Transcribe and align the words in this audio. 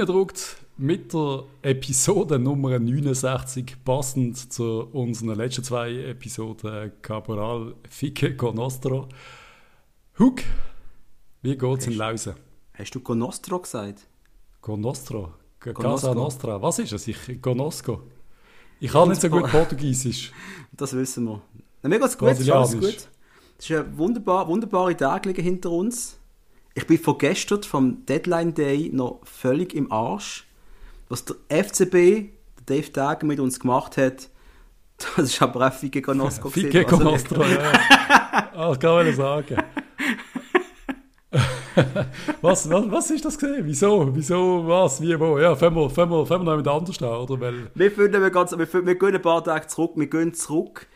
reingedruckt 0.00 0.56
mit 0.78 1.12
der 1.12 1.44
Episode 1.60 2.38
Nummer 2.38 2.78
69, 2.78 3.76
passend 3.84 4.50
zu 4.50 4.88
unseren 4.92 5.34
letzten 5.34 5.62
zwei 5.62 5.92
Episoden 5.92 6.92
Caporal 7.02 7.74
Fique 7.88 8.34
Conostro. 8.34 9.08
Hug, 10.18 10.40
wie 11.42 11.56
geht's 11.56 11.86
in 11.86 11.94
Lausen? 11.98 12.34
Hast 12.72 12.94
du 12.94 13.00
Conostro 13.00 13.58
gesagt? 13.58 14.06
Conostro? 14.62 15.34
Casa 15.58 16.14
Nostra. 16.14 16.62
Was 16.62 16.78
ist 16.78 16.92
es? 16.92 17.06
Ich 17.06 17.42
Conosco. 17.42 18.04
Ich 18.80 18.92
kann 18.92 19.10
nicht 19.10 19.20
so 19.20 19.28
gut 19.28 19.50
Portugiesisch. 19.50 20.32
Das 20.72 20.94
wissen 20.94 21.26
wir. 21.26 21.42
Mir 21.82 22.00
geht's 22.00 22.16
gut, 22.16 22.30
ist 22.30 22.50
alles 22.50 22.72
gut. 22.72 23.08
Es 23.58 23.68
ist 23.68 23.72
eine 23.72 23.98
wunderbar, 23.98 24.48
wunderbare 24.48 24.96
Tage 24.96 25.30
hinter 25.42 25.70
uns. 25.70 26.19
Ich 26.80 26.86
bin 26.86 26.98
von 26.98 27.18
gestern, 27.18 27.62
vom 27.62 28.06
Deadline 28.06 28.54
Day, 28.54 28.88
noch 28.90 29.20
völlig 29.24 29.74
im 29.74 29.92
Arsch. 29.92 30.46
Was 31.10 31.26
der 31.26 31.36
FCB, 31.50 31.92
der 31.92 32.64
Dave 32.64 32.88
Dagen 32.90 33.26
mit 33.26 33.38
uns 33.38 33.60
gemacht 33.60 33.98
hat, 33.98 34.30
das 34.96 35.26
ist 35.26 35.42
aber 35.42 35.66
auch 35.66 35.72
Fike 35.74 36.00
Conosco. 36.00 36.48
Fike 36.48 36.86
Conosco, 36.86 37.34
also, 37.34 37.54
ja. 37.54 37.72
Ah, 38.54 38.68
das 38.68 38.80
kann 38.80 38.94
man 38.94 39.14
sagen. 39.14 39.56
was, 42.40 42.70
was, 42.70 42.90
was 42.90 43.10
ist 43.10 43.26
das 43.26 43.38
gesehen? 43.38 43.66
Wieso? 43.66 44.16
Wieso? 44.16 44.66
Was? 44.66 45.02
Wie? 45.02 45.20
Wo? 45.20 45.38
Ja, 45.38 45.54
fangen 45.54 45.76
wir, 45.76 45.90
fangen 45.90 46.12
wir, 46.12 46.24
fangen 46.24 46.46
wir 46.46 46.52
noch 46.52 46.56
mit 46.56 46.66
anders 46.66 47.02
an, 47.02 47.08
oder? 47.08 47.38
Weil 47.40 47.70
wir, 47.74 47.90
finden, 47.90 48.22
wir, 48.22 48.30
ganz, 48.30 48.52
wir, 48.52 48.86
wir 48.86 48.98
gehen 48.98 49.14
ein 49.14 49.20
paar 49.20 49.44
Tage 49.44 49.66
zurück. 49.66 49.92
Wir 49.96 50.06
gehen 50.06 50.32
zurück 50.32 50.86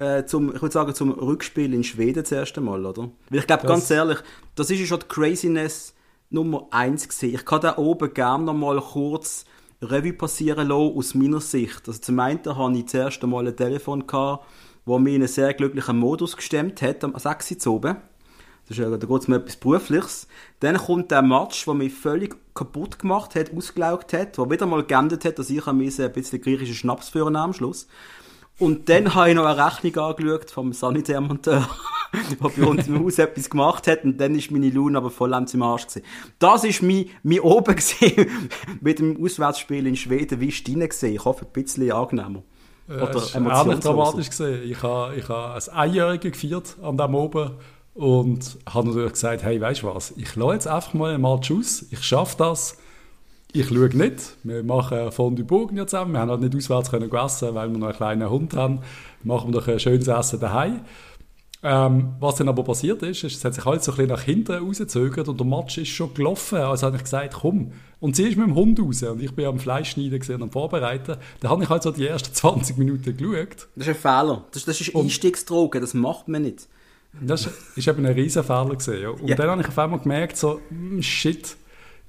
äh, 0.00 0.24
zum, 0.24 0.54
ich 0.54 0.62
würde 0.62 0.72
sagen, 0.72 0.94
zum 0.94 1.10
Rückspiel 1.12 1.72
in 1.74 1.84
Schweden 1.84 2.22
das 2.22 2.32
erste 2.32 2.60
Mal, 2.60 2.84
oder? 2.84 3.10
Weil 3.28 3.38
ich 3.38 3.46
glaube, 3.46 3.66
ganz 3.66 3.90
ehrlich, 3.90 4.18
das 4.56 4.70
ist 4.70 4.80
ja 4.80 4.86
schon 4.86 5.00
die 5.00 5.06
Craziness 5.06 5.94
Nummer 6.30 6.68
eins 6.70 7.06
gesehen. 7.06 7.34
Ich 7.34 7.44
kann 7.44 7.60
da 7.60 7.76
oben 7.76 8.14
gerne 8.14 8.44
noch 8.44 8.54
mal 8.54 8.80
kurz 8.80 9.44
Revue 9.82 10.12
passieren 10.12 10.68
lassen, 10.68 10.96
aus 10.96 11.14
meiner 11.14 11.40
Sicht. 11.40 11.86
Also 11.86 12.00
zum 12.00 12.18
einen 12.18 12.40
hatte 12.44 12.78
ich 12.78 12.84
das 12.84 12.94
erste 12.94 13.26
Mal 13.26 13.46
ein 13.46 13.56
Telefon, 13.56 14.06
gehabt, 14.06 14.46
das 14.86 14.98
mich 14.98 15.14
in 15.14 15.20
einen 15.20 15.28
sehr 15.28 15.52
glücklichen 15.54 15.98
Modus 15.98 16.36
gestemmt 16.36 16.80
hat, 16.82 17.04
am 17.04 17.14
6 17.16 17.66
Uhr 17.66 17.74
oben. 17.74 17.96
Das 18.68 18.78
ist, 18.78 18.84
da 18.84 18.96
geht 18.96 19.22
es 19.22 19.28
um 19.28 19.34
etwas 19.34 19.56
Berufliches. 19.56 20.28
Dann 20.60 20.76
kommt 20.76 21.10
der 21.10 21.22
Match, 21.22 21.64
der 21.64 21.74
mich 21.74 21.92
völlig 21.92 22.36
kaputt 22.54 22.98
gemacht 23.00 23.34
hat, 23.34 23.52
ausgelaugt 23.52 24.12
hat, 24.12 24.38
der 24.38 24.50
wieder 24.50 24.66
mal 24.66 24.84
geändert 24.84 25.24
hat, 25.24 25.38
dass 25.38 25.50
ich 25.50 25.66
ein 25.66 25.78
bisschen 25.78 26.40
griechischen 26.40 26.74
Schnaps 26.74 27.08
führen 27.08 27.36
am 27.36 27.52
Schluss. 27.52 27.88
Und 28.60 28.90
dann 28.90 29.14
habe 29.14 29.30
ich 29.30 29.34
noch 29.34 29.46
eine 29.46 29.66
Rechnung 29.66 29.96
angeschaut 29.96 30.50
vom 30.50 30.72
Sanitärmonteur, 30.74 31.66
der 32.12 32.48
bei 32.48 32.66
uns 32.66 32.86
im 32.88 33.02
Haus 33.02 33.18
etwas 33.18 33.48
gemacht 33.48 33.86
hat. 33.86 34.04
Und 34.04 34.18
dann 34.18 34.34
ist 34.34 34.50
meine 34.50 34.68
Laune 34.68 34.98
aber 34.98 35.10
voll 35.10 35.32
am 35.32 35.46
Arsch 35.62 35.86
gewesen. 35.86 36.02
Das 36.38 36.62
war 36.62 36.86
mein, 36.86 37.06
mein 37.22 37.40
Oben 37.40 37.76
mit 38.82 38.98
dem 38.98 39.24
Auswärtsspiel 39.24 39.86
in 39.86 39.96
Schweden. 39.96 40.40
Wie 40.40 40.48
ist 40.48 40.68
deine 40.68 40.88
gesehen? 40.88 41.14
Ich 41.14 41.24
hoffe, 41.24 41.46
ein 41.46 41.52
bisschen 41.52 41.90
angenehmer. 41.90 42.42
Oder 42.86 43.16
es 43.16 43.34
war 43.34 43.64
ähnlich 43.64 43.80
dramatisch 43.80 44.28
gesehen. 44.28 44.70
Ich 44.70 44.82
habe, 44.82 45.16
ich 45.16 45.28
habe 45.28 45.54
ein 45.54 45.74
Einjährige 45.74 46.30
gefeiert 46.30 46.76
an 46.82 46.98
dem 46.98 47.14
Oben 47.14 47.52
und 47.94 48.58
habe 48.68 48.88
natürlich 48.88 49.12
gesagt, 49.12 49.42
hey, 49.42 49.60
weißt 49.60 49.82
du 49.82 49.94
was, 49.94 50.12
ich 50.16 50.36
lasse 50.36 50.52
jetzt 50.52 50.68
einfach 50.68 50.92
mal 50.94 51.14
einen 51.14 51.22
Match 51.22 51.50
aus, 51.50 51.86
ich 51.90 52.02
schaffe 52.02 52.36
das 52.38 52.76
ich 53.52 53.68
schaue 53.68 53.88
nicht. 53.88 54.36
Wir 54.42 54.62
machen 54.62 55.12
Fondue 55.12 55.44
Bourgogne 55.44 55.86
zusammen. 55.86 56.12
Wir 56.12 56.20
haben 56.20 56.30
halt 56.30 56.40
nicht 56.40 56.56
auswärts 56.56 56.90
können 56.90 57.12
essen, 57.12 57.54
weil 57.54 57.70
wir 57.70 57.78
noch 57.78 57.88
einen 57.88 57.96
kleinen 57.96 58.30
Hund 58.30 58.54
haben. 58.54 58.80
Machen 59.22 59.52
wir 59.52 59.60
doch 59.60 59.68
ein 59.68 59.80
schönes 59.80 60.08
Essen 60.08 60.40
daheim. 60.40 60.80
Ähm, 61.62 62.14
was 62.20 62.36
dann 62.36 62.48
aber 62.48 62.64
passiert 62.64 63.02
ist, 63.02 63.22
ist, 63.22 63.36
es 63.36 63.44
hat 63.44 63.54
sich 63.54 63.64
halt 63.66 63.84
so 63.84 63.92
ein 63.92 63.96
bisschen 63.96 64.10
nach 64.10 64.22
hinten 64.22 64.52
rausgezögert 64.52 65.28
und 65.28 65.38
der 65.38 65.46
Match 65.46 65.76
ist 65.76 65.88
schon 65.88 66.14
gelaufen. 66.14 66.58
Also 66.58 66.86
habe 66.86 66.96
ich 66.96 67.02
gesagt, 67.02 67.34
komm. 67.34 67.72
Und 68.00 68.16
sie 68.16 68.28
ist 68.28 68.38
mit 68.38 68.46
dem 68.46 68.54
Hund 68.54 68.80
raus 68.80 69.02
und 69.02 69.22
ich 69.22 69.34
bin 69.34 69.44
am 69.44 69.58
Fleischschneiden 69.58 70.36
und 70.36 70.42
am 70.42 70.50
Vorbereiten. 70.50 71.16
Da 71.40 71.50
habe 71.50 71.62
ich 71.62 71.68
halt 71.68 71.82
so 71.82 71.90
die 71.90 72.06
ersten 72.06 72.32
20 72.34 72.78
Minuten 72.78 73.14
geschaut. 73.14 73.68
Das 73.76 73.86
ist 73.86 73.88
ein 73.88 73.94
Fehler. 73.94 74.44
Das, 74.52 74.64
das 74.64 74.80
ist 74.80 74.96
Einstiegsdroge, 74.96 75.80
das 75.80 75.92
macht 75.92 76.28
man 76.28 76.42
nicht. 76.42 76.66
Das 77.20 77.48
ist 77.76 77.88
eben 77.88 78.06
ein 78.06 78.12
riesen 78.12 78.42
Fehler 78.42 78.76
gesehen. 78.76 79.02
Ja. 79.02 79.10
Und 79.10 79.28
ja. 79.28 79.36
dann 79.36 79.50
habe 79.50 79.60
ich 79.60 79.68
auf 79.68 79.78
einmal 79.78 79.98
gemerkt, 79.98 80.38
so, 80.38 80.60
hm, 80.70 81.02
shit, 81.02 81.56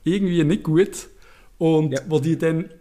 irgendwie 0.06 0.44
nicht 0.46 0.64
gut. 0.64 1.10
Und 1.62 1.92
ja. 1.92 2.00
wo 2.10 2.18
die 2.18 2.40
dann 2.40 2.72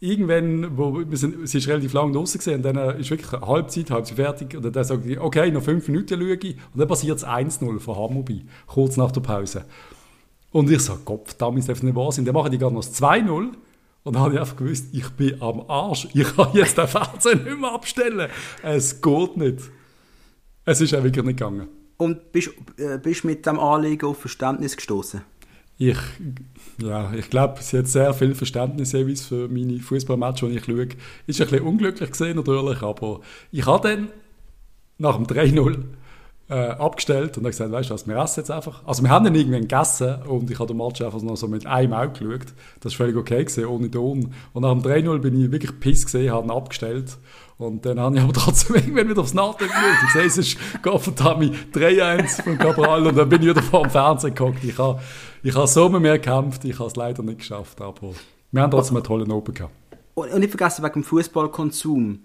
irgendwann, 0.00 0.76
wo 0.76 1.08
wir 1.08 1.16
sind, 1.16 1.48
sie 1.48 1.58
ist 1.58 1.68
relativ 1.68 1.92
lang 1.92 2.12
draußen 2.12 2.38
gesehen, 2.38 2.56
und 2.56 2.62
dann 2.64 2.76
äh, 2.76 2.98
ist 2.98 3.08
wirklich 3.08 3.30
Halbzeit, 3.30 3.92
halb 3.92 4.08
fertig, 4.08 4.56
und 4.56 4.74
dann 4.74 4.82
sagt 4.82 5.06
ich, 5.06 5.20
okay, 5.20 5.52
noch 5.52 5.62
fünf 5.62 5.86
Minuten 5.86 6.20
schaue 6.20 6.34
ich, 6.34 6.56
und 6.56 6.80
dann 6.80 6.88
passiert 6.88 7.18
es 7.18 7.24
1-0 7.24 7.78
von 7.78 7.94
Hammobi, 7.96 8.44
kurz 8.66 8.96
nach 8.96 9.12
der 9.12 9.20
Pause. 9.20 9.66
Und 10.50 10.68
ich 10.68 10.80
sage, 10.80 10.98
Gott, 11.04 11.36
damit 11.38 11.68
darf 11.68 11.80
nicht 11.84 11.94
wahr 11.94 12.10
sein. 12.10 12.24
Dann 12.24 12.34
machen 12.34 12.50
die 12.50 12.58
gerade 12.58 12.74
noch 12.74 12.84
das 12.84 13.00
2-0, 13.00 13.52
und 14.02 14.16
dann 14.16 14.20
habe 14.20 14.34
ich 14.34 14.40
einfach 14.40 14.56
gewusst, 14.56 14.86
ich 14.90 15.08
bin 15.10 15.40
am 15.40 15.70
Arsch, 15.70 16.08
ich 16.12 16.34
kann 16.34 16.48
jetzt 16.54 16.76
den 16.76 16.88
Fernseher 16.88 17.36
nicht 17.36 17.60
mehr 17.60 17.70
abstellen. 17.70 18.30
Es 18.64 19.00
geht 19.00 19.36
nicht. 19.36 19.60
Es 20.64 20.80
ist 20.80 20.92
auch 20.92 21.04
wirklich 21.04 21.24
nicht 21.24 21.38
gegangen. 21.38 21.68
Und 21.98 22.32
bist 22.32 22.50
du 22.76 22.82
äh, 22.82 23.16
mit 23.22 23.46
dem 23.46 23.60
Anliegen 23.60 24.06
auf 24.06 24.18
Verständnis 24.18 24.74
gestoßen? 24.74 25.22
Ich 25.76 25.98
ja, 26.80 27.12
ich 27.14 27.30
glaube, 27.30 27.62
sie 27.62 27.78
hat 27.78 27.88
sehr 27.88 28.14
viel 28.14 28.34
Verständnis 28.34 28.92
für 28.92 29.48
meine 29.48 29.78
Fußballmatches, 29.78 30.48
die 30.48 30.56
ich 30.56 30.64
schaue. 30.64 30.88
Ist 31.26 31.40
ein 31.40 31.48
bisschen 31.48 31.66
unglücklich 31.66 32.10
gesehen 32.10 32.36
natürlich, 32.36 32.82
aber 32.82 33.20
ich 33.52 33.66
habe 33.66 33.88
dann 33.88 34.08
nach 34.98 35.16
dem 35.16 35.26
3-0 35.26 35.78
äh, 36.48 36.54
abgestellt 36.54 37.38
und 37.38 37.44
habe 37.44 37.50
gesagt, 37.50 37.72
weißt 37.72 37.90
du 37.90 37.94
was, 37.94 38.06
wir 38.06 38.16
essen 38.16 38.40
jetzt 38.40 38.50
einfach. 38.50 38.82
Also 38.84 39.02
wir 39.02 39.10
haben 39.10 39.24
dann 39.24 39.34
irgendwann 39.34 39.62
gegessen 39.62 40.22
und 40.28 40.50
ich 40.50 40.58
habe 40.58 40.68
den 40.68 40.76
Match 40.76 41.00
einfach 41.00 41.22
noch 41.22 41.36
so 41.36 41.48
mit 41.48 41.66
einem 41.66 41.92
Auge 41.94 42.12
geschaut. 42.12 42.52
Das 42.80 42.92
war 42.92 43.06
völlig 43.06 43.16
okay 43.16 43.44
gewesen, 43.44 43.66
ohne 43.66 43.90
Ton. 43.90 44.34
Und 44.52 44.62
nach 44.62 44.72
dem 44.72 44.82
3-0 44.82 45.18
bin 45.18 45.40
ich 45.40 45.50
wirklich 45.50 45.80
piss 45.80 46.04
gesehen, 46.04 46.32
habe 46.32 46.46
ihn 46.46 46.50
abgestellt. 46.50 47.16
Und 47.56 47.86
dann 47.86 47.98
habe 47.98 48.16
ich 48.16 48.22
aber 48.22 48.32
trotzdem 48.34 48.76
irgendwann 48.76 49.08
wieder 49.08 49.20
aufs 49.20 49.34
Nachdenken 49.34 49.72
geschaut. 49.72 50.04
Ich 50.06 50.12
sehe, 50.12 50.24
es 50.24 50.38
ist 50.38 50.82
Gottverdammt 50.82 51.54
3-1 51.72 52.42
von 52.42 52.58
Cabral 52.58 53.06
und 53.06 53.16
dann 53.16 53.28
bin 53.28 53.42
ich 53.42 53.48
wieder 53.48 53.62
vor 53.62 53.82
dem 53.82 53.90
Fernsehen 53.90 54.34
geguckt. 54.34 54.62
Ich 54.64 54.76
habe 54.78 55.00
ich 55.42 55.54
habe 55.54 55.66
so 55.66 55.90
mir 55.90 56.18
gekämpft, 56.18 56.64
ich 56.64 56.78
habe 56.78 56.88
es 56.88 56.96
leider 56.96 57.22
nicht 57.22 57.40
geschafft, 57.40 57.80
aber 57.82 58.14
wir 58.50 58.62
haben 58.62 58.70
trotzdem 58.70 58.96
einen 58.96 59.04
tollen 59.04 59.30
Open 59.30 59.52
gehabt. 59.52 59.74
Und 60.14 60.34
nicht 60.38 60.50
vergessen, 60.50 60.82
wegen 60.82 60.94
dem 60.94 61.04
Fußballkonsum, 61.04 62.20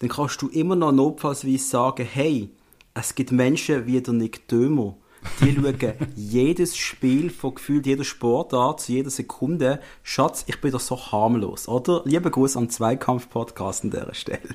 dann 0.00 0.08
kannst 0.10 0.42
du 0.42 0.48
immer 0.48 0.76
noch 0.76 0.92
notfallsweise 0.92 1.64
sagen, 1.64 2.06
hey, 2.10 2.50
es 2.98 3.14
gibt 3.14 3.32
Menschen 3.32 3.86
wie 3.86 4.00
der 4.00 4.14
Nick 4.14 4.48
Dömer, 4.48 4.96
die 5.40 5.54
schauen 5.80 5.94
jedes 6.16 6.76
Spiel 6.76 7.30
von 7.30 7.54
gefühlt 7.54 7.86
jeder 7.86 8.04
Sportart 8.04 8.80
zu 8.80 8.92
jeder 8.92 9.10
Sekunde. 9.10 9.80
Schatz, 10.02 10.44
ich 10.48 10.60
bin 10.60 10.72
doch 10.72 10.80
so 10.80 10.96
harmlos, 10.96 11.68
oder? 11.68 12.02
Lieber 12.04 12.30
Gruß 12.30 12.56
an 12.56 12.70
Zweikampf-Podcast 12.70 13.84
an 13.84 13.90
dieser 13.90 14.14
Stelle. 14.14 14.48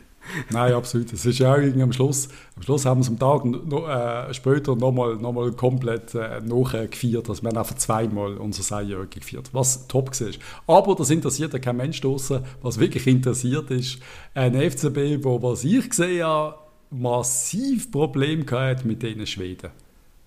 Nein, 0.49 0.73
absolut. 0.73 1.11
Es 1.11 1.25
ist 1.25 1.39
ja 1.39 1.53
auch 1.53 1.57
am 1.57 1.91
Schluss, 1.91 2.29
am 2.55 2.63
Schluss 2.63 2.85
haben 2.85 2.99
wir 2.99 3.03
es 3.03 3.09
am 3.09 3.19
Tag 3.19 3.43
no, 3.43 3.87
äh, 3.87 4.33
später 4.33 4.75
nochmal 4.75 5.17
noch 5.17 5.33
mal 5.33 5.51
komplett 5.51 6.15
äh, 6.15 6.39
nachgefeiert. 6.41 7.29
Also 7.29 7.43
wir 7.43 7.49
haben 7.49 7.57
einfach 7.57 7.75
zweimal 7.75 8.37
unser 8.37 8.63
Seijährige 8.63 9.19
gefeiert, 9.19 9.49
was 9.51 9.87
top 9.87 10.11
war. 10.11 10.77
Aber 10.77 10.95
das 10.95 11.09
interessiert 11.09 11.51
ja 11.53 11.59
kein 11.59 11.75
Mensch 11.75 11.99
draussen. 11.99 12.43
Was 12.61 12.79
wirklich 12.79 13.05
interessiert 13.05 13.69
ist, 13.71 13.99
ein 14.33 14.53
FCB, 14.53 15.23
wo, 15.23 15.41
was 15.41 15.65
ich 15.65 15.89
gesehen 15.89 16.23
habe, 16.23 16.55
massiv 16.93 17.91
Probleme 17.91 18.45
hat 18.51 18.85
mit 18.85 19.03
diesen 19.03 19.27
Schweden. 19.27 19.71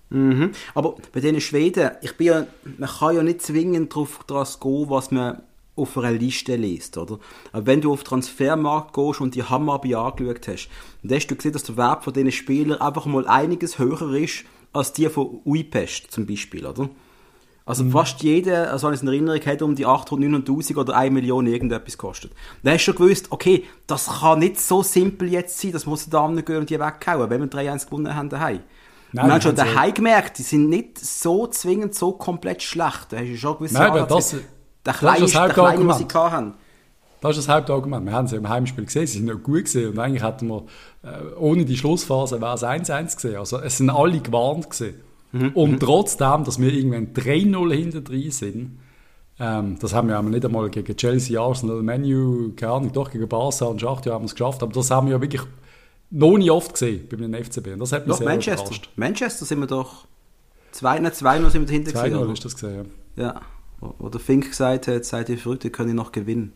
Mhm. 0.09 0.51
Aber 0.73 0.95
bei 1.11 1.19
diesen 1.19 1.41
Schweden, 1.41 1.91
ich 2.01 2.15
bin 2.15 2.27
ja, 2.27 2.47
man 2.77 2.89
kann 2.89 3.15
ja 3.15 3.23
nicht 3.23 3.41
zwingend 3.41 3.91
darauf 3.93 4.25
gehen, 4.59 4.89
was 4.89 5.11
man 5.11 5.41
auf 5.75 5.97
einer 5.97 6.11
Liste 6.11 6.55
liest, 6.55 6.97
oder? 6.97 7.19
Aber 7.51 7.65
wenn 7.67 7.81
du 7.81 7.91
auf 7.93 8.01
den 8.01 8.09
Transfermarkt 8.09 8.93
gehst 8.93 9.21
und 9.21 9.35
die 9.35 9.43
Hammerbi 9.43 9.95
angeschaut 9.95 10.47
hast, 10.47 10.69
dann 11.03 11.15
hast 11.15 11.27
du 11.27 11.35
gesehen, 11.35 11.51
dass 11.51 11.63
der 11.63 11.77
Wert 11.77 12.03
von 12.03 12.13
diesen 12.13 12.31
Spielern 12.31 12.81
einfach 12.81 13.05
mal 13.05 13.27
einiges 13.27 13.77
höher 13.77 14.13
ist 14.13 14.43
als 14.73 14.93
die 14.93 15.07
von 15.09 15.41
Uipest 15.45 16.11
zum 16.11 16.25
Beispiel, 16.25 16.65
oder? 16.65 16.89
Also 17.67 17.83
mhm. 17.83 17.91
fast 17.91 18.23
jeder, 18.23 18.71
also 18.71 18.87
wenn 18.87 18.93
ich 18.93 18.99
es 18.99 19.03
in 19.03 19.09
Erinnerung 19.09 19.41
hätte, 19.41 19.65
um 19.65 19.75
die 19.75 19.85
800.000 19.85 20.77
oder 20.77 20.95
1 20.95 21.13
Million 21.13 21.45
irgendetwas 21.45 21.97
kostet. 21.97 22.31
Dann 22.63 22.73
hast 22.73 22.87
du 22.87 22.93
schon 22.93 22.95
gewusst, 22.95 23.27
okay, 23.29 23.65
das 23.87 24.07
kann 24.21 24.39
nicht 24.39 24.59
so 24.61 24.83
simpel 24.83 25.29
jetzt 25.29 25.59
sein, 25.59 25.73
das 25.73 25.85
muss 25.85 26.09
da 26.09 26.25
gehen 26.27 26.57
und 26.57 26.69
die 26.69 26.79
weghauen, 26.79 27.29
wenn 27.29 27.41
wir 27.41 27.49
3-1 27.49 27.85
gewonnen 27.85 28.15
haben 28.15 28.29
daheim. 28.29 28.61
Nein, 29.11 29.25
wir 29.25 29.33
haben 29.33 29.41
schon 29.41 29.55
daheim 29.55 29.93
gemerkt, 29.93 30.37
die 30.37 30.43
sind 30.43 30.69
nicht 30.69 30.97
so 30.97 31.45
zwingend 31.47 31.93
so 31.93 32.13
komplett 32.13 32.63
schlecht. 32.63 33.07
Da 33.09 33.17
hast 33.17 33.27
du 33.27 33.37
schon 33.37 33.55
gewusst, 33.55 33.73
Nein, 33.73 33.95
ja, 33.95 34.05
das, 34.05 34.35
der 34.85 34.93
kleine, 34.93 35.19
das 35.19 35.27
ist 35.27 35.35
das 35.35 35.41
Hauptargument. 35.41 35.89
was 35.89 35.97
sie 35.97 36.07
hatten. 36.17 36.53
Das 37.19 37.37
ist 37.37 37.47
das 37.47 37.53
Hauptargument. 37.53 38.05
Wir 38.05 38.13
haben 38.13 38.27
sie 38.27 38.37
im 38.37 38.47
Heimspiel 38.47 38.85
gesehen, 38.85 39.07
sie 39.07 39.17
sind 39.17 39.25
nicht 39.25 39.43
gut 39.43 39.65
gesehen 39.65 39.91
und 39.91 39.99
eigentlich 39.99 40.23
hätten 40.23 40.47
wir, 40.47 40.63
äh, 41.03 41.35
ohne 41.37 41.65
die 41.65 41.75
Schlussphase 41.75 42.39
wäre 42.39 42.53
es 42.53 42.63
1-1 42.63 43.15
gesehen. 43.15 43.35
Also 43.35 43.59
es 43.59 43.77
sind 43.77 43.89
alle 43.89 44.21
gewarnt 44.21 44.69
gesehen. 44.69 45.01
Mhm. 45.31 45.49
Und 45.49 45.71
mhm. 45.71 45.79
trotzdem, 45.79 46.43
dass 46.43 46.59
wir 46.59 46.73
irgendwann 46.73 47.13
3-0 47.13 47.73
hinter 47.73 48.01
drin 48.01 48.31
sind, 48.31 48.79
ähm, 49.39 49.77
das 49.79 49.93
haben 49.93 50.07
wir 50.07 50.21
nicht 50.21 50.45
einmal 50.45 50.69
gegen 50.69 50.95
Chelsea, 50.95 51.39
Arsenal, 51.39 51.83
Menu, 51.83 52.53
keine 52.55 52.71
Ahnung, 52.73 52.91
doch 52.91 53.11
gegen 53.11 53.27
Barca 53.27 53.65
und 53.65 53.79
Schacht 53.79 54.07
haben 54.07 54.23
wir 54.23 54.25
es 54.25 54.35
geschafft, 54.35 54.63
aber 54.63 54.73
das 54.73 54.89
haben 54.89 55.07
wir 55.07 55.15
ja 55.15 55.21
wirklich 55.21 55.43
noch 56.09 56.37
nie 56.37 56.49
oft 56.49 56.73
gesehen 56.73 57.07
bei 57.09 57.17
einem 57.17 57.33
FCB 57.43 57.73
und 57.73 57.79
das 57.79 57.91
hat 57.91 58.07
mich 58.07 58.13
doch, 58.13 58.17
sehr 58.17 58.27
Manchester. 58.27 58.65
Überrascht. 58.65 58.89
Manchester 58.95 59.45
sind 59.45 59.59
wir 59.59 59.67
doch 59.67 60.05
2-0 60.73 61.49
sind 61.49 61.61
wir 61.61 61.67
dahinter 61.67 61.91
2-0 61.91 62.33
ist 62.33 62.45
das 62.45 62.55
gesehen, 62.55 62.85
ja. 63.15 63.23
ja. 63.23 63.41
wo, 63.79 64.09
der 64.09 64.19
Fink 64.19 64.49
gesagt 64.49 64.87
hat, 64.87 65.05
seid 65.05 65.29
ihr 65.29 65.37
verrückt, 65.37 65.65
ihr 65.65 65.71
könnt 65.71 65.93
noch 65.93 66.11
gewinnen. 66.11 66.53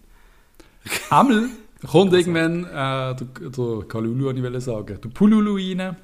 Einmal 1.12 1.50
kommt 1.88 2.14
irgendwann 2.14 2.64
äh, 2.66 3.16
der, 3.16 3.16
der 3.16 3.84
Kalulu, 3.88 4.32
ich 4.32 4.42
will 4.42 4.60
sagen, 4.62 4.98
der 5.04 5.10
Pululu 5.10 5.56
rein 5.56 5.98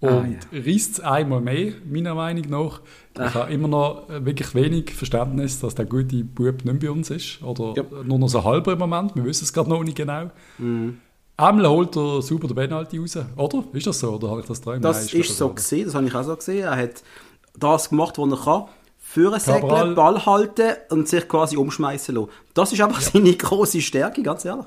und 0.00 0.10
ah, 0.10 0.26
ja. 0.26 0.60
reißt 0.60 0.92
es 0.92 1.00
einmal 1.00 1.40
mehr, 1.40 1.72
meiner 1.90 2.14
Meinung 2.14 2.44
nach. 2.50 2.80
Ich 3.14 3.34
habe 3.34 3.52
immer 3.52 3.68
noch 3.68 4.08
wirklich 4.08 4.54
wenig 4.54 4.92
Verständnis, 4.92 5.58
dass 5.60 5.74
der 5.74 5.86
gute 5.86 6.22
Bub 6.22 6.64
nicht 6.64 6.80
bei 6.80 6.90
uns 6.90 7.08
ist. 7.08 7.42
Oder 7.42 7.74
ja. 7.76 8.02
nur 8.04 8.18
noch 8.18 8.28
so 8.28 8.44
halber 8.44 8.74
im 8.74 8.78
Moment, 8.78 9.16
wir 9.16 9.24
wissen 9.24 9.44
es 9.44 9.52
gerade 9.52 9.70
noch 9.70 9.82
nicht 9.82 9.96
genau. 9.96 10.30
Mhm. 10.58 10.98
Einmal 11.38 11.68
holt 11.68 11.96
er 11.96 12.22
super 12.22 12.46
den 12.46 12.56
Penalty 12.56 12.98
raus, 12.98 13.18
oder? 13.36 13.64
Ist 13.72 13.86
das 13.86 14.00
so? 14.00 14.12
Oder 14.12 14.30
habe 14.30 14.40
ich 14.40 14.46
das 14.46 14.60
träumen? 14.60 14.82
Das 14.82 15.12
Nein, 15.12 15.20
ist, 15.20 15.36
so 15.36 15.48
gesehen, 15.50 15.86
das 15.86 15.94
habe 15.94 16.06
ich 16.06 16.14
auch 16.14 16.22
so 16.22 16.36
gesehen. 16.36 16.64
Er 16.64 16.76
hat 16.76 17.02
das 17.58 17.88
gemacht, 17.88 18.18
was 18.18 18.30
er 18.30 18.44
kann. 18.44 18.64
Führen 18.98 19.40
segeln, 19.40 19.94
Ball 19.94 20.26
halten 20.26 20.76
und 20.90 21.08
sich 21.08 21.26
quasi 21.28 21.56
umschmeißen 21.56 22.14
lassen. 22.14 22.28
Das 22.54 22.72
ist 22.72 22.80
aber 22.80 22.94
ja. 22.94 23.00
seine 23.00 23.34
große 23.34 23.80
Stärke, 23.80 24.22
ganz 24.22 24.44
ehrlich. 24.44 24.66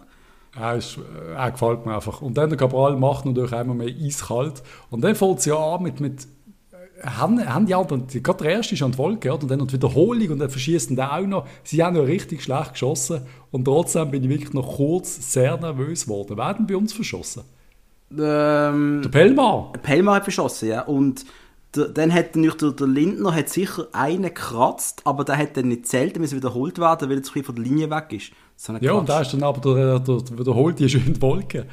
Er, 0.57 0.75
ist, 0.75 0.97
äh, 0.97 1.33
er 1.33 1.51
gefällt 1.51 1.85
mir 1.85 1.95
einfach. 1.95 2.21
Und 2.21 2.37
dann 2.37 2.49
der 2.49 2.57
Cabral 2.57 2.95
macht 2.95 3.25
natürlich 3.25 3.53
einmal 3.53 3.75
mehr 3.75 3.93
eiskalt. 3.93 4.63
Und 4.89 5.01
dann 5.01 5.15
fängt 5.15 5.39
es 5.39 5.45
ja 5.45 5.55
an 5.55 5.83
mit, 5.83 5.99
mit 5.99 6.27
haben, 7.03 7.47
haben 7.47 7.65
die 7.65 7.75
anderen, 7.75 8.07
gerade 8.07 8.43
der 8.43 8.53
erste 8.53 8.75
ist 8.75 8.83
an 8.83 8.91
die 8.91 8.97
Wolke, 8.97 9.31
oder? 9.31 9.43
und 9.43 9.51
dann 9.51 9.59
noch 9.59 9.67
die 9.67 9.73
Wiederholung 9.73 10.29
und 10.29 10.39
dann 10.39 10.49
verschießen 10.49 10.95
den 10.95 11.05
auch 11.05 11.25
noch. 11.25 11.47
Sie 11.63 11.83
haben 11.83 11.95
ja 11.95 12.01
richtig 12.01 12.43
schlecht 12.43 12.73
geschossen 12.73 13.21
und 13.51 13.65
trotzdem 13.65 14.11
bin 14.11 14.23
ich 14.23 14.29
wirklich 14.29 14.53
noch 14.53 14.75
kurz 14.75 15.31
sehr 15.31 15.57
nervös 15.57 16.05
geworden. 16.05 16.33
Wer 16.35 16.45
hat 16.45 16.67
bei 16.67 16.75
uns 16.75 16.93
verschossen? 16.93 17.43
Ähm, 18.11 19.01
der 19.03 19.09
Pelmar. 19.09 19.71
Pelmar 19.81 20.15
hat 20.15 20.23
verschossen, 20.23 20.69
ja. 20.69 20.81
Und 20.81 21.25
der, 21.75 21.87
dann 21.89 22.13
hat 22.13 22.35
natürlich 22.35 22.57
der, 22.57 22.71
der 22.71 22.87
Lindner 22.87 23.33
hat 23.33 23.49
sicher 23.49 23.87
einen 23.91 24.23
gekratzt, 24.23 25.01
aber 25.05 25.23
der 25.23 25.37
hat 25.37 25.55
dann 25.55 25.67
nicht 25.67 25.87
zählt, 25.87 26.15
der 26.15 26.21
muss 26.21 26.35
wiederholt 26.35 26.79
werden, 26.79 27.09
weil 27.09 27.17
er 27.17 27.23
zu 27.23 27.33
viel 27.33 27.43
von 27.43 27.55
der 27.55 27.63
Linie 27.63 27.89
weg 27.89 28.07
ist. 28.11 28.31
So 28.55 28.73
ja, 28.73 28.93
und 28.93 29.07
da 29.07 29.21
ist 29.21 29.33
dann 29.33 29.43
aber 29.43 29.61
der, 29.61 29.99
der, 29.99 30.17
der 30.17 30.39
wiederholt 30.39 30.79
die 30.79 30.89
schöne 30.89 31.21
Wolke. 31.21 31.67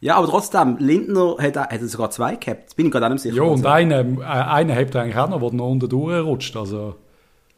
Ja, 0.00 0.16
aber 0.16 0.26
trotzdem, 0.26 0.78
Lindner 0.78 1.36
hat, 1.38 1.56
hat 1.56 1.80
sogar 1.82 2.10
zwei 2.10 2.34
gehabt. 2.36 2.74
Bin 2.74 2.86
ich 2.86 2.92
gerade 2.92 3.06
auch 3.06 3.10
nicht 3.10 3.22
sicher. 3.22 3.36
Ja, 3.36 3.42
und 3.42 3.64
einen, 3.64 4.20
äh, 4.20 4.24
einen 4.24 4.76
habt 4.76 4.96
ihr 4.96 5.02
eigentlich 5.02 5.16
auch 5.16 5.28
noch, 5.28 5.40
der 5.40 5.52
noch 5.52 5.70
unter 5.70 5.86
durchrutscht. 5.86 6.56
Also. 6.56 6.96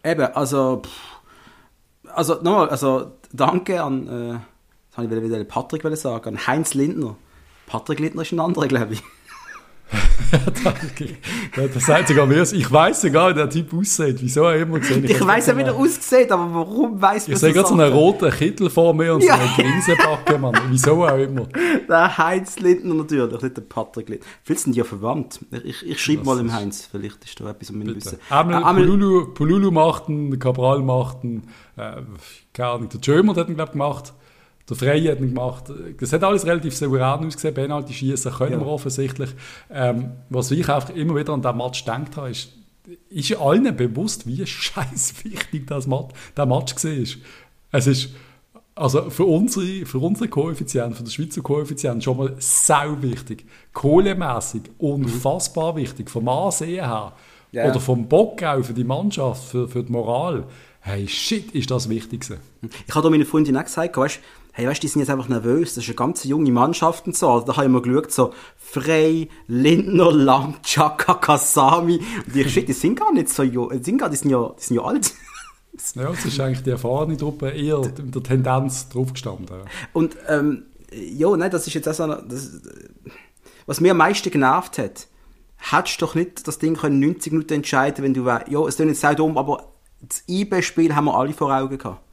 Eben, 0.04 0.26
also, 0.34 0.82
pff, 0.84 2.10
also 2.14 2.34
nochmal, 2.34 2.68
also 2.68 3.12
danke 3.32 3.82
an, 3.82 4.08
äh, 4.08 4.38
das 4.90 4.98
habe 4.98 5.06
ich 5.06 5.22
wieder 5.22 5.42
Patrick 5.44 5.82
sagen, 5.96 6.36
an 6.36 6.46
Heinz 6.46 6.74
Lindner. 6.74 7.16
Patrick 7.66 7.98
Lindner 7.98 8.22
ist 8.22 8.32
ein 8.32 8.40
anderer, 8.40 8.68
glaube 8.68 8.94
ich. 8.94 9.02
das 11.74 11.86
sagt 11.86 12.08
sogar 12.08 12.26
mir, 12.26 12.42
ich 12.42 12.70
weiß 12.70 13.02
sogar, 13.02 13.30
wie 13.30 13.34
der 13.34 13.48
Typ 13.48 13.72
aussieht. 13.74 14.16
Wieso 14.20 14.44
er 14.44 14.56
immer 14.56 14.78
gesehen? 14.78 15.04
Ich, 15.04 15.10
ich 15.12 15.26
weiß 15.26 15.46
ja, 15.46 15.56
wie 15.56 15.62
er 15.62 15.74
aussieht, 15.74 16.30
aber 16.30 16.52
warum 16.52 17.00
weiß 17.00 17.28
man 17.28 17.34
Ich 17.34 17.40
sehe 17.40 17.52
gerade 17.52 17.68
so 17.68 17.74
einen 17.74 17.92
roten 17.92 18.30
Kittel 18.30 18.70
vor 18.70 18.94
mir 18.94 19.14
und 19.14 19.22
so 19.22 19.30
eine 19.30 19.48
Grinsenbacke, 19.56 20.38
Mann. 20.38 20.54
Wieso 20.70 21.04
auch 21.04 21.18
immer. 21.18 21.46
Der 21.88 22.18
Heinz 22.18 22.58
Lindner 22.58 22.94
natürlich, 22.94 23.42
nicht 23.42 23.56
der 23.56 23.62
Patrick 23.62 24.08
Lindner. 24.08 24.26
Vielleicht 24.42 24.62
sind 24.62 24.74
die 24.74 24.78
ja 24.78 24.84
verwandt. 24.84 25.40
Ich, 25.64 25.86
ich 25.86 26.02
schreibe 26.02 26.24
mal 26.24 26.36
dem 26.38 26.52
Heinz, 26.52 26.88
vielleicht 26.90 27.24
ist 27.24 27.40
da 27.40 27.50
etwas, 27.50 27.72
was 27.72 27.86
wir 27.86 27.94
wissen. 27.94 28.18
Äh, 28.30 29.24
Pululu, 29.34 29.70
macht 29.70 30.08
ihn, 30.08 30.38
Cabral 30.38 30.80
macht 30.80 31.24
ihn, 31.24 31.44
äh, 31.76 32.02
keine 32.52 32.68
Ahnung, 32.68 32.88
der 32.88 33.00
Jömer 33.00 33.34
hat 33.36 33.48
ihn, 33.48 33.56
glaube 33.56 33.70
ich, 33.70 33.72
gemacht. 33.72 34.12
Der 34.68 34.76
Freie 34.76 35.12
hat 35.12 35.20
ihn 35.20 35.28
gemacht. 35.28 35.64
Das 36.00 36.12
hat 36.12 36.24
alles 36.24 36.46
relativ 36.46 36.74
souverän 36.74 37.26
ausgesehen. 37.26 37.54
Penalty 37.54 37.92
schießen 37.92 38.32
können 38.32 38.52
ja. 38.52 38.60
wir 38.60 38.66
offensichtlich. 38.66 39.30
Ähm, 39.70 40.12
was 40.30 40.50
ich 40.50 40.68
einfach 40.68 40.94
immer 40.94 41.16
wieder 41.16 41.34
an 41.34 41.42
diesen 41.42 41.56
Match 41.58 41.84
gedacht 41.84 42.16
habe, 42.16 42.30
ist, 42.30 42.50
ist 43.10 43.36
allen 43.36 43.76
bewusst, 43.76 44.26
wie 44.26 44.44
scheiß 44.46 45.24
wichtig 45.24 45.66
das 45.66 45.86
Match, 45.86 46.14
der 46.36 46.46
Match 46.46 46.74
war. 46.76 47.06
Es 47.72 47.86
ist 47.86 48.10
also 48.74 49.10
für 49.10 49.24
unsere, 49.24 49.86
für 49.86 49.98
unsere 49.98 50.28
Koeffizienten, 50.28 50.94
für 50.94 51.04
den 51.04 51.10
Schweizer 51.10 51.42
Koeffizienten 51.42 52.02
schon 52.02 52.16
mal 52.16 52.34
sau 52.38 53.00
wichtig. 53.02 53.44
Kohlemässig 53.72 54.62
unfassbar 54.78 55.76
wichtig. 55.76 56.10
Vom 56.10 56.28
Ansehen 56.28 56.84
her. 56.84 57.12
Yeah. 57.52 57.70
Oder 57.70 57.78
vom 57.78 58.08
Bock 58.08 58.42
auch 58.42 58.64
für 58.64 58.72
die 58.72 58.82
Mannschaft, 58.82 59.44
für, 59.44 59.68
für 59.68 59.84
die 59.84 59.92
Moral. 59.92 60.44
Hey, 60.80 61.06
shit, 61.06 61.52
ist 61.52 61.70
das 61.70 61.88
wichtig 61.88 62.22
gewesen. 62.22 62.40
Ich 62.86 62.94
habe 62.94 63.04
da 63.04 63.10
meine 63.10 63.24
Freundin 63.24 63.56
auch 63.56 63.64
gesagt, 63.64 63.96
weißt, 63.96 64.18
hey, 64.56 64.68
weißt, 64.68 64.82
die 64.82 64.88
sind 64.88 65.00
jetzt 65.00 65.10
einfach 65.10 65.28
nervös, 65.28 65.74
das 65.74 65.82
ist 65.82 65.90
eine 65.90 65.96
ganz 65.96 66.22
junge 66.22 66.52
Mannschaft 66.52 67.06
und 67.08 67.16
so. 67.16 67.28
Also, 67.28 67.46
da 67.46 67.56
habe 67.56 67.66
ich 67.66 67.72
mal 67.72 67.82
geschaut, 67.82 68.12
so 68.12 68.32
Frey, 68.56 69.28
Lindner, 69.48 70.12
Lang, 70.12 70.62
Chaka, 70.62 71.14
Kasami. 71.14 71.98
Und 72.24 72.34
die, 72.34 72.48
shit, 72.48 72.68
die 72.68 72.72
sind 72.72 72.98
gar 72.98 73.12
nicht 73.12 73.28
so 73.28 73.42
jung, 73.42 73.70
die 73.70 73.84
sind, 73.84 73.98
gar, 73.98 74.08
die 74.08 74.16
sind, 74.16 74.30
ja, 74.30 74.54
die 74.56 74.62
sind 74.62 74.76
ja 74.76 74.82
alt. 74.82 75.12
ja, 75.96 76.10
es 76.10 76.24
ist 76.24 76.38
eigentlich 76.38 76.62
die 76.62 76.70
erfahrene 76.70 77.16
Truppe 77.16 77.50
eher 77.50 77.82
in 77.98 78.12
der 78.12 78.22
Tendenz 78.22 78.88
draufgestanden. 78.88 79.56
Ja. 79.58 79.64
Und, 79.92 80.16
ähm, 80.28 80.66
ja, 80.92 81.36
nein, 81.36 81.50
das 81.50 81.66
ist 81.66 81.74
jetzt 81.74 81.88
auch 81.88 81.94
so, 81.94 82.06
das, 82.06 82.60
was 83.66 83.80
mir 83.80 83.90
am 83.90 83.96
meisten 83.96 84.30
genervt 84.30 84.78
hat, 84.78 85.08
hättest 85.56 86.00
du 86.00 86.06
doch 86.06 86.14
nicht 86.14 86.46
das 86.46 86.60
Ding 86.60 86.76
können 86.76 87.00
90 87.00 87.32
Minuten 87.32 87.54
entscheiden, 87.54 88.04
wenn 88.04 88.14
du, 88.14 88.24
ja, 88.24 88.66
es 88.68 88.76
klingt 88.76 88.90
jetzt 88.90 89.00
sehr 89.00 89.16
dumm, 89.16 89.36
aber 89.36 89.72
das 90.00 90.22
IB-Spiel 90.28 90.94
haben 90.94 91.06
wir 91.06 91.16
alle 91.16 91.32
vor 91.32 91.52
Augen 91.52 91.76
gehabt. 91.76 92.04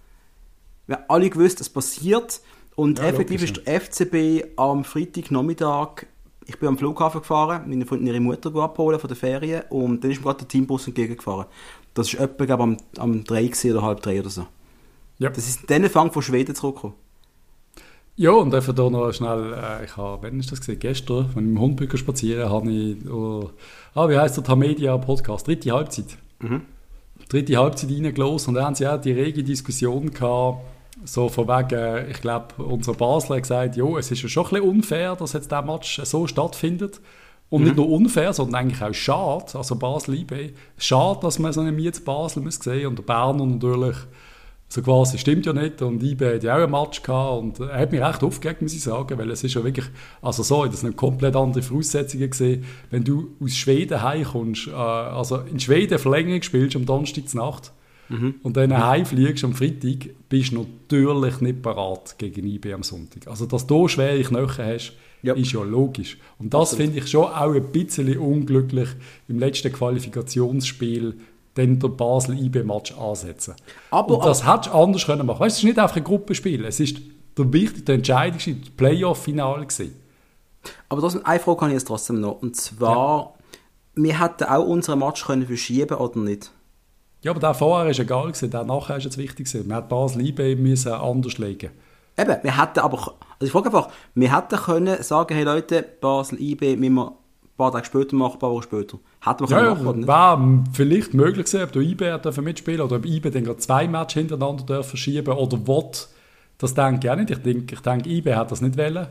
Wir 0.91 0.97
haben 0.97 1.05
alle 1.07 1.29
gewusst, 1.29 1.61
es 1.61 1.69
passiert. 1.69 2.41
Und 2.75 2.99
ja, 2.99 3.05
effektiv 3.05 3.41
ist 3.41 3.65
der 3.65 3.79
FCB 3.79 4.57
am 4.57 4.83
Freitagnachmittag, 4.83 6.05
ich 6.45 6.59
bin 6.59 6.67
am 6.67 6.77
Flughafen 6.77 7.21
gefahren, 7.21 7.63
meine 7.67 7.85
Freundin 7.85 8.07
ihre 8.07 8.19
Mutter 8.19 8.53
abholen 8.57 8.99
von 8.99 9.07
der 9.07 9.15
Ferien 9.15 9.63
und 9.69 10.03
dann 10.03 10.11
ist 10.11 10.17
mir 10.17 10.23
gerade 10.23 10.39
der 10.39 10.49
Teambus 10.49 10.87
entgegengefahren. 10.87 11.45
Das 11.93 12.13
war 12.13 12.25
etwa 12.25 12.43
glaub, 12.43 12.59
am, 12.59 12.77
am 12.97 13.23
3 13.23 13.51
oder 13.71 13.81
halb 13.83 14.01
3 14.01 14.19
oder 14.19 14.29
so. 14.29 14.47
Ja. 15.17 15.29
Das 15.29 15.47
ist 15.47 15.69
dann 15.69 15.89
Fang 15.89 16.11
von 16.11 16.21
Schweden 16.21 16.55
zurückgekommen. 16.55 16.95
Ja, 18.17 18.31
und 18.31 18.53
einfach 18.53 18.75
da 18.75 18.89
noch 18.89 19.13
schnell, 19.13 19.53
äh, 19.53 19.85
ich 19.85 19.95
habe, 19.95 20.23
wann 20.23 20.41
ist 20.41 20.51
das 20.51 20.59
gesehen? 20.59 20.79
Gestern, 20.79 21.29
wenn 21.35 21.45
ich 21.45 21.51
im 21.51 21.59
Hundbücher 21.61 21.97
spazieren, 21.97 22.49
habe 22.49 22.69
ich, 22.69 23.09
oh, 23.09 23.49
ah, 23.95 24.09
wie 24.09 24.17
heißt 24.17 24.35
der 24.35 24.43
Tamedia 24.43 24.97
Podcast? 24.97 25.47
Dritte 25.47 25.71
Halbzeit. 25.71 26.17
Mhm. 26.39 26.63
Dritte 27.29 27.55
Halbzeit 27.55 27.89
reingelassen 27.91 28.49
und 28.49 28.55
da 28.55 28.65
haben 28.65 28.75
sie 28.75 28.85
auch 28.85 28.99
die 28.99 29.13
rege 29.13 29.41
Diskussion 29.41 30.11
gehabt, 30.11 30.65
so 31.03 31.29
von 31.29 31.47
wegen, 31.47 32.09
ich 32.09 32.21
glaube, 32.21 32.63
unser 32.63 32.93
Basler 32.93 33.37
hat 33.37 33.43
gesagt, 33.43 33.75
ja, 33.75 33.97
es 33.97 34.11
ist 34.11 34.21
ja 34.21 34.29
schon 34.29 34.45
ein 34.45 34.49
bisschen 34.49 34.69
unfair, 34.69 35.15
dass 35.15 35.33
jetzt 35.33 35.51
der 35.51 35.61
Match 35.61 36.01
so 36.03 36.27
stattfindet. 36.27 37.01
Und 37.49 37.61
mhm. 37.61 37.67
nicht 37.67 37.77
nur 37.77 37.89
unfair, 37.89 38.31
sondern 38.31 38.61
eigentlich 38.61 38.81
auch 38.81 38.93
schade, 38.93 39.57
also 39.57 39.75
Basel 39.75 40.15
IB, 40.15 40.53
schade, 40.77 41.19
dass 41.21 41.37
man 41.37 41.51
so 41.51 41.59
eine 41.59 41.73
Miet 41.73 42.05
Basel 42.05 42.41
muss 42.41 42.55
sehen 42.55 42.87
und 42.87 42.97
der 42.97 43.03
Berner 43.03 43.45
natürlich 43.45 43.97
so 44.71 44.81
quasi 44.81 45.17
stimmt 45.17 45.45
ja 45.45 45.51
nicht 45.51 45.81
und 45.81 46.01
IB 46.01 46.35
hat 46.35 46.43
ja 46.43 46.55
auch 46.55 46.63
ein 46.63 46.71
Match 46.71 47.03
gehabt 47.03 47.41
und 47.41 47.59
er 47.59 47.77
hat 47.77 47.91
mich 47.91 48.01
recht 48.01 48.23
aufgeregt, 48.23 48.61
muss 48.61 48.73
ich 48.73 48.81
sagen, 48.81 49.17
weil 49.17 49.29
es 49.29 49.43
ist 49.43 49.53
ja 49.53 49.63
wirklich, 49.65 49.85
also 50.21 50.43
so, 50.43 50.65
das 50.65 50.79
sind 50.79 50.95
komplett 50.95 51.35
andere 51.35 51.61
Voraussetzungen 51.61 52.29
gesehen, 52.29 52.63
wenn 52.89 53.03
du 53.03 53.35
aus 53.43 53.57
Schweden 53.57 54.01
heimkommst, 54.01 54.67
äh, 54.67 54.71
also 54.71 55.39
in 55.39 55.59
Schweden 55.59 55.99
Verlängerung 55.99 56.41
spielst 56.41 56.77
am 56.77 56.85
Donnerstag 56.85 57.33
Nacht 57.33 57.73
mhm. 58.11 58.35
und 58.43 58.57
dann 58.57 58.77
heimfliegst 58.77 59.43
am 59.43 59.53
Freitag, 59.53 60.09
bist 60.29 60.51
du 60.51 60.67
natürlich 60.89 61.41
nicht 61.41 61.61
parat 61.61 62.15
gegen 62.17 62.45
IB 62.47 62.73
am 62.73 62.83
Sonntag. 62.83 63.27
Also, 63.27 63.45
dass 63.45 63.67
du 63.67 63.87
schwere 63.87 64.21
Knochen 64.21 64.65
hast, 64.65 64.93
ja. 65.21 65.33
ist 65.33 65.51
ja 65.51 65.63
logisch. 65.63 66.17
Und 66.39 66.53
das 66.53 66.75
finde 66.75 66.99
ich 66.99 67.09
schon 67.09 67.25
auch 67.25 67.53
ein 67.53 67.71
bisschen 67.71 68.17
unglücklich 68.17 68.89
im 69.27 69.39
letzten 69.39 69.71
Qualifikationsspiel 69.71 71.15
dann 71.53 71.79
der 71.79 71.89
Basel-IB-Match 71.89 72.93
ansetzen. 72.97 73.55
Aber, 73.91 74.17
und 74.17 74.25
das 74.25 74.47
hättest 74.47 74.73
du 74.73 74.77
anders 74.77 75.05
können 75.05 75.25
machen. 75.25 75.41
Weißt, 75.41 75.57
es 75.57 75.63
ist 75.63 75.65
nicht 75.65 75.79
einfach 75.79 75.97
ein 75.97 76.03
Gruppenspiel, 76.03 76.63
es 76.65 76.79
ist 76.79 76.97
der 77.37 77.51
wichtigste, 77.51 77.93
entscheidendste 77.93 78.55
Playoff-Finale 78.77 79.67
Aber 80.89 81.01
das, 81.01 81.23
eine 81.23 81.39
Frage 81.39 81.61
habe 81.61 81.71
ich 81.71 81.75
jetzt 81.75 81.87
trotzdem 81.87 82.21
noch. 82.21 82.41
Und 82.41 82.55
zwar, 82.55 83.33
ja. 83.95 84.03
wir 84.03 84.19
hätten 84.21 84.43
auch 84.45 84.65
unseren 84.65 84.99
Match 84.99 85.25
können 85.25 85.45
verschieben 85.45 85.97
oder 85.97 86.19
nicht? 86.19 86.51
Ja, 87.23 87.31
aber 87.31 87.39
der 87.39 87.53
vorher 87.53 87.85
war 87.85 87.99
egal, 87.99 88.27
gewesen, 88.27 88.49
der 88.49 88.63
nachher 88.63 88.97
ist 88.97 89.03
jetzt 89.03 89.17
wichtig. 89.17 89.47
Gewesen. 89.47 89.69
Wir 89.69 89.75
hätten 89.75 89.89
Basel 89.89 90.25
IB 90.25 90.55
müssen 90.55 90.91
anders 90.91 91.37
legen 91.37 91.71
Eben, 92.17 92.37
wir 92.41 92.61
hätten 92.61 92.79
aber, 92.79 92.97
also 92.97 93.15
ich 93.41 93.51
frage 93.51 93.67
einfach, 93.67 93.89
wir 94.15 94.35
hätten 94.35 94.57
können 94.57 95.01
sagen, 95.01 95.33
hey 95.33 95.43
Leute, 95.43 95.85
Basel 96.01 96.41
IB 96.41 96.75
müssen 96.75 96.95
wir 96.95 97.07
ein 97.07 97.57
paar 97.57 97.71
Tage 97.71 97.85
später 97.85 98.15
machen, 98.15 98.33
ein 98.33 98.39
paar 98.39 98.51
Wochen 98.51 98.63
später. 98.63 98.97
Hätten 99.23 99.49
wir 99.49 99.57
ja, 99.57 99.75
machen, 99.75 100.07
Wäre 100.07 100.63
vielleicht 100.73 101.13
möglich 101.13 101.45
gewesen, 101.45 101.63
ob 101.63 101.71
du 101.71 101.79
IB 101.79 102.17
dürfen 102.21 102.43
mitspielen 102.43 102.81
oder 102.81 102.97
ob 102.97 103.05
IB 103.05 103.29
dann 103.29 103.43
gerade 103.43 103.59
zwei 103.59 103.87
Matches 103.87 104.13
hintereinander 104.15 104.65
dürfen 104.65 104.97
schieben 104.97 105.33
oder 105.33 105.67
will. 105.67 105.91
Das 106.57 106.73
denke 106.73 107.07
ich 107.07 107.11
auch 107.11 107.15
nicht. 107.15 107.29
Ich 107.29 107.37
denke, 107.37 107.75
ich 107.75 107.81
denke 107.81 108.09
IB 108.09 108.33
hat 108.33 108.51
das 108.51 108.61
nicht 108.61 108.77
wollen. 108.77 109.07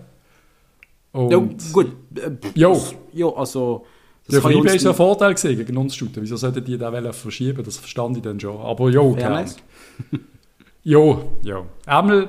Und, 1.12 1.30
ja, 1.32 1.72
gut. 1.72 1.92
Äh, 2.16 2.30
jo. 2.54 2.80
Ja, 3.12 3.28
also... 3.28 3.86
Das 4.30 4.42
ja, 4.42 4.48
für 4.48 4.52
IB 4.52 4.76
ist 4.76 4.86
ein 4.86 4.94
Vorteil 4.94 5.34
gewesen, 5.34 5.56
gegen 5.56 5.76
uns 5.76 5.96
shooten. 5.96 6.22
Wieso 6.22 6.36
sollten 6.36 6.64
die 6.64 6.78
da 6.78 7.12
verschieben? 7.12 7.64
Das 7.64 7.78
verstand 7.78 8.16
ich 8.16 8.22
dann 8.22 8.38
schon. 8.38 8.60
Aber 8.60 8.90
jo, 8.90 9.12
klar. 9.14 9.44
jo, 10.82 11.36
jo. 11.42 11.66
Einmal, 11.86 12.28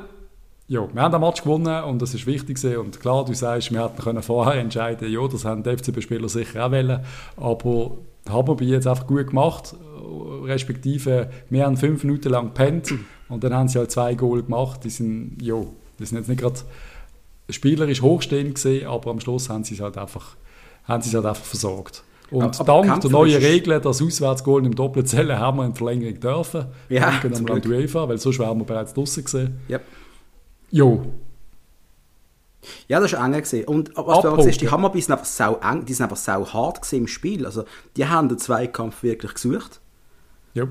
ja, 0.67 0.87
wir 0.91 1.01
haben 1.01 1.11
den 1.11 1.21
Match 1.21 1.43
gewonnen 1.43 1.83
und 1.83 2.01
das 2.01 2.13
ist 2.13 2.25
wichtig 2.25 2.61
gewesen. 2.61 2.77
und 2.77 2.99
klar, 2.99 3.25
du 3.25 3.33
sagst, 3.33 3.71
wir 3.71 3.83
hätten 3.83 4.23
vorher 4.23 4.61
entscheiden 4.61 5.11
ja, 5.11 5.27
das 5.27 5.45
haben 5.45 5.63
die 5.63 5.77
FCB-Spieler 5.77 6.29
sicher 6.29 6.65
auch 6.65 6.71
wollen, 6.71 7.03
aber 7.35 7.97
haben 8.29 8.59
wir 8.59 8.67
jetzt 8.67 8.87
einfach 8.87 9.05
gut 9.05 9.27
gemacht, 9.27 9.75
respektive 10.43 11.29
wir 11.49 11.65
haben 11.65 11.75
fünf 11.75 12.03
Minuten 12.03 12.29
lang 12.29 12.47
gepennt 12.47 12.93
und 13.27 13.43
dann 13.43 13.53
haben 13.53 13.67
sie 13.67 13.79
halt 13.79 13.91
zwei 13.91 14.15
Goal 14.15 14.43
gemacht, 14.43 14.85
die 14.85 14.89
sind, 14.89 15.37
ja, 15.41 15.61
die 15.99 16.05
sind 16.05 16.19
jetzt 16.19 16.29
nicht 16.29 16.39
gerade 16.39 16.61
spielerisch 17.49 18.01
hochstehend 18.01 18.55
gesehen, 18.55 18.87
aber 18.87 19.11
am 19.11 19.19
Schluss 19.19 19.49
haben 19.49 19.63
sie 19.63 19.73
es 19.75 19.81
halt 19.81 19.97
einfach, 19.97 20.37
haben 20.83 21.01
sie 21.01 21.09
es 21.09 21.15
halt 21.15 21.25
einfach 21.25 21.43
versorgt. 21.43 22.03
Und 22.31 22.59
aber 22.61 22.83
dank 22.83 23.01
der 23.01 23.11
neuen 23.11 23.41
Regeln, 23.41 23.81
dass 23.81 24.01
Auswärtsgoal 24.01 24.65
im 24.65 24.73
Doppelzellen 24.73 25.37
haben 25.37 25.57
wir 25.57 25.65
in 25.65 25.75
Verlängerung 25.75 26.19
dürfen. 26.19 26.65
Ja, 26.87 27.11
Danke 27.11 27.35
an 27.35 27.45
Land 27.45 27.67
UEFA, 27.67 28.07
weil 28.07 28.17
sonst 28.17 28.39
wären 28.39 28.57
wir 28.57 28.65
bereits 28.65 28.93
draußen 28.93 29.23
gesehen. 29.23 29.59
Yep. 29.69 29.81
Jo. 30.71 31.05
Ja, 32.87 32.99
das 32.99 33.11
war 33.13 33.25
eng. 33.25 33.33
Gewesen. 33.33 33.65
Und 33.65 33.91
was 33.95 34.21
du 34.21 34.29
auch 34.29 34.41
siehst, 34.41 34.61
die 34.61 34.69
Hammerbis 34.69 35.05
sind 35.05 35.13
einfach 35.13 35.25
sau 35.25 35.57
eng, 35.57 35.83
die 35.85 35.93
sind 35.93 36.03
einfach 36.03 36.17
sau 36.17 36.45
hart 36.45 36.91
im 36.93 37.07
Spiel. 37.07 37.45
Also, 37.45 37.65
die 37.97 38.05
haben 38.05 38.29
den 38.29 38.37
Zweikampf 38.37 39.03
wirklich 39.03 39.33
gesucht. 39.33 39.81
Ja. 40.53 40.67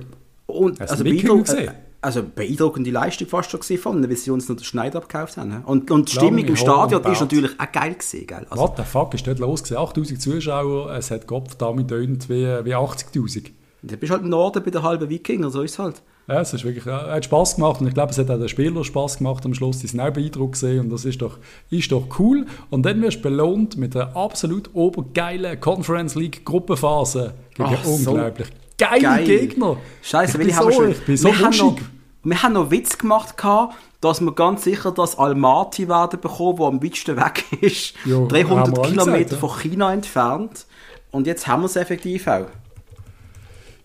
Und, 0.46 0.80
also, 0.80 1.04
beeindruck 1.04 1.48
äh, 1.50 1.72
also 2.02 2.22
beeindruckende 2.22 2.90
Leistung 2.90 3.28
fast 3.28 3.50
schon 3.50 3.60
von 3.78 4.08
wie 4.08 4.14
sie 4.14 4.30
uns 4.30 4.48
noch 4.48 4.56
den 4.56 4.64
Schneider 4.64 4.98
abgekauft 4.98 5.36
haben. 5.36 5.62
Und, 5.64 5.90
und 5.90 6.08
die 6.08 6.12
Stimmung 6.12 6.44
im 6.44 6.56
Stadion 6.56 7.02
ist 7.04 7.20
natürlich 7.20 7.52
auch 7.58 7.72
geil 7.72 7.94
gewesen. 7.94 8.26
Gell? 8.26 8.46
Also, 8.48 8.62
What 8.62 8.76
the 8.76 8.84
fuck 8.84 9.14
ist 9.14 9.26
dort 9.26 9.38
los 9.38 9.62
gewesen? 9.62 9.78
8000 9.78 10.22
Zuschauer, 10.22 10.92
es 10.94 11.10
hat 11.10 11.26
Gott 11.26 11.50
damit 11.58 11.88
tönt 11.88 12.28
wie, 12.28 12.44
wie 12.64 12.74
80'000. 12.74 13.50
Du 13.82 13.96
bist 13.96 14.12
halt 14.12 14.22
im 14.22 14.28
Norden 14.28 14.62
bei 14.62 14.70
der 14.70 14.82
halben 14.82 15.08
Wikinger, 15.08 15.50
so 15.50 15.62
ist 15.62 15.72
es 15.72 15.78
halt. 15.78 16.02
Ja, 16.28 16.40
es 16.42 16.52
ist 16.52 16.64
wirklich, 16.64 16.86
äh, 16.86 16.90
hat 16.90 17.24
Spaß 17.24 17.56
gemacht 17.56 17.80
und 17.80 17.88
ich 17.88 17.94
glaube, 17.94 18.12
es 18.12 18.18
hat 18.18 18.30
auch 18.30 18.38
den 18.38 18.48
Spielern 18.48 18.84
Spaß 18.84 19.18
gemacht 19.18 19.44
am 19.44 19.54
Schluss. 19.54 19.78
Die 19.78 19.86
sind 19.86 20.00
auch 20.00 20.12
beeindruckt 20.12 20.52
gesehen 20.52 20.80
und 20.80 20.90
das 20.90 21.04
ist 21.04 21.20
doch, 21.22 21.38
ist 21.70 21.90
doch 21.90 22.06
cool. 22.18 22.46
Und 22.68 22.84
dann 22.84 23.02
wirst 23.02 23.18
du 23.18 23.22
belohnt 23.22 23.76
mit 23.76 23.96
einer 23.96 24.14
absolut 24.16 24.70
obergeilen 24.74 25.58
Conference 25.60 26.14
League 26.14 26.44
Gruppenphase 26.44 27.34
gegen 27.54 27.70
Ach, 27.70 27.84
unglaublich 27.84 28.48
so 28.48 28.59
geile 28.80 29.02
geil. 29.02 29.24
Gegner. 29.24 29.76
Scheiße, 30.02 30.38
weil 30.38 30.48
ich 30.48 30.56
so, 30.56 30.70
schon, 30.70 30.90
ich 30.90 31.04
bin 31.04 31.16
so 31.16 31.28
wir, 31.28 31.38
haben 31.38 31.56
noch, 31.56 31.76
wir 32.24 32.42
haben 32.42 32.52
noch 32.54 32.70
Witz 32.70 32.98
gemacht 32.98 33.36
gehabt, 33.36 33.76
dass 34.00 34.20
wir 34.20 34.32
ganz 34.32 34.64
sicher 34.64 34.92
das 34.92 35.18
Almaty 35.18 35.88
werden 35.88 36.20
bekommen, 36.20 36.58
wo 36.58 36.66
am 36.66 36.82
weitesten 36.82 37.16
weg 37.16 37.44
ist. 37.60 37.94
Jo, 38.04 38.26
300 38.26 38.86
Kilometer 38.86 39.36
von 39.36 39.50
China 39.58 39.92
entfernt. 39.92 40.66
Und 41.10 41.26
jetzt 41.26 41.46
haben 41.46 41.62
wir 41.62 41.66
es 41.66 41.76
effektiv 41.76 42.26
auch. 42.26 42.46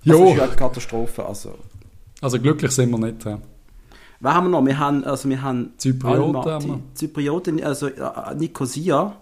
Jo. 0.04 0.20
Das 0.20 0.30
ist 0.32 0.38
ja 0.38 0.44
eine 0.44 0.56
Katastrophe. 0.56 1.26
Also. 1.26 1.56
Also 2.22 2.40
glücklich 2.40 2.72
sind 2.72 2.92
wir 2.92 3.00
nicht. 3.00 3.26
Ja. 3.26 3.40
Was 4.20 4.34
haben 4.34 4.46
wir 4.46 4.52
noch? 4.52 4.66
Wir 4.66 4.80
haben, 4.80 5.04
also 5.04 5.28
wir 5.28 5.42
haben 5.42 5.74
Zyprioten, 5.78 6.52
haben 6.52 6.66
wir. 6.68 6.80
Zyprioten 6.94 7.64
also 7.64 7.88
äh, 7.88 8.36
Nicosia. 8.36 9.18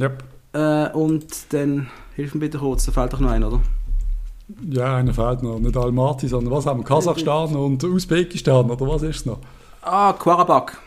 Yep. 0.00 0.24
Äh, 0.52 0.88
und 0.90 1.26
dann, 1.50 1.88
hilf 2.14 2.34
mir 2.34 2.40
bitte 2.40 2.58
kurz, 2.58 2.86
da 2.86 2.92
fehlt 2.92 3.12
doch 3.12 3.20
noch 3.20 3.30
ein, 3.30 3.44
oder? 3.44 3.60
Ja, 4.70 4.96
einer 4.96 5.14
fehlt 5.14 5.42
noch. 5.42 5.58
Nicht 5.58 5.76
Almaty, 5.76 6.28
sondern 6.28 6.52
was 6.52 6.66
haben 6.66 6.80
wir? 6.80 6.84
Kasachstan 6.84 7.54
und 7.56 7.82
Usbekistan, 7.84 8.70
oder 8.70 8.88
was 8.88 9.02
ist 9.02 9.16
es 9.16 9.26
noch? 9.26 9.38
Ah, 9.82 10.12
Karabakh. 10.12 10.78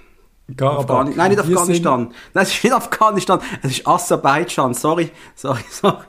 Karabakh. 0.56 1.16
Nein, 1.16 1.32
nicht 1.32 1.40
Afghanistan. 1.40 2.12
Nein, 2.34 2.44
es 2.44 2.54
ist 2.54 2.64
nicht 2.64 2.74
Afghanistan, 2.74 3.40
es 3.64 3.72
ist 3.72 3.88
Aserbaidschan. 3.88 4.74
Sorry, 4.74 5.10
sorry, 5.36 5.62
sorry. 5.70 6.04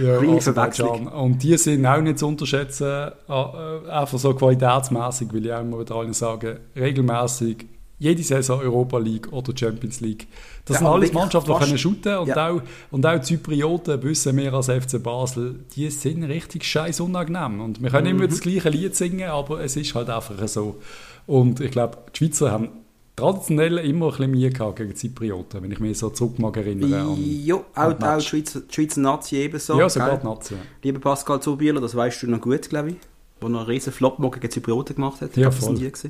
Ja, 0.00 0.40
Verwechslung. 0.40 1.08
Und 1.08 1.42
die 1.42 1.56
sind 1.56 1.84
auch 1.84 2.00
nicht 2.00 2.18
zu 2.18 2.28
unterschätzen, 2.28 3.10
äh, 3.28 3.90
einfach 3.90 4.18
so 4.18 4.34
qualitätsmäßig, 4.34 5.32
will 5.32 5.46
ich 5.46 5.52
auch 5.52 5.60
immer 5.60 5.80
wieder 5.80 5.96
allen 5.96 6.12
sagen, 6.12 6.60
regelmäßig 6.76 7.66
jede 8.00 8.22
Saison 8.22 8.60
Europa 8.60 8.98
League 8.98 9.30
oder 9.30 9.56
Champions 9.56 10.00
League. 10.00 10.26
Das 10.64 10.74
ja, 10.74 10.78
sind 10.78 10.88
alles 10.88 11.12
Mannschaften, 11.12 11.52
die 11.52 11.58
können 11.58 11.78
shooten 11.78 12.16
und, 12.16 12.28
ja. 12.28 12.48
auch, 12.48 12.62
und 12.90 13.06
auch 13.06 13.20
Zyprioten 13.20 14.02
wissen 14.02 14.36
wir 14.36 14.54
als 14.54 14.66
FC 14.66 15.00
Basel, 15.02 15.60
die 15.76 15.88
sind 15.90 16.24
richtig 16.24 16.64
scheiß 16.64 17.00
unangenehm. 17.00 17.60
Und 17.60 17.82
wir 17.82 17.90
können 17.90 18.12
mhm. 18.12 18.18
immer 18.20 18.28
das 18.28 18.40
gleiche 18.40 18.70
Lied 18.70 18.96
singen, 18.96 19.28
aber 19.28 19.60
es 19.60 19.76
ist 19.76 19.94
halt 19.94 20.08
einfach 20.08 20.48
so. 20.48 20.80
Und 21.26 21.60
ich 21.60 21.70
glaube, 21.70 21.98
die 22.14 22.18
Schweizer 22.18 22.50
haben 22.50 22.70
traditionell 23.16 23.76
immer 23.78 24.06
ein 24.06 24.10
bisschen 24.12 24.30
Mühe 24.30 24.50
gehabt 24.50 24.76
gegen 24.76 24.96
Zyprioten, 24.96 25.62
wenn 25.62 25.70
ich 25.70 25.78
mich 25.78 25.98
so 25.98 26.08
zurück 26.08 26.38
mag 26.38 26.56
erinnere. 26.56 27.14
Ja, 27.18 27.56
auch, 27.74 28.00
auch 28.00 28.16
die 28.18 28.24
Schweizer, 28.24 28.62
die 28.62 28.74
Schweizer 28.74 29.00
Nazi 29.02 29.36
ebenso. 29.36 29.78
Ja, 29.78 29.90
sogar 29.90 30.16
die 30.16 30.26
Nazi. 30.26 30.54
Lieber 30.82 31.00
Pascal 31.00 31.40
Zubieler, 31.40 31.82
das 31.82 31.94
weißt 31.94 32.22
du 32.22 32.30
noch 32.30 32.40
gut, 32.40 32.70
glaube 32.70 32.90
ich. 32.90 32.96
Wo 33.40 33.46
er 33.48 33.58
einen 33.58 33.66
riesen 33.66 33.92
Flop 33.92 34.18
gegen 34.18 34.50
Zyprioten 34.50 34.96
gemacht 34.96 35.20
hat. 35.20 35.36
Ja, 35.36 35.48
ich 35.48 35.54
voll. 35.54 35.78
Das 35.78 36.04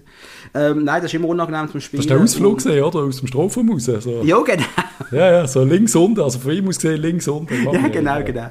ähm, 0.55 0.85
nein, 0.85 1.03
das 1.03 1.05
ist 1.05 1.15
immer 1.15 1.29
unangenehm 1.29 1.71
zum 1.71 1.81
Spielen. 1.81 2.03
Das 2.03 2.11
war 2.11 2.17
der 2.17 2.25
Ausflug, 2.25 2.57
gesehen, 2.57 2.83
oder? 2.83 3.01
Aus 3.01 3.19
dem 3.19 3.29
Strafraum 3.29 3.71
raus. 3.71 3.85
So. 3.85 4.23
Ja, 4.23 4.41
genau. 4.41 4.65
Ja, 5.11 5.33
ja, 5.33 5.47
so 5.47 5.63
links 5.65 5.95
unten. 5.95 6.21
Also 6.21 6.39
von 6.39 6.53
ihm 6.53 6.69
aus 6.69 6.77
gesehen 6.77 7.01
links 7.01 7.29
unten. 7.29 7.65
Ja, 7.73 7.89
genau, 7.89 8.17
ja. 8.17 8.23
genau. 8.23 8.51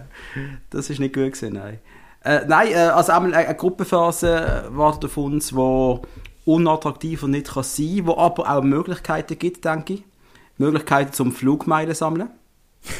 Das 0.69 0.89
ist 0.89 1.00
nicht 1.00 1.13
gut 1.13 1.33
gewesen, 1.33 1.53
nein. 1.53 1.79
Äh, 2.24 2.41
nein, 2.48 2.71
äh, 2.71 2.75
also 2.75 3.12
einmal 3.12 3.33
eine 3.33 3.55
Gruppenphase 3.55 4.65
wartet 4.71 5.05
auf 5.05 5.17
uns, 5.17 5.55
wo 5.55 6.01
unattraktiver 6.45 7.27
nicht 7.27 7.53
kann 7.53 7.63
sein, 7.63 8.01
wo 8.03 8.17
aber 8.17 8.50
auch 8.50 8.63
Möglichkeiten 8.63 9.38
gibt, 9.38 9.65
denke 9.65 9.93
ich. 9.93 10.03
Möglichkeiten 10.57 11.13
zum 11.13 11.31
Flugmeilen 11.31 11.95
sammeln. 11.95 12.29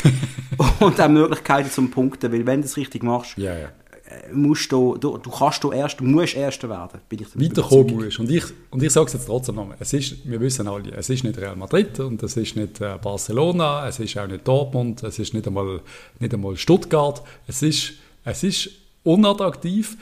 und 0.79 1.00
auch 1.00 1.09
Möglichkeiten 1.09 1.69
zum 1.69 1.91
Punkten, 1.91 2.31
weil 2.31 2.45
wenn 2.45 2.62
du 2.62 2.65
es 2.65 2.77
richtig 2.77 3.03
machst, 3.03 3.38
ja, 3.38 3.57
ja. 3.57 3.69
Äh, 4.09 4.33
musst 4.33 4.71
du, 4.71 4.97
du, 4.97 5.17
du 5.17 5.29
kannst 5.29 5.63
du 5.63 5.71
erst, 5.71 6.01
musst 6.01 6.35
Erster 6.35 6.67
werden, 6.67 6.99
bin 7.07 7.19
ich 7.21 7.39
Weiterkommen 7.39 7.95
musst. 7.95 8.19
Und 8.19 8.31
ich, 8.31 8.43
und 8.71 8.81
ich 8.81 8.91
sage 8.91 9.05
es 9.05 9.13
jetzt 9.13 9.27
trotzdem 9.27 9.55
nochmal, 9.55 9.77
es 9.79 9.93
ist, 9.93 10.27
wir 10.27 10.39
wissen 10.39 10.67
alle, 10.67 10.91
es 10.91 11.09
ist 11.09 11.23
nicht 11.23 11.37
Real 11.37 11.55
Madrid 11.55 11.99
und 11.99 12.23
es 12.23 12.35
ist 12.35 12.55
nicht 12.55 12.81
äh, 12.81 12.97
Barcelona, 13.01 13.87
es 13.87 13.99
ist 13.99 14.17
auch 14.17 14.25
nicht 14.25 14.47
Dortmund, 14.47 15.03
es 15.03 15.19
ist 15.19 15.35
nicht 15.35 15.45
einmal, 15.45 15.81
nicht 16.19 16.33
einmal 16.33 16.57
Stuttgart, 16.57 17.21
es 17.47 17.61
ist, 17.61 17.93
es 18.25 18.43
ist 18.43 18.71
unattraktiv, 19.03 19.95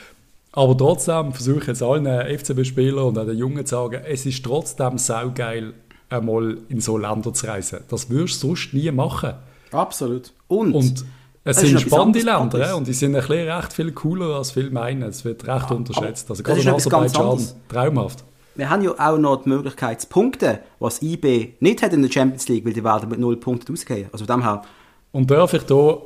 aber 0.53 0.77
trotzdem 0.77 1.33
versuche 1.33 1.59
ich 1.59 1.67
jetzt 1.67 1.83
allen 1.83 2.05
FCB-Spielern 2.05 3.05
und 3.05 3.17
auch 3.17 3.25
den 3.25 3.37
Jungen 3.37 3.65
zu 3.65 3.75
sagen, 3.75 4.01
es 4.05 4.25
ist 4.25 4.43
trotzdem 4.43 4.97
saugeil, 4.97 5.73
einmal 6.09 6.57
in 6.69 6.79
so 6.79 6.97
Länder 6.97 7.33
zu 7.33 7.45
reisen. 7.45 7.79
Das 7.89 8.09
würdest 8.09 8.41
du 8.41 8.47
sonst 8.47 8.73
nie 8.73 8.89
machen. 8.91 9.33
Absolut. 9.71 10.31
Und, 10.47 10.73
und 10.73 11.05
es 11.48 11.58
sind 11.58 11.82
spannende 11.82 12.20
Länder 12.20 12.60
ja, 12.60 12.74
und 12.75 12.88
die 12.88 12.94
sind 12.94 13.16
ein 13.16 13.22
bisschen 13.22 13.50
recht 13.50 13.74
viel 13.74 13.92
cooler, 13.92 14.36
als 14.36 14.51
viele 14.51 14.70
meinen. 14.72 15.04
Es 15.04 15.25
wird 15.25 15.48
recht 15.48 15.70
ja, 15.70 15.75
unterschätzt. 15.75 16.30
Also 16.30 16.44
gerade 16.44 16.62
in 16.62 16.70
Aserbaidschan 16.70 17.39
traumhaft. 17.70 18.24
Wir 18.56 18.70
haben 18.70 18.82
ja 18.82 18.92
auch 18.98 19.18
noch 19.18 19.44
die 19.44 19.50
Möglichkeit 19.50 20.01
zu 20.01 20.08
punkten, 20.08 20.58
was 20.80 21.01
IB 21.01 21.54
nicht 21.60 21.84
hat 21.84 21.94
in 21.94 22.01
der 22.01 22.12
Champions 22.12 22.48
League, 22.48 22.66
weil 22.66 22.74
die 22.74 22.84
werden 22.84 23.10
mit 23.10 23.20
null 23.20 23.38
Punkten 23.38 23.74
ausgehen. 23.74 24.10
Also 24.12 24.25
von 24.25 24.38
dem 24.38 24.44
her 24.44 24.63
und 25.12 25.32
darf 25.32 25.54
ich 25.54 25.63
hier, 25.68 26.01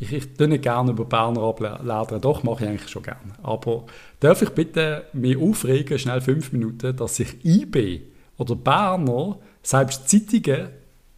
ich, 0.00 0.12
ich 0.12 0.34
tue 0.34 0.48
nicht 0.48 0.62
gerne 0.62 0.90
über 0.90 1.04
Berner 1.04 1.42
abladen, 1.42 2.20
doch 2.20 2.42
mache 2.42 2.64
ich 2.64 2.70
eigentlich 2.70 2.90
schon 2.90 3.02
gerne. 3.02 3.34
Aber 3.42 3.84
darf 4.20 4.42
ich 4.42 4.50
bitte 4.50 5.04
mich 5.12 5.36
aufregen, 5.36 5.98
schnell 5.98 6.20
fünf 6.20 6.52
Minuten, 6.52 6.96
dass 6.96 7.16
sich 7.16 7.44
IB 7.44 8.00
oder 8.38 8.56
Berner, 8.56 9.38
selbst 9.62 10.08
Zeitungen, 10.08 10.68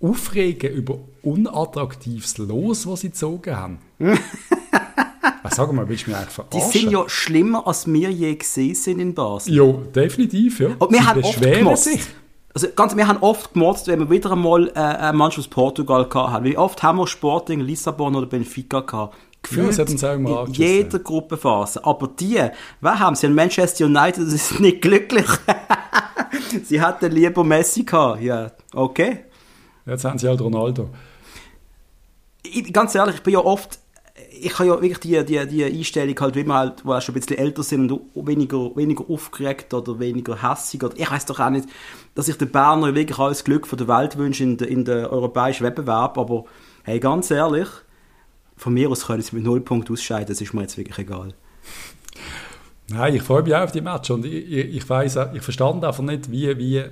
aufregen 0.04 0.72
über 0.72 0.98
unattraktives 1.22 2.38
Los, 2.38 2.86
was 2.86 3.00
sie 3.00 3.08
gezogen 3.08 3.56
haben? 3.56 3.78
Sag 5.50 5.72
mal, 5.72 5.88
willst 5.88 6.06
du 6.06 6.10
mich 6.10 6.18
eigentlich 6.18 6.34
verarschen? 6.34 6.70
Die 6.72 6.78
sind 6.78 6.90
ja 6.90 7.08
schlimmer, 7.08 7.66
als 7.66 7.86
wir 7.86 8.10
je 8.10 8.34
gesehen 8.34 8.74
sind 8.74 8.98
in 8.98 9.14
Basel. 9.14 9.54
Ja, 9.54 9.72
definitiv, 9.94 10.60
ja. 10.60 10.70
Und 10.78 10.90
wir 10.90 11.00
sie 11.00 11.06
haben 11.06 11.66
oft 11.66 11.82
sich. 11.82 12.00
Also 12.54 12.68
ganz, 12.74 12.96
wir 12.96 13.06
haben 13.06 13.18
oft 13.20 13.52
gemotzt, 13.52 13.88
wenn 13.88 13.98
wir 13.98 14.10
wieder 14.10 14.32
einmal 14.32 14.68
äh, 14.68 14.72
eine 14.78 15.16
Mannschaft 15.16 15.48
aus 15.48 15.48
Portugal 15.48 16.08
hatten. 16.12 16.44
Wie 16.44 16.56
oft 16.56 16.82
haben 16.82 16.98
wir 16.98 17.06
Sporting, 17.06 17.60
Lissabon 17.60 18.14
oder 18.14 18.26
Benfica 18.26 18.80
gehabt? 18.80 19.16
Gefühlt 19.42 19.76
ja, 19.76 20.12
in 20.14 20.52
jeder 20.52 20.98
Gruppenphase. 21.00 21.84
Aber 21.84 22.08
die, 22.08 22.40
was 22.80 22.98
haben 22.98 23.14
sie? 23.14 23.28
Manchester 23.28 23.84
United, 23.84 24.26
das 24.26 24.32
ist 24.32 24.60
nicht 24.60 24.80
glücklich. 24.80 25.26
sie 26.64 26.80
hatten 26.80 27.12
lieber 27.12 27.44
Messi 27.44 27.82
gehabt. 27.82 28.22
Ja, 28.22 28.52
okay. 28.72 29.24
Jetzt 29.86 30.04
haben 30.04 30.18
sie 30.18 30.28
halt 30.28 30.40
Ronaldo. 30.40 30.90
Ich, 32.42 32.72
ganz 32.72 32.94
ehrlich, 32.94 33.16
ich 33.16 33.22
bin 33.22 33.34
ja 33.34 33.40
oft 33.40 33.78
ich 34.40 34.58
habe 34.58 34.68
ja 34.68 34.80
wirklich 34.80 34.98
die, 34.98 35.24
die, 35.24 35.46
die 35.46 35.64
Einstellung 35.64 36.14
halt, 36.20 36.36
wie 36.36 36.44
man 36.44 36.58
halt, 36.58 36.84
wo 36.84 36.98
schon 37.00 37.14
ein 37.14 37.20
bisschen 37.20 37.38
älter 37.38 37.62
sind 37.62 37.90
und 37.90 38.26
weniger, 38.26 38.74
weniger 38.76 39.04
aufgeregt 39.08 39.74
oder 39.74 39.98
weniger 39.98 40.40
hässig 40.42 40.82
oder 40.82 40.94
ich 40.96 41.10
weiß 41.10 41.26
doch 41.26 41.40
auch 41.40 41.50
nicht, 41.50 41.68
dass 42.14 42.28
ich 42.28 42.36
den 42.36 42.50
Berner 42.50 42.94
wirklich 42.94 43.18
alles 43.18 43.42
Glück 43.44 43.66
von 43.66 43.78
der 43.78 43.88
Welt 43.88 44.16
wünsche 44.16 44.44
in 44.44 44.56
den 44.56 44.68
in 44.68 44.84
der 44.84 45.12
europäischen 45.12 45.64
Wettbewerb, 45.64 46.16
aber 46.18 46.44
hey, 46.84 47.00
ganz 47.00 47.30
ehrlich, 47.30 47.68
von 48.56 48.74
mir 48.74 48.88
aus 48.90 49.06
können 49.06 49.22
sie 49.22 49.34
mit 49.34 49.44
null 49.44 49.60
Punkten 49.60 49.92
ausscheiden, 49.92 50.28
das 50.28 50.40
ist 50.40 50.54
mir 50.54 50.62
jetzt 50.62 50.78
wirklich 50.78 50.98
egal. 50.98 51.34
Nein, 52.88 53.14
ich 53.14 53.22
freue 53.22 53.42
mich 53.42 53.54
auch 53.54 53.62
auf 53.62 53.72
die 53.72 53.80
Match 53.80 54.10
und 54.10 54.24
ich, 54.26 54.32
ich, 54.32 54.76
ich 54.76 54.88
weiß, 54.88 55.18
ich 55.34 55.42
verstand 55.42 55.84
einfach 55.84 56.02
nicht, 56.02 56.30
wie, 56.30 56.56
wie 56.58 56.84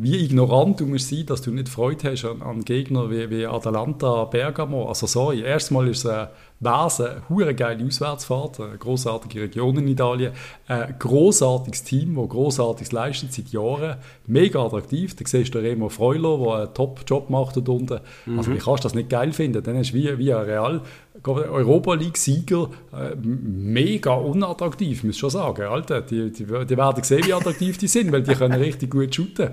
wie 0.00 0.24
ignorant 0.24 0.78
du 0.78 0.86
musst 0.86 1.08
sein, 1.08 1.26
dass 1.26 1.42
du 1.42 1.50
nicht 1.50 1.68
Freude 1.68 2.12
hast 2.12 2.24
an, 2.24 2.40
an 2.42 2.64
Gegner 2.64 3.10
wie, 3.10 3.28
wie 3.30 3.46
Atalanta, 3.46 4.24
Bergamo. 4.26 4.86
Also 4.86 5.08
sorry, 5.08 5.40
erstmal 5.40 5.88
ist 5.88 6.04
es 6.04 6.06
ein 6.06 6.28
Wesen, 6.60 7.22
eine 7.28 7.54
geile 7.54 7.84
Auswärtsfahrt, 7.84 8.60
eine 8.60 8.78
großartige 8.78 9.42
Region 9.42 9.76
in 9.78 9.88
Italien, 9.88 10.32
ein 10.68 10.94
großartiges 10.98 11.82
Team, 11.82 12.14
das 12.14 12.28
großartiges 12.28 12.92
leistet 12.92 13.32
seit 13.32 13.48
Jahren, 13.48 13.96
mega 14.26 14.64
attraktiv. 14.64 15.16
Da 15.16 15.24
siehst 15.26 15.54
du 15.54 15.58
Remo 15.58 15.88
Freuler, 15.88 16.38
der 16.38 16.54
einen 16.54 16.74
Top-Job 16.74 17.28
macht 17.28 17.56
dort 17.56 17.68
unten. 17.68 18.00
Mhm. 18.26 18.38
Also 18.38 18.52
wie 18.52 18.58
kannst 18.58 18.84
du 18.84 18.88
das 18.88 18.94
nicht 18.94 19.10
geil 19.10 19.32
finden? 19.32 19.62
Dann 19.64 19.76
ist 19.76 19.94
wie, 19.94 20.16
wie 20.18 20.32
ein 20.32 20.44
Real 20.44 20.80
Europa 21.24 21.94
League-Sieger 21.94 22.70
äh, 22.92 23.16
mega 23.16 24.14
unattraktiv, 24.14 25.02
muss 25.02 25.16
ich 25.16 25.20
schon 25.20 25.30
sagen. 25.30 25.62
Alter, 25.62 26.02
die, 26.02 26.30
die, 26.30 26.44
die 26.44 26.76
werden 26.76 27.02
sehen, 27.02 27.26
wie 27.26 27.34
attraktiv 27.34 27.78
die 27.78 27.88
sind, 27.88 28.12
weil 28.12 28.22
die 28.22 28.34
können 28.34 28.60
richtig 28.60 28.90
gut 28.90 29.12
shooten. 29.12 29.50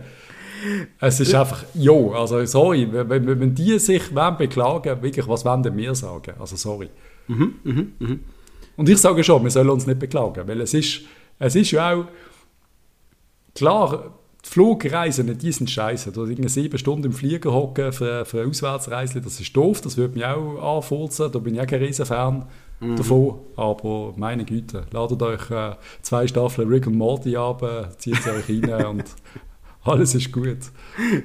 Es 1.00 1.20
ist 1.20 1.34
einfach, 1.36 1.64
jo, 1.74 2.14
also 2.14 2.44
sorry, 2.46 2.88
wenn, 2.92 3.40
wenn 3.40 3.56
die 3.56 3.80
sich 3.80 4.14
wollen 4.14 4.38
beklagen, 4.38 5.02
wirklich, 5.02 5.28
was 5.28 5.46
wollen 5.46 5.64
denn 5.64 5.78
wir 5.78 5.96
sagen? 5.96 6.34
Also 6.40 6.56
sorry. 6.56 6.90
Mhm, 7.28 7.56
mh, 7.64 7.84
mh. 8.00 8.18
Und 8.78 8.90
ich 8.90 8.98
sage 8.98 9.24
schon, 9.24 9.44
wir 9.44 9.52
sollen 9.52 9.70
uns 9.70 9.88
nicht 9.88 10.00
beklagen, 10.00 10.48
weil 10.48 10.62
es 10.62 10.74
ist, 10.74 11.02
es 11.40 11.56
ist 11.56 11.72
ja 11.72 11.94
auch, 11.94 12.06
klar, 13.54 14.14
die 14.46 14.50
Flugreisen, 14.50 15.38
die 15.38 15.52
sind 15.52 15.70
scheiße. 15.70 16.12
Du 16.12 16.26
irgendwie 16.26 16.50
sieben 16.50 16.78
Stunden 16.78 17.06
im 17.06 17.14
Flieger 17.14 17.52
hocken 17.52 17.92
für, 17.92 18.26
für 18.26 18.42
eine 18.42 18.50
Auswärtsreise, 18.50 19.22
das 19.22 19.40
ist 19.40 19.56
doof, 19.56 19.82
das 19.82 19.98
würde 19.98 20.14
mich 20.14 20.26
auch 20.26 20.78
anfurzen, 20.78 21.32
da 21.32 21.40
bin 21.40 21.56
ich 21.56 21.62
auch 21.62 21.68
kein 21.68 21.82
riesen 21.82 22.06
Fan 22.06 22.46
mhm. 22.80 22.96
davon, 22.96 23.40
aber 23.56 24.14
meine 24.18 24.46
Güte, 24.46 24.86
ladet 24.92 25.22
euch 25.22 25.50
äh, 25.50 25.76
zwei 26.02 26.28
Staffeln 26.28 26.70
Rick 26.70 26.86
und 26.88 26.96
Morty 26.96 27.36
ab, 27.36 27.64
äh, 27.64 27.98
zieht 27.98 28.22
sie 28.22 28.30
euch 28.30 28.70
rein 28.70 28.86
und 28.86 29.06
alles 29.86 30.16
ist 30.16 30.32
gut. 30.32 30.58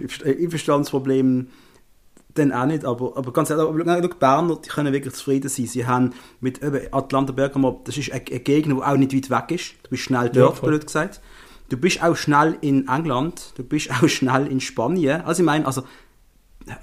Ich, 0.05 0.25
ich 0.25 0.49
verstehe 0.51 0.79
das 0.79 0.91
Problem 0.91 1.49
dann 2.35 2.53
auch 2.53 2.67
nicht, 2.67 2.85
aber, 2.85 3.17
aber 3.17 3.33
ganz 3.33 3.51
ehrlich, 3.51 3.67
aber, 3.67 4.01
die 4.01 4.09
Berner 4.09 4.57
die 4.57 4.69
können 4.69 4.93
wirklich 4.93 5.15
zufrieden 5.15 5.49
sein. 5.49 5.67
Sie 5.67 5.87
haben 5.87 6.13
mit 6.41 6.63
eben 6.63 6.81
Atlanta 6.93 7.33
Bergamo, 7.33 7.81
das 7.85 7.97
ist 7.97 8.13
eine, 8.13 8.23
eine 8.25 8.41
Gegend, 8.41 8.77
die 8.77 8.83
auch 8.83 8.97
nicht 8.97 9.15
weit 9.15 9.31
weg 9.31 9.59
ist. 9.59 9.75
Du 9.83 9.91
bist 9.91 10.05
schnell 10.05 10.31
dort, 10.31 10.63
ja, 10.63 10.69
blöd 10.69 10.87
gesagt. 10.87 11.21
Du 11.71 11.77
bist 11.77 12.03
auch 12.03 12.17
schnell 12.17 12.57
in 12.61 12.89
England, 12.89 13.55
du 13.57 13.65
bist 13.65 13.91
auch 14.03 14.09
schnell 14.09 14.47
in 14.47 14.61
Spanien. 14.61 15.23
Also 15.23 15.43
ich 15.43 15.47
meine, 15.47 15.67
also 15.67 15.83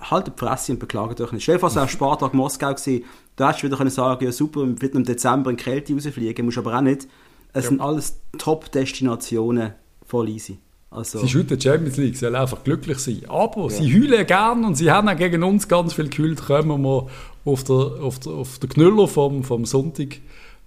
haltet 0.02 0.36
die 0.36 0.40
Fresse 0.40 0.74
und 0.74 0.80
beklagt 0.80 1.22
euch 1.22 1.32
nicht. 1.32 1.44
Stell 1.44 1.56
dir 1.56 1.60
vor, 1.60 1.70
es 1.70 1.76
wäre 1.76 1.88
Spartag 1.88 2.34
Moskau 2.34 2.74
gewesen, 2.74 3.06
da 3.36 3.48
hättest 3.48 3.64
du 3.64 3.68
wieder 3.68 3.78
können 3.78 3.90
sagen, 3.90 4.26
ja 4.26 4.32
super, 4.32 4.66
wir 4.66 4.96
im 4.96 5.04
Dezember 5.04 5.52
in 5.52 5.58
Kälte 5.58 5.94
rausfliegen, 5.94 6.46
musst 6.46 6.58
aber 6.58 6.76
auch 6.76 6.82
nicht. 6.82 7.08
Es 7.54 7.66
ja. 7.66 7.70
sind 7.70 7.82
alles 7.82 8.20
Top-Destinationen 8.38 9.74
voll 10.06 10.30
easy. 10.30 10.60
Also, 10.90 11.20
sie 11.20 11.28
shooten 11.28 11.60
Champions 11.60 11.98
League, 11.98 12.16
sie 12.16 12.22
sollen 12.22 12.36
einfach 12.36 12.64
glücklich 12.64 13.00
sein. 13.00 13.22
Aber 13.28 13.64
ja. 13.64 13.70
sie 13.70 13.94
heulen 13.94 14.26
gern 14.26 14.64
und 14.64 14.76
sie 14.76 14.90
haben 14.90 15.10
auch 15.10 15.18
gegen 15.18 15.44
uns 15.44 15.68
ganz 15.68 15.94
viel 15.94 16.10
gehüllt. 16.10 16.46
Kommen 16.46 16.82
wir 16.82 17.08
auf 17.46 17.64
der, 17.64 17.76
auf 17.76 18.20
der, 18.20 18.32
auf 18.34 18.60
der 18.60 18.70
Knüller 18.70 19.08
vom, 19.08 19.44
vom 19.44 19.66
Sonntag 19.66 20.20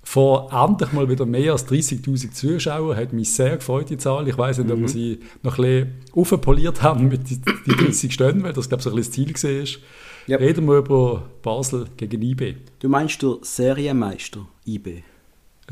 vor 0.03 0.51
endlich 0.53 0.93
mal 0.93 1.09
wieder 1.09 1.27
mehr 1.27 1.53
als 1.53 1.67
30'000 1.69 2.33
Zuschauer. 2.33 2.97
Hat 2.97 3.13
mich 3.13 3.33
sehr 3.33 3.57
gefreut, 3.57 3.91
die 3.91 3.99
Zahl. 3.99 4.29
Ich 4.29 4.37
weiß 4.37 4.59
nicht, 4.59 4.69
mhm. 4.69 4.73
ob 4.73 4.81
wir 4.81 4.89
sie 4.89 5.21
noch 5.43 5.59
ein 5.59 5.65
bisschen 5.65 5.95
aufpoliert 6.13 6.83
haben 6.83 7.09
mit 7.09 7.31
den 7.31 7.43
30 7.67 8.13
Stunden, 8.13 8.43
weil 8.43 8.53
das, 8.53 8.69
glaube 8.69 8.81
ich, 8.81 8.85
so 8.85 8.91
ein 8.91 8.97
bisschen 8.97 9.33
das 9.33 9.41
Ziel 9.41 9.79
war. 9.79 9.81
Yep. 10.29 10.41
Reden 10.41 10.67
wir 10.67 10.79
über 10.79 11.23
Basel 11.43 11.87
gegen 11.97 12.23
IB. 12.23 12.57
Du 12.79 12.89
meinst 12.89 13.23
der 13.23 13.39
Serienmeister 13.43 14.47
IB? 14.67 15.03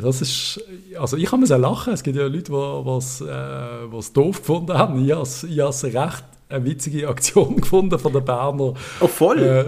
Das 0.01 0.23
ist, 0.23 0.61
also 0.99 1.17
ich 1.17 1.27
kann 1.27 1.41
mir 1.41 1.47
sehr 1.47 1.59
lachen. 1.59 1.93
Es 1.93 2.03
gibt 2.03 2.17
ja 2.17 2.25
Leute, 2.25 2.45
die 2.45 2.53
was, 2.53 3.21
äh, 3.21 3.27
was 3.27 4.13
doof 4.13 4.39
gefunden 4.39 4.77
haben. 4.77 5.05
Ich 5.05 5.13
habe 5.13 5.23
es 5.23 5.85
recht 5.85 6.25
eine 6.49 6.65
witzige 6.65 7.09
Aktion 7.09 7.57
gefunden 7.61 7.99
von 7.99 8.13
den 8.13 8.25
Berner. 8.25 8.75
Oh, 9.01 9.07
voll? 9.07 9.43
Äh, 9.43 9.65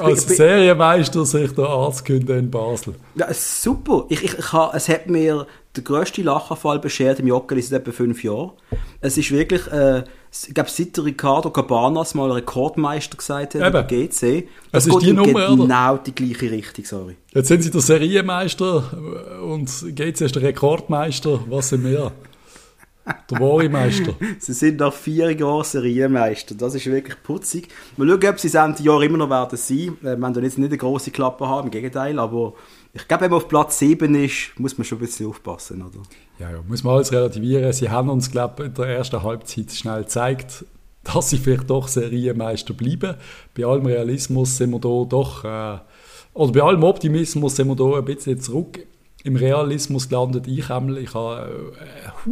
als 0.00 0.26
Serienmeister 0.26 1.24
sich 1.24 1.52
der 1.52 1.66
Arzt 1.66 2.08
in 2.08 2.50
Basel. 2.50 2.94
Ja, 3.14 3.32
super. 3.32 4.06
Ich, 4.08 4.24
ich, 4.24 4.38
ich 4.38 4.52
habe, 4.52 4.76
es 4.76 4.88
hat 4.88 5.08
mir 5.08 5.46
der 5.76 5.82
grösste 5.82 6.22
Lachanfall 6.22 6.78
beschert 6.78 7.20
im 7.20 7.26
Joggeli 7.26 7.62
seit 7.62 7.80
etwa 7.80 7.92
fünf 7.92 8.22
Jahren. 8.24 8.52
Es 9.00 9.18
ist 9.18 9.30
wirklich, 9.30 9.66
äh, 9.68 10.04
ich 10.48 10.54
glaube, 10.54 10.70
seit 10.70 10.98
Ricardo 10.98 11.50
Cabanas 11.50 12.14
mal 12.14 12.30
Rekordmeister 12.32 13.16
gesagt 13.16 13.54
hat 13.54 13.74
Eben. 13.74 13.86
GC. 13.86 14.48
Das, 14.72 14.84
das 14.84 14.94
ist 14.94 15.02
die 15.02 15.12
Nummer, 15.12 15.48
genau 15.48 15.92
oder? 15.92 16.02
die 16.04 16.14
gleiche 16.14 16.50
Richtung, 16.50 16.84
sorry. 16.84 17.16
Jetzt 17.32 17.48
sind 17.48 17.62
sie 17.62 17.70
der 17.70 17.80
Serienmeister 17.80 19.42
und 19.44 19.70
GC 19.94 20.20
ist 20.22 20.34
der 20.34 20.42
Rekordmeister. 20.42 21.40
Was 21.48 21.68
sind 21.68 21.84
wir? 21.84 22.12
Der 23.30 23.38
wahre 23.38 23.68
Meister. 23.68 24.14
sie 24.38 24.54
sind 24.54 24.80
nach 24.80 24.92
vier 24.92 25.30
Jahren 25.32 25.64
Serienmeister. 25.64 26.54
Das 26.54 26.74
ist 26.74 26.86
wirklich 26.86 27.22
putzig. 27.22 27.68
Mal 27.96 28.08
schauen, 28.08 28.30
ob 28.30 28.40
sie 28.40 28.48
es 28.48 28.54
Ende 28.54 28.82
Jahr 28.82 29.02
immer 29.02 29.18
noch 29.18 29.30
werden 29.30 29.58
sein. 29.58 29.98
Äh, 30.00 30.16
wir 30.16 30.20
werden 30.20 30.42
jetzt 30.42 30.58
nicht 30.58 30.68
eine 30.68 30.78
große 30.78 31.10
Klappe 31.10 31.46
haben, 31.46 31.66
im 31.66 31.70
Gegenteil. 31.70 32.18
Aber 32.18 32.54
ich 32.94 33.06
glaube, 33.06 33.24
wenn 33.24 33.30
man 33.30 33.36
auf 33.38 33.48
Platz 33.48 33.78
7 33.78 34.14
ist, 34.14 34.58
muss 34.58 34.78
man 34.78 34.86
schon 34.86 34.98
ein 34.98 35.02
bisschen 35.02 35.26
aufpassen, 35.26 35.82
oder? 35.82 36.00
Ja, 36.38 36.50
ja, 36.50 36.58
muss 36.66 36.82
man 36.82 36.96
alles 36.96 37.12
relativieren. 37.12 37.72
Sie 37.72 37.88
haben 37.88 38.08
uns, 38.08 38.30
glaube 38.30 38.64
ich, 38.64 38.68
in 38.68 38.74
der 38.74 38.86
ersten 38.86 39.22
Halbzeit 39.22 39.70
schnell 39.70 40.02
gezeigt, 40.02 40.64
dass 41.04 41.30
sie 41.30 41.38
vielleicht 41.38 41.70
doch 41.70 41.86
Serienmeister 41.88 42.74
bleiben. 42.74 43.14
Bei 43.56 43.64
allem 43.64 43.86
Realismus 43.86 44.56
sind 44.56 44.70
wir 44.70 44.80
da 44.80 45.04
doch, 45.04 45.44
äh, 45.44 45.78
oder 46.32 46.52
bei 46.52 46.62
allem 46.62 46.82
Optimismus 46.82 47.56
sind 47.56 47.68
wir 47.68 47.76
da 47.76 47.98
ein 47.98 48.04
bisschen 48.04 48.40
zurück 48.40 48.80
im 49.22 49.36
Realismus 49.36 50.08
gelandet. 50.08 50.46
Ich, 50.46 50.70
einmal, 50.70 50.98
ich 50.98 51.14
habe 51.14 51.72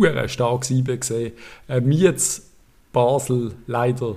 äh, 0.01 0.29
starkes 0.29 0.71
IB 0.71 0.99
gesehen. 0.99 1.33
Äh, 1.69 1.81
Mietz 1.81 2.51
Basel 2.93 3.53
leider, 3.67 4.17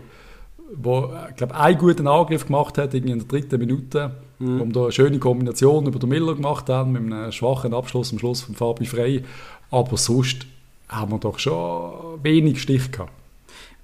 wo 0.76 1.06
äh, 1.06 1.32
glaube 1.36 1.56
einen 1.56 1.78
guten 1.78 2.08
Angriff 2.08 2.46
gemacht 2.46 2.78
hat 2.78 2.94
in 2.94 3.06
der 3.06 3.18
dritten 3.18 3.60
Minute, 3.60 4.12
mhm. 4.40 4.60
wo 4.60 4.66
wir 4.66 4.74
da 4.74 4.82
eine 4.84 4.92
schöne 4.92 5.20
Kombination 5.20 5.86
über 5.88 6.00
den 6.00 6.10
Miller 6.10 6.36
gemacht 6.36 6.68
haben 6.70 6.92
mit 6.92 7.02
einem 7.02 7.32
schwachen 7.32 7.74
Abschluss 7.74 8.12
am 8.12 8.20
Schluss 8.20 8.42
von 8.42 8.56
Fabi 8.56 8.86
Frey. 8.86 9.24
Aber 9.72 9.98
sonst 9.98 10.46
haben 10.90 11.12
wir 11.12 11.20
doch 11.20 11.40
schon 11.40 12.24
wenig 12.24 12.62
Stich 12.62 12.92
gehabt. 12.92 13.12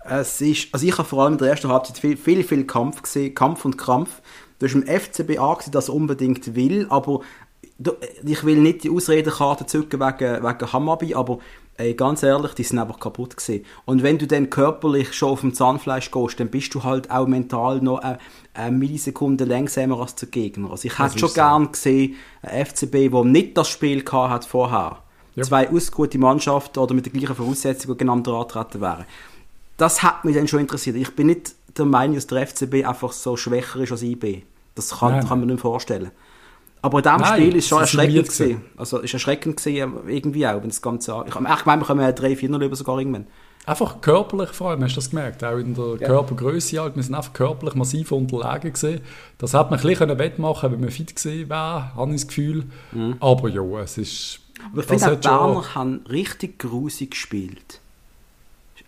Es 0.04 0.42
ist, 0.42 0.74
also 0.74 0.86
ich 0.86 0.98
habe 0.98 1.08
vor 1.08 1.24
allem 1.24 1.34
in 1.34 1.40
der 1.40 1.50
ersten 1.50 1.70
Halbzeit 1.70 1.98
viel, 1.98 2.18
viel, 2.18 2.44
viel 2.44 2.66
Kampf 2.66 3.04
gesehen, 3.04 3.36
Kampf 3.36 3.66
und 3.66 3.78
Krampf. 3.78 4.22
Du 4.60 4.66
hast 4.66 4.74
im 4.74 4.86
FCB 4.86 5.40
angesehen, 5.40 5.72
dass 5.72 5.90
er 5.90 5.96
unbedingt 5.96 6.56
will, 6.56 6.88
aber 6.90 7.22
ich 8.24 8.44
will 8.44 8.58
nicht 8.58 8.84
die 8.84 8.90
Ausredekarte 8.90 9.66
zücken 9.66 10.00
wegen, 10.00 10.44
wegen 10.44 10.74
Hamabi, 10.74 11.16
aber 11.16 11.40
ey, 11.78 11.94
ganz 11.94 12.22
ehrlich, 12.24 12.54
die 12.54 12.64
sind 12.64 12.80
einfach 12.80 13.00
kaputt 13.00 13.38
gewesen. 13.38 13.66
Und 13.86 14.04
wenn 14.04 14.18
du 14.18 14.28
dann 14.28 14.50
körperlich 14.50 15.14
schon 15.14 15.30
auf 15.30 15.42
dem 15.42 15.54
Zahnfleisch 15.54 16.12
gehst, 16.12 16.40
dann 16.40 16.50
bist 16.50 16.74
du 16.76 16.84
halt 16.84 17.10
auch 17.10 17.28
mental 17.28 17.82
noch 17.82 18.00
eine, 18.00 18.20
eine 18.54 18.78
Millisekunde 18.78 19.46
langsamer 19.46 20.00
als 20.00 20.16
der 20.16 20.30
Gegner. 20.30 20.72
Also 20.72 20.88
ich 20.88 21.00
hätte 21.00 21.18
schon 21.18 21.30
so. 21.30 21.36
gern 21.36 21.72
gesehen, 21.72 22.16
ein 22.44 22.66
FCB, 22.66 23.12
der 23.12 23.24
nicht 23.24 23.58
das 23.58 23.70
Spiel 23.70 24.04
hat 24.12 24.46
vorher. 24.46 25.04
Ja. 25.36 25.44
Zwei 25.44 25.70
ausgute 25.70 26.18
Mannschaften 26.18 26.80
oder 26.80 26.94
mit 26.94 27.06
den 27.06 27.14
gleichen 27.14 27.36
Voraussetzungen 27.36 27.98
gegeneinander 27.98 28.34
antreten 28.34 28.82
wären. 28.82 29.06
Das 29.78 30.04
hat 30.04 30.26
mich 30.26 30.36
dann 30.36 30.48
schon 30.48 30.60
interessiert. 30.60 30.96
Ich 30.96 31.16
bin 31.16 31.28
nicht 31.28 31.54
der 31.78 31.86
Meinung, 31.86 32.16
dass 32.16 32.28
der 32.28 32.46
FCB 32.46 32.86
einfach 32.86 33.12
so 33.14 33.38
schwächer 33.38 33.80
ist 33.80 33.92
als 33.92 34.04
IB. 34.04 34.44
Das 34.76 35.00
kann, 35.00 35.26
kann 35.26 35.40
man 35.40 35.48
nicht 35.48 35.62
vorstellen. 35.62 36.12
Aber 36.82 36.98
in 36.98 37.04
diesem 37.04 37.18
Nein, 37.18 37.42
Spiel 37.42 37.56
ist 37.56 37.68
schon 37.68 37.82
erschreckend 37.82 38.30
gewesen. 38.30 38.62
Also 38.76 39.00
ist 39.00 39.14
erschreckend 39.14 39.58
gewesen, 39.58 39.94
irgendwie 40.08 40.48
auch, 40.48 40.62
wenn 40.62 40.70
das 40.70 40.82
Ganze 40.82 41.24
Ich, 41.28 41.36
ich 41.36 41.66
meine, 41.66 41.82
wir 41.82 41.86
kommen 41.86 42.04
3-4 42.04 42.64
über 42.64 42.76
sogar 42.76 42.98
irgendwann. 43.00 43.28
Einfach 43.66 44.02
körperlich 44.02 44.50
vor 44.50 44.72
allem, 44.72 44.84
hast 44.84 44.94
du 44.94 44.96
das 44.96 45.12
gemerkt? 45.12 45.44
Auch 45.44 45.58
in 45.58 45.76
der 45.76 45.98
ja. 46.00 46.08
Körpergröße 46.08 46.82
halt. 46.82 46.96
Wir 46.96 47.04
sind 47.04 47.14
einfach 47.14 47.34
körperlich 47.34 47.76
massiv 47.76 48.12
unterlegen 48.12 48.74
gesehen. 48.74 49.02
Das 49.38 49.54
hat 49.54 49.70
man 49.70 49.80
ein 49.80 49.86
bisschen 49.86 50.18
wettmachen 50.18 50.72
wenn 50.72 50.80
man 50.80 50.90
fit 50.90 51.16
gewesen 51.16 51.48
wäre, 51.48 51.96
habe 51.96 52.12
ich 52.12 52.22
das 52.22 52.28
Gefühl. 52.28 52.64
Mhm. 52.92 53.18
Aber 53.20 53.50
ja, 53.50 53.62
es 53.82 54.00
ist... 54.00 54.41
Aber 54.72 54.82
ich 54.82 54.88
finde 54.88 55.12
auch, 55.12 55.20
Berner 55.20 55.76
haben 55.76 56.06
richtig 56.10 56.60
grusig 56.60 57.12
gespielt. 57.12 57.80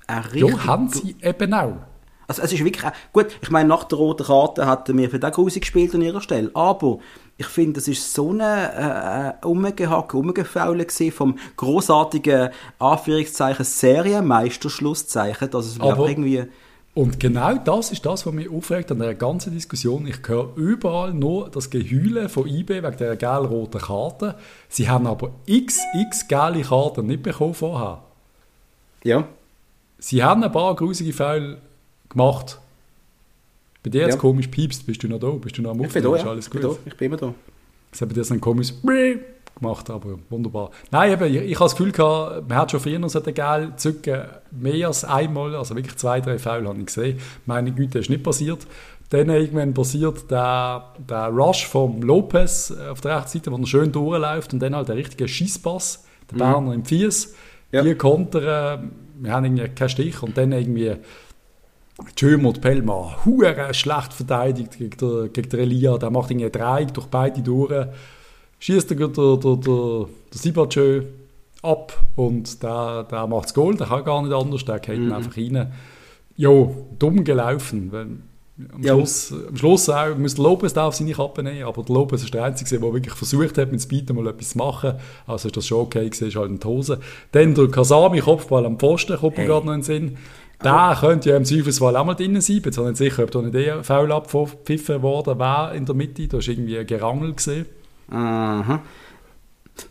Ja, 0.08 0.66
haben 0.66 0.90
sie 0.90 1.16
eben 1.22 1.54
auch. 1.54 1.78
Also 2.28 2.42
es 2.42 2.54
ist 2.54 2.64
wirklich... 2.64 2.92
Gut, 3.12 3.28
ich 3.42 3.50
meine, 3.50 3.70
nach 3.70 3.84
der 3.86 3.98
roten 3.98 4.26
Karte 4.26 4.66
hatten 4.66 4.98
wir 4.98 5.10
für 5.10 5.20
den 5.20 5.32
grusig 5.32 5.62
gespielt 5.62 5.94
an 5.96 6.02
ihrer 6.02 6.22
Stelle. 6.22 6.52
Aber 6.54 7.00
ich 7.38 7.48
finde, 7.48 7.74
das 7.74 7.88
ist 7.88 8.14
so 8.14 8.32
eine 8.32 9.40
äh, 9.42 9.46
Umgehacke, 9.46 10.18
Umgefaule 10.18 10.88
vom 11.12 11.38
großartigen 11.58 12.50
Anführungszeichen 12.80 13.66
Serienmeisterschlusszeichen, 13.66 15.50
dass 15.50 15.66
es 15.66 15.80
Aber 15.80 16.08
irgendwie... 16.08 16.46
Und 16.96 17.20
genau 17.20 17.56
das 17.56 17.92
ist 17.92 18.06
das, 18.06 18.26
was 18.26 18.34
mich 18.34 18.50
aufregt 18.50 18.92
an 18.92 19.00
der 19.00 19.16
ganzen 19.16 19.52
Diskussion. 19.52 20.06
Ich 20.06 20.18
höre 20.28 20.56
überall 20.56 21.12
nur 21.14 21.50
das 21.50 21.72
Geheulen 21.72 22.30
von 22.30 22.48
IB 22.48 22.84
wegen 22.84 22.98
der 22.98 23.16
gelb-roten 23.16 23.82
Karte. 23.82 24.36
Sie 24.70 24.88
haben 24.88 25.08
aber 25.08 25.32
xx 25.50 26.28
gelbe 26.28 26.62
Karten 26.62 27.08
nicht 27.08 27.24
bekommen 27.24 27.56
vorher. 27.56 28.04
Ja. 29.04 29.28
Sie 29.98 30.24
haben 30.24 30.44
ein 30.44 30.52
paar 30.52 30.76
grusige 30.76 31.14
Fälle 31.14 31.58
gemacht. 32.10 32.60
Bei 33.82 33.90
dir 33.90 34.02
jetzt 34.02 34.16
ja. 34.16 34.20
komisch 34.20 34.48
piepst, 34.48 34.86
bist 34.86 35.02
du 35.02 35.08
noch 35.08 35.20
da? 35.20 35.30
Bist 35.30 35.58
du 35.58 35.64
noch 35.64 35.72
am 35.72 35.82
Aufnehmen? 35.82 35.88
Ich 35.88 35.94
bin 35.94 36.04
da, 36.04 36.18
ja. 36.18 36.30
alles 36.30 36.50
gut? 36.50 36.62
Ich 36.62 36.68
bin, 36.68 36.76
da. 36.76 36.78
ich 36.86 36.98
bin 36.98 37.06
immer 37.08 37.18
da. 37.18 37.34
Jetzt 37.92 38.02
hat 38.02 38.10
bei 38.10 38.14
dir 38.14 38.24
so 38.24 38.34
ein 38.36 38.42
komisches 38.42 38.80
gemacht, 39.56 39.90
aber 39.90 40.18
wunderbar. 40.30 40.72
Nein, 40.92 41.14
eben, 41.14 41.24
ich, 41.26 41.42
ich 41.42 41.56
habe 41.56 41.66
das 41.66 41.76
Gefühl 41.76 41.92
gehabt, 41.92 42.50
man 42.50 42.58
hat 42.58 42.72
schon 42.72 42.80
früher 42.80 43.10
so 43.10 43.20
den 43.20 43.34
Geld 43.34 43.80
zücken, 43.80 44.22
mehr 44.52 44.88
als 44.88 45.04
einmal, 45.06 45.56
also 45.56 45.76
wirklich 45.76 45.96
zwei, 45.98 46.22
drei 46.22 46.38
Fälle 46.40 46.68
habe 46.68 46.80
ich 46.80 46.86
gesehen. 46.88 47.20
Meine 47.46 47.72
Güte, 47.72 48.00
ist 48.00 48.10
nicht 48.10 48.24
passiert. 48.24 48.66
Dann 49.10 49.30
irgendwann 49.30 49.74
passiert 49.74 50.32
der, 50.32 50.94
der 50.98 51.28
Rush 51.28 51.68
vom 51.68 52.02
Lopez 52.02 52.72
auf 52.92 53.02
der 53.02 53.18
rechten 53.18 53.38
Seite, 53.38 53.52
wo 53.52 53.58
er 53.58 53.68
schön 53.68 53.92
durchläuft 53.92 54.54
und 54.54 54.60
dann 54.60 54.76
halt 54.76 54.90
der 54.90 54.96
richtige 54.96 55.28
Schießpass, 55.28 56.06
der 56.32 56.38
Berner 56.38 56.62
mhm. 56.62 56.74
im 56.74 56.86
Fies. 56.86 57.36
Ja. 57.72 57.84
Die 57.84 57.96
kontern, 57.96 58.92
wir 59.20 59.32
haben 59.32 59.46
irgendwie 59.46 59.70
keinen 59.70 59.90
Stich 59.90 60.24
und 60.24 60.38
dann 60.38 60.52
irgendwie 60.52 60.96
Schömer 62.20 62.50
und 62.50 63.26
hure 63.26 63.74
schlecht 63.74 64.14
verteidigt 64.14 64.78
gegen, 64.78 64.98
der, 64.98 65.30
gegen 65.30 65.50
den 65.50 65.60
Elia, 65.60 65.98
der 65.98 66.10
macht 66.10 66.32
irgendwie 66.32 66.50
Dreieck 66.50 66.94
durch 66.94 67.08
beide 67.08 67.42
durch, 67.42 67.88
schießt 68.64 68.92
der, 68.92 69.08
der, 69.10 69.38
der, 69.38 69.56
der, 69.58 70.08
Sibachö 70.32 71.04
ab 71.62 72.02
und 72.16 72.64
der, 72.64 73.04
der 73.04 73.28
macht 73.28 73.46
das 73.46 73.54
Goal, 73.54 73.76
der 73.76 73.88
kann 73.88 74.06
gar 74.06 74.22
nicht 74.22 74.34
anders, 74.34 74.64
der 74.64 74.80
geht 74.80 75.00
mhm. 75.00 75.12
einfach 75.12 75.36
rein. 75.36 75.74
Jo, 76.38 76.88
dumm 76.98 77.26
gelaufen, 77.26 77.92
wenn, 77.92 78.24
am, 78.74 78.82
ja. 78.82 78.94
Schluss, 78.94 79.34
am 79.50 79.58
Schluss 79.58 79.90
auch, 79.90 80.18
muss 80.18 80.36
der 80.36 80.44
Lopez 80.46 80.78
auf 80.78 80.96
seine 80.96 81.12
Kappe 81.12 81.44
nehmen, 81.44 81.64
aber 81.64 81.84
der 81.84 81.94
Lopez 81.94 82.24
ist 82.24 82.34
der 82.34 82.46
Einzige, 82.46 82.80
der 82.80 82.94
wirklich 82.94 83.14
versucht 83.14 83.58
hat, 83.58 83.72
mit 83.72 83.82
Speed 83.82 84.14
mal 84.14 84.28
etwas 84.28 84.52
zu 84.52 84.58
machen. 84.58 84.94
Also 85.28 85.50
ist 85.50 85.58
das 85.58 85.68
schon 85.68 85.82
okay 85.82 86.08
ist 86.08 86.22
halt 86.22 86.50
in 86.50 86.60
die 86.60 86.68
Hose. 86.68 87.00
Dann 87.34 87.54
der 87.54 87.68
Kasami, 87.68 88.22
Kopfball 88.22 88.66
am 88.66 88.80
Pfosten, 88.80 89.18
kommt 89.18 89.36
mir 89.36 89.44
hey. 89.44 89.48
gerade 89.48 89.66
noch 89.66 89.74
in 89.74 89.80
den 89.80 89.86
Sinn. 89.86 90.18
Der 90.64 90.96
könnte 90.98 91.32
ja 91.32 91.36
im 91.36 91.44
Zweifelsfall 91.44 91.98
auch 91.98 92.06
mal 92.06 92.14
drin 92.14 92.40
sein. 92.40 92.58
Ich 92.58 92.62
bin 92.62 92.86
nicht 92.86 92.98
sicher, 92.98 93.24
ob 93.24 93.32
da 93.32 93.42
nicht 93.42 93.56
eher 93.56 93.84
faul 93.84 94.10
abgepfiffen 94.14 95.02
worden 95.02 95.38
wäre 95.38 95.76
in 95.76 95.86
der 95.86 95.96
Mitte. 95.96 96.30
Da 96.30 96.38
war 96.38 96.48
irgendwie 96.48 96.78
ein 96.78 96.88
Gerangel. 96.88 97.34
Gewesen. 97.34 97.66
Aha. 98.10 98.82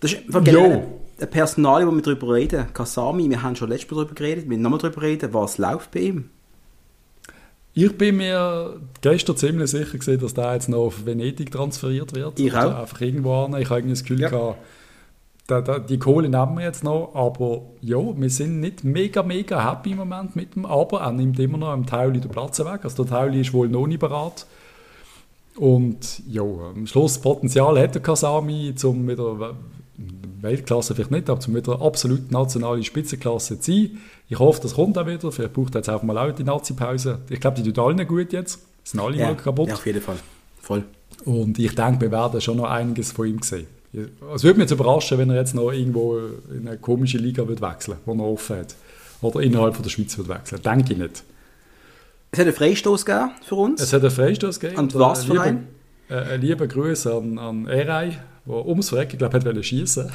Das 0.00 0.12
ist 0.12 0.34
ein 0.34 1.30
Personal, 1.30 1.86
wo 1.86 1.92
wir 1.92 2.02
darüber 2.02 2.34
reden. 2.34 2.66
Kasami, 2.72 3.28
wir 3.28 3.42
haben 3.42 3.56
schon 3.56 3.68
letztes 3.68 3.90
Mal 3.90 3.98
darüber 3.98 4.14
geredet, 4.14 4.48
wir 4.48 4.58
nochmal 4.58 4.78
darüber 4.78 5.02
reden, 5.02 5.32
was 5.32 5.58
läuft 5.58 5.90
bei 5.92 6.00
ihm. 6.00 6.30
Ich 7.74 7.96
bin 7.96 8.18
mir 8.18 8.80
gestern 9.00 9.36
ziemlich 9.36 9.70
sicher 9.70 9.96
gesehen, 9.96 10.20
dass 10.20 10.34
der 10.34 10.52
jetzt 10.52 10.68
noch 10.68 10.80
auf 10.80 11.06
Venedig 11.06 11.50
transferiert 11.50 12.14
wird. 12.14 12.38
Ich 12.38 12.54
auch. 12.54 12.80
Einfach 12.80 13.00
irgendwo 13.00 13.44
an. 13.44 13.58
Ich 13.58 13.70
habe 13.70 13.82
das 13.82 14.02
Gefühl 14.02 14.20
ja. 14.20 14.28
gehabt, 14.28 14.58
da, 15.46 15.60
da, 15.60 15.78
die 15.78 15.98
Kohle 15.98 16.28
nehmen 16.28 16.56
wir 16.56 16.64
jetzt 16.64 16.84
noch, 16.84 17.12
aber 17.14 17.62
ja, 17.80 17.98
wir 17.98 18.30
sind 18.30 18.60
nicht 18.60 18.84
mega, 18.84 19.22
mega 19.22 19.70
happy 19.70 19.90
im 19.90 19.98
Moment 19.98 20.36
mit 20.36 20.54
dem, 20.54 20.64
aber 20.64 21.00
er 21.00 21.12
nimmt 21.12 21.38
immer 21.40 21.58
noch 21.58 21.74
im 21.74 21.86
Tauli 21.86 22.20
den 22.20 22.30
Platz 22.30 22.60
weg. 22.60 22.80
Also 22.84 23.04
der 23.04 23.16
Tauli 23.16 23.40
ist 23.40 23.52
wohl 23.52 23.68
noch 23.68 23.86
nicht 23.86 24.00
bereit. 24.00 24.46
Und 25.56 26.22
ja, 26.28 26.42
am 26.42 26.86
Schluss 26.86 27.18
Potenzial 27.18 27.78
hat 27.78 27.94
der 27.94 28.02
Kasami, 28.02 28.74
um 28.82 29.08
wieder 29.08 29.54
Weltklasse 30.42 30.94
vielleicht 30.94 31.10
nicht, 31.10 31.30
aber 31.30 31.40
zum 31.40 31.54
wieder 31.54 31.80
absolut 31.80 32.30
nationale 32.30 32.82
Spitzenklasse 32.82 33.60
zu 33.60 33.72
sein. 33.72 33.98
Ich 34.28 34.38
hoffe, 34.38 34.60
das 34.62 34.74
kommt 34.74 34.98
auch 34.98 35.06
wieder. 35.06 35.30
Vielleicht 35.30 35.52
braucht 35.52 35.74
er 35.74 35.80
jetzt 35.80 35.88
auch 35.88 36.02
mal 36.02 36.18
auch 36.18 36.34
die 36.34 36.44
Nazi-Pause. 36.44 37.20
Ich 37.28 37.40
glaube, 37.40 37.60
die 37.60 37.72
tun 37.72 37.84
allen 37.84 38.06
gut 38.06 38.32
jetzt. 38.32 38.60
Sind 38.84 39.00
alle 39.00 39.16
ja, 39.16 39.26
mal 39.26 39.36
kaputt. 39.36 39.68
Ja, 39.68 39.74
auf 39.74 39.86
jeden 39.86 40.00
Fall. 40.00 40.16
Voll. 40.60 40.84
Und 41.24 41.58
ich 41.58 41.74
denke, 41.74 42.00
wir 42.00 42.10
werden 42.10 42.40
schon 42.40 42.56
noch 42.56 42.70
einiges 42.70 43.12
von 43.12 43.26
ihm 43.26 43.42
sehen. 43.42 43.66
Es 44.34 44.42
würde 44.42 44.58
mich 44.58 44.70
jetzt 44.70 44.72
überraschen, 44.72 45.18
wenn 45.18 45.30
er 45.30 45.36
jetzt 45.36 45.54
noch 45.54 45.70
irgendwo 45.70 46.18
in 46.50 46.66
eine 46.66 46.78
komische 46.78 47.18
Liga 47.18 47.46
wird 47.46 47.60
wechseln 47.60 47.98
wo 48.06 48.14
er 48.14 48.24
offen 48.24 48.56
hat. 48.56 48.74
Oder 49.20 49.40
innerhalb 49.40 49.74
von 49.74 49.82
der 49.82 49.90
Schweiz 49.90 50.16
wird 50.16 50.28
wechseln. 50.28 50.62
Denke 50.62 50.94
ich 50.94 50.98
nicht. 50.98 51.22
Es 52.34 52.38
hat 52.38 52.46
einen 52.46 52.56
Freistoß 52.56 53.04
gegeben 53.04 53.30
für 53.44 53.56
uns. 53.56 53.82
Es 53.82 53.92
hat 53.92 54.00
einen 54.00 54.10
Freistoß 54.10 54.58
gegeben. 54.58 54.80
Und 54.80 54.94
was 54.94 55.26
für 55.26 55.38
ein? 55.38 55.68
Äh, 56.08 56.14
ein 56.14 56.40
lieber 56.40 56.66
Grüße 56.66 57.12
an, 57.12 57.38
an 57.38 57.66
Erei, 57.66 58.16
der 58.46 58.66
ums 58.66 58.88
Verrecken, 58.88 59.18
glaube 59.18 59.36
ich, 59.36 59.44
wollte 59.44 59.62
schießen. 59.62 60.10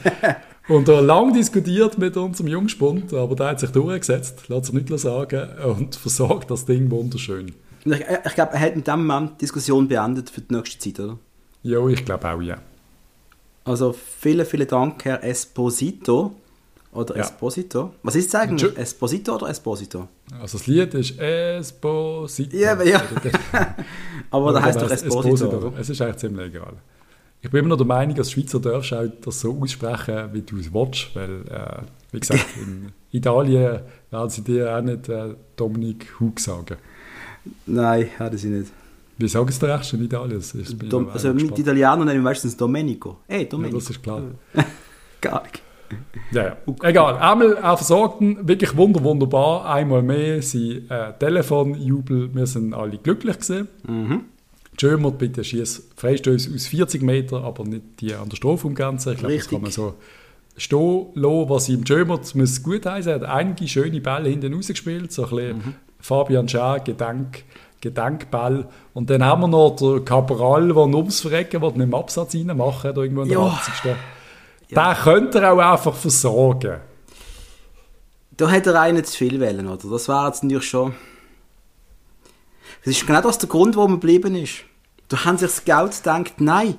und 0.68 0.88
er 0.88 1.00
lang 1.00 1.32
diskutiert 1.32 1.96
mit 1.96 2.16
unserem 2.16 2.48
Jungspund, 2.48 3.14
aber 3.14 3.36
der 3.36 3.50
hat 3.50 3.60
sich 3.60 3.70
durchgesetzt, 3.70 4.48
lässt 4.48 4.64
sich 4.64 4.74
nicht 4.74 4.98
sagen 4.98 5.48
und 5.64 5.94
versorgt 5.94 6.50
das 6.50 6.64
Ding 6.64 6.90
wunderschön. 6.90 7.54
Ich, 7.84 8.00
ich 8.00 8.34
glaube, 8.34 8.54
er 8.54 8.60
hat 8.60 8.74
in 8.74 8.82
dem 8.82 9.06
Moment 9.06 9.34
die 9.34 9.44
Diskussion 9.44 9.86
beendet 9.86 10.30
für 10.30 10.40
die 10.40 10.52
nächste 10.52 10.78
Zeit, 10.80 10.98
oder? 10.98 11.18
Ja, 11.62 11.86
ich 11.86 12.04
glaube 12.04 12.28
auch, 12.30 12.42
ja. 12.42 12.58
Also 13.64 13.92
vielen, 13.92 14.44
vielen 14.44 14.66
Dank, 14.66 15.04
Herr 15.04 15.22
Esposito. 15.22 16.34
Oder 16.94 17.16
ja. 17.16 17.22
Esposito. 17.22 17.94
Was 18.04 18.14
ist 18.14 18.28
es 18.28 18.34
eigentlich? 18.34 18.78
Esposito 18.78 19.34
oder 19.34 19.48
Esposito? 19.48 20.08
Also 20.40 20.58
das 20.58 20.66
Lied 20.68 20.94
ist 20.94 21.18
Esposito. 21.18 22.56
Ja, 22.56 22.80
ja. 22.82 23.02
aber 24.30 24.52
da 24.52 24.62
heißt 24.62 24.80
doch 24.80 24.90
Esposito. 24.90 25.34
Esposito. 25.34 25.72
Es 25.78 25.90
ist 25.90 26.00
eigentlich 26.00 26.16
ziemlich 26.18 26.46
egal. 26.46 26.74
Ich 27.42 27.50
bin 27.50 27.60
immer 27.60 27.70
noch 27.70 27.76
der 27.76 27.86
Meinung, 27.86 28.14
dass 28.14 28.30
Schweizer 28.30 28.60
darfst 28.60 28.94
auch 28.94 29.04
das 29.22 29.40
so 29.40 29.60
aussprechen, 29.60 30.30
wie 30.32 30.42
du 30.42 30.56
es 30.58 30.72
willst, 30.72 31.14
weil, 31.14 31.42
äh, 31.50 31.82
wie 32.12 32.20
gesagt, 32.20 32.46
in 32.62 32.92
Italien 33.10 33.80
werden 34.10 34.30
sie 34.30 34.42
dir 34.42 34.74
auch 34.74 34.80
nicht 34.80 35.08
äh, 35.08 35.34
Dominik 35.56 36.20
Hug 36.20 36.38
sagen. 36.38 36.76
Nein, 37.66 38.08
hätten 38.16 38.38
sie 38.38 38.48
nicht. 38.48 38.72
Wie 39.18 39.28
sagen 39.28 39.48
es 39.48 39.58
der 39.58 39.78
Rest 39.78 39.92
in 39.92 40.04
Italien? 40.04 40.42
Dom, 40.88 41.08
also 41.08 41.34
mit 41.34 41.58
Italienern 41.58 41.98
nennen 42.00 42.20
wir 42.20 42.22
meistens 42.22 42.56
Domenico. 42.56 43.18
Hey, 43.26 43.48
Domenico. 43.48 43.78
Ja, 43.78 43.82
das 43.82 43.90
ist 43.90 44.02
klar. 44.02 44.22
Gar 45.20 45.42
nicht. 45.42 45.62
Ja, 46.32 46.44
ja. 46.44 46.56
Egal. 46.82 47.16
Einmal 47.16 47.58
auch 47.58 47.76
versorgten, 47.76 48.48
wirklich 48.48 48.76
wunder, 48.76 49.02
wunderbar. 49.02 49.66
Einmal 49.66 50.02
mehr 50.02 50.42
sind 50.42 50.90
äh, 50.90 51.12
Telefonjubel. 51.18 52.34
Wir 52.34 52.46
sind 52.46 52.74
alle 52.74 52.98
glücklich 52.98 53.38
gewesen. 53.38 53.68
Mhm. 53.86 54.24
Bitte 55.18 55.44
schieß 55.44 55.90
Freistöße 55.96 56.50
aus 56.54 56.66
40 56.66 57.02
Meter, 57.02 57.44
aber 57.44 57.64
nicht 57.64 58.00
die 58.00 58.14
an 58.14 58.28
der 58.28 58.36
Strafumgrenze. 58.36 59.12
Ich 59.12 59.18
glaube, 59.18 59.36
das 59.36 59.48
kann 59.48 59.62
man 59.62 59.70
so 59.70 59.94
stehen 60.56 61.06
lassen, 61.14 61.48
was 61.48 61.68
ihm 61.68 61.86
Schömert 61.86 62.34
muss 62.34 62.62
gut 62.62 62.84
heißen. 62.86 63.12
Er 63.12 63.20
hat 63.20 63.28
einige 63.28 63.68
schöne 63.68 64.00
Bälle 64.00 64.28
hinten 64.28 64.52
rausgespielt, 64.52 65.12
so 65.12 65.24
ein 65.24 65.30
bisschen 65.30 65.56
mhm. 65.56 65.74
Fabian 66.00 66.48
Schär, 66.48 66.80
Gedenk 66.84 67.44
Gedenkball. 67.84 68.66
Und 68.94 69.10
dann 69.10 69.22
haben 69.22 69.42
wir 69.42 69.48
noch 69.48 69.76
den 69.76 70.04
Cabral, 70.04 70.68
der 70.68 70.76
ums 70.76 71.20
Verrecken 71.20 71.60
will, 71.60 71.72
mit 71.72 71.82
dem 71.82 71.94
Absatz 71.94 72.34
reinmachen, 72.34 72.94
da 72.94 73.02
irgendwo 73.02 73.22
in 73.22 73.28
der 73.28 73.38
ja. 73.38 73.44
80. 73.44 73.96
Ja. 74.68 74.94
Den 74.94 75.02
könnte 75.02 75.40
er 75.40 75.52
auch 75.52 75.58
einfach 75.58 75.94
versorgen. 75.94 76.80
Da 78.36 78.48
hätte 78.48 78.72
er 78.72 78.80
einen 78.80 79.04
zu 79.04 79.16
viel 79.16 79.38
wählen, 79.40 79.68
oder? 79.68 79.88
Das 79.88 80.08
wäre 80.08 80.26
jetzt 80.26 80.42
natürlich 80.42 80.68
schon... 80.68 80.94
Das 82.84 82.94
ist 82.94 83.06
genau 83.06 83.22
das 83.22 83.38
der 83.38 83.48
Grund, 83.48 83.76
warum 83.76 83.92
er 83.92 83.96
geblieben 83.96 84.34
ist. 84.34 84.64
Da 85.08 85.24
haben 85.24 85.38
sich 85.38 85.48
das 85.48 85.64
Geld 85.64 85.96
gedacht, 85.96 86.40
nein, 86.40 86.76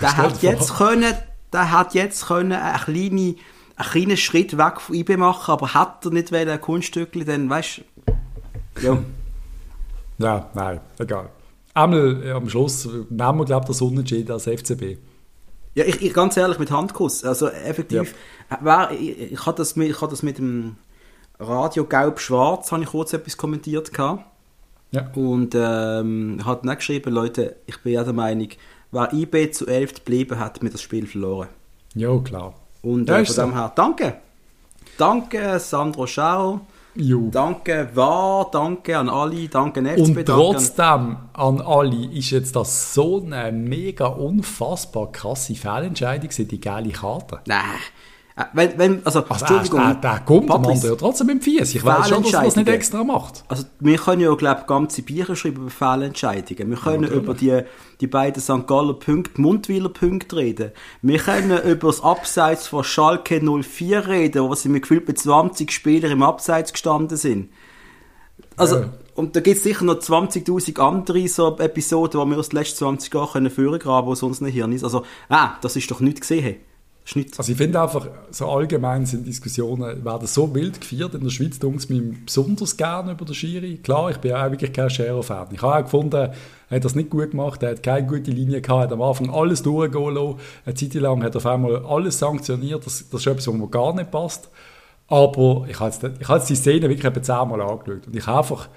der 0.00 0.16
hat 0.16 0.42
jetzt 0.42 0.76
können, 0.76 1.14
der 1.52 1.70
hat 1.70 1.94
jetzt 1.94 2.26
können 2.26 2.52
eine 2.52 2.78
kleine, 2.78 3.34
einen 3.76 3.88
kleinen 3.90 4.16
Schritt 4.16 4.56
weg 4.56 4.80
von 4.80 4.94
IB 4.94 5.16
machen, 5.16 5.50
aber 5.50 5.74
hat 5.74 6.04
er 6.04 6.12
nicht 6.12 6.32
ein 6.32 6.60
Kunststückchen, 6.60 7.24
dann 7.24 7.50
weißt 7.50 7.78
du, 7.78 8.82
ja. 8.82 8.98
Ja, 10.18 10.50
nein, 10.54 10.80
egal. 10.98 11.30
Einmal 11.74 12.22
ja, 12.24 12.34
am 12.36 12.48
Schluss 12.48 12.86
nehmen 12.86 13.38
wir, 13.38 13.44
glaube 13.44 13.64
ich, 13.64 13.68
das 13.68 13.80
Unentschieden 13.80 14.32
als 14.32 14.44
FCB. 14.44 14.98
Ja, 15.78 15.84
ich, 15.84 16.02
ich, 16.02 16.12
ganz 16.12 16.36
ehrlich, 16.36 16.58
mit 16.58 16.72
Handkuss. 16.72 17.22
Also 17.22 17.46
effektiv, 17.48 18.12
ja. 18.50 18.58
war, 18.60 18.90
ich, 18.90 19.32
ich 19.32 19.46
hatte 19.46 19.58
das, 19.58 19.76
mit, 19.76 19.88
ich 19.88 20.00
hatte 20.00 20.10
das 20.10 20.24
mit 20.24 20.38
dem 20.38 20.74
Radio 21.38 21.84
Gelb-Schwarz, 21.84 22.72
habe 22.72 22.82
ich 22.82 22.88
kurz 22.88 23.12
etwas 23.12 23.36
kommentiert. 23.36 23.94
Gehabt. 23.94 24.24
Ja. 24.90 25.08
Und 25.14 25.54
ähm, 25.54 26.40
hat 26.44 26.64
dann 26.64 26.74
geschrieben, 26.74 27.12
Leute, 27.12 27.54
ich 27.66 27.78
bin 27.82 27.92
ja 27.92 28.02
der 28.02 28.12
Meinung, 28.12 28.48
wer 28.90 29.12
IB 29.12 29.52
zu 29.52 29.68
11 29.68 29.94
geblieben 29.94 30.40
hat, 30.40 30.64
mir 30.64 30.70
das 30.70 30.82
Spiel 30.82 31.06
verloren. 31.06 31.46
Ja, 31.94 32.18
klar. 32.18 32.54
Und 32.82 33.08
äh, 33.08 33.18
ja, 33.18 33.24
von 33.24 33.36
dem 33.36 33.54
her, 33.54 33.70
danke. 33.76 34.16
Danke, 34.96 35.60
Sandro 35.60 36.08
Schau. 36.08 36.62
Jo. 37.00 37.28
Danke 37.30 37.88
war, 37.94 38.50
danke 38.50 38.98
an 38.98 39.08
alle, 39.08 39.48
danke 39.48 39.80
FCB. 39.80 40.00
Und 40.00 40.26
trotzdem 40.26 41.16
an 41.32 41.60
alle 41.60 42.06
ist 42.06 42.30
jetzt 42.30 42.56
das 42.56 42.92
so 42.92 43.24
eine 43.24 43.52
mega 43.52 44.06
unfassbar 44.06 45.12
krasse 45.12 45.54
Fehlentscheidung, 45.54 46.30
die 46.30 46.60
geile 46.60 46.90
Karte. 46.90 47.40
Nein. 47.46 47.62
Äh, 48.38 48.44
wenn, 48.52 48.78
wenn, 48.78 49.06
also, 49.06 49.24
also 49.24 49.44
Entschuldigung. 49.44 49.80
Der, 49.80 49.94
der, 49.94 50.12
der 50.12 50.20
kommt 50.20 50.50
am 50.50 50.62
ja 50.64 50.94
trotzdem 50.94 51.28
im 51.30 51.40
Fies. 51.40 51.74
Ich 51.74 51.84
weiß 51.84 52.08
schon, 52.08 52.22
dass 52.22 52.32
er 52.32 52.44
das 52.44 52.54
nicht 52.54 52.68
extra 52.68 53.02
macht. 53.02 53.42
Also, 53.48 53.64
wir 53.80 53.98
können 53.98 54.22
ja, 54.22 54.32
glaube 54.34 54.60
ich, 54.60 54.66
ganze 54.68 55.02
Bücher 55.02 55.34
schreiben 55.34 55.62
über 55.62 55.70
Fehlentscheidungen. 55.70 56.70
Wir 56.70 56.76
können 56.78 57.02
ja, 57.02 57.10
über 57.10 57.34
die, 57.34 57.62
die 58.00 58.06
beiden 58.06 58.40
St. 58.40 58.68
Galler 58.68 58.94
Punkte, 58.94 59.40
Mundwiler 59.40 59.88
Punkte 59.88 60.36
reden. 60.36 60.70
Wir 61.02 61.18
können 61.18 61.60
über 61.64 61.88
das 61.88 62.00
Abseits 62.00 62.68
von 62.68 62.84
Schalke 62.84 63.40
04 63.40 64.06
reden, 64.06 64.44
wo 64.44 64.54
sie 64.54 64.68
mir 64.68 64.80
gefühlt 64.80 65.08
mit 65.08 65.18
20 65.18 65.72
Spielern 65.72 66.12
im 66.12 66.22
Abseits 66.22 66.72
gestanden 66.72 67.16
sind. 67.16 67.50
Also, 68.56 68.76
ja. 68.76 68.92
und 69.16 69.34
da 69.34 69.40
gibt 69.40 69.56
es 69.56 69.64
sicher 69.64 69.84
noch 69.84 69.98
20.000 69.98 70.78
andere 70.80 71.26
so 71.26 71.56
Episoden, 71.58 72.20
die 72.20 72.30
wir 72.30 72.38
aus 72.38 72.50
den 72.50 72.58
letzten 72.58 72.78
20 72.78 73.12
Jahren 73.12 73.50
führen 73.50 73.80
können, 73.80 74.06
wo 74.06 74.14
sonst 74.14 74.42
nicht 74.42 74.54
Hirn 74.54 74.70
ist. 74.70 74.84
Also, 74.84 75.04
ah, 75.28 75.54
das 75.60 75.74
ist 75.74 75.90
doch 75.90 75.98
nichts 75.98 76.20
gesehen. 76.20 76.56
Nichts. 77.14 77.38
Also 77.38 77.52
ich 77.52 77.58
finde 77.58 77.80
einfach, 77.80 78.06
so 78.30 78.48
allgemein 78.48 79.06
sind 79.06 79.26
Diskussionen, 79.26 80.04
werden 80.04 80.26
so 80.26 80.54
wild 80.54 80.80
geführt. 80.80 81.14
In 81.14 81.22
der 81.22 81.30
Schweiz 81.30 81.58
tun 81.58 81.76
es 81.76 81.88
mir 81.88 82.02
besonders 82.24 82.76
gerne 82.76 83.12
über 83.12 83.24
den 83.24 83.34
Schiri. 83.34 83.78
Klar, 83.78 84.10
ich 84.10 84.18
bin 84.18 84.32
auch 84.34 84.50
wirklich 84.50 84.72
kein 84.72 84.90
Scherer-Fan. 84.90 85.48
Ich 85.52 85.62
habe 85.62 85.76
auch 85.76 85.82
gefunden, 85.82 86.16
er 86.70 86.76
hat 86.76 86.84
das 86.84 86.94
nicht 86.94 87.08
gut 87.08 87.30
gemacht, 87.30 87.62
er 87.62 87.70
hat 87.70 87.82
keine 87.82 88.06
gute 88.06 88.30
Linie 88.30 88.60
gehabt, 88.60 88.84
hat 88.84 88.92
am 88.92 89.00
Anfang 89.00 89.30
alles 89.30 89.62
durchgehen 89.62 90.14
lassen. 90.14 90.38
Eine 90.66 90.74
Zeit 90.74 90.94
lang 90.94 91.22
hat 91.22 91.34
er 91.34 91.38
auf 91.38 91.46
einmal 91.46 91.84
alles 91.86 92.18
sanktioniert, 92.18 92.84
das, 92.84 93.08
das 93.08 93.20
ist 93.20 93.26
etwas, 93.26 93.48
was 93.48 93.54
mir 93.54 93.68
gar 93.68 93.94
nicht 93.94 94.10
passt. 94.10 94.50
Aber 95.08 95.66
ich 95.68 95.80
habe 95.80 95.90
jetzt, 95.90 96.04
ich 96.20 96.28
habe 96.28 96.38
jetzt 96.38 96.50
die 96.50 96.56
Szene 96.56 96.88
wirklich 96.90 97.06
etwa 97.06 97.22
zehnmal 97.22 97.62
angeschaut 97.62 98.06
und 98.06 98.14
ich 98.14 98.26
habe 98.26 98.38
einfach, 98.38 98.68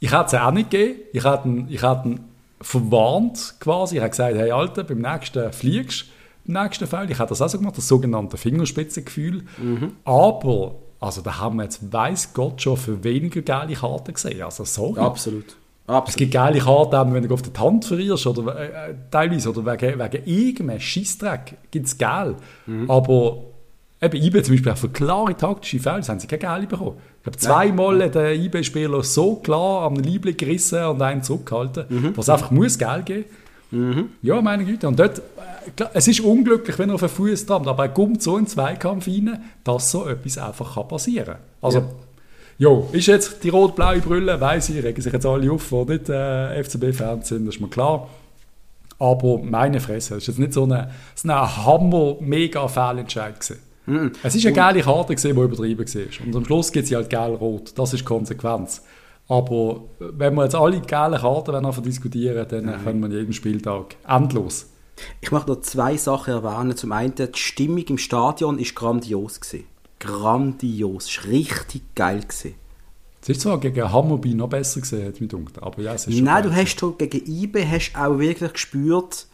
ich 0.00 0.12
hätte 0.12 0.24
es 0.26 0.34
auch 0.34 0.50
nicht 0.50 0.70
gegeben, 0.70 1.00
ich 1.12 1.24
hätte 1.24 1.48
ihn, 1.48 1.66
ich 1.70 1.82
hätte 1.82 2.08
ihn 2.08 2.20
verwarnt 2.60 3.54
quasi, 3.60 3.96
ich 3.96 4.00
habe 4.00 4.10
gesagt, 4.10 4.36
hey 4.36 4.50
Alter, 4.50 4.82
beim 4.82 4.98
nächsten 4.98 5.52
fliegst 5.52 6.06
im 6.46 6.54
nächsten 6.54 6.86
Fall. 6.86 7.10
Ich 7.10 7.18
habe 7.18 7.28
das 7.28 7.42
auch 7.42 7.48
so 7.48 7.58
gemacht, 7.58 7.76
das 7.76 7.88
sogenannte 7.88 8.36
Fingerspitzengefühl. 8.36 9.44
Mhm. 9.58 9.92
Aber, 10.04 10.76
also 11.00 11.20
da 11.22 11.38
haben 11.38 11.56
wir 11.56 11.64
jetzt, 11.64 11.92
weiß 11.92 12.32
Gott, 12.34 12.62
schon 12.62 12.76
für 12.76 13.02
weniger 13.04 13.42
geile 13.42 13.74
Karten 13.74 14.14
gesehen. 14.14 14.42
Also 14.42 14.64
sorry. 14.64 15.00
Absolut. 15.00 15.56
Absolut. 15.86 16.08
Es 16.08 16.16
gibt 16.16 16.32
geile 16.32 16.58
Karten, 16.58 17.14
wenn 17.14 17.26
du 17.26 17.32
auf 17.32 17.42
die 17.42 17.58
Hand 17.58 17.84
verlierst, 17.84 18.26
oder 18.26 18.58
äh, 18.58 18.94
teilweise, 19.10 19.50
oder 19.50 19.64
wegen, 19.64 19.98
wegen 19.98 20.24
irgendeinem 20.24 20.80
Scheissdreck 20.80 21.56
gibt 21.70 21.86
es 21.86 21.96
geil. 21.96 22.34
Mhm. 22.66 22.90
Aber 22.90 23.44
eben 24.00 24.22
IB 24.22 24.42
zum 24.42 24.54
Beispiel 24.54 24.72
auch 24.72 24.76
für 24.76 24.88
klare 24.88 25.36
taktische 25.36 25.78
Fälle 25.78 26.02
haben 26.02 26.18
sie 26.18 26.26
keine 26.26 26.40
geile 26.40 26.66
bekommen. 26.66 26.96
Ich 27.20 27.26
habe 27.26 27.36
zweimal 27.36 28.00
ja. 28.00 28.08
den 28.08 28.42
IB-Spieler 28.42 29.02
so 29.02 29.36
klar 29.36 29.82
am 29.82 29.94
Liebling 29.94 30.36
gerissen 30.36 30.84
und 30.84 31.00
einen 31.02 31.22
zurückgehalten, 31.22 31.86
mhm. 31.88 32.16
was 32.16 32.28
einfach 32.28 32.50
muss 32.50 32.78
Geld 32.78 33.06
geben. 33.06 33.24
Mhm. 33.76 34.10
Ja, 34.22 34.40
meine 34.40 34.64
Güte. 34.64 34.88
Und 34.88 34.98
dort 34.98 35.20
klar, 35.74 35.90
es 35.94 36.06
ist 36.08 36.20
unglücklich, 36.20 36.78
wenn 36.78 36.90
er 36.90 36.96
auf 36.96 37.02
einen 37.02 37.10
Fuß 37.10 37.46
trampt, 37.46 37.68
aber 37.68 37.84
er 37.84 37.88
kommt 37.90 38.22
so 38.22 38.36
in 38.36 38.44
den 38.44 38.48
Zweikampf 38.48 39.06
rein, 39.06 39.42
dass 39.64 39.90
so 39.90 40.06
etwas 40.06 40.36
einfach 40.38 40.74
kann 40.74 40.88
passieren 40.88 41.26
kann. 41.26 41.36
Also, 41.60 41.78
ja. 41.78 41.86
Jo, 42.58 42.88
ist 42.92 43.06
jetzt 43.06 43.44
die 43.44 43.50
rot-blaue 43.50 44.00
Brille, 44.00 44.40
weiss 44.40 44.70
ich, 44.70 44.82
regen 44.82 45.02
sich 45.02 45.12
jetzt 45.12 45.26
alle 45.26 45.52
auf, 45.52 45.68
die 45.68 45.92
nicht 45.92 46.08
äh, 46.08 46.62
FCB-Fans 46.62 47.28
sind, 47.28 47.46
das 47.46 47.56
ist 47.56 47.60
mir 47.60 47.68
klar. 47.68 48.08
Aber 48.98 49.36
meine 49.38 49.78
Fresse, 49.78 50.14
es 50.14 50.22
ist 50.22 50.28
jetzt 50.28 50.38
nicht 50.38 50.54
so 50.54 50.64
ein 50.64 50.88
so 51.14 51.28
Hammer-Mega-Fehlentscheid 51.28 53.38
gewesen. 53.38 53.60
Mm. 53.84 54.06
Es 54.22 54.34
war 54.34 54.46
eine 54.46 54.52
geile 54.54 54.80
Karte, 54.80 55.14
die 55.14 55.28
übertrieben 55.28 55.86
war. 55.86 56.26
Und 56.26 56.36
am 56.36 56.46
Schluss 56.46 56.72
gibt 56.72 56.86
es 56.86 56.94
halt 56.94 57.10
geil-rot. 57.10 57.78
Das 57.78 57.92
ist 57.92 58.00
die 58.00 58.06
Konsequenz. 58.06 58.82
Aber 59.28 59.84
wenn 59.98 60.34
wir 60.34 60.44
jetzt 60.44 60.54
alle 60.54 60.80
geile 60.80 61.18
Karten 61.18 61.82
diskutieren 61.82 62.46
dann 62.48 62.66
mhm. 62.66 62.84
können 62.84 63.10
wir 63.10 63.18
jeden 63.18 63.32
Spieltag 63.32 63.96
endlos 64.06 64.66
ich 65.20 65.30
möchte 65.30 65.50
noch 65.50 65.60
zwei 65.60 65.96
Sachen 65.96 66.34
erwähnen. 66.34 66.76
Zum 66.76 66.92
einen, 66.92 67.14
die 67.14 67.28
Stimmung 67.34 67.84
im 67.84 67.98
Stadion 67.98 68.58
war 68.58 68.64
grandios. 68.74 69.40
Gewesen. 69.40 69.64
Grandios. 69.98 71.08
Es 71.08 71.24
war 71.24 71.32
richtig 71.32 71.82
geil. 71.94 72.20
Gewesen. 72.20 72.54
Es 73.22 73.28
ist 73.30 73.40
zwar 73.40 73.58
gegen 73.58 73.92
Hammerby 73.92 74.34
noch 74.34 74.48
besser 74.48 74.80
gesehen, 74.80 75.08
hat 75.08 75.20
mich 75.20 75.28
gedacht, 75.28 75.60
aber 75.60 75.82
ja, 75.82 75.94
es 75.94 76.06
ist 76.06 76.20
Nein, 76.20 76.44
du 76.44 76.54
hast 76.54 76.78
schon 76.78 76.96
gegen 76.96 77.26
IBE 77.26 77.68
hast 77.68 77.96
auch 77.96 78.20
wirklich 78.20 78.52
gespürt, 78.52 79.26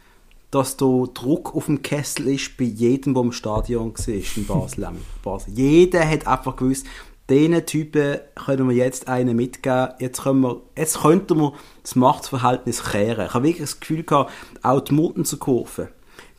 dass 0.51 0.79
da 0.79 1.05
Druck 1.13 1.55
auf 1.55 1.67
dem 1.67 1.83
Kessel 1.83 2.29
ist 2.29 2.57
bei 2.57 2.65
jedem, 2.65 3.13
der 3.13 3.23
im 3.23 3.33
Stadion 3.33 3.93
war 3.93 4.15
in 4.15 4.47
Basel. 4.47 4.89
Basel. 5.23 5.53
Jeder 5.53 6.09
hat 6.09 6.27
einfach 6.27 6.57
gewusst, 6.57 6.87
diesen 7.33 7.67
Typen 7.67 8.19
können 8.35 8.69
wir 8.69 8.77
jetzt 8.77 9.09
einen 9.09 9.35
mitgeben. 9.37 9.89
Jetzt, 9.99 10.23
können 10.23 10.43
wir, 10.43 10.61
jetzt 10.77 11.01
könnten 11.01 11.39
wir 11.39 11.53
das 11.83 11.97
Machtverhältnis 11.97 12.85
kehren. 12.85 13.27
Ich 13.27 13.35
habe 13.35 13.45
wirklich 13.45 13.63
das 13.63 13.81
Gefühl 13.81 14.03
gehabt, 14.03 14.31
auch 14.63 14.81
die 14.81 14.95
Muttenzer 14.95 15.39
Kurve, 15.39 15.89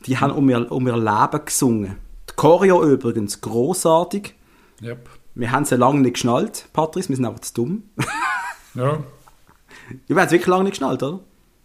die 0.06 0.18
haben 0.18 0.32
um 0.32 0.50
ihr, 0.50 0.72
um 0.72 0.88
ihr 0.88 0.98
Leben 0.98 1.46
gesungen. 1.46 1.98
Die 2.30 2.36
Choreo 2.36 2.84
übrigens, 2.84 3.42
großartig. 3.42 4.36
Yep. 4.82 5.10
Wir 5.36 5.52
haben 5.52 5.66
sie 5.66 5.76
lange 5.76 6.02
nicht 6.02 6.14
geschnallt, 6.14 6.68
Patrice, 6.74 7.10
wir 7.10 7.16
sind 7.16 7.26
einfach 7.26 7.42
zu 7.42 7.54
dumm. 7.56 7.84
ja. 8.76 9.00
Wir 10.08 10.16
haben 10.16 10.26
es 10.26 10.32
wirklich 10.32 10.48
lange 10.48 10.66
nicht 10.66 10.74
geschnallt, 10.74 11.02
oder? 11.02 11.20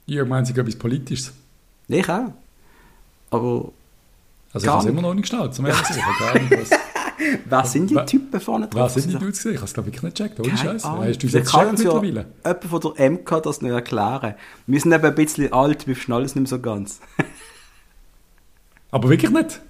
Ja, 0.07 0.23
ich 0.23 0.29
meine, 0.29 0.47
sie 0.47 0.59
etwas 0.59 0.77
Politisches. 0.77 1.33
Ich 1.87 2.09
auch. 2.09 2.33
Aber. 3.31 3.73
Also, 4.55 4.67
ich 4.67 4.73
habe 4.73 4.83
es 4.83 4.89
immer 4.89 5.03
noch 5.03 5.13
nicht 5.13 5.23
geschnallt, 5.23 5.55
zum 5.55 5.67
ehrlich 5.67 5.83
Wer 7.45 7.65
sind 7.65 7.91
die 7.91 7.97
Typen 8.07 8.41
vorne 8.41 8.69
drauf? 8.69 8.95
Wer 8.95 9.03
sind 9.03 9.13
die 9.13 9.19
Dudes 9.19 9.39
gesehen? 9.39 9.53
Ich 9.53 9.59
habe 9.59 9.67
es 9.67 9.75
glaube 9.75 9.91
ich 9.91 10.03
nicht 10.03 10.17
gecheckt. 10.17 10.41
Ohne 10.41 10.57
Scheiß. 10.57 10.85
Hast 10.85 11.23
du 11.23 11.27
das 11.27 11.33
jetzt 11.33 11.53
checkt 11.53 11.79
mittlerweile? 11.79 12.27
Ja 12.45 12.51
jemand 12.63 12.65
von 12.65 12.95
der 12.95 13.11
MK 13.11 13.43
das 13.43 13.63
nicht 13.63 13.73
erklären. 13.73 14.35
Wir 14.67 14.81
sind 14.81 14.93
eben 14.93 15.05
ein 15.05 15.15
bisschen 15.15 15.53
alt, 15.53 15.87
wir 15.87 15.95
schnallen 15.95 16.25
es 16.25 16.35
nicht 16.35 16.51
mehr 16.51 16.59
so 16.59 16.61
ganz. 16.61 17.01
Aber 18.91 19.09
wirklich 19.09 19.31
nicht? 19.31 19.61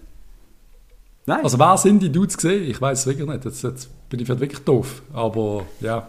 Nein. 1.27 1.45
Also 1.45 1.59
wer 1.59 1.77
sind 1.77 2.01
die 2.01 2.11
Dudes 2.11 2.37
gesehen? 2.37 2.71
Ich 2.71 2.81
weiß 2.81 3.01
es 3.01 3.07
wirklich 3.07 3.29
nicht. 3.29 3.45
Jetzt, 3.45 3.63
jetzt 3.63 4.09
bin 4.09 4.21
ich 4.21 4.29
wirklich 4.29 4.61
doof. 4.61 5.03
Aber 5.13 5.67
ja. 5.81 6.09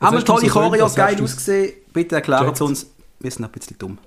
Haben 0.00 0.16
wir 0.16 0.24
tolle 0.24 0.48
Choreo, 0.48 0.88
geil 0.94 1.20
ausgesehen. 1.22 1.74
Bitte 1.92 2.16
erklären 2.16 2.54
Sie 2.54 2.64
uns. 2.64 2.86
Wir 3.20 3.30
sind 3.30 3.44
ein 3.44 3.50
bisschen 3.50 3.78
dumm. 3.78 3.98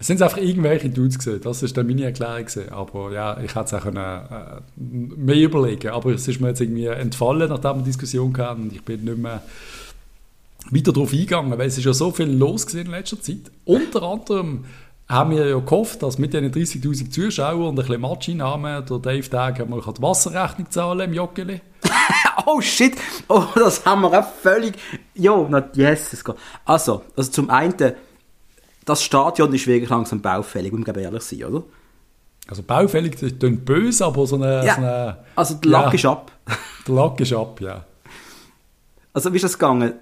Es 0.00 0.06
sind 0.06 0.22
einfach 0.22 0.38
irgendwelche 0.38 0.90
Dudes 0.90 1.18
gesehen. 1.18 1.40
Das 1.42 1.60
dann 1.72 1.86
meine 1.86 2.04
Erklärung 2.04 2.44
gewesen. 2.44 2.68
Aber 2.70 3.12
ja, 3.12 3.40
ich 3.40 3.54
hätte 3.54 3.64
es 3.64 3.74
auch 3.74 3.82
können, 3.82 3.96
äh, 3.96 4.60
mehr 4.76 5.36
überlegen. 5.36 5.88
Aber 5.88 6.12
es 6.12 6.28
ist 6.28 6.40
mir 6.40 6.48
jetzt 6.48 6.60
irgendwie 6.60 6.86
entfallen, 6.86 7.48
nachdem 7.48 7.78
wir 7.78 7.82
Diskussion 7.82 8.36
hatten 8.38 8.62
und 8.62 8.72
ich 8.72 8.84
bin 8.84 9.04
nicht 9.04 9.18
mehr 9.18 9.42
weiter 10.70 10.92
darauf 10.92 11.12
eingegangen, 11.12 11.58
weil 11.58 11.66
es 11.66 11.78
ist 11.78 11.84
ja 11.84 11.92
so 11.92 12.12
viel 12.12 12.30
los 12.30 12.72
in 12.74 12.88
letzter 12.88 13.20
Zeit. 13.20 13.50
Unter 13.64 14.02
anderem 14.02 14.66
haben 15.08 15.30
wir 15.30 15.48
ja 15.48 15.58
gehofft, 15.58 16.02
dass 16.02 16.18
mit 16.18 16.34
diesen 16.34 16.52
30'000 16.52 17.10
Zuschauern 17.10 17.62
und 17.62 17.70
ein 17.70 17.74
bisschen 17.76 18.00
Matscheinnahmen 18.00 18.84
der 18.84 18.98
Dave 18.98 19.28
Tag 19.28 19.68
mal 19.68 19.80
die 19.80 20.02
Wasserrechnung 20.02 20.70
zahlen 20.70 21.00
im 21.00 21.14
Joggeli. 21.14 21.60
oh 22.46 22.60
shit, 22.60 22.94
oh, 23.28 23.44
das 23.54 23.84
haben 23.86 24.02
wir 24.02 24.18
auch 24.18 24.28
völlig... 24.42 24.74
Jo, 25.14 25.48
yes, 25.74 26.12
es 26.12 26.22
geht. 26.22 26.34
Also, 26.66 27.02
also 27.16 27.30
zum 27.30 27.48
einen 27.50 27.74
das 28.88 29.02
Stadion 29.02 29.52
ist 29.52 29.66
wirklich 29.66 29.90
langsam 29.90 30.20
baufällig, 30.20 30.72
um 30.72 30.84
ehrlich 30.84 31.22
sein, 31.22 31.44
oder? 31.44 31.62
Also 32.46 32.62
baufällig 32.62 33.16
klingt 33.38 33.64
böse, 33.64 34.06
aber 34.06 34.26
so 34.26 34.36
eine... 34.36 34.64
Ja, 34.64 34.74
so 34.74 34.80
eine, 34.80 35.18
also 35.36 35.54
der 35.54 35.70
Lack 35.70 35.86
ja, 35.86 35.92
ist 35.92 36.06
ab. 36.06 36.32
Der 36.86 36.94
Lack 36.94 37.20
ist 37.20 37.34
ab, 37.34 37.60
ja. 37.60 37.84
Also 39.12 39.30
wie 39.30 39.36
ist 39.36 39.44
das 39.44 39.58
gegangen? 39.58 39.92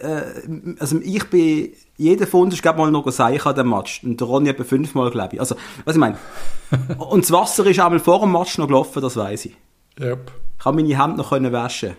Äh, 0.00 0.78
also 0.78 0.98
ich 1.02 1.28
bin... 1.28 1.72
Jeder 1.98 2.26
von 2.26 2.42
uns 2.42 2.54
ist 2.54 2.62
glaube 2.62 2.78
mal 2.78 2.90
noch 2.90 3.04
gesagt 3.04 3.46
an 3.46 3.54
dem 3.54 3.68
Match. 3.68 4.02
Und 4.02 4.18
der 4.18 4.26
Ronny 4.26 4.48
etwa 4.48 4.64
fünfmal, 4.64 5.10
glaube 5.10 5.34
ich. 5.34 5.40
Also, 5.40 5.54
was 5.84 5.94
ich 5.94 6.00
meine... 6.00 6.16
und 6.98 7.24
das 7.24 7.30
Wasser 7.30 7.66
ist 7.66 7.78
einmal 7.78 8.00
vor 8.00 8.20
dem 8.20 8.32
Match 8.32 8.56
noch 8.56 8.66
gelaufen, 8.66 9.02
das 9.02 9.16
weiß 9.16 9.44
ich. 9.44 9.56
Yep. 10.00 10.32
Ich 10.58 10.64
habe 10.64 10.76
meine 10.76 11.02
Hände 11.02 11.18
noch 11.18 11.28
können 11.28 11.52
waschen. 11.52 11.94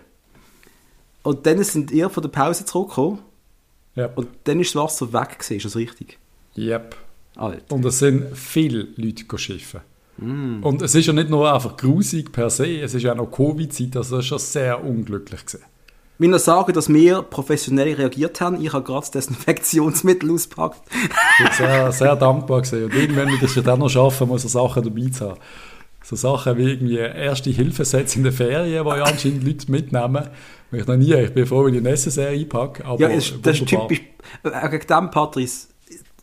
Und 1.22 1.46
dann 1.46 1.62
sind 1.62 1.92
ihr 1.92 2.10
von 2.10 2.22
der 2.24 2.30
Pause 2.30 2.64
zurückgekommen 2.64 3.20
Yep. 3.96 4.18
Und 4.18 4.28
dann 4.44 4.60
ist 4.60 4.74
das 4.74 4.82
Wasser 4.82 5.12
weg, 5.12 5.38
gewesen, 5.38 5.56
ist 5.56 5.64
das 5.64 5.76
richtig? 5.76 6.18
Yep. 6.56 6.96
Alt. 7.36 7.70
Und 7.70 7.84
es 7.84 7.98
sind 7.98 8.36
viele 8.36 8.88
Leute 8.96 9.38
schiffen. 9.38 9.80
Mm. 10.18 10.62
Und 10.62 10.82
es 10.82 10.94
ist 10.94 11.06
ja 11.06 11.12
nicht 11.12 11.28
nur 11.28 11.52
einfach 11.52 11.76
grusig 11.76 12.32
per 12.32 12.48
se, 12.48 12.80
es 12.80 12.94
ist 12.94 13.02
ja 13.02 13.12
auch 13.12 13.16
noch 13.16 13.30
Covid-Zeit, 13.30 13.96
also 13.96 14.16
es 14.16 14.24
ist 14.24 14.28
schon 14.28 14.38
sehr 14.38 14.82
unglücklich 14.82 15.44
gewesen. 15.44 15.64
Ich 16.16 16.20
will 16.20 16.30
nur 16.30 16.38
sagen, 16.38 16.72
dass 16.72 16.88
wir 16.88 17.20
professionell 17.20 17.92
reagiert 17.92 18.40
haben. 18.40 18.58
Ich 18.62 18.72
habe 18.72 18.82
gerade 18.82 19.00
das 19.00 19.10
Desinfektionsmittel 19.10 20.30
ausgepackt. 20.30 20.80
Ich 20.90 21.44
bin 21.44 21.52
sehr, 21.52 21.92
sehr 21.92 22.16
dankbar 22.16 22.62
gewesen. 22.62 22.84
Und 22.84 22.94
irgendwann, 22.94 23.26
wenn 23.26 23.32
wir 23.34 23.38
das 23.38 23.62
dann 23.62 23.78
noch 23.78 23.90
schaffen, 23.90 24.26
muss 24.26 24.42
er 24.44 24.48
Sachen 24.48 24.82
dabei 24.82 25.10
zu 25.10 25.28
haben. 25.28 25.40
So 26.02 26.16
Sachen 26.16 26.56
wie 26.56 26.70
irgendwie 26.70 26.96
erste 26.96 27.50
Hilfesätze 27.50 28.16
in 28.16 28.24
den 28.24 28.32
Ferien, 28.32 28.82
die 28.82 28.90
anscheinend 28.90 29.44
Leute 29.44 29.70
mitnehmen. 29.70 30.28
Ich 30.72 30.86
noch 30.86 30.96
nie, 30.96 31.14
ich 31.14 31.32
bin 31.32 31.46
froh, 31.46 31.64
wenn 31.64 31.74
ich 31.74 31.84
SSR 31.84 32.30
einpacke. 32.30 32.84
Aber 32.84 33.00
ja, 33.00 33.14
das, 33.14 33.32
das 33.40 33.60
ist 33.60 33.66
typisch. 33.66 34.02
Äh, 34.42 34.68
gegen 34.70 34.86
dem, 34.86 35.10
Patrice, 35.10 35.68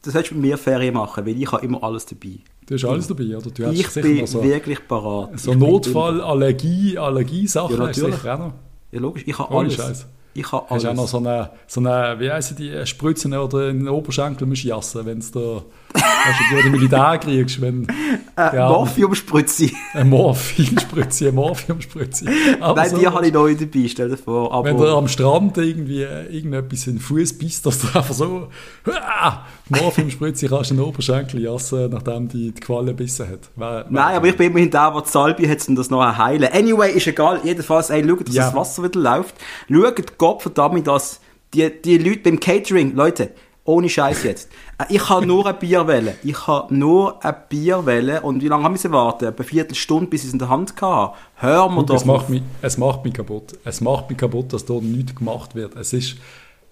das 0.01 0.13
hättest 0.13 0.31
du 0.31 0.35
mit 0.35 0.43
mir 0.43 0.57
Ferien 0.57 0.93
machen, 0.93 1.25
weil 1.25 1.41
ich 1.41 1.51
habe 1.51 1.65
immer 1.65 1.81
alles 1.83 2.05
dabei. 2.05 2.39
Du 2.65 2.75
hast 2.75 2.85
alles 2.85 3.07
dabei, 3.07 3.37
oder? 3.37 3.49
Du 3.49 3.65
hast 3.65 3.73
ich 3.73 4.01
bin 4.01 4.27
so, 4.27 4.43
wirklich 4.43 4.85
parat. 4.87 5.39
So 5.39 5.53
Notfall, 5.53 6.21
Allergie, 6.21 6.97
Allergiesachen 6.97 7.77
ja, 7.77 7.85
natürlich. 7.85 8.15
hast 8.15 8.25
du 8.25 8.29
auch 8.29 8.39
noch. 8.39 8.53
Ja, 8.91 8.99
logisch, 8.99 9.23
ich 9.25 9.39
habe 9.39 9.57
alles. 9.57 9.75
Scheiß. 9.75 10.07
Ich 10.33 10.51
habe 10.51 10.69
alles. 10.69 10.83
Hast 10.83 10.91
auch 10.91 10.95
noch 10.95 11.07
so 11.07 11.17
eine, 11.17 11.49
so 11.67 11.79
eine 11.79 12.19
wie 12.19 12.31
heißen 12.31 12.57
die, 12.57 12.85
Spritzen 12.85 13.33
oder 13.33 13.69
in 13.69 13.79
den 13.79 13.89
Oberschenkel 13.89 14.47
musst 14.47 14.63
jassen, 14.63 15.05
wenn 15.05 15.19
es 15.19 15.31
da, 15.31 15.63
weißt 15.93 16.39
du, 16.51 16.63
die 16.63 16.69
Militär 16.69 17.17
kriegst, 17.17 17.61
wenn... 17.61 17.87
Äh, 18.35 18.55
ja, 18.55 18.69
Morphiumspritze. 18.69 19.69
Eine 19.93 20.05
Morphinspritze, 20.05 21.25
eine 21.25 21.33
Morphiumspritze. 21.33 22.25
Nein, 22.25 22.89
so, 22.89 22.97
die 22.97 23.07
habe 23.07 23.27
ich 23.27 23.33
neu 23.33 23.55
dabei, 23.55 23.87
stell 23.87 24.09
dir 24.09 24.17
vor. 24.17 24.51
Aber 24.51 24.65
wenn 24.65 24.77
du 24.77 24.87
am 24.87 25.07
Strand 25.07 25.57
irgendwie 25.57 26.01
irgendetwas 26.01 26.87
in 26.87 26.95
den 26.95 26.99
Fuß 26.99 27.37
bist, 27.37 27.65
dass 27.65 27.79
du 27.79 27.87
einfach 27.87 28.13
so 28.13 28.47
ah, 28.91 29.45
Morphiumspritze 29.69 30.47
kannst 30.47 30.71
du 30.71 30.75
in 30.75 30.79
den 30.79 30.87
Oberschenkel 30.87 31.41
jassen, 31.41 31.89
nachdem 31.89 32.27
die 32.27 32.51
die 32.51 32.61
Qualle 32.61 32.93
bissen 32.93 33.29
hat. 33.29 33.49
Wer, 33.55 33.85
Nein, 33.89 34.15
aber 34.15 34.27
ich 34.27 34.37
bin 34.37 34.47
immerhin 34.47 34.71
der, 34.71 34.91
der 34.91 35.01
die 35.01 35.09
Salbe 35.09 35.49
hat, 35.49 35.67
um 35.67 35.75
das 35.75 35.89
noch 35.89 36.17
heilen. 36.17 36.49
Anyway, 36.51 36.91
ist 36.91 37.07
egal. 37.07 37.41
Jedenfalls, 37.43 37.89
ey, 37.89 38.07
schaut, 38.07 38.27
dass 38.27 38.35
ja. 38.35 38.45
das 38.45 38.55
Wasser 38.55 38.83
wieder 38.83 38.99
läuft. 38.99 39.35
Schaut 39.69 40.17
Gott 40.17 40.41
verdammt, 40.41 40.87
dass 40.87 41.19
die, 41.53 41.69
die 41.81 41.97
Leute 41.97 42.21
beim 42.23 42.39
Catering, 42.39 42.95
Leute, 42.95 43.31
Ohne 43.65 43.87
Scheiß 43.87 44.23
jetzt. 44.23 44.49
Äh, 44.77 44.85
Ich 44.89 45.09
habe 45.09 45.25
nur 45.25 45.45
ein 45.47 45.57
Bier 45.57 45.87
wählen. 45.87 46.15
Ich 46.23 46.47
habe 46.47 46.73
nur 46.73 47.23
ein 47.23 47.35
Bier 47.47 47.85
wählen. 47.85 48.21
Und 48.23 48.41
wie 48.41 48.47
lange 48.47 48.63
haben 48.65 48.81
wir 48.81 48.91
warten? 48.91 49.25
Etwa 49.25 49.37
Eine 49.37 49.47
Viertelstunde, 49.47 50.07
bis 50.07 50.21
ich 50.21 50.27
es 50.27 50.33
in 50.33 50.39
der 50.39 50.49
Hand 50.49 50.73
hatte. 50.81 51.13
Hör 51.35 51.69
mir 51.69 51.77
Guck, 51.77 51.87
doch 51.87 51.95
es, 51.95 52.05
macht 52.05 52.29
mich, 52.29 52.43
es 52.61 52.77
macht 52.77 53.05
mich 53.05 53.13
kaputt. 53.13 53.53
Es 53.63 53.79
macht 53.79 54.09
mich 54.09 54.17
kaputt, 54.17 54.51
dass 54.51 54.65
da 54.65 54.73
nichts 54.73 55.15
gemacht 55.15 55.55
wird. 55.55 55.75
Es 55.77 55.93
ist, 55.93 56.17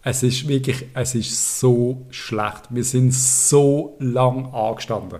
es 0.03 0.23
ist 0.23 0.47
wirklich, 0.47 0.85
es 0.93 1.15
ist 1.15 1.59
so 1.59 2.05
schlecht. 2.09 2.63
Wir 2.69 2.83
sind 2.83 3.13
so 3.13 3.95
lang 3.99 4.53
angestanden. 4.53 5.19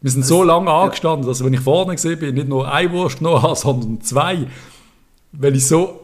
Wir 0.00 0.10
sind 0.12 0.24
so 0.24 0.44
lange 0.44 0.70
angestanden, 0.70 1.26
dass 1.26 1.44
wenn 1.44 1.52
ich 1.52 1.60
vorne 1.60 1.94
gesehen 1.96 2.20
bin, 2.20 2.36
nicht 2.36 2.48
nur 2.48 2.70
eine 2.72 2.90
Wurst 2.92 3.18
genommen 3.18 3.42
habe, 3.42 3.56
sondern 3.56 4.00
zwei. 4.00 4.46
Weil 5.32 5.56
ich 5.56 5.66
so 5.66 5.97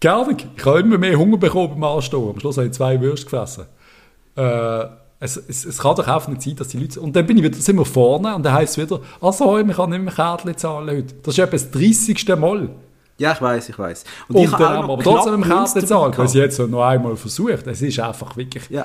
gerne, 0.00 0.36
ich 0.56 0.64
habe 0.64 0.80
immer 0.80 0.98
mehr 0.98 1.18
Hunger 1.18 1.36
bekommen 1.38 1.70
beim 1.70 1.84
Anstehen. 1.84 2.30
Am 2.30 2.40
Schluss 2.40 2.56
habe 2.56 2.66
ich 2.66 2.72
zwei 2.72 3.00
Würste 3.00 3.26
gefressen. 3.26 3.66
Äh, 4.36 4.84
es, 5.18 5.36
es, 5.36 5.64
es 5.64 5.78
kann 5.78 5.96
doch 5.96 6.06
einfach 6.06 6.28
nicht 6.28 6.42
sein, 6.42 6.56
dass 6.56 6.68
die 6.68 6.78
Leute... 6.78 7.00
Und 7.00 7.16
dann 7.16 7.26
bin 7.26 7.38
ich 7.38 7.42
wieder, 7.42 7.56
sind 7.56 7.76
wir 7.76 7.86
vorne 7.86 8.34
und 8.34 8.42
dann 8.42 8.52
heisst 8.52 8.76
es 8.76 8.84
wieder, 8.84 9.00
«Ah, 9.20 9.32
sorry, 9.32 9.64
man 9.64 9.74
kann 9.74 9.90
nicht 9.90 10.02
mehr 10.02 10.12
Kärtchen 10.12 10.56
zahlen 10.56 10.88
heute.» 10.90 11.14
Das 11.22 11.34
ist 11.34 11.38
etwa 11.38 11.52
das 11.52 11.70
30. 11.70 12.28
Mal. 12.38 12.68
Ja, 13.18 13.32
ich 13.32 13.40
weiß, 13.40 13.68
ich 13.70 13.78
weiß. 13.78 14.04
Und, 14.28 14.36
ich 14.36 14.50
dann 14.50 14.52
habe 14.52 14.64
auch 14.64 14.68
haben 14.68 14.76
wir 14.76 14.86
noch 14.86 14.92
aber 14.94 15.02
trotzdem 15.02 15.42
knapp 15.42 15.44
im 15.44 15.64
Kärtchen 15.64 15.86
zahlen, 15.86 16.18
weil 16.18 16.28
sie 16.28 16.38
jetzt 16.38 16.58
noch 16.58 16.82
einmal 16.82 17.16
versucht. 17.16 17.66
Es 17.66 17.80
ist 17.80 17.98
einfach 17.98 18.36
wirklich... 18.36 18.68
Ja. 18.68 18.84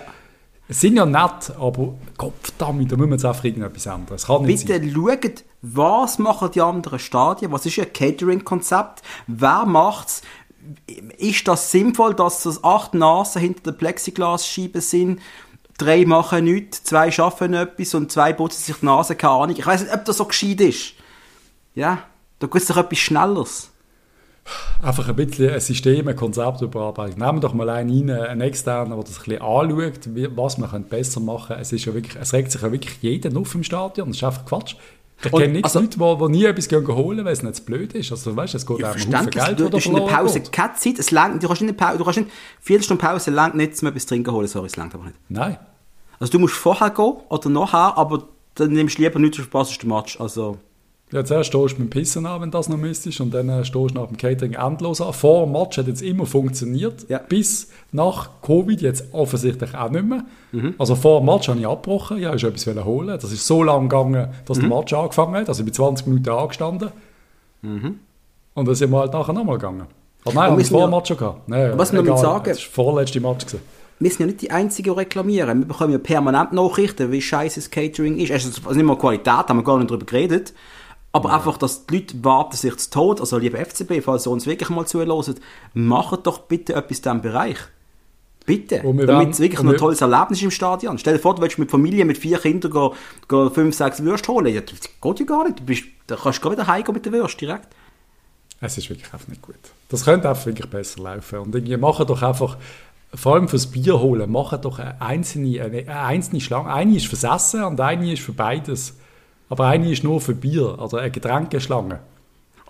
Es 0.69 0.79
sind 0.79 0.95
ja 0.95 1.05
nett, 1.05 1.51
aber 1.59 1.95
Gottverdammt, 2.17 2.89
da 2.89 2.95
müssen 2.95 3.09
wir 3.09 3.15
jetzt 3.15 3.25
einfach 3.25 3.43
irgendetwas 3.43 3.87
ändern. 3.87 4.15
Es 4.15 4.25
kann 4.25 4.43
nicht 4.43 4.65
Bitte 4.65 4.79
sein. 4.79 4.93
schaut, 4.93 5.43
was 5.61 6.17
machen 6.17 6.49
die 6.53 6.61
anderen 6.61 6.97
Stadien? 6.97 7.51
Was 7.51 7.65
ist 7.65 7.77
ein 7.77 7.91
Catering-Konzept? 7.91 9.01
Wer 9.27 9.65
macht's? 9.65 10.21
Ist 11.17 11.47
das 11.47 11.71
sinnvoll, 11.71 12.13
dass 12.13 12.43
das 12.43 12.63
acht 12.63 12.93
Nasen 12.93 13.41
hinter 13.41 13.71
der 13.71 13.77
Plexiglasscheibe 13.77 14.81
sind? 14.81 15.19
Drei 15.77 16.05
machen 16.05 16.45
nichts, 16.45 16.83
zwei 16.83 17.09
schaffen 17.09 17.53
etwas 17.53 17.93
und 17.95 18.11
zwei 18.11 18.33
putzen 18.33 18.63
sich 18.63 18.75
die 18.77 18.85
Nase, 18.85 19.15
keine 19.15 19.33
Ahnung. 19.33 19.55
Ich 19.57 19.65
weiß 19.65 19.81
nicht, 19.81 19.93
ob 19.93 20.05
das 20.05 20.17
so 20.17 20.25
gescheit 20.25 20.61
ist. 20.61 20.93
Ja, 21.73 22.03
da 22.39 22.47
gibt 22.47 22.61
es 22.61 22.67
doch 22.67 22.77
etwas 22.77 22.99
Schnelleres. 22.99 23.71
Einfach 24.81 25.07
ein 25.07 25.15
bisschen 25.15 25.51
ein 25.51 25.59
System, 25.59 26.07
ein 26.07 26.15
Konzept 26.15 26.61
überarbeiten. 26.61 27.19
Nehmen 27.19 27.37
wir 27.37 27.41
doch 27.41 27.53
mal 27.53 27.69
einen 27.69 28.09
rein, 28.09 28.27
einen 28.27 28.41
externen, 28.41 28.91
der 28.95 29.03
das 29.03 29.19
ein 29.19 29.23
bisschen 29.25 29.41
anschaut, 29.41 30.35
was 30.35 30.57
man 30.57 30.83
besser 30.85 31.19
machen 31.19 31.47
könnte. 31.49 31.61
Es, 31.61 31.71
ist 31.71 31.85
ja 31.85 31.93
wirklich, 31.93 32.15
es 32.19 32.33
regt 32.33 32.51
sich 32.51 32.61
ja 32.61 32.71
wirklich 32.71 32.97
jeden 33.01 33.37
auf 33.37 33.53
im 33.53 33.63
Stadion. 33.63 34.07
Das 34.07 34.17
ist 34.17 34.23
einfach 34.23 34.45
Quatsch. 34.45 34.75
Ich 35.23 35.31
kenne 35.31 35.53
nicht 35.53 35.65
also- 35.65 35.79
Leute, 35.79 35.97
die, 35.97 36.25
die 36.25 36.31
nie 36.31 36.45
etwas 36.45 36.67
gehen 36.67 36.87
holen, 36.87 37.25
weil 37.25 37.33
es 37.33 37.43
nicht 37.43 37.65
blöd 37.65 37.93
ist. 37.93 38.11
Also, 38.11 38.35
weißt, 38.35 38.55
es 38.55 38.65
geht 38.65 38.79
Ja, 38.79 38.91
um 38.91 38.95
Haufen 38.95 39.29
Geld, 39.29 39.59
du, 39.59 39.69
du 39.69 39.77
hast 39.77 39.85
in 39.85 39.95
der 39.95 40.01
Pause 40.01 40.39
geht. 40.39 40.51
keine 40.51 40.73
Zeit, 40.75 40.99
es 40.99 41.11
langt, 41.11 41.41
du 41.43 41.47
kannst 41.47 41.61
nicht 41.61 41.77
Pause, 41.77 41.97
du 41.97 42.03
kannst 42.03 42.19
nicht, 42.19 42.31
Viertelstunde 42.61 43.03
Pause 43.03 43.31
langt 43.31 43.55
nicht, 43.55 43.81
um 43.81 43.87
etwas 43.87 44.05
trinken 44.05 44.31
holen, 44.31 44.47
sorry, 44.47 44.67
es 44.67 44.75
langt 44.75 44.95
aber 44.95 45.05
nicht. 45.05 45.15
Nein. 45.29 45.57
Also 46.19 46.31
du 46.31 46.39
musst 46.39 46.53
vorher 46.55 46.89
gehen 46.89 47.13
oder 47.29 47.49
nachher, 47.49 47.97
aber 47.97 48.27
dann 48.55 48.71
nimmst 48.71 48.97
du 48.97 49.01
lieber 49.03 49.19
nichts, 49.19 49.37
du 49.37 49.43
verpasst 49.43 49.81
den 49.81 49.89
Match, 49.89 50.19
also... 50.19 50.57
Ja, 51.11 51.25
zuerst 51.25 51.47
stehst 51.49 51.73
du 51.77 51.81
mit 51.81 51.87
dem 51.87 51.89
Pissen 51.89 52.25
an, 52.25 52.41
wenn 52.41 52.51
das 52.51 52.69
noch 52.69 52.77
müsstest, 52.77 53.19
und 53.19 53.33
dann 53.33 53.49
äh, 53.49 53.65
stehst 53.65 53.91
du 53.95 53.99
nach 53.99 54.07
dem 54.07 54.15
Catering 54.15 54.53
endlos 54.53 55.01
an. 55.01 55.11
Vor 55.11 55.43
dem 55.45 55.51
Match 55.51 55.77
hat 55.77 55.87
jetzt 55.87 56.01
immer 56.01 56.25
funktioniert, 56.25 57.05
Ja. 57.09 57.17
bis 57.17 57.67
nach 57.91 58.29
Covid 58.41 58.81
jetzt 58.81 59.05
offensichtlich 59.13 59.75
auch 59.75 59.89
nicht 59.89 60.05
mehr. 60.05 60.23
Mhm. 60.53 60.75
Also 60.77 60.95
vor 60.95 61.19
dem 61.19 61.25
Match 61.25 61.49
habe 61.49 61.59
ich 61.59 61.67
abgebrochen, 61.67 62.17
ja, 62.19 62.33
ich 62.33 62.43
wollte 62.43 62.69
etwas 62.71 62.85
holen. 62.85 63.17
Das 63.21 63.31
ist 63.31 63.45
so 63.45 63.61
lang 63.61 63.89
gegangen, 63.89 64.29
dass 64.45 64.57
Mhm. 64.57 64.69
der 64.69 64.77
Match 64.77 64.93
angefangen 64.93 65.35
hat. 65.35 65.49
Also 65.49 65.61
ich 65.61 65.65
bin 65.65 65.73
20 65.73 66.07
Minuten 66.07 66.29
angestanden. 66.29 66.89
Und 67.63 68.67
dann 68.67 68.75
sind 68.75 68.89
wir 68.91 68.99
halt 68.99 69.13
nachher 69.13 69.33
nochmal 69.33 69.57
gegangen. 69.57 69.85
Aber 70.25 70.33
nein, 70.35 70.51
haben 70.51 70.57
wir 70.57 70.65
vor 70.65 70.79
wir- 70.81 70.87
dem 70.87 70.91
Match 70.91 71.07
schon 71.09 71.17
gehabt. 71.17 71.47
Nein, 71.49 71.73
Was 71.77 71.91
wir 71.93 71.99
egal, 72.01 72.17
sagen- 72.17 72.45
Das 72.49 72.57
war 72.59 72.71
vorletzte 72.85 73.19
Match. 73.19 73.45
Gewesen. 73.45 73.61
Wir 73.99 74.09
sind 74.09 74.19
ja 74.21 74.25
nicht 74.27 74.41
die 74.41 74.51
Einzigen, 74.51 74.93
die 74.93 74.97
reklamieren. 74.99 75.59
Wir 75.59 75.67
bekommen 75.67 75.91
ja 75.93 75.99
permanent 75.99 76.53
Nachrichten, 76.53 77.11
wie 77.11 77.21
scheiße 77.21 77.59
das 77.59 77.69
Catering 77.69 78.17
ist. 78.17 78.31
Also 78.31 78.49
also 78.65 78.75
nicht 78.75 78.85
mal 78.85 78.97
Qualität, 78.97 79.27
haben 79.47 79.57
wir 79.59 79.63
gar 79.63 79.77
nicht 79.77 79.89
darüber 79.91 80.05
geredet. 80.05 80.53
Aber 81.13 81.33
einfach, 81.33 81.57
dass 81.57 81.85
die 81.87 81.95
Leute 81.95 82.23
warten 82.23 82.55
sich 82.55 82.75
zu 82.77 82.89
Tod. 82.89 83.19
Also, 83.19 83.37
liebe 83.37 83.57
FCB, 83.57 84.01
falls 84.01 84.25
ihr 84.25 84.31
uns 84.31 84.45
wirklich 84.45 84.69
mal 84.69 84.85
zuhört, 84.85 85.09
macht 85.73 86.25
doch 86.25 86.39
bitte 86.39 86.73
etwas 86.73 86.97
in 86.99 87.03
diesem 87.03 87.21
Bereich. 87.21 87.57
Bitte. 88.45 88.81
Damit 89.05 89.29
es 89.31 89.39
wirklich 89.39 89.59
ein 89.59 89.67
wir- 89.69 89.77
tolles 89.77 90.01
Erlebnis 90.01 90.39
ist 90.39 90.43
im 90.45 90.51
Stadion. 90.51 90.97
Stell 90.97 91.13
dir 91.13 91.19
vor, 91.19 91.35
du 91.35 91.41
willst 91.41 91.59
mit 91.59 91.69
Familie, 91.69 92.05
mit 92.05 92.17
vier 92.17 92.39
Kindern 92.39 92.71
gehen, 92.71 92.89
gehen 93.27 93.51
fünf, 93.51 93.75
sechs 93.75 94.01
Würste 94.03 94.31
holen. 94.31 94.53
Ja, 94.53 94.61
das 94.61 94.79
geht 95.01 95.19
ja 95.19 95.25
gar 95.25 95.43
nicht. 95.43 95.59
Du 95.59 95.63
bist, 95.63 95.83
da 96.07 96.15
kannst 96.15 96.39
du 96.39 96.43
gar 96.43 96.51
wieder 96.53 96.65
heimgehen 96.67 96.93
mit 96.95 97.05
der 97.05 97.11
Würste 97.13 97.37
direkt. 97.45 97.67
Es 98.61 98.77
ist 98.77 98.89
wirklich 98.89 99.11
einfach 99.13 99.27
nicht 99.27 99.41
gut. 99.41 99.55
Das 99.89 100.05
könnte 100.05 100.29
einfach 100.29 100.45
wirklich 100.45 100.69
besser 100.69 101.01
laufen. 101.03 101.39
Und 101.39 101.53
irgendwie 101.55 101.77
machen 101.77 102.07
doch 102.07 102.21
einfach, 102.21 102.57
vor 103.13 103.35
allem 103.35 103.47
fürs 103.47 103.67
Bier 103.67 103.99
holen, 103.99 104.31
machen 104.31 104.59
doch 104.61 104.79
eine 104.79 104.99
einzelne, 105.01 105.61
eine, 105.61 105.77
eine 105.79 105.99
einzelne 105.99 106.41
Schlange. 106.41 106.71
Eine 106.73 106.95
ist 106.95 107.07
fürs 107.07 107.23
Essen 107.23 107.63
und 107.63 107.79
eine 107.79 108.11
ist 108.13 108.21
für 108.23 108.33
beides. 108.33 108.97
Aber 109.51 109.65
eine 109.67 109.91
ist 109.91 110.03
nur 110.03 110.19
für 110.21 110.33
Bier, 110.33 110.75
also 110.79 110.97
eine 110.97 111.11
Getränkeschlange. 111.11 111.99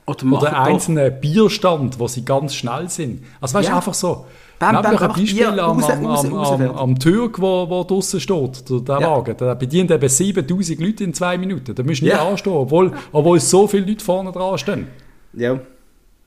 Oder, 0.08 0.26
macht 0.26 0.42
Oder 0.42 0.58
einen 0.58 0.74
einzelnen 0.74 1.22
Bierstand, 1.22 2.00
wo 2.00 2.08
sie 2.08 2.26
ganz 2.26 2.56
schnell 2.56 2.90
sind. 2.90 3.24
Also 3.40 3.54
weißt 3.54 3.68
du, 3.68 3.72
Ja. 3.72 3.78
einfach 3.78 3.94
so. 3.94 4.26
Bam, 4.58 4.74
Nehmt 4.74 4.84
bam, 4.84 4.96
euch 4.96 5.02
ein 5.02 5.08
Beispiel 5.10 5.34
Bier 5.52 5.64
am, 5.64 5.80
raus, 5.80 5.90
am, 5.90 6.06
raus, 6.06 6.26
am, 6.26 6.34
raus, 6.34 6.60
am, 6.78 7.00
Türk, 7.00 7.40
wo, 7.42 7.70
wo 7.70 7.84
draussen 7.84 8.20
steht, 8.20 8.70
der, 8.70 8.80
der 8.80 9.00
Ja. 9.00 9.12
Wagen. 9.12 9.38
Der 9.38 9.56
bedient 9.56 9.90
eben 9.92 10.10
7000 10.10 10.80
Leute 10.80 11.04
in 11.04 11.14
zwei 11.14 11.38
Minuten. 11.38 11.74
Da 11.76 11.84
musst 11.84 12.02
du 12.02 12.06
nicht 12.06 12.14
Ja. 12.16 12.28
anstehen, 12.28 12.54
obwohl, 12.54 12.92
obwohl 13.12 13.40
so 13.40 13.68
viele 13.68 13.86
Leute 13.86 14.04
vorne 14.04 14.32
dran 14.32 14.58
stehen. 14.58 14.88
Ja. 15.34 15.60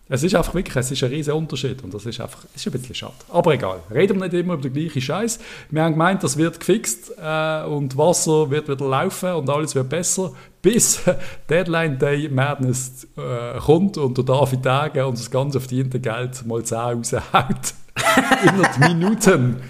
Es 0.06 0.22
ist 0.22 0.34
einfach 0.34 0.52
wirklich, 0.52 0.76
es 0.76 0.90
ist 0.90 1.02
ein 1.02 1.08
riesen 1.08 1.32
Unterschied 1.32 1.82
und 1.82 1.94
das 1.94 2.04
ist 2.04 2.20
einfach, 2.20 2.44
es 2.54 2.66
ist 2.66 2.66
ein 2.66 2.78
bisschen 2.78 2.94
schade. 2.94 3.14
Aber 3.30 3.54
egal, 3.54 3.80
reden 3.90 4.18
wir 4.18 4.24
nicht 4.28 4.34
immer 4.34 4.54
über 4.54 4.62
den 4.62 4.74
gleichen 4.74 5.00
Scheiß. 5.00 5.38
Wir 5.70 5.82
haben 5.82 5.92
gemeint, 5.92 6.22
das 6.22 6.36
wird 6.36 6.60
gefixt 6.60 7.12
äh, 7.18 7.64
und 7.64 7.96
Wasser 7.96 8.50
wird 8.50 8.68
wieder 8.68 8.86
laufen 8.86 9.32
und 9.32 9.48
alles 9.48 9.74
wird 9.74 9.88
besser, 9.88 10.32
bis 10.60 11.00
Deadline 11.48 11.98
Day 11.98 12.28
Madness 12.28 13.06
äh, 13.16 13.58
kommt 13.58 13.96
und 13.96 14.18
der 14.18 14.24
David 14.26 14.62
Tage 14.62 15.06
und 15.06 15.18
das 15.18 15.30
ganze 15.30 15.58
verdiente 15.58 15.98
Geld 15.98 16.44
mal 16.44 16.62
10 16.62 16.78
raushaut. 16.78 17.74
Innerhalb 18.42 18.78
Minuten. 18.80 19.62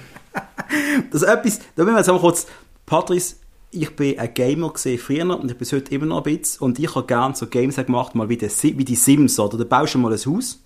Das 1.13 1.23
ist 1.23 1.29
etwas, 1.29 1.61
da 1.77 1.85
müssen 1.85 1.95
wir 1.95 1.99
jetzt 1.99 2.09
einmal 2.09 2.23
kurz, 2.23 2.49
Patrice, 2.87 3.37
ich 3.75 3.95
bin 3.97 4.19
ein 4.19 4.33
Gamer 4.35 4.73
gesehen 4.73 4.99
früher 4.99 5.39
und 5.39 5.51
ich 5.51 5.57
bin 5.59 5.69
heute 5.71 5.95
immer 5.95 6.07
noch 6.07 6.25
ein 6.25 6.39
bisschen 6.39 6.63
und 6.65 6.79
ich 6.79 6.95
habe 6.95 7.07
gerne 7.07 7.35
so 7.35 7.47
Games 7.47 7.77
gemacht, 7.77 8.15
mal 8.15 8.29
wie 8.29 8.37
die, 8.37 8.49
Si- 8.49 8.77
wie 8.79 8.85
die 8.85 8.95
Sims, 8.97 9.39
oder? 9.39 9.59
Da 9.59 9.65
baust 9.65 9.95
du 9.95 9.99
mal 9.99 10.13
ein 10.13 10.19
Haus, 10.19 10.61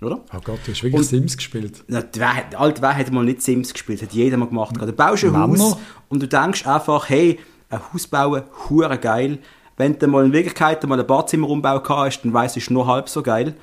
oder? 0.00 0.20
Oh 0.34 0.38
Gott, 0.44 0.60
du 0.64 0.72
hast 0.72 0.82
wirklich 0.82 0.94
Und- 0.94 1.04
Sims 1.04 1.36
gespielt. 1.36 1.84
Na, 1.88 2.02
wer, 2.14 2.36
hat- 2.36 2.54
alt, 2.54 2.80
wer 2.82 2.96
hat 2.96 3.10
mal 3.12 3.24
nicht 3.24 3.42
Sims 3.42 3.72
gespielt? 3.72 4.02
Hat 4.02 4.12
jeder 4.12 4.36
mal 4.36 4.46
gemacht. 4.48 4.74
Du 4.80 4.92
baust 4.92 5.24
ein 5.24 5.32
Männer? 5.32 5.46
Haus 5.64 5.76
und 6.08 6.22
du 6.22 6.28
denkst 6.28 6.66
einfach, 6.66 7.08
hey, 7.08 7.38
ein 7.70 7.80
Haus 7.92 8.06
bauen, 8.06 8.42
hure 8.68 8.98
geil. 8.98 9.38
Wenn 9.76 9.98
du 9.98 10.06
mal 10.06 10.24
in 10.26 10.32
Wirklichkeit 10.32 10.86
mal 10.86 11.00
ein 11.00 11.06
Badzimmerumbau 11.06 11.80
gehabt 11.80 11.88
hast, 12.06 12.22
dann 12.22 12.32
weißt 12.32 12.56
du, 12.56 12.58
es 12.60 12.64
ist 12.66 12.70
nur 12.70 12.86
halb 12.86 13.08
so 13.08 13.22
geil. 13.22 13.54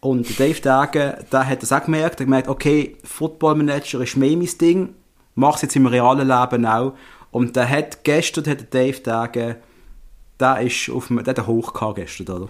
Und 0.00 0.28
der 0.38 0.46
Dave 0.48 0.60
Dage, 0.60 1.24
der 1.32 1.48
hat 1.48 1.62
das 1.62 1.72
auch 1.72 1.84
gemerkt. 1.84 2.06
Er 2.06 2.10
hat 2.20 2.26
gemerkt, 2.26 2.48
okay, 2.48 2.96
Football 3.02 3.56
Manager 3.56 4.00
ist 4.02 4.16
mehr 4.16 4.36
mein 4.36 4.48
Ding. 4.60 4.94
Mach's 5.34 5.62
jetzt 5.62 5.74
im 5.74 5.86
realen 5.86 6.28
Leben 6.28 6.64
auch. 6.66 6.92
Und 7.36 7.54
der 7.54 7.68
hat 7.68 8.02
gestern, 8.02 8.46
hat 8.46 8.60
der 8.60 8.66
Dave 8.70 8.98
Dage, 9.00 9.56
der 10.40 10.60
ist 10.62 10.88
auf 10.88 11.08
dem, 11.08 11.22
der 11.22 11.32
hat 11.32 11.38
einen 11.38 11.48
Hoch 11.48 11.74
gehabt 11.74 11.96
gestern, 11.96 12.34
oder? 12.34 12.48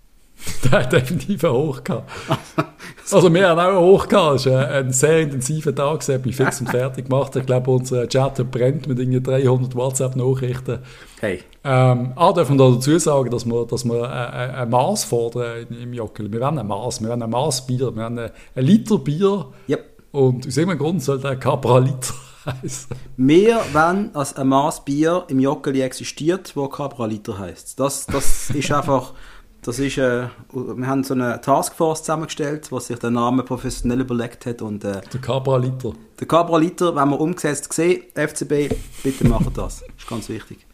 Der 0.64 0.70
hat 0.70 0.92
definitiv 0.92 1.44
einen 1.44 1.52
Hoch 1.52 1.84
gehabt. 1.84 2.10
Also 3.10 3.32
wir 3.32 3.48
haben 3.48 3.58
auch 3.58 3.68
einen 3.68 3.78
Hoch 3.78 4.08
gehabt. 4.08 4.36
Es 4.36 4.46
war 4.46 4.68
ein, 4.68 4.92
sehr 4.92 5.20
intensiver 5.20 5.74
Tag. 5.74 6.06
Ich 6.06 6.22
bin 6.22 6.32
fix 6.32 6.60
und 6.60 6.68
fertig 6.68 7.08
gemacht. 7.08 7.34
Ich 7.36 7.44
glaube, 7.44 7.70
unser 7.70 8.06
Chat 8.06 8.50
brennt 8.50 8.86
mit 8.86 8.98
irgendwie 8.98 9.22
300 9.22 9.74
WhatsApp-Nachrichten. 9.74 10.80
Hey. 11.20 11.42
Ähm, 11.64 12.12
ah, 12.16 12.32
man 12.34 12.58
da 12.58 12.70
dazu 12.70 12.98
sagen, 12.98 13.30
dass 13.30 13.46
wir, 13.46 13.66
dass 13.66 13.84
wir 13.84 14.10
ein, 14.10 14.50
ein 14.54 14.70
Maß 14.70 15.04
fordern 15.04 15.66
im, 15.70 15.82
im 15.82 15.92
Jockel. 15.94 16.30
Wir 16.30 16.40
wollen 16.40 16.58
ein 16.58 16.66
Maß, 16.66 17.02
wir 17.02 17.08
wollen 17.08 17.22
ein 17.22 17.30
Maß 17.30 17.66
Bier, 17.66 17.94
wir 17.94 17.96
wollen 17.96 18.18
ein, 18.18 18.30
ein 18.54 18.64
Liter 18.64 18.98
Bier. 18.98 19.46
Yep. 19.68 19.84
Und 20.12 20.46
aus 20.46 20.56
irgendeinem 20.56 20.78
Grund 20.78 21.02
soll 21.02 21.18
der 21.18 21.36
Capra 21.36 21.78
Liter 21.78 22.14
heißen. 22.62 22.88
Wir 23.16 23.60
wollen, 23.72 24.12
dass 24.12 24.34
ein 24.36 24.48
Maß 24.48 24.84
Bier 24.84 25.24
im 25.28 25.40
Joggeli 25.40 25.80
existiert, 25.82 26.54
wo 26.56 26.68
Cabra 26.68 27.06
Liter 27.06 27.38
heisst. 27.38 27.78
Das, 27.80 28.06
das 28.06 28.50
ist 28.50 28.70
einfach, 28.72 29.14
das 29.62 29.78
ist, 29.78 29.98
äh, 29.98 30.28
wir 30.52 30.86
haben 30.86 31.04
so 31.04 31.14
eine 31.14 31.40
Taskforce 31.40 32.00
zusammengestellt, 32.02 32.70
was 32.72 32.86
sich 32.88 32.98
den 32.98 33.14
Namen 33.14 33.44
professionell 33.44 34.00
überlegt 34.00 34.46
hat 34.46 34.62
und 34.62 34.84
äh, 34.84 35.00
Der 35.12 35.20
Capra 35.20 35.56
Liter. 35.56 35.92
der 36.20 36.26
Cabra 36.28 36.58
Liter, 36.58 36.94
wenn 36.96 37.08
wir 37.10 37.20
umgesetzt 37.20 37.72
sehen, 37.72 38.02
FCB, 38.14 38.74
bitte 39.02 39.26
macht 39.28 39.56
das. 39.56 39.80
Das 39.80 39.88
ist 39.98 40.08
ganz 40.08 40.28
wichtig. 40.28 40.66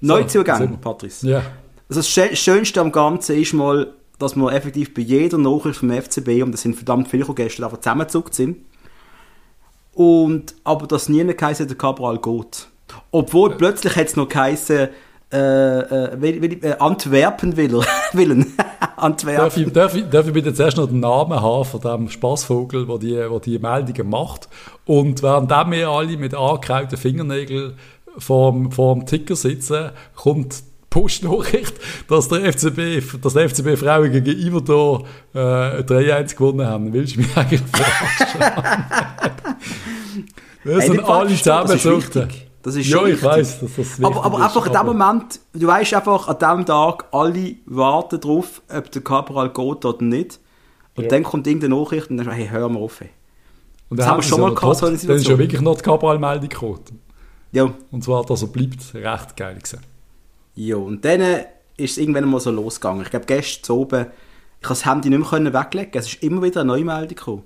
Neuzugänge, 0.00 0.58
sind 0.58 0.70
wir. 0.72 0.76
Patrice. 0.78 1.26
Ja. 1.28 1.38
Also 1.88 2.00
das 2.00 2.08
Schö- 2.08 2.36
Schönste 2.36 2.80
am 2.80 2.92
Ganzen 2.92 3.36
ist 3.40 3.52
mal, 3.52 3.94
dass 4.18 4.36
wir 4.36 4.52
effektiv 4.52 4.94
bei 4.94 5.02
jeder 5.02 5.38
Nachricht 5.38 5.78
vom 5.78 5.90
FCB, 5.90 6.42
und 6.42 6.52
das 6.52 6.62
sind 6.62 6.74
verdammt 6.76 7.08
viele 7.08 7.24
gestern, 7.34 7.64
einfach 7.64 7.78
zusammengezuckt 7.78 8.34
sind. 8.34 8.58
Und, 9.98 10.54
aber 10.62 10.86
dass 10.86 11.08
nie 11.08 11.24
geheißen 11.24 11.66
der 11.66 11.76
Cabral 11.76 12.18
geht. 12.18 12.68
Obwohl 13.10 13.56
plötzlich 13.56 13.96
hat 13.96 14.06
es 14.06 14.14
noch 14.14 14.28
geheißen, 14.28 14.90
äh, 15.32 15.36
äh, 15.36 16.22
will, 16.22 16.40
will, 16.40 16.64
äh, 16.64 16.76
Antwerpen 16.78 17.56
will. 17.56 17.80
Willen. 18.12 18.54
Antwerpen. 18.94 19.42
Darf 19.42 19.56
ich, 19.56 19.72
darf, 19.72 19.94
ich, 19.96 20.08
darf 20.08 20.26
ich 20.28 20.32
bitte 20.32 20.54
zuerst 20.54 20.76
noch 20.76 20.86
den 20.86 21.00
Namen 21.00 21.42
haben 21.42 21.64
von 21.64 21.80
dem 21.80 22.08
Spaßvogel, 22.08 22.86
der 22.86 22.98
die, 22.98 23.14
der 23.14 23.40
die 23.40 23.58
Meldungen 23.58 24.08
macht? 24.08 24.48
Und 24.86 25.20
während 25.24 25.50
wir 25.50 25.88
alle 25.88 26.16
mit 26.16 26.32
angekauten 26.32 26.96
Fingernägeln 26.96 27.74
vor, 28.18 28.54
vor 28.70 28.94
dem 28.94 29.04
Ticker 29.04 29.34
sitzen, 29.34 29.90
kommt 30.14 30.62
Postnachricht, 30.90 31.74
dass 32.08 32.28
der 32.28 32.52
FCB, 32.52 33.20
dass 33.22 33.34
der 33.34 33.48
FCB 33.48 33.76
Frauen 33.76 34.10
gegen 34.10 34.38
Iverdor 34.38 35.04
äh, 35.34 35.38
3-1 35.82 36.36
gewonnen 36.36 36.66
haben. 36.66 36.92
Willst 36.92 37.16
du 37.16 37.20
mich 37.20 37.36
eigentlich 37.36 37.62
verarschen? 37.72 38.84
das 40.64 40.86
sind 40.86 41.04
alle 41.04 41.28
zusammengesucht. 41.28 42.28
Das 42.62 42.74
ist 42.74 42.88
ja, 42.88 43.06
ich 43.06 43.22
weiß, 43.22 43.60
dass 43.60 43.76
das 43.76 44.02
aber, 44.02 44.24
aber 44.24 44.42
einfach 44.42 44.66
in 44.66 44.72
dem 44.72 44.86
Moment, 44.86 45.40
du 45.52 45.66
weißt 45.66 45.94
einfach, 45.94 46.28
an 46.28 46.38
dem 46.38 46.66
Tag, 46.66 47.06
alle 47.12 47.54
warten 47.66 48.20
drauf, 48.20 48.62
ob 48.68 48.90
der 48.90 49.02
Cabral 49.02 49.48
geht 49.50 49.84
oder 49.84 50.02
nicht. 50.04 50.40
Und 50.96 51.04
ja. 51.04 51.10
dann 51.10 51.22
kommt 51.22 51.46
irgendeine 51.46 51.76
Nachricht 51.76 52.10
und 52.10 52.16
dann 52.16 52.26
sagst 52.26 52.38
du, 52.38 52.42
hey, 52.42 52.50
hör 52.50 52.68
mal 52.68 52.80
auf. 52.80 53.00
Ey. 53.00 53.10
Und 53.88 53.98
das 53.98 54.06
haben 54.06 54.18
wir 54.18 54.22
schon 54.22 54.40
mal 54.40 54.54
gehabt, 54.54 54.76
so 54.76 54.86
eine 54.86 54.96
Situation. 54.96 55.08
Dann 55.08 55.16
ist 55.16 55.28
ja 55.28 55.38
wirklich 55.38 55.60
noch 55.60 55.76
die 55.76 55.82
Cabral-Meldung 55.82 56.48
gekommen. 56.48 57.00
Ja. 57.52 57.72
Und 57.90 58.04
zwar, 58.04 58.24
dass 58.24 58.42
er 58.42 58.48
bleibt, 58.48 58.94
recht 58.94 59.36
geil 59.36 59.54
gewesen. 59.54 59.80
Ja, 60.58 60.74
und 60.74 61.04
dann 61.04 61.20
ist 61.76 61.92
es 61.92 61.98
irgendwann 61.98 62.28
mal 62.28 62.40
so 62.40 62.50
losgegangen. 62.50 63.02
Ich 63.02 63.10
glaube, 63.10 63.26
gestern 63.26 63.76
oben, 63.76 64.06
ich 64.60 64.66
konnte 64.66 64.82
das 64.82 64.86
Handy 64.86 65.08
nicht 65.08 65.30
mehr 65.30 65.54
weglegen. 65.54 65.92
Es 65.94 66.08
ist 66.08 66.20
immer 66.20 66.42
wieder 66.42 66.62
eine 66.62 66.72
Neumeldung 66.72 67.08
gekommen. 67.14 67.44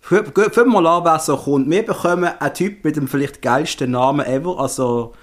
Fangen 0.00 0.70
mal 0.70 0.86
an, 0.86 1.04
wer 1.04 1.18
so 1.18 1.36
kommt. 1.36 1.68
Wir 1.68 1.84
bekommen 1.84 2.30
einen 2.38 2.54
Typ 2.54 2.84
mit 2.84 2.94
dem 2.94 3.08
vielleicht 3.08 3.42
geilsten 3.42 3.90
Namen 3.90 4.24
ever. 4.24 4.60
Also, 4.60 5.14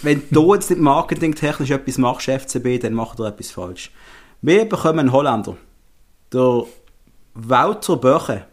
wenn 0.00 0.22
du 0.30 0.54
jetzt 0.54 0.70
nicht 0.70 0.80
marketingtechnisch 0.80 1.70
etwas 1.70 1.98
machst, 1.98 2.30
FCB, 2.30 2.80
dann 2.80 2.94
macht 2.94 3.20
er 3.20 3.26
etwas 3.26 3.50
falsch. 3.50 3.90
Wir 4.40 4.64
bekommen 4.64 5.00
einen 5.00 5.12
Holländer. 5.12 5.58
Der 6.32 6.64
Wouter 7.34 7.96
Böche. 7.98 8.46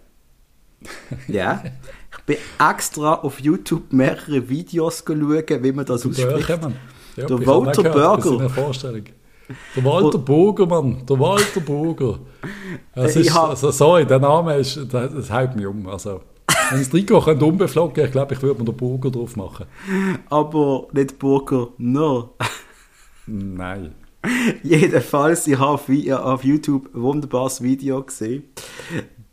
Ja. 1.29 1.63
Ich 2.11 2.25
bin 2.25 2.37
extra 2.59 3.13
auf 3.13 3.39
YouTube 3.39 3.93
mehrere 3.93 4.49
Videos 4.49 5.03
schauen, 5.07 5.29
wie 5.29 5.71
man 5.71 5.85
das 5.85 6.05
ausspricht. 6.05 6.27
Böche, 6.27 6.57
Mann. 6.57 6.75
Ja, 7.19 7.25
der 7.27 7.45
Walter 7.45 7.83
Burger. 7.83 8.37
Der 9.75 9.83
Walter 9.83 10.17
Burger, 10.19 10.65
Mann. 10.65 11.05
Der 11.07 11.19
Walter 11.19 11.59
Burger. 11.59 12.19
Das 12.93 13.15
ist, 13.15 13.35
also, 13.35 13.71
sorry, 13.71 14.05
der 14.05 14.19
Name 14.19 14.55
ist, 14.57 14.77
das, 14.91 15.13
das 15.13 15.31
hält 15.31 15.55
mich 15.55 15.65
um. 15.65 15.87
Also, 15.87 16.21
wenn 16.69 16.79
das 16.79 16.89
Trikot 16.89 17.21
könnte 17.21 17.45
umbeflocken, 17.45 18.05
ich 18.05 18.11
glaube, 18.11 18.33
ich 18.35 18.41
würde 18.41 18.59
mir 18.59 18.65
den 18.65 18.77
Burger 18.77 19.09
drauf 19.09 19.35
machen. 19.35 19.65
Aber 20.29 20.87
nicht 20.91 21.17
Burger, 21.17 21.69
no. 21.77 22.35
Nein. 23.25 23.95
Jedenfalls, 24.63 25.47
ich 25.47 25.57
habe 25.57 25.79
auf 26.23 26.43
YouTube 26.43 26.93
ein 26.93 27.01
wunderbares 27.01 27.63
Video 27.63 28.03
gesehen. 28.03 28.43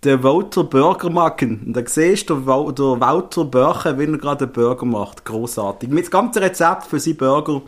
Der 0.05 0.23
Walter 0.23 0.65
Burger 0.65 1.11
machen. 1.11 1.65
Und 1.67 1.77
da 1.77 1.83
siehst 1.85 2.31
du 2.31 2.37
der, 2.37 2.73
der 2.73 3.01
Walter 3.01 3.45
Burger, 3.45 3.99
wie 3.99 4.05
er 4.05 4.19
gerade 4.19 4.45
einen 4.45 4.53
Burger 4.53 4.87
macht. 4.87 5.25
Großartig. 5.25 5.89
Mit 5.89 6.07
dem 6.07 6.11
ganzen 6.11 6.43
Rezept 6.43 6.85
für 6.85 7.01
seinen 7.01 7.17
Burger 7.17 7.63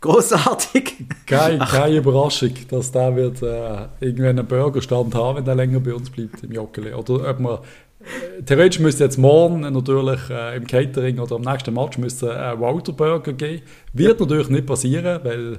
Großartig. 0.00 0.94
Keine, 1.26 1.58
keine 1.58 1.96
Überraschung, 1.96 2.54
dass 2.70 2.90
der 2.90 3.14
wird 3.16 3.42
äh, 3.42 3.88
irgendwann 4.00 4.38
einen 4.38 4.46
Burgerstand 4.46 5.14
haben, 5.14 5.36
wenn 5.36 5.44
der 5.44 5.54
länger 5.54 5.80
bei 5.80 5.94
uns 5.94 6.08
bleibt 6.08 6.42
im 6.42 6.52
Joggeli. 6.52 6.94
Oder 6.94 7.28
ob 7.28 7.40
man 7.40 7.58
äh, 7.58 8.42
theoretisch 8.42 8.80
müsste 8.80 9.04
jetzt 9.04 9.18
morgen 9.18 9.60
natürlich 9.60 10.20
äh, 10.30 10.56
im 10.56 10.66
Catering 10.66 11.18
oder 11.18 11.36
am 11.36 11.42
nächsten 11.42 11.74
Match 11.74 11.98
müsste 11.98 12.34
ein 12.34 12.60
Walter 12.60 12.92
Burger 12.92 13.34
geben. 13.34 13.62
Wird 13.92 14.20
natürlich 14.20 14.48
nicht 14.48 14.66
passieren, 14.66 15.20
weil 15.22 15.58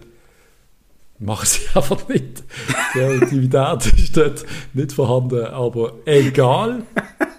machen 1.20 1.46
sie 1.46 1.62
einfach 1.76 2.08
nicht. 2.08 2.44
Die 2.96 3.00
Aktivität 3.00 3.94
ist 4.00 4.18
dort 4.18 4.44
nicht 4.74 4.92
vorhanden. 4.92 5.46
Aber 5.46 5.94
egal, 6.06 6.82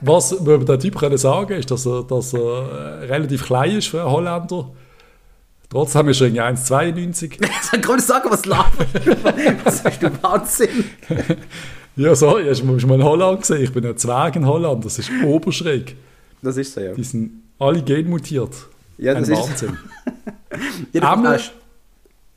was 0.00 0.32
wir 0.44 0.55
über 0.55 0.64
den 0.64 0.78
Typ 0.78 0.96
können 0.96 1.18
sagen 1.18 1.55
ist, 1.55 1.70
dass 1.72 1.84
er, 1.84 2.05
dass 2.05 2.32
er 2.32 2.40
äh, 3.00 3.05
relativ 3.07 3.44
klein 3.44 3.78
ist 3.78 3.88
für 3.88 4.03
einen 4.03 4.11
Holländer 4.12 4.70
Trotzdem 5.73 6.09
ist 6.11 6.20
er 6.20 6.27
irgendwie 6.27 6.43
1,92. 6.43 7.33
ich 7.41 7.83
kann 7.83 7.97
nicht 7.97 8.07
sagen, 8.07 8.29
was 8.31 8.45
labert. 8.45 9.64
Was 9.64 9.81
ist 9.81 10.03
du 10.03 10.23
Wahnsinn? 10.23 10.85
ja, 11.97 12.14
sorry, 12.14 12.45
hast 12.47 12.61
du 12.61 12.66
mal 12.66 12.77
in 12.77 13.03
Holland 13.03 13.41
gesehen? 13.41 13.62
Ich 13.62 13.73
bin 13.73 13.87
ein 13.87 13.97
Zwerg 13.97 14.37
in 14.37 14.47
Holland, 14.47 14.85
das 14.85 14.99
ist 14.99 15.11
oberschräg. 15.25 15.97
Das 16.43 16.59
ist 16.59 16.75
so, 16.75 16.81
ja. 16.83 16.93
Die 16.93 17.03
sind 17.03 17.45
alle 17.59 17.81
genmutiert. 17.81 18.55
Ja, 18.99 19.14
das 19.14 19.31
ein 19.31 19.35
ist 19.35 19.49
Wahnsinn. 19.49 19.79
Einmal 21.01 21.41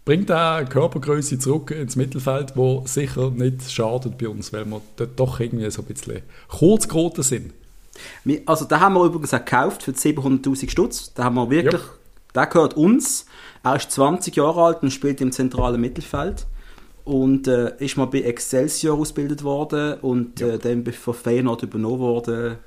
bringt 0.06 0.32
auch 0.32 0.64
Körpergröße 0.70 1.38
zurück 1.38 1.72
ins 1.72 1.98
Mittelfeld, 1.98 2.54
wo 2.56 2.84
sicher 2.88 3.32
nicht 3.32 3.70
schadet 3.70 4.18
bei 4.18 4.30
uns, 4.30 4.54
weil 4.54 4.64
wir 4.64 4.80
dort 4.96 5.20
doch 5.20 5.42
irgendwie 5.42 5.70
so 5.72 5.82
ein 5.82 5.88
bisschen 5.88 6.22
kurz 6.48 6.88
geraten 6.88 7.24
sind. 7.24 7.54
Also 8.46 8.64
da 8.64 8.80
haben 8.80 8.94
wir 8.94 9.04
übrigens 9.04 9.34
auch 9.34 9.44
gekauft 9.44 9.84
für 9.84 9.92
700'000 9.92 10.70
Stutz. 10.70 11.14
Da 11.14 11.26
haben 11.26 11.36
wir 11.36 11.50
wirklich... 11.50 11.82
Ja 11.82 11.90
der 12.36 12.48
gehört 12.48 12.76
uns. 12.76 13.26
Er 13.64 13.76
ist 13.78 13.92
20 13.92 14.36
Jahre 14.36 14.64
alt 14.64 14.84
und 14.84 14.92
spielt 14.92 15.22
im 15.22 15.32
zentralen 15.32 15.80
Mittelfeld. 15.80 16.46
Und 17.04 17.48
äh, 17.48 17.74
ist 17.78 17.98
mal 17.98 18.06
bei 18.06 18.22
Excelsior 18.22 18.98
ausgebildet 18.98 19.44
worden 19.44 20.00
und 20.02 20.40
ja. 20.40 20.48
äh, 20.48 20.58
dann 20.58 20.86
von 20.92 21.14
Feyenoord 21.14 21.64
übernommen 21.64 22.00
worden. 22.00 22.58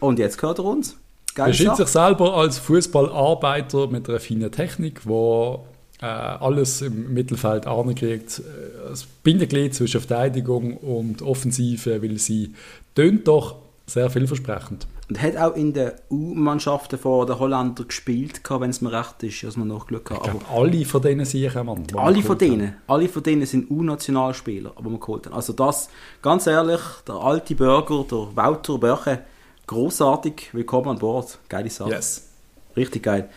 Und 0.00 0.18
jetzt 0.18 0.38
gehört 0.38 0.58
er 0.58 0.64
uns. 0.64 0.96
er 1.36 1.52
sieht 1.52 1.76
sich 1.76 1.86
selber 1.86 2.34
als 2.34 2.58
Fußballarbeiter 2.58 3.86
mit 3.86 4.08
einer 4.08 4.18
feinen 4.18 4.50
Technik, 4.50 5.06
wo 5.06 5.66
äh, 6.00 6.06
alles 6.06 6.82
im 6.82 7.14
Mittelfeld 7.14 7.66
ankriegt. 7.66 8.40
Äh, 8.40 8.88
das 8.88 9.04
Bindeglied 9.04 9.74
zwischen 9.74 10.00
Verteidigung 10.00 10.76
und 10.76 11.22
Offensive, 11.22 12.02
weil 12.02 12.18
sie 12.18 12.54
tönt 12.94 13.28
doch 13.28 13.56
sehr 13.86 14.10
vielversprechend. 14.10 14.86
Und 15.08 15.22
hat 15.22 15.36
auch 15.36 15.54
in 15.54 15.72
den 15.72 15.92
U-Mannschaften 16.10 16.98
von 16.98 17.28
den 17.28 17.38
Holländer 17.38 17.84
gespielt, 17.84 18.40
wenn 18.48 18.70
es 18.70 18.80
mir 18.80 18.90
recht 18.90 19.22
ist, 19.22 19.44
als 19.44 19.56
man 19.56 19.68
nachgeschaut 19.68 20.10
hat. 20.10 20.16
Ich 20.16 20.22
glaube, 20.24 20.44
alle 20.52 20.84
von 20.84 21.00
denen 21.00 21.24
sicher, 21.24 21.62
Mann. 21.62 21.86
Alle 21.94 22.22
von 22.22 22.36
denen. 22.36 22.66
Haben. 22.68 22.76
Alle 22.88 23.08
von 23.08 23.22
denen 23.22 23.46
sind 23.46 23.70
U-Nationalspieler, 23.70 24.72
aber 24.74 24.90
man 24.90 24.98
geholt 24.98 25.26
haben. 25.26 25.34
Also 25.34 25.52
das, 25.52 25.90
ganz 26.22 26.48
ehrlich, 26.48 26.80
der 27.06 27.14
alte 27.14 27.54
Bürger, 27.54 28.04
der 28.10 28.34
Wouter 28.34 28.78
Börche, 28.78 29.22
großartig, 29.68 30.48
willkommen 30.52 30.88
an 30.88 30.98
Bord. 30.98 31.38
Geile 31.48 31.70
Sache. 31.70 31.90
Yes. 31.90 32.28
Richtig 32.76 33.04
geil. 33.04 33.28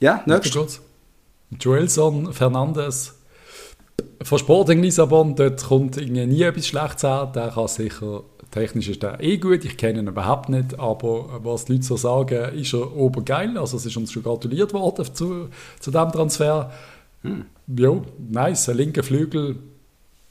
Ja, 0.00 0.22
nächstes. 0.24 0.80
Joelson 1.60 2.32
Fernandes 2.32 3.14
von 4.22 4.38
Sporting 4.38 4.82
Lissabon, 4.82 5.36
dort 5.36 5.62
kommt 5.64 5.96
irgendwie 5.96 6.26
nie 6.26 6.42
etwas 6.42 6.66
Schlechtes 6.66 7.04
an. 7.04 7.32
Der 7.32 7.50
kann 7.50 7.68
sicher 7.68 8.22
Technisch 8.56 8.88
ist 8.88 9.04
er 9.04 9.20
eh 9.20 9.36
gut, 9.36 9.66
ich 9.66 9.76
kenne 9.76 9.98
ihn 9.98 10.06
überhaupt 10.06 10.48
nicht, 10.48 10.80
aber 10.80 11.44
was 11.44 11.66
die 11.66 11.72
Leute 11.72 11.84
so 11.84 11.98
sagen, 11.98 12.54
ist 12.54 12.72
er 12.72 12.96
obergeil. 12.96 13.58
Also 13.58 13.76
es 13.76 13.84
ist 13.84 13.98
uns 13.98 14.10
schon 14.10 14.22
gratuliert 14.22 14.72
worden 14.72 15.04
zu, 15.12 15.50
zu 15.78 15.90
diesem 15.90 16.10
Transfer. 16.10 16.70
Hm. 17.20 17.44
Ja, 17.76 18.00
nice, 18.30 18.70
ein 18.70 18.78
linker 18.78 19.02
Flügel. 19.02 19.56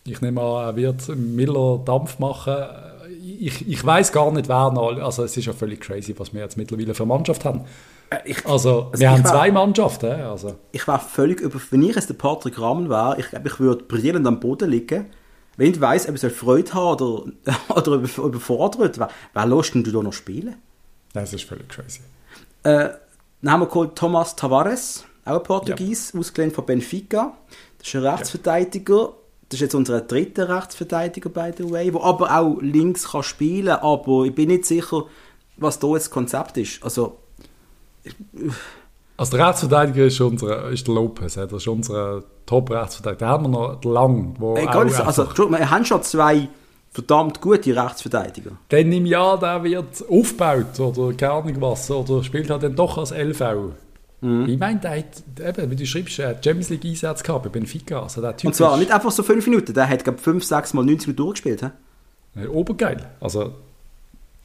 Ich 0.08 0.22
nehme 0.22 0.42
an, 0.42 0.70
er 0.70 0.76
wird 0.76 1.08
Miller 1.16 1.80
Dampf 1.86 2.18
machen. 2.18 2.56
Ich, 3.22 3.68
ich 3.68 3.86
weiß 3.86 4.12
gar 4.12 4.32
nicht, 4.32 4.50
wer 4.50 4.72
noch. 4.72 5.00
Also 5.00 5.24
es 5.24 5.38
ist 5.38 5.46
ja 5.46 5.54
völlig 5.54 5.82
crazy, 5.82 6.16
was 6.18 6.34
wir 6.34 6.42
jetzt 6.42 6.58
mittlerweile 6.58 6.96
für 6.96 7.06
Mannschaft 7.06 7.46
haben. 7.46 7.62
Äh, 8.10 8.18
ich, 8.26 8.44
also, 8.48 8.88
also 8.92 9.00
wir 9.00 9.12
haben 9.12 9.24
war, 9.24 9.32
zwei 9.34 9.52
Mannschaften. 9.52 10.14
Also. 10.22 10.56
Ich 10.72 10.88
war 10.88 11.00
völlig 11.00 11.42
über. 11.42 11.60
Wenn 11.70 11.84
ich 11.84 11.96
jetzt 11.96 12.10
der 12.10 12.16
Patrick 12.16 12.60
Rahmen 12.60 12.90
wäre, 12.90 13.18
ich 13.20 13.30
glaube, 13.30 13.50
ich 13.50 13.60
würde 13.60 13.84
brillend 13.84 14.26
am 14.26 14.40
Boden 14.40 14.72
liegen 14.72 15.06
wenn 15.58 15.72
ich 15.72 15.82
weiss, 15.82 16.08
ob 16.08 16.16
ich 16.16 16.34
Freude 16.34 16.74
habe 16.74 17.04
oder, 17.04 17.26
oder 17.70 17.92
überfordert, 17.94 19.00
wer, 19.00 19.10
wer 19.34 19.46
lässt 19.46 19.74
denn 19.74 19.84
du 19.84 19.92
da 19.92 20.02
noch 20.02 20.14
spielen? 20.14 20.56
Das 21.14 21.34
ist 21.34 21.46
völlig 21.46 21.70
crazy. 21.70 22.02
Äh, 22.64 22.90
dann 23.42 23.52
haben 23.52 23.62
wir 23.62 23.68
geholt 23.68 23.96
Thomas 23.96 24.36
Tavares, 24.36 25.06
auch 25.24 25.38
ein 25.38 25.44
Portugies, 25.44 26.12
ja. 26.14 26.20
ausgelehnt 26.20 26.54
von 26.54 26.66
Benfica. 26.66 27.38
Das 27.78 27.88
ist 27.88 27.96
ein 27.96 28.06
Rechtsverteidiger. 28.06 28.96
Ja. 28.96 29.14
Das 29.50 29.58
ist 29.58 29.62
jetzt 29.62 29.76
unser 29.76 30.02
dritter 30.02 30.50
Rechtsverteidiger, 30.50 31.30
by 31.30 31.52
the 31.56 31.70
way, 31.70 31.92
der 31.92 32.02
aber 32.02 32.36
auch 32.36 32.58
links 32.62 33.12
kann 33.12 33.24
spielen 33.24 33.68
kann, 33.68 33.80
aber 33.80 34.26
ich 34.26 34.34
bin 34.34 34.50
nicht 34.50 34.66
sicher, 34.66 35.06
was 35.58 35.80
da 35.80 35.88
jetzt 35.90 36.06
das 36.06 36.12
Konzept 36.12 36.58
ist. 36.58 36.84
Also, 36.84 37.20
ich, 38.04 38.16
also 39.18 39.38
der 39.38 39.48
Rechtsverteidiger 39.48 40.06
ist, 40.06 40.20
unser, 40.22 40.70
ist 40.70 40.88
der 40.88 40.96
Lopez, 40.96 41.36
das 41.36 41.52
ist 41.52 41.68
unser 41.68 42.24
Top-Rechtsverteidiger. 42.46 43.26
Da 43.26 43.28
haben 43.28 43.44
wir 43.46 43.50
noch 43.50 43.84
Lang. 43.84 44.36
Wo 44.40 44.56
Ey, 44.56 44.66
ganz, 44.66 45.00
also, 45.00 45.28
wir 45.36 45.70
haben 45.70 45.86
schon 45.86 46.04
zwei 46.04 46.50
verdammt 46.92 47.42
gute 47.42 47.76
Rechtsverteidiger. 47.76 48.52
Dann 48.70 48.92
im 48.92 49.06
Jahr 49.06 49.40
der 49.40 49.64
wird 49.64 50.04
aufgebaut 50.10 50.80
oder 50.80 51.16
keine 51.16 51.34
Ahnung 51.34 51.62
was, 51.62 51.92
oder 51.92 52.24
spielt 52.24 52.50
halt 52.50 52.64
dann 52.64 52.76
doch 52.76 52.98
als 52.98 53.12
LV. 53.12 53.74
Mhm. 54.22 54.48
Ich 54.48 54.58
meine, 54.58 54.80
der 54.80 54.98
hat, 55.00 55.58
eben, 55.58 55.72
wie 55.72 55.76
du 55.76 55.86
schreibst, 55.86 56.20
er 56.20 56.34
Champions 56.34 56.70
League 56.70 56.86
Einsatz 56.86 57.22
gehabt 57.22 57.44
bei 57.44 57.50
Benfica. 57.50 58.02
Also 58.02 58.22
der 58.22 58.36
typ 58.36 58.48
Und 58.48 58.54
zwar 58.54 58.78
nicht 58.78 58.92
einfach 58.92 59.12
so 59.12 59.24
fünf 59.24 59.46
Minuten, 59.46 59.74
der 59.74 59.90
hat 59.90 60.04
glaube 60.04 60.20
fünf, 60.20 60.44
sechs 60.44 60.74
Mal 60.74 60.84
90 60.84 61.08
Minuten 61.08 61.18
durchgespielt. 61.18 61.72
He? 62.34 62.48
Obergeil. 62.48 63.10
Also 63.20 63.54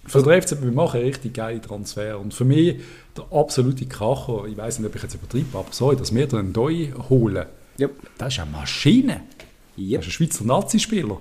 Für 0.06 0.22
den 0.22 0.42
FCB, 0.42 0.62
wir 0.62 0.72
machen 0.72 1.00
richtig 1.00 1.34
geile 1.34 1.60
Transfer. 1.60 2.18
Und 2.18 2.34
für 2.34 2.44
mich 2.44 2.80
der 3.16 3.26
absolute 3.32 3.86
Kracher, 3.86 4.44
ich 4.46 4.56
weiß 4.56 4.78
nicht, 4.78 4.88
ob 4.88 4.96
ich 4.96 5.02
jetzt 5.02 5.14
übertreibe, 5.14 5.58
aber 5.58 5.68
sorry, 5.72 5.96
dass 5.96 6.14
wir 6.14 6.32
einen 6.34 6.52
Doi 6.52 6.92
holen, 7.08 7.46
Yep. 7.78 7.92
das 8.18 8.34
ist 8.34 8.40
eine 8.40 8.50
Maschine. 8.50 9.22
Yep. 9.78 10.00
Das 10.00 10.06
ist 10.06 10.08
ein 10.08 10.12
Schweizer 10.12 10.44
Nazi-Spieler. 10.44 11.18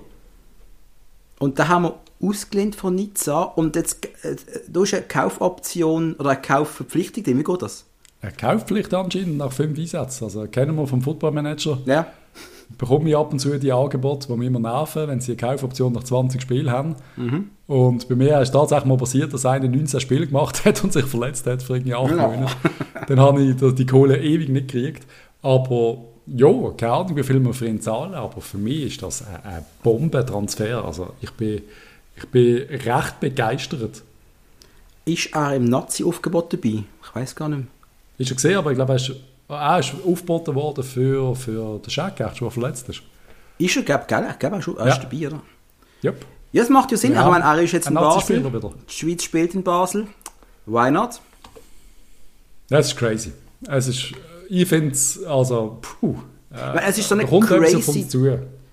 Und 1.38 1.58
da 1.58 1.68
haben 1.68 1.84
wir 1.84 1.98
ausgelehnt 2.22 2.76
von 2.76 2.94
Nizza 2.94 3.42
und 3.42 3.76
jetzt, 3.76 4.04
äh, 4.24 4.36
da 4.68 4.82
ist 4.82 4.92
eine 4.92 5.04
Kaufoption 5.04 6.14
oder 6.14 6.30
eine 6.30 6.42
Kaufverpflichtung. 6.42 7.24
Wie 7.26 7.42
geht 7.42 7.62
das? 7.62 7.86
Eine 8.20 8.32
Kaufpflicht 8.32 8.92
anscheinend 8.92 9.38
nach 9.38 9.50
fünf 9.52 9.78
Einsätzen. 9.78 10.24
Also 10.24 10.46
kennen 10.46 10.76
wir 10.76 10.86
vom 10.86 11.00
Footballmanager. 11.00 11.78
Ja. 11.86 12.12
Bekomme 12.78 13.08
ich 13.10 13.16
ab 13.16 13.32
und 13.32 13.38
zu 13.38 13.58
die 13.58 13.72
Angebote, 13.72 14.28
die 14.28 14.36
mich 14.36 14.46
immer 14.48 14.58
nerven, 14.58 15.08
wenn 15.08 15.20
sie 15.20 15.32
eine 15.32 15.36
Kaufoption 15.36 15.92
nach 15.92 16.04
20 16.04 16.40
Spielen 16.40 16.70
haben. 16.70 16.96
Und 17.66 18.08
bei 18.08 18.14
mir 18.14 18.40
ist 18.40 18.50
tatsächlich 18.52 18.86
mal 18.86 18.96
passiert, 18.96 19.32
dass 19.32 19.44
einer 19.46 19.68
19 19.68 20.00
Spiele 20.00 20.26
gemacht 20.26 20.64
hat 20.64 20.82
und 20.82 20.92
sich 20.92 21.04
verletzt 21.04 21.46
hat 21.46 21.62
für 21.62 21.74
irgendwie 21.74 21.94
8 21.94 22.10
Ja. 22.10 22.28
Monate. 22.28 22.52
Dann 23.06 23.20
habe 23.20 23.42
ich 23.42 23.56
die- 23.56 23.74
die 23.74 23.86
Kohle 23.86 24.18
ewig 24.20 24.48
nicht 24.48 24.68
gekriegt. 24.68 25.06
Aber 25.42 25.98
ja, 26.26 26.48
keine 26.76 26.92
Ahnung, 26.92 27.16
wie 27.16 27.22
viel 27.22 27.42
wir 27.44 27.54
für 27.54 27.66
ihn 27.66 27.80
zahlen, 27.80 28.14
aber 28.14 28.40
für 28.40 28.58
mich 28.58 28.82
ist 28.84 29.02
das 29.02 29.22
ein, 29.26 29.44
ein 29.44 29.64
Bombentransfer. 29.82 30.84
Also 30.84 31.10
ich 31.20 31.30
bin, 31.32 31.62
ich 32.16 32.28
bin 32.28 32.56
recht 32.68 33.20
begeistert. 33.20 34.02
Ist 35.04 35.34
er 35.34 35.56
im 35.56 35.64
Nazi-Aufgebot 35.64 36.52
dabei? 36.52 36.84
Ich 37.02 37.14
weiß 37.14 37.34
gar 37.34 37.48
nicht 37.48 37.58
mehr. 37.58 37.66
Ist 38.18 38.30
er 38.30 38.34
gesehen, 38.36 38.56
aber 38.58 38.70
ich 38.70 38.76
glaube, 38.76 38.92
er 38.92 38.96
ist, 38.96 39.12
er 39.50 39.78
ist 39.80 39.92
aufgeboten 40.06 40.54
worden 40.54 40.84
für, 40.84 41.34
für 41.34 41.78
den 41.78 41.90
Scheck, 41.90 42.16
der 42.16 42.30
verletzt 42.50 42.88
ist. 42.88 43.02
Ist 43.58 43.76
er, 43.76 43.82
gell? 43.82 44.26
Ich 44.30 44.38
glaube, 44.38 44.56
er 44.56 44.58
ist, 44.58 44.68
er 44.68 44.86
Ja. 44.88 44.96
dabei, 44.98 45.26
oder? 45.26 45.42
Yep. 46.04 46.24
Ja, 46.52 46.62
das 46.62 46.70
macht 46.70 46.90
ja 46.90 46.96
Sinn. 46.96 47.12
Ja, 47.12 47.24
ich 47.24 47.30
meine, 47.30 47.44
er 47.44 47.60
ist 47.62 47.72
jetzt 47.72 47.88
in 47.88 47.94
Basel. 47.94 48.42
Die 48.42 48.92
Schweiz 48.92 49.22
spielt 49.22 49.54
in 49.54 49.62
Basel. 49.62 50.06
Why 50.66 50.90
not? 50.90 51.20
Das 52.68 52.86
ist 52.88 52.96
crazy. 52.96 53.32
Es 53.68 53.86
ist, 53.88 54.12
ich 54.48 54.68
finde 54.68 54.92
es, 54.92 55.22
also, 55.24 55.78
puh. 55.80 56.16
Äh, 56.52 56.80
es 56.88 56.98
ist 56.98 57.08
so 57.08 57.14
eine 57.14 57.24
auf 57.24 57.40
crazy-. 57.46 58.06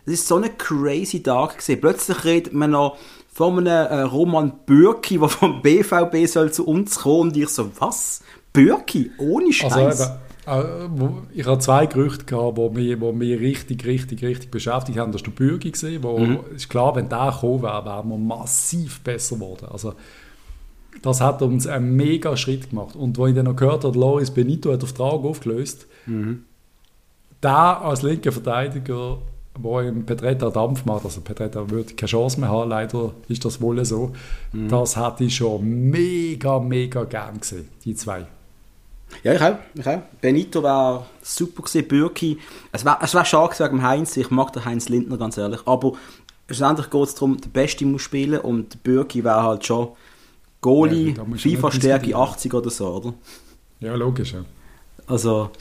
Es 0.05 0.13
ist 0.13 0.28
so 0.28 0.38
ein 0.38 0.57
crazy 0.57 1.21
Tag 1.21 1.57
gewesen. 1.57 1.82
Plötzlich 1.82 2.23
redet 2.23 2.53
man 2.53 2.71
noch 2.71 2.97
von 3.34 3.59
einem 3.59 3.67
äh, 3.67 4.01
Roman 4.01 4.53
Bürki, 4.65 5.17
der 5.19 5.30
vom 5.30 5.61
BVB 5.61 6.25
soll 6.28 6.51
zu 6.51 6.65
uns 6.65 6.99
kommen. 6.99 7.30
Und 7.30 7.38
ich 7.38 7.49
so, 7.49 7.69
was? 7.80 8.21
Bürki? 8.53 9.11
Ohne 9.17 9.47
Also, 9.47 9.69
Scheiß? 9.69 9.99
äh, 10.01 10.05
wo- 10.09 10.26
ich 11.33 11.45
habe 11.45 11.59
zwei 11.59 11.85
Gerüchte 11.87 12.23
gehabt, 12.25 12.57
die 12.57 12.69
mich, 12.69 13.01
wo 13.01 13.11
mich 13.11 13.39
richtig, 13.39 13.85
richtig, 13.85 14.23
richtig 14.23 14.49
beschäftigt 14.49 14.97
haben. 14.97 15.11
Das 15.11 15.21
war 15.21 15.25
der 15.29 15.35
Bürgi, 15.35 15.71
gewesen, 15.71 16.01
wo, 16.03 16.17
Mhm. 16.19 16.39
ist 16.55 16.69
klar, 16.69 16.95
wenn 16.95 17.09
der 17.09 17.31
gekommen 17.31 17.63
wäre, 17.63 17.85
wären 17.85 18.09
wir 18.09 18.17
massiv 18.17 19.01
besser 19.01 19.35
geworden. 19.35 19.67
Also, 19.71 19.93
das 21.01 21.19
hat 21.21 21.41
uns 21.41 21.67
einen 21.67 21.95
mega 21.95 22.37
Schritt 22.37 22.69
gemacht. 22.69 22.95
Und 22.95 23.17
wo 23.17 23.27
ich 23.27 23.35
dann 23.35 23.45
noch 23.45 23.55
gehört 23.55 23.83
habe, 23.83 23.97
Loris 23.99 24.31
Benito 24.31 24.71
hat 24.71 24.81
den 24.81 24.87
Vertrag 24.87 25.23
aufgelöst, 25.25 25.85
Mhm. 26.05 26.43
der 27.43 27.81
als 27.81 28.01
linker 28.01 28.31
Verteidiger, 28.31 29.17
der 29.63 29.81
im 29.89 30.05
Petretta 30.05 30.49
Dampf 30.49 30.85
macht, 30.85 31.03
also 31.05 31.19
Petretta 31.21 31.69
würde 31.69 31.93
keine 31.93 32.07
Chance 32.09 32.39
mehr 32.39 32.49
haben, 32.49 32.69
leider 32.69 33.11
ist 33.27 33.43
das 33.43 33.59
wohl 33.59 33.83
so, 33.85 34.13
Mhm. 34.53 34.69
das 34.69 34.95
hätte 34.95 35.23
ich 35.25 35.35
schon 35.35 35.63
mega, 35.89 36.59
mega 36.59 37.03
gern 37.03 37.39
gesehen, 37.39 37.67
die 37.83 37.95
zwei. 37.95 38.25
Ja, 39.23 39.33
ich 39.33 39.41
auch. 39.41 39.57
Ich 39.73 39.87
auch. 39.87 40.01
Benito 40.21 40.63
war 40.63 41.07
super 41.21 41.63
gewesen, 41.63 41.87
Bürki. 41.87 42.37
Es 42.71 42.85
war, 42.85 42.99
es 43.01 43.13
war 43.13 43.25
schade 43.25 43.53
gewesen 43.53 43.71
wegen 43.71 43.83
Heinz. 43.83 44.17
Ich 44.17 44.29
mag 44.29 44.53
den 44.53 44.65
Heinz 44.65 44.89
Lindner, 44.89 45.17
ganz 45.17 45.37
ehrlich. 45.37 45.61
Aber 45.65 45.93
schlussendlich 46.45 46.89
geht 46.89 47.03
es 47.03 47.15
darum, 47.15 47.39
der 47.39 47.49
Beste 47.49 47.85
muss 47.85 48.01
spielen 48.01 48.39
und 48.39 48.83
Bürki 48.83 49.23
wäre 49.23 49.43
halt 49.43 49.65
schon 49.65 49.89
Goalie, 50.61 51.13
Ja, 51.15 51.23
FIFA-Stärke 51.23 52.07
diskutieren. 52.07 52.21
80 52.21 52.53
oder 52.53 52.69
so, 52.69 52.87
oder? 52.87 53.13
Ja, 53.79 53.95
logisch. 53.95 54.33
Ja. 54.33 54.43
Also. 55.07 55.51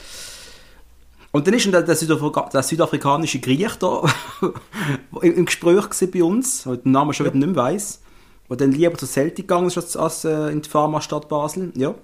Und 1.33 1.47
dann 1.47 1.55
ist 1.55 1.71
der, 1.71 1.83
der, 1.83 1.95
Südafrika 1.95 2.49
der 2.53 2.63
südafrikanische 2.63 3.41
Griech 3.41 3.77
da 3.79 4.03
im, 5.21 5.35
im 5.35 5.45
Gespräch 5.45 5.85
bei 6.11 6.25
uns, 6.25 6.63
den 6.65 6.93
Namen 6.93 7.13
schon 7.13 7.27
wieder 7.27 7.37
nicht 7.37 7.49
mehr 7.49 7.57
weiss, 7.57 8.01
der 8.49 8.57
dann 8.57 8.73
lieber 8.73 8.97
zu 8.97 9.07
Celtic 9.07 9.47
gegangen 9.47 9.67
ist 9.67 9.77
als, 9.77 9.97
als 9.97 10.25
äh, 10.25 10.49
in 10.49 10.63
die 10.63 10.69
Pharma-Stadt 10.69 11.29
Basel. 11.29 11.73
Ja. 11.77 11.95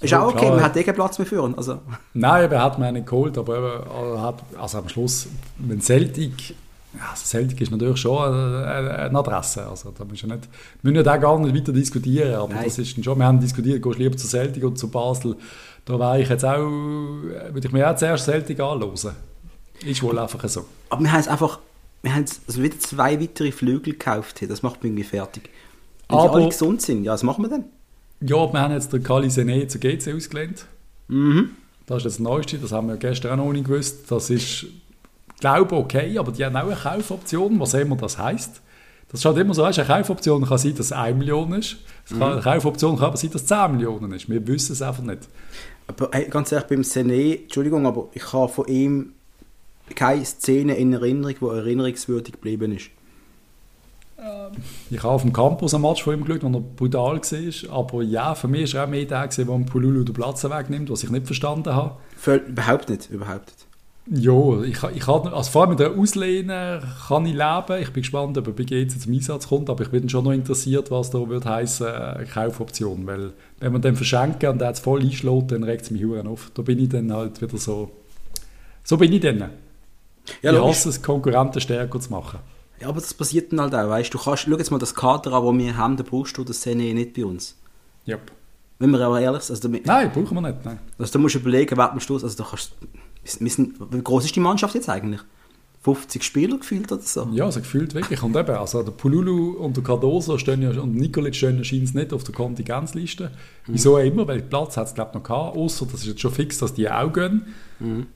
Ist 0.00 0.12
auch 0.14 0.28
okay, 0.28 0.38
klar. 0.40 0.56
man 0.56 0.64
hat 0.64 0.76
eh 0.76 0.84
keinen 0.84 0.94
Platz 0.94 1.18
mehr 1.18 1.26
für 1.26 1.42
ihn. 1.42 1.54
Also, 1.56 1.80
Nein, 2.14 2.44
eben, 2.44 2.52
er 2.52 2.62
hat 2.62 2.78
mir 2.78 2.92
nicht 2.92 3.06
geholt, 3.06 3.38
aber 3.38 3.56
eben, 3.58 4.20
hat, 4.20 4.42
also 4.60 4.78
am 4.78 4.88
Schluss, 4.88 5.26
wenn 5.58 5.80
Celtic, 5.80 6.50
ja, 6.50 7.10
also 7.10 7.24
Celtic 7.24 7.60
ist 7.60 7.70
natürlich 7.70 7.98
schon 7.98 8.18
eine, 8.32 9.18
Adresse, 9.18 9.66
also 9.66 9.92
da 9.96 10.04
müssen 10.04 10.28
wir 10.28 10.36
nicht, 10.36 10.48
wir 10.82 10.92
müssen 10.92 11.04
da 11.04 11.16
gar 11.16 11.38
nicht 11.38 11.54
weiter 11.54 11.72
diskutieren, 11.72 12.34
aber 12.34 12.54
Nein. 12.54 12.64
das 12.64 12.78
ist 12.78 13.02
schon, 13.02 13.18
wir 13.18 13.26
haben 13.26 13.40
diskutiert, 13.40 13.82
gehst 13.82 13.98
du 13.98 14.02
lieber 14.02 14.16
zu 14.16 14.26
Celtic 14.26 14.64
oder 14.64 14.74
zu 14.74 14.88
Basel, 14.90 15.36
da 15.86 15.98
wäre 15.98 16.20
ich 16.20 16.28
jetzt 16.28 16.44
auch, 16.44 16.58
würde 16.58 17.66
ich 17.66 17.72
mir 17.72 17.90
auch 17.90 17.96
zuerst 17.96 18.24
Celtic 18.24 18.60
anhören. 18.60 18.94
Ist 19.84 20.02
wohl 20.02 20.18
einfach 20.18 20.46
so. 20.48 20.64
aber 20.90 21.02
wir 21.02 21.12
haben 21.12 21.20
es 21.20 21.28
einfach, 21.28 21.58
wir 22.02 22.12
haben 22.12 22.20
jetzt 22.20 22.42
also 22.46 22.62
wieder 22.62 22.78
zwei 22.78 23.20
weitere 23.20 23.52
Flügel 23.52 23.92
gekauft. 23.92 24.44
Das 24.48 24.62
macht 24.62 24.82
mich 24.82 24.90
irgendwie 24.90 25.04
fertig. 25.04 25.50
Wenn 26.08 26.18
Aber- 26.18 26.28
die 26.30 26.34
alle 26.36 26.48
gesund 26.48 26.82
sind, 26.82 27.04
ja, 27.04 27.12
was 27.12 27.22
machen 27.22 27.44
wir 27.44 27.50
denn? 27.50 27.64
Ja, 28.20 28.52
wir 28.52 28.60
haben 28.60 28.72
jetzt 28.72 28.92
den 28.92 29.02
Kali 29.02 29.30
Sene 29.30 29.66
zu 29.68 29.78
GC 29.78 30.14
ausgelehnt. 30.14 30.66
Mhm. 31.08 31.50
Das 31.86 31.98
ist 31.98 32.06
das 32.06 32.18
Neueste, 32.18 32.58
das 32.58 32.72
haben 32.72 32.88
wir 32.88 32.96
gestern 32.96 33.38
auch 33.38 33.44
noch 33.44 33.52
nicht 33.52 33.66
gewusst. 33.66 34.10
Das 34.10 34.30
ist, 34.30 34.66
glaube 35.40 35.74
ich, 35.74 35.80
okay, 35.80 36.18
aber 36.18 36.32
die 36.32 36.44
haben 36.44 36.56
auch 36.56 36.66
eine 36.66 36.74
Kaufoption, 36.74 37.60
was 37.60 37.74
immer 37.74 37.96
das 37.96 38.18
heisst. 38.18 38.60
Das 39.08 39.22
schaut 39.22 39.36
immer 39.36 39.54
so 39.54 39.64
aus, 39.64 39.78
eine 39.78 39.86
Kaufoption 39.86 40.44
kann 40.44 40.58
sein, 40.58 40.74
dass 40.74 40.86
es 40.86 40.92
1 40.92 41.16
Million 41.16 41.52
ist. 41.52 41.76
Kann, 42.08 42.22
Eine 42.22 42.40
Kaufoption 42.40 42.96
kann 42.96 43.06
aber 43.06 43.16
sein, 43.16 43.30
dass 43.30 43.42
es 43.42 43.48
10 43.48 43.72
Millionen 43.72 44.12
ist. 44.12 44.28
Wir 44.28 44.44
wissen 44.46 44.72
es 44.72 44.82
einfach 44.82 45.04
nicht. 45.04 45.28
Aber 45.86 46.08
hey, 46.12 46.26
ganz 46.28 46.50
ehrlich, 46.50 46.66
beim 46.66 46.80
Sené, 46.80 47.42
Entschuldigung, 47.42 47.86
aber 47.86 48.08
ich 48.14 48.32
habe 48.32 48.52
von 48.52 48.66
ihm 48.66 49.12
keine 49.94 50.24
Szene 50.24 50.74
in 50.74 50.92
Erinnerung, 50.92 51.36
die 51.40 51.56
erinnerungswürdig 51.56 52.32
geblieben 52.32 52.72
ist. 52.72 52.90
Ich 54.90 55.02
habe 55.02 55.14
auf 55.14 55.22
dem 55.22 55.32
Campus 55.32 55.74
ein 55.74 55.82
Match 55.82 56.02
von 56.02 56.14
ihm 56.14 56.24
geschaut, 56.24 56.42
wo 56.42 56.56
er 56.56 56.60
brutal 56.60 57.20
war. 57.20 57.78
Aber 57.78 58.02
ja, 58.02 58.34
für 58.34 58.48
mich 58.48 58.72
war 58.74 58.82
er 58.82 58.86
auch 58.86 58.90
mehr 58.90 59.04
der, 59.04 59.26
der 59.26 59.44
dem 59.44 59.66
Pululu 59.66 60.04
den 60.04 60.14
Platz 60.14 60.42
wegnimmt, 60.44 60.90
was 60.90 61.04
ich 61.04 61.10
nicht 61.10 61.26
verstanden 61.26 61.74
habe. 61.74 61.96
Völ 62.16 62.38
überhaupt 62.48 62.88
nicht, 62.88 63.10
überhaupt 63.10 63.46
nicht. 63.46 63.66
Ja, 64.08 64.62
ich, 64.62 64.80
ich 64.94 65.02
kann, 65.04 65.26
also 65.26 65.50
vor 65.50 65.62
allem 65.62 65.70
mit 65.70 65.80
der 65.80 65.90
Auslehnen 65.90 66.80
kann 67.08 67.26
ich 67.26 67.32
leben. 67.32 67.82
Ich 67.82 67.92
bin 67.92 68.02
gespannt, 68.02 68.38
ob 68.38 68.46
er 68.46 68.52
bei 68.52 68.62
GC 68.62 69.00
zum 69.00 69.12
Einsatz 69.12 69.48
kommt, 69.48 69.68
aber 69.68 69.82
ich 69.82 69.90
bin 69.90 70.08
schon 70.08 70.24
noch 70.24 70.30
interessiert, 70.30 70.92
was 70.92 71.10
da 71.10 71.28
wird 71.28 71.44
heissen, 71.44 71.88
äh, 71.88 72.24
Kaufoption. 72.32 73.04
Weil 73.06 73.32
wenn 73.58 73.72
man 73.72 73.82
den 73.82 73.96
verschenken 73.96 74.48
und 74.50 74.60
der 74.60 74.70
es 74.70 74.80
voll 74.80 75.02
einschlägt, 75.02 75.50
dann 75.50 75.64
regt 75.64 75.82
es 75.82 75.90
mich 75.90 76.04
huren 76.04 76.28
auf. 76.28 76.52
Da 76.54 76.62
bin 76.62 76.78
ich 76.78 76.88
dann 76.88 77.12
halt 77.12 77.42
wieder 77.42 77.58
so. 77.58 77.90
So 78.84 78.96
bin 78.96 79.12
ich 79.12 79.20
dann. 79.20 79.50
Ja, 80.40 80.52
ich 80.52 80.60
hasse 80.60 80.88
es, 80.88 81.02
Konkurrenten 81.02 81.60
stärker 81.60 81.98
zu 81.98 82.10
machen. 82.10 82.38
Ja, 82.80 82.88
aber 82.88 83.00
das 83.00 83.14
passiert 83.14 83.52
dann 83.52 83.60
halt 83.60 83.74
auch, 83.74 83.88
weißt 83.88 84.12
du, 84.12 84.18
kannst, 84.18 84.42
schau 84.44 84.50
jetzt 84.56 84.70
mal 84.70 84.78
das 84.78 84.94
Kader 84.94 85.32
an, 85.32 85.44
das 85.58 85.64
wir 85.66 85.76
haben, 85.76 85.96
da 85.96 86.02
brauchst 86.02 86.36
du 86.36 86.44
das 86.44 86.64
Sené 86.64 86.92
nicht 86.94 87.14
bei 87.14 87.24
uns. 87.24 87.56
Yep. 88.06 88.32
Wenn 88.78 88.90
wir 88.90 89.00
aber 89.00 89.20
ehrlich 89.20 89.42
sind, 89.42 89.56
also, 89.56 89.68
da, 89.68 89.78
Nein, 89.84 90.12
brauchen 90.12 90.34
wir 90.34 90.40
nicht. 90.42 90.64
Nein. 90.64 90.78
also 90.98 91.12
da 91.14 91.18
musst 91.18 91.34
du 91.34 91.38
überlegen, 91.38 91.76
wer 91.76 91.90
am 91.92 92.00
Schluss, 92.00 92.22
also 92.22 92.36
da 92.42 92.48
kannst 92.48 92.72
wir- 92.80 93.40
wir 93.40 93.50
sind, 93.50 93.74
wie 93.92 94.02
groß 94.02 94.26
ist 94.26 94.36
die 94.36 94.40
Mannschaft 94.40 94.74
jetzt 94.74 94.88
eigentlich? 94.90 95.20
50 95.86 96.24
Spieler 96.24 96.58
gefühlt 96.58 96.90
oder 96.90 97.00
so? 97.00 97.28
Ja, 97.32 97.44
also 97.44 97.60
gefühlt 97.60 97.94
wirklich. 97.94 98.20
Und 98.20 98.34
eben, 98.34 98.56
also 98.56 98.82
der 98.82 98.90
Pululu 98.90 99.52
und 99.52 99.76
der 99.76 99.84
Cardoso 99.84 100.36
stehen 100.36 100.60
ja, 100.60 100.70
und 100.80 100.96
Nikolic 100.96 101.36
stehen 101.36 101.58
ja 101.58 101.64
scheint 101.64 101.94
nicht 101.94 102.12
auf 102.12 102.24
der 102.24 102.34
Kontingenzliste. 102.34 103.30
Wieso 103.68 103.96
auch 103.96 104.02
immer, 104.02 104.26
weil 104.26 104.42
Platz 104.42 104.76
hat 104.76 104.88
es 104.88 104.94
glaube 104.94 105.10
ich 105.10 105.14
noch 105.14 105.22
gehabt, 105.22 105.56
außer 105.56 105.86
das 105.86 106.00
ist 106.00 106.08
jetzt 106.08 106.20
schon 106.20 106.32
fix, 106.32 106.58
dass 106.58 106.74
die 106.74 106.90
auch 106.90 107.12
gehen. 107.12 107.42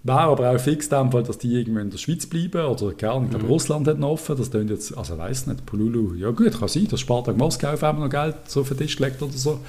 Wäre 0.03 0.19
aber 0.19 0.51
auch 0.51 0.59
fix 0.59 0.89
in 0.89 0.99
dem 0.99 1.13
Fall, 1.13 1.23
dass 1.23 1.39
die 1.39 1.55
irgendwo 1.55 1.79
in 1.79 1.91
der 1.91 1.99
Schweiz 1.99 2.27
bleiben 2.27 2.65
oder 2.65 2.87
nicht. 2.87 2.93
Ich 2.93 2.99
glaube, 2.99 3.47
Russland 3.47 3.87
hat 3.87 4.01
noch 4.01 4.11
offen, 4.11 4.37
das 4.37 4.51
tönt 4.51 4.71
jetzt, 4.71 4.97
also 4.99 5.15
ich 5.15 5.21
weiss 5.21 5.47
nicht, 5.47 5.65
Pululu, 5.65 6.15
ja 6.15 6.31
gut, 6.31 6.59
kann 6.59 6.69
sein, 6.69 6.89
dass 6.89 6.99
Spartak 6.99 7.37
Moskau 7.37 7.69
auf 7.73 7.85
einmal 7.85 8.09
noch 8.09 8.11
Geld 8.11 8.35
so 8.47 8.65
für 8.65 8.75
den 8.75 8.87
Tisch 8.87 8.99
legt 8.99 9.23
oder 9.23 9.33
so. 9.33 9.61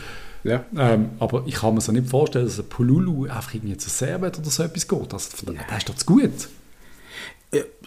Ja. 0.44 0.66
Ähm, 0.76 1.12
aber 1.20 1.44
ich 1.46 1.54
kann 1.54 1.76
mir 1.76 1.82
so 1.82 1.92
nicht 1.92 2.08
vorstellen, 2.08 2.46
dass 2.46 2.58
ein 2.58 2.66
Pululu 2.66 3.26
einfach 3.26 3.54
irgendwie 3.54 3.78
zu 3.78 3.92
Servet 3.92 4.40
oder 4.40 4.50
so 4.50 4.64
etwas 4.64 4.88
geht. 4.88 5.14
Das, 5.14 5.30
das 5.30 5.44
ist 5.78 5.90
doch 5.90 5.96
zu 5.96 6.06
gut. 6.08 6.32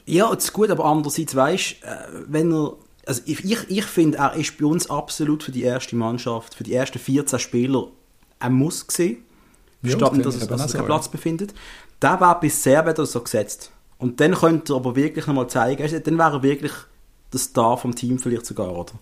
Äh, 0.06 0.12
Ja, 0.12 0.34
das 0.34 0.44
ist 0.44 0.52
gut, 0.52 0.70
aber 0.70 0.84
andererseits 0.84 1.34
weißt 1.34 1.76
du, 1.82 2.24
wenn 2.28 2.52
er. 2.52 2.76
Also 3.06 3.20
ich, 3.26 3.44
ich, 3.44 3.58
ich 3.68 3.84
finde, 3.84 4.16
er 4.18 4.34
ist 4.34 4.56
bei 4.58 4.64
uns 4.64 4.88
absolut 4.88 5.42
für 5.42 5.52
die 5.52 5.62
erste 5.62 5.94
Mannschaft, 5.94 6.54
für 6.54 6.64
die 6.64 6.72
ersten 6.72 6.98
14 6.98 7.38
Spieler 7.38 7.88
ein 8.38 8.54
Muss 8.54 8.86
gewesen. 8.86 9.18
Ja, 9.82 9.90
Verstanden, 9.98 10.22
das 10.22 10.38
dass 10.38 10.48
er 10.48 10.66
auch 10.66 10.74
keinen 10.74 10.86
Platz 10.86 11.08
befindet. 11.08 11.54
Der 12.02 12.20
war 12.20 12.40
bis 12.40 12.62
sehr 12.62 12.86
wieder 12.86 13.04
so 13.06 13.20
gesetzt. 13.22 13.72
Und 13.98 14.20
dann 14.20 14.34
könnte 14.34 14.72
er 14.72 14.76
aber 14.76 14.96
wirklich 14.96 15.26
nochmal 15.26 15.48
zeigen, 15.48 15.82
also 15.82 15.98
dann 15.98 16.18
wäre 16.18 16.36
er 16.38 16.42
wirklich 16.42 16.72
der 17.32 17.40
Star 17.40 17.76
vom 17.78 17.94
Team 17.94 18.18
vielleicht 18.18 18.46
sogar, 18.46 18.72
oder? 18.74 18.94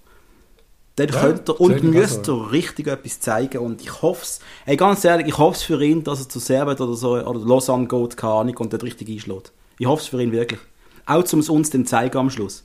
Dann 0.97 1.09
Ja, 1.11 1.21
könnte 1.21 1.53
er 1.53 1.61
und 1.61 1.83
müsste 1.83 2.33
er 2.33 2.53
richtig 2.53 2.87
etwas 2.87 3.21
zeigen 3.21 3.59
und 3.59 3.81
ich 3.81 4.03
hoffe 4.03 4.23
es, 4.25 4.41
ey, 4.67 4.77
ganz 4.77 5.05
ehrlich, 5.05 5.27
ich 5.27 5.39
hoffe 5.39 5.57
es 5.57 5.63
für 5.63 5.83
ihn, 5.83 6.05
dass 6.05 6.21
er 6.21 6.29
zu 6.29 6.39
Servet 6.39 6.81
oder 6.83 6.95
so, 6.95 7.13
oder 7.17 7.41
Lausanne 7.41 7.87
geht, 7.89 8.17
keine 8.17 8.35
Ahnung, 8.35 8.57
und 8.59 8.73
dort 8.73 8.83
richtig 8.83 9.09
einschlägt. 9.09 9.53
Ich 9.79 9.87
hoffe 9.87 10.03
es 10.03 10.09
für 10.09 10.23
ihn 10.23 10.33
wirklich. 10.33 10.61
Auch 11.07 11.33
um 11.33 11.41
es 11.41 11.49
uns 11.49 11.71
dann 11.71 11.87
zeigen 11.87 12.17
am 12.19 12.31
Schluss. 12.31 12.65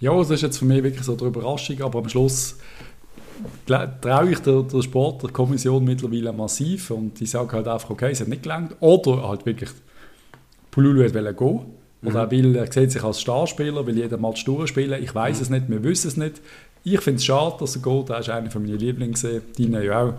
Ja, 0.00 0.16
das 0.16 0.30
ist 0.30 0.42
jetzt 0.42 0.58
für 0.58 0.64
mich 0.64 0.82
wirklich 0.82 1.04
so 1.04 1.16
eine 1.16 1.26
Überraschung, 1.26 1.80
aber 1.82 1.98
am 1.98 2.08
Schluss, 2.08 2.56
traue 3.66 4.30
ich 4.30 4.38
der, 4.40 4.62
der 4.62 4.82
Sportkommission 4.82 5.84
mittlerweile 5.84 6.32
massiv 6.32 6.90
und 6.90 7.18
die 7.18 7.26
sagen 7.26 7.50
halt 7.52 7.68
einfach, 7.68 7.90
okay, 7.90 8.10
es 8.12 8.20
hat 8.20 8.28
nicht 8.28 8.42
gelangt. 8.42 8.76
Oder 8.80 9.28
halt 9.28 9.46
wirklich, 9.46 9.70
Pululu 10.70 11.00
will 11.00 11.34
gehen. 11.34 11.60
Oder 12.02 12.10
mhm. 12.10 12.16
er, 12.16 12.30
will, 12.30 12.56
er 12.56 12.72
sieht 12.72 12.92
sich 12.92 13.02
als 13.02 13.20
Starspieler, 13.20 13.84
will 13.86 13.96
jeden 13.96 14.20
Match 14.20 14.44
durchspielen. 14.44 15.02
Ich 15.02 15.14
weiß 15.14 15.36
mhm. 15.36 15.42
es 15.42 15.50
nicht, 15.50 15.68
wir 15.68 15.82
wissen 15.82 16.08
es 16.08 16.16
nicht. 16.16 16.40
Ich 16.84 17.00
finde 17.00 17.18
es 17.18 17.24
schade, 17.24 17.56
dass 17.58 17.76
er 17.76 17.82
geht. 17.82 18.10
Er 18.10 18.20
ist 18.20 18.30
einer 18.30 18.50
von 18.50 18.62
meinen 18.62 18.78
Lieblingen. 18.78 19.16
Deine 19.58 19.84
ja 19.84 20.04
auch. 20.04 20.14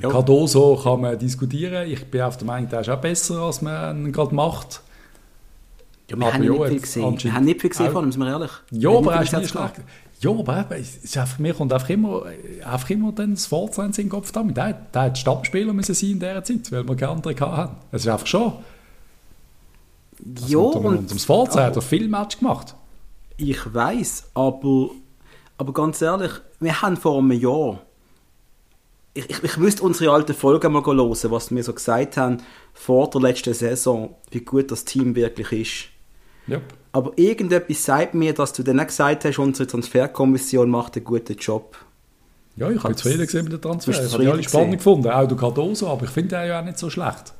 Ja. 0.00 0.08
Cardoso 0.08 0.80
kann 0.82 1.00
man 1.00 1.18
diskutieren. 1.18 1.90
Ich 1.90 2.04
bin 2.06 2.22
auf 2.22 2.36
der 2.38 2.46
Meinung, 2.46 2.70
der 2.70 2.80
ist 2.80 2.88
auch 2.88 3.00
besser, 3.00 3.42
als 3.42 3.60
man 3.60 4.06
ihn 4.06 4.12
gerade 4.12 4.34
macht. 4.34 4.80
Ja, 6.10 6.16
wir, 6.16 6.32
haben 6.32 6.42
ja, 6.42 6.52
nicht 6.52 6.66
viel 6.66 6.80
gesehen. 6.80 7.22
wir 7.22 7.32
haben 7.32 7.44
nicht 7.44 7.60
viel 7.60 7.70
gesehen 7.70 7.92
von 7.92 8.04
ihm, 8.04 8.12
sind 8.12 8.22
wir 8.22 8.30
ehrlich. 8.30 8.50
Ja, 8.70 8.90
aber 8.90 9.14
er 9.14 9.22
ist 9.22 9.32
nicht 9.32 9.50
schlecht. 9.50 9.74
Ja, 10.20 10.30
aber 10.30 10.66
es 10.70 11.16
einfach, 11.16 11.38
mir 11.38 11.52
kommt 11.52 11.72
einfach 11.72 11.88
immer, 11.88 12.24
einfach 12.64 12.90
immer 12.90 13.12
dann 13.12 13.34
das 13.34 13.46
Vorzeichen 13.46 13.90
in 13.90 13.92
den 13.94 14.08
Kopf 14.08 14.30
damit. 14.30 14.56
Der, 14.56 14.72
der 14.72 15.02
hat 15.02 15.18
Stammspieler 15.18 15.72
müssen 15.72 15.94
sein 15.94 16.10
in 16.10 16.20
dieser 16.20 16.44
Zeit, 16.44 16.70
weil 16.70 16.86
wir 16.86 16.96
keine 16.96 17.12
andere 17.12 17.34
hatten. 17.40 17.76
Es 17.90 18.02
ist 18.02 18.08
einfach 18.08 18.26
schon. 18.26 18.52
Ja, 20.46 20.58
also, 20.58 20.70
und, 20.70 20.86
und 20.86 21.08
ums 21.08 21.24
Vorzeichen 21.24 21.66
hat 21.66 21.76
er 21.76 21.82
viel 21.82 22.08
Match 22.08 22.38
gemacht. 22.38 22.76
Ich 23.36 23.74
weiß, 23.74 24.30
aber, 24.34 24.90
aber 25.58 25.72
ganz 25.72 26.00
ehrlich, 26.00 26.30
wir 26.60 26.82
haben 26.82 26.96
vor 26.96 27.18
einem 27.18 27.32
Jahr 27.32 27.80
ich, 29.14 29.28
ich, 29.28 29.42
ich 29.42 29.56
müsste 29.56 29.82
unsere 29.82 30.12
alten 30.12 30.34
Folgen 30.34 30.72
mal 30.72 30.84
hören, 30.84 31.10
was 31.30 31.54
wir 31.54 31.64
so 31.64 31.72
gesagt 31.74 32.16
haben 32.16 32.38
vor 32.72 33.10
der 33.10 33.20
letzten 33.20 33.54
Saison, 33.54 34.14
wie 34.30 34.40
gut 34.40 34.70
das 34.70 34.84
Team 34.84 35.14
wirklich 35.14 35.52
ist. 35.52 35.91
Yep. 36.48 36.62
Aber 36.92 37.12
irgendetwas 37.16 37.84
sagt 37.84 38.14
mir, 38.14 38.34
dass 38.34 38.52
du 38.52 38.62
dann 38.62 38.78
auch 38.78 38.86
gesagt 38.86 39.24
hast, 39.24 39.38
unsere 39.38 39.66
Transferkommission 39.66 40.68
macht 40.68 40.96
einen 40.96 41.04
guten 41.04 41.36
Job. 41.36 41.76
Ja, 42.56 42.70
ich 42.70 42.82
bin 42.82 42.96
zufrieden 42.96 43.24
gesehen 43.24 43.44
mit 43.44 43.52
dem 43.54 43.62
Transfer. 43.62 43.92
Ich 43.92 44.12
habe 44.12 44.30
alle 44.30 44.42
spannend 44.42 44.76
gefunden, 44.76 45.08
auch 45.08 45.26
du 45.26 45.36
Cardoso, 45.36 45.88
aber 45.88 46.04
ich 46.04 46.10
finde 46.10 46.36
den 46.36 46.48
ja 46.48 46.60
auch 46.60 46.64
nicht 46.64 46.78
so 46.78 46.90
schlecht. 46.90 47.32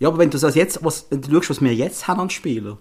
Ja, 0.00 0.08
aber 0.08 0.18
wenn 0.18 0.30
du, 0.30 0.38
das 0.38 0.54
jetzt, 0.56 0.84
was, 0.84 1.06
wenn 1.10 1.22
du 1.22 1.30
schaust, 1.30 1.50
was 1.50 1.60
wir 1.60 1.74
jetzt 1.74 2.08
haben 2.08 2.20
an 2.20 2.30
Spielern. 2.30 2.78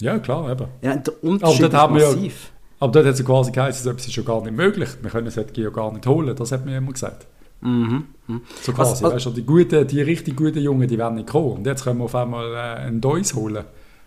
Ja, 0.00 0.18
klar, 0.18 0.50
eben. 0.50 0.66
Ja, 0.82 0.96
der 0.96 1.24
Unterschied 1.24 1.74
aber 1.74 1.98
ist 1.98 2.16
massiv. 2.16 2.44
Ja, 2.44 2.50
aber 2.80 2.92
dort 2.92 3.06
hat 3.06 3.14
es 3.14 3.24
quasi 3.24 3.50
geheißen, 3.50 3.96
es 3.96 4.06
ist 4.06 4.12
schon 4.12 4.24
gar 4.24 4.40
nicht 4.42 4.56
möglich. 4.56 4.90
Wir 5.02 5.10
können 5.10 5.26
es 5.26 5.34
ja 5.34 5.70
gar 5.70 5.92
nicht 5.92 6.06
holen, 6.06 6.36
das 6.36 6.52
hat 6.52 6.64
mir 6.64 6.76
immer 6.76 6.92
gesagt. 6.92 7.26
Mhm. 7.60 8.04
mhm. 8.26 8.42
So 8.62 8.72
quasi, 8.72 9.02
was, 9.02 9.14
weißt 9.14 9.26
du, 9.26 9.30
die, 9.30 9.42
guten, 9.42 9.86
die 9.86 10.02
richtig 10.02 10.36
guten 10.36 10.60
Jungen, 10.60 10.86
die 10.86 10.98
werden 10.98 11.16
nicht 11.16 11.28
kommen. 11.28 11.52
Und 11.52 11.66
jetzt 11.66 11.82
können 11.82 11.98
wir 11.98 12.04
auf 12.04 12.14
einmal 12.14 12.52
äh, 12.52 12.80
einen 12.82 13.00
Deus 13.00 13.34
holen. 13.34 13.64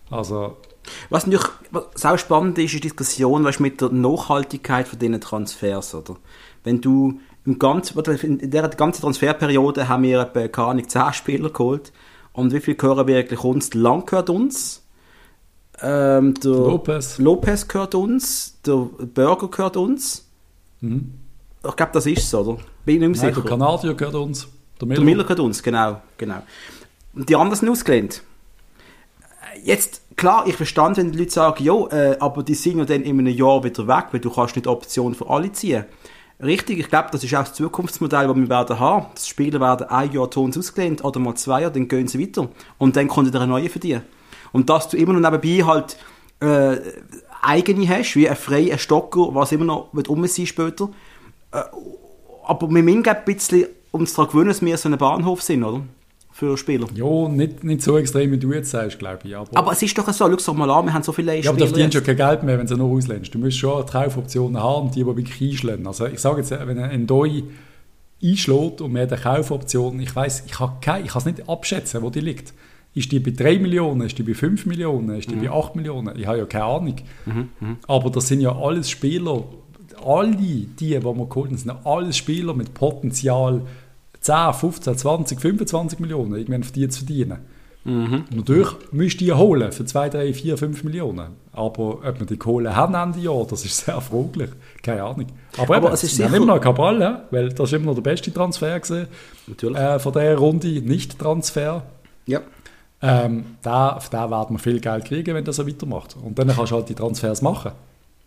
Also... 0.10 0.58
Was 1.10 1.28
natürlich 1.28 1.48
was 1.72 2.06
auch 2.06 2.18
spannend 2.18 2.58
ist, 2.58 2.74
ist 2.74 2.84
die 2.84 2.88
Diskussion 2.88 3.44
weißt, 3.44 3.60
mit 3.60 3.82
der 3.82 3.90
Nachhaltigkeit 3.90 4.88
von 4.88 4.98
diesen 5.00 5.22
Transfers. 5.22 5.94
Oder? 5.94 6.16
Wenn 6.64 6.82
du 6.82 7.20
im 7.46 7.60
ganzen, 7.60 7.98
in 8.00 8.52
der 8.52 8.68
ganzen 8.70 9.02
Transferperiode 9.02 9.88
haben 9.88 10.04
wir 10.04 10.22
etwa, 10.22 10.48
keine 10.48 10.68
Ahnung, 10.68 10.90
10 10.90 11.14
Spieler 11.14 11.50
geholt. 11.50 11.92
Und 12.34 12.54
wie 12.54 12.60
viel 12.60 12.76
gehören 12.76 13.08
wirklich 13.08 13.44
uns? 13.44 13.74
Lang 13.74 14.06
gehört 14.06 14.30
uns. 14.30 14.84
Ähm, 15.82 16.34
der 16.36 16.52
Lopez. 16.52 17.18
Lopez 17.18 17.68
gehört 17.68 17.96
uns. 17.96 18.60
Der 18.66 18.76
Burger 18.76 19.48
gehört 19.48 19.78
uns. 19.78 20.28
Mhm. 20.82 21.14
Ich 21.68 21.76
glaube, 21.76 21.92
das 21.94 22.06
ist 22.06 22.30
so, 22.30 22.40
oder? 22.40 22.58
Bin 22.86 22.96
ich 22.96 23.08
nicht 23.08 23.22
mehr 23.22 23.32
sicher. 23.32 23.42
Der 23.42 23.50
Kanadier 23.50 23.94
gehört 23.94 24.16
uns. 24.16 24.48
Der 24.80 24.88
Miller. 24.88 25.00
der 25.00 25.06
Miller 25.06 25.24
gehört 25.24 25.40
uns, 25.40 25.62
genau. 25.62 26.02
genau. 26.18 26.42
Und 27.14 27.28
die 27.28 27.36
anderen 27.36 27.60
sind 27.60 27.70
ausgelehnt. 27.70 28.24
Jetzt, 29.64 30.02
klar, 30.20 30.46
ich 30.46 30.56
verstand, 30.56 30.98
wenn 30.98 31.12
die 31.12 31.18
Leute 31.18 31.32
sagen, 31.32 31.64
ja, 31.64 31.88
äh, 31.88 32.18
aber 32.20 32.44
die 32.44 32.54
sind 32.54 32.78
ja 32.78 32.86
dann 32.86 33.04
in 33.04 33.20
einem 33.20 33.34
Jahr 33.34 33.64
wieder 33.64 33.88
weg, 33.88 34.08
weil 34.12 34.20
du 34.20 34.30
kannst 34.30 34.56
nicht 34.56 34.68
Optionen 34.68 35.16
für 35.16 35.30
alle 35.30 35.52
ziehen. 35.52 35.86
Richtig, 36.44 36.80
ich 36.80 36.90
glaube, 36.90 37.10
das 37.12 37.24
ist 37.24 37.34
auch 37.34 37.44
das 37.44 37.54
Zukunftsmodell, 37.54 38.28
das 38.28 38.36
wir 38.36 38.50
werden 38.50 38.80
haben. 38.80 39.08
Die 39.18 39.28
Spieler 39.28 39.60
werden 39.60 39.88
ein 39.88 40.12
Jahr 40.12 40.38
uns 40.38 40.58
ausgelehnt 40.58 41.04
oder 41.04 41.20
mal 41.20 41.36
zwei 41.36 41.62
Jahre, 41.62 41.74
dann 41.74 41.88
gehen 41.88 42.08
sie 42.08 42.20
weiter. 42.22 42.50
Und 42.78 42.96
dann 42.96 43.08
kommt 43.08 43.28
wieder 43.28 43.42
eine 43.42 43.52
neue 43.52 43.70
für 43.70 43.80
dich. 43.80 44.00
Und 44.52 44.70
dass 44.70 44.90
du 44.90 44.98
immer 44.98 45.14
noch 45.14 45.32
nebenbei 45.32 45.66
halt 45.66 45.98
äh, 46.42 46.78
eigene 47.42 47.88
hast, 47.88 48.16
wie 48.16 48.30
ein 48.30 48.36
Frei, 48.36 48.72
ein 48.72 48.80
Stocker, 48.80 49.34
was 49.34 49.52
immer 49.52 49.66
noch 49.66 49.90
wird 49.94 50.10
um 50.10 50.26
sein 50.28 50.46
später, 50.46 50.90
äh, 51.52 51.62
aber 52.46 52.70
wir 52.70 52.84
müssen 52.84 53.08
ein 53.08 53.26
bisschen 53.26 53.68
uns 53.92 54.14
daran 54.14 54.32
gewöhnen, 54.32 54.50
dass 54.50 54.62
wir 54.62 54.78
so 54.78 54.90
ein 54.90 54.98
Bahnhof 54.98 55.42
sind, 55.42 55.64
oder? 55.64 55.82
Für 56.40 56.58
Spieler. 56.58 56.88
Ja, 56.96 57.28
nicht, 57.28 57.66
nicht 57.66 57.82
so 57.82 57.98
extrem, 57.98 58.32
wie 58.32 58.38
du 58.38 58.54
jetzt 58.54 58.72
sagst, 58.72 58.98
glaube 58.98 59.20
ich. 59.26 59.36
Aber, 59.36 59.58
aber 59.58 59.72
es 59.74 59.82
ist 59.82 59.98
doch 59.98 60.08
so, 60.08 60.14
schau 60.14 60.30
doch 60.30 60.54
mal 60.54 60.72
an, 60.72 60.86
wir 60.86 60.94
haben 60.94 61.04
so 61.04 61.12
viele 61.12 61.38
Ja, 61.38 61.50
aber 61.50 61.60
du 61.60 61.68
verdienst 61.68 61.96
schon 61.96 62.04
kein 62.06 62.16
Geld 62.16 62.44
mehr, 62.44 62.58
wenn 62.58 62.66
du 62.66 62.78
nur 62.78 62.96
ausländst. 62.96 63.36
Du 63.36 63.40
musst 63.40 63.58
schon 63.58 63.86
Kaufoptionen 63.86 64.64
haben, 64.64 64.90
die, 64.90 65.04
die 65.04 65.06
wirklich 65.06 65.42
einschlagen. 65.42 65.86
Also 65.86 66.06
ich 66.06 66.20
sage 66.20 66.38
jetzt, 66.38 66.52
wenn 66.52 66.80
ein 66.80 67.06
Doi 67.08 67.44
einschlägt 68.24 68.80
und 68.80 68.94
man 68.94 69.02
hat 69.02 69.12
eine 69.12 69.22
Kaufoption, 69.22 70.00
ich 70.00 70.16
weiß, 70.16 70.46
ich 70.46 70.54
kann 70.54 71.04
es 71.04 71.26
nicht 71.26 71.50
abschätzen, 71.50 72.02
wo 72.04 72.10
die 72.10 72.22
liegt. 72.22 72.54
Ist 72.94 73.12
die 73.12 73.20
bei 73.20 73.32
3 73.32 73.60
Millionen, 73.60 74.04
ist 74.04 74.18
die 74.18 74.24
bei 74.24 74.34
5 74.34 74.66
Millionen, 74.66 75.18
ist 75.18 75.30
die 75.30 75.36
mhm. 75.36 75.42
bei 75.42 75.52
8 75.52 75.76
Millionen? 75.76 76.18
Ich 76.18 76.26
habe 76.26 76.38
ja 76.38 76.46
keine 76.46 76.64
Ahnung. 76.64 76.96
Mhm. 77.26 77.50
Mhm. 77.60 77.78
Aber 77.86 78.10
das 78.12 78.30
sind 78.30 78.40
ja 78.40 78.56
alles 78.56 78.90
Spieler, 78.90 79.44
alle 80.06 80.38
die, 80.38 80.70
die 80.80 80.92
wir 80.92 81.02
geholt 81.02 81.50
haben, 81.50 81.58
sind 81.58 81.86
alles 81.86 82.16
Spieler 82.16 82.54
mit 82.54 82.74
Potenzial 82.74 83.64
10, 84.22 84.54
15, 84.54 84.98
20, 84.98 85.40
25 85.40 86.00
Millionen 86.00 86.36
irgendwann 86.36 86.64
für 86.64 86.74
die 86.74 86.88
zu 86.90 87.00
verdienen. 87.06 87.40
Mhm. 87.86 88.26
Natürlich 88.36 88.70
müsst 88.92 89.22
ihr 89.22 89.38
holen 89.38 89.72
für 89.72 89.86
2, 89.86 90.10
3, 90.10 90.34
4, 90.34 90.58
5 90.58 90.84
Millionen. 90.84 91.38
Aber 91.54 92.00
ob 92.04 92.20
wir 92.20 92.28
die 92.28 92.38
Kohle 92.38 92.76
haben 92.76 92.94
Ende 92.94 93.20
Jahr, 93.20 93.46
das 93.50 93.64
ist 93.64 93.86
sehr 93.86 94.00
fraglich. 94.02 94.50
Keine 94.84 95.04
Ahnung. 95.04 95.28
Aber, 95.58 95.78
Aber 95.78 95.88
eben, 95.88 95.94
es 95.94 96.04
ist 96.04 96.16
sicher... 96.18 96.34
immer 96.34 96.46
noch 96.46 96.62
Cabral, 96.62 97.26
weil 97.32 97.50
das 97.50 97.70
ist 97.70 97.74
immer 97.74 97.88
noch 97.88 97.96
der 97.96 98.02
beste 98.02 98.34
Transfer 98.34 98.80
gewesen, 98.80 99.08
äh, 99.76 100.00
von 100.00 100.14
dieser 100.14 100.36
Runde, 100.36 100.68
Nicht-Transfer. 100.68 101.84
Ja. 102.26 102.42
Ähm, 103.02 103.46
da, 103.62 103.94
auf 103.94 104.10
den 104.10 104.30
werden 104.30 104.56
wir 104.56 104.60
viel 104.60 104.82
Geld 104.82 105.06
kriegen, 105.06 105.34
wenn 105.34 105.46
das 105.46 105.56
so 105.56 105.66
weitermacht. 105.66 106.18
Und 106.22 106.38
dann 106.38 106.50
kannst 106.50 106.72
du 106.72 106.76
halt 106.76 106.90
die 106.90 106.96
Transfers 106.96 107.42
machen. 107.42 107.72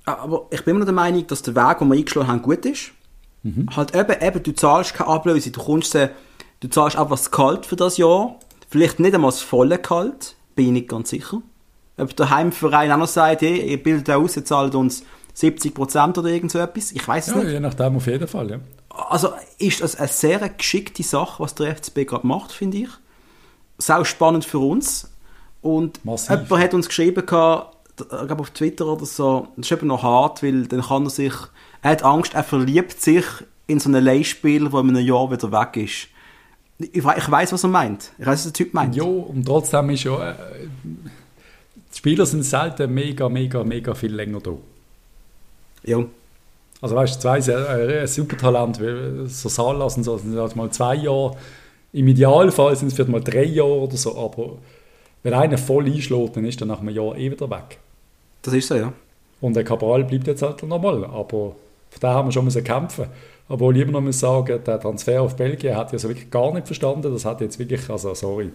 Ah, 0.07 0.16
aber 0.22 0.47
ich 0.51 0.64
bin 0.64 0.72
immer 0.72 0.80
noch 0.80 0.86
der 0.86 0.95
Meinung, 0.95 1.26
dass 1.26 1.43
der 1.43 1.55
Weg, 1.55 1.78
den 1.78 1.88
wir 1.88 1.95
eingeschlagen 1.95 2.28
haben, 2.28 2.43
gut 2.43 2.64
ist. 2.64 2.93
Mhm. 3.43 3.68
Halt 3.74 3.95
eben, 3.95 4.20
eben, 4.20 4.43
du 4.43 4.53
zahlst 4.53 4.95
keine 4.95 5.11
Ablöse, 5.11 5.51
du 5.51 5.61
kommst, 5.61 5.95
du 5.95 6.70
zahlst 6.70 6.97
einfach 6.97 7.16
das 7.16 7.30
Kalt 7.30 7.66
für 7.66 7.76
das 7.76 7.97
Jahr. 7.97 8.36
Vielleicht 8.68 9.01
nicht 9.01 9.14
einmal 9.14 9.30
das 9.30 9.43
volle 9.43 9.78
Kalt, 9.78 10.36
bin 10.55 10.66
ich 10.66 10.72
nicht 10.72 10.88
ganz 10.88 11.11
sicher. 11.11 11.43
Ob 11.99 12.16
der 12.16 12.30
Heimverein 12.30 12.90
auch 12.93 12.97
noch 12.97 13.07
sagt, 13.07 13.43
hey, 13.43 13.70
ihr 13.70 13.82
bildet 13.82 14.11
aus, 14.11 14.36
ihr 14.36 14.45
zahlt 14.45 14.74
uns 14.74 15.05
70% 15.36 16.18
oder 16.18 16.28
irgend 16.28 16.51
so 16.51 16.59
etwas. 16.59 16.93
Ich 16.93 17.07
weiß 17.07 17.28
es 17.28 17.34
ja, 17.34 17.40
nicht. 17.40 17.53
Je 17.53 17.61
nachdem 17.61 17.97
auf 17.97 18.07
jeden 18.07 18.28
Fall, 18.28 18.51
ja. 18.51 18.61
Also 18.88 19.30
ist 19.59 19.80
das 19.80 19.97
eine 19.97 20.09
sehr 20.09 20.49
geschickte 20.49 21.03
Sache, 21.03 21.43
was 21.43 21.55
der 21.55 21.74
FCB 21.76 22.07
gerade 22.07 22.26
macht, 22.26 22.53
finde 22.53 22.78
ich. 22.78 22.88
Sau 23.78 24.05
spannend 24.05 24.45
für 24.45 24.59
uns. 24.59 25.11
Und 25.61 26.05
Massiv. 26.05 26.30
jemand 26.30 26.62
hat 26.62 26.74
uns 26.74 26.88
geschrieben, 26.88 27.20
ich 27.20 27.26
glaube 27.26 27.70
auf 28.38 28.51
Twitter 28.51 28.86
oder 28.86 29.07
so, 29.07 29.49
das 29.57 29.66
ist 29.66 29.72
eben 29.72 29.86
noch 29.86 30.03
hart, 30.03 30.43
weil 30.43 30.66
dann 30.66 30.82
kann 30.82 31.05
er 31.05 31.11
sich, 31.11 31.34
er 31.83 31.91
hat 31.91 32.05
Angst, 32.05 32.35
er 32.35 32.45
verliebt 32.45 33.01
sich 33.01 33.24
in 33.66 33.80
so 33.80 33.91
ein 33.91 34.03
Leihspiel, 34.03 34.70
der 34.70 34.80
in 34.80 34.91
einem 34.91 35.05
Jahr 35.05 35.30
wieder 35.30 35.51
weg 35.53 35.76
ist. 35.76 36.09
Ich, 36.78 37.05
ich 37.05 37.30
weiß, 37.30 37.53
was 37.53 37.64
er 37.64 37.70
meint. 37.70 38.12
Ich 38.18 38.26
weiß, 38.26 38.35
was 38.35 38.45
der 38.45 38.53
Typ 38.53 38.72
meint. 38.74 38.97
Ja, 38.97 39.05
und 39.05 39.45
trotzdem 39.45 39.91
ist 39.91 40.05
ja, 40.05 40.30
äh, 40.30 40.35
die 40.85 41.97
Spieler 41.97 42.24
sind 42.24 42.45
selten 42.45 42.93
mega, 42.93 43.28
mega, 43.28 43.62
mega 43.62 43.95
viel 43.95 44.14
länger 44.14 44.41
da. 44.41 44.53
Ja. 45.85 46.05
Also 46.80 46.97
weißt 46.97 47.16
du, 47.16 47.20
zwei 47.20 47.39
äh, 47.39 48.07
Supertalent, 48.07 48.80
wie 48.80 49.28
so 49.28 49.49
Salas 49.49 49.97
und 49.97 50.05
so, 50.05 50.18
sind 50.18 50.37
halt 50.37 50.57
mal 50.57 50.70
zwei 50.70 50.97
Jahre. 50.97 51.37
Im 51.93 52.09
Idealfall 52.09 52.74
sind 52.76 52.89
es 52.89 52.95
vielleicht 52.95 53.11
mal 53.11 53.20
drei 53.20 53.45
Jahre 53.45 53.80
oder 53.80 53.97
so, 53.97 54.16
aber 54.16 54.59
wenn 55.22 55.35
einer 55.35 55.59
voll 55.59 55.87
einschlägt, 55.87 56.37
dann 56.37 56.45
ist 56.45 56.61
er 56.61 56.66
nach 56.66 56.80
einem 56.80 56.95
Jahr 56.95 57.16
eh 57.16 57.30
wieder 57.30 57.49
weg. 57.51 57.78
Das 58.43 58.55
ist 58.55 58.66
so, 58.66 58.74
ja. 58.74 58.93
Und 59.41 59.55
der 59.55 59.64
Cabral 59.64 60.05
bleibt 60.05 60.26
jetzt 60.26 60.43
halt 60.43 60.62
normal, 60.62 61.05
aber 61.05 61.55
von 61.93 62.01
da 62.01 62.14
haben 62.14 62.28
wir 62.28 62.32
schon 62.32 62.45
müssen 62.45 62.64
kämpfen. 62.64 63.07
Obwohl 63.49 63.76
ich 63.76 63.82
immer 63.82 63.93
noch 63.93 64.01
muss 64.01 64.18
sagen, 64.18 64.61
der 64.64 64.80
Transfer 64.80 65.20
auf 65.20 65.36
Belgien 65.36 65.76
hat 65.76 65.93
ja 65.93 65.99
so 65.99 66.09
wirklich 66.09 66.30
gar 66.30 66.55
nicht 66.55 66.66
verstanden. 66.66 67.12
Das 67.12 67.26
hat 67.26 67.43
jetzt 67.43 67.59
wirklich, 67.59 67.88
also 67.90 68.14
sorry. 68.14 68.51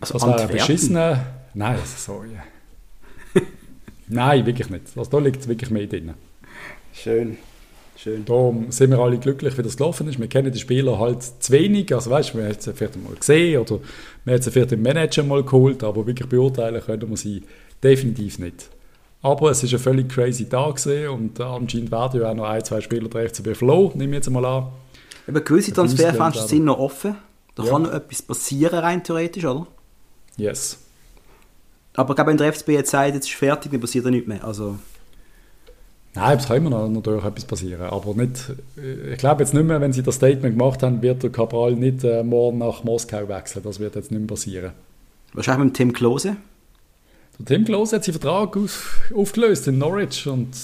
Also 0.00 0.14
das 0.14 0.22
war 0.22 0.38
ein 0.38 0.48
beschissener... 0.48 1.26
Nein, 1.54 1.78
sorry. 1.84 2.30
Nein, 4.08 4.46
wirklich 4.46 4.70
nicht. 4.70 4.96
Also 4.96 5.10
da 5.10 5.18
liegt 5.18 5.48
wirklich 5.48 5.70
mehr 5.70 5.86
drin. 5.86 6.14
Schön. 6.92 7.36
Schön. 7.96 8.24
Da 8.24 8.52
sind 8.68 8.90
wir 8.90 8.98
alle 9.00 9.18
glücklich, 9.18 9.58
wie 9.58 9.62
das 9.62 9.76
gelaufen 9.76 10.06
ist. 10.06 10.20
Wir 10.20 10.28
kennen 10.28 10.52
die 10.52 10.58
Spieler 10.60 10.98
halt 11.00 11.22
zu 11.22 11.50
wenig. 11.50 11.92
Also 11.92 12.10
weißt, 12.10 12.36
wir 12.36 12.44
haben 12.44 12.56
sie 12.56 12.74
vielleicht 12.74 13.02
mal 13.02 13.14
gesehen 13.16 13.60
oder 13.60 13.80
wir 14.24 14.34
haben 14.34 14.42
sie 14.42 14.50
vielleicht 14.52 14.72
im 14.72 14.82
Manager 14.82 15.24
mal 15.24 15.42
geholt, 15.42 15.82
aber 15.82 16.06
wirklich 16.06 16.28
beurteilen 16.28 16.80
können 16.80 17.10
wir 17.10 17.16
sie 17.16 17.42
definitiv 17.82 18.38
nicht. 18.38 18.68
Aber 19.26 19.50
es 19.50 19.60
ist 19.60 19.72
ein 19.72 19.80
völlig 19.80 20.08
crazy 20.08 20.48
Tag 20.48 20.76
gewesen 20.76 21.08
und 21.08 21.40
anscheinend 21.40 21.90
werden 21.90 22.20
ja 22.20 22.30
auch 22.30 22.34
noch 22.34 22.44
ein, 22.44 22.64
zwei 22.64 22.80
Spieler 22.80 23.08
der 23.08 23.28
FCB 23.28 23.56
verloren, 23.56 23.98
nehme 23.98 24.12
ich 24.12 24.18
jetzt 24.18 24.30
mal 24.30 24.44
an. 24.44 24.68
Aber 25.26 25.40
gewisse 25.40 25.72
Transferfenster 25.72 26.46
sind 26.46 26.64
noch 26.64 26.78
offen. 26.78 27.16
Da 27.56 27.64
ja. 27.64 27.72
kann 27.72 27.82
noch 27.82 27.92
etwas 27.92 28.22
passieren, 28.22 28.78
rein 28.78 29.02
theoretisch, 29.02 29.44
oder? 29.44 29.66
Yes. 30.36 30.78
Aber 31.94 32.10
ich 32.10 32.14
glaube, 32.14 32.30
wenn 32.30 32.36
der 32.36 32.52
FCB 32.52 32.68
jetzt 32.68 32.92
sagt, 32.92 33.14
jetzt 33.14 33.26
ist 33.26 33.34
fertig, 33.34 33.72
dann 33.72 33.80
passiert 33.80 34.06
da 34.06 34.10
nichts 34.10 34.28
mehr. 34.28 34.44
Also... 34.44 34.78
Nein, 36.14 36.38
es 36.38 36.46
kann 36.46 36.58
immer 36.58 36.70
noch 36.70 36.88
natürlich 36.88 37.24
etwas 37.24 37.44
passieren. 37.46 37.82
Aber 37.82 38.14
nicht, 38.14 38.52
äh, 38.78 39.14
ich 39.14 39.18
glaube 39.18 39.42
jetzt 39.42 39.54
nicht 39.54 39.66
mehr, 39.66 39.80
wenn 39.80 39.92
sie 39.92 40.04
das 40.04 40.14
Statement 40.14 40.56
gemacht 40.56 40.84
haben, 40.84 41.02
wird 41.02 41.24
der 41.24 41.30
Cabral 41.30 41.72
nicht 41.72 42.04
äh, 42.04 42.22
morgen 42.22 42.58
nach 42.58 42.84
Moskau 42.84 43.28
wechseln. 43.28 43.64
Das 43.64 43.80
wird 43.80 43.96
jetzt 43.96 44.12
nicht 44.12 44.20
mehr 44.20 44.28
passieren. 44.28 44.70
Wahrscheinlich 45.32 45.64
mit 45.64 45.74
Tim 45.74 45.92
Klose? 45.92 46.36
Der 47.38 47.46
Tim 47.46 47.64
Klose 47.64 47.96
hat 47.96 48.04
seinen 48.04 48.18
Vertrag 48.18 48.56
auf, 48.56 49.10
aufgelöst 49.14 49.68
in 49.68 49.78
Norwich 49.78 50.26
und 50.26 50.56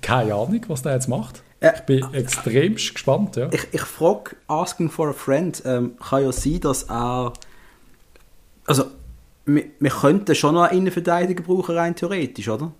keine 0.00 0.34
Ahnung, 0.34 0.60
was 0.68 0.82
der 0.82 0.94
jetzt 0.94 1.08
macht. 1.08 1.42
Äh, 1.60 1.72
ich 1.74 1.80
bin 1.82 2.14
extrem 2.14 2.74
gespannt. 2.74 3.36
Ja. 3.36 3.48
Ich, 3.52 3.66
ich 3.72 3.82
frage, 3.82 4.36
asking 4.46 4.90
for 4.90 5.08
a 5.08 5.12
friend, 5.12 5.62
ähm, 5.64 5.96
kann 5.98 6.22
ja 6.22 6.32
sein, 6.32 6.60
dass 6.60 6.84
er. 6.84 7.32
Also, 8.66 8.84
wir, 9.46 9.64
wir 9.80 9.90
könnten 9.90 10.34
schon 10.34 10.54
noch 10.54 10.62
einen 10.62 10.78
Innenverteidiger 10.78 11.42
brauchen, 11.42 11.76
rein 11.76 11.96
theoretisch, 11.96 12.48
oder? 12.48 12.72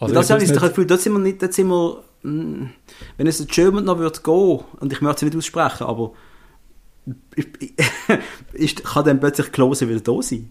Also 0.00 0.14
das 0.14 0.30
habe 0.30 0.42
ich 0.42 0.50
das 0.50 0.60
Gefühl, 0.60 0.86
dort 0.86 1.00
sind 1.00 1.12
wir 1.12 1.18
nicht, 1.18 1.42
dort 1.42 1.52
sind 1.52 1.68
wir, 1.68 2.04
hm, 2.22 2.70
wenn 3.16 3.26
es 3.26 3.38
der 3.38 3.46
German 3.46 3.84
noch 3.84 3.98
würde 3.98 4.20
gehen, 4.20 4.60
und 4.80 4.92
ich 4.92 5.00
möchte 5.00 5.26
es 5.26 5.32
nicht 5.32 5.36
aussprechen, 5.36 5.86
aber 5.86 6.12
ist, 8.52 8.84
kann 8.84 9.04
dann 9.04 9.20
plötzlich 9.20 9.50
Klose 9.50 9.88
wieder 9.88 10.00
da 10.00 10.22
sein? 10.22 10.50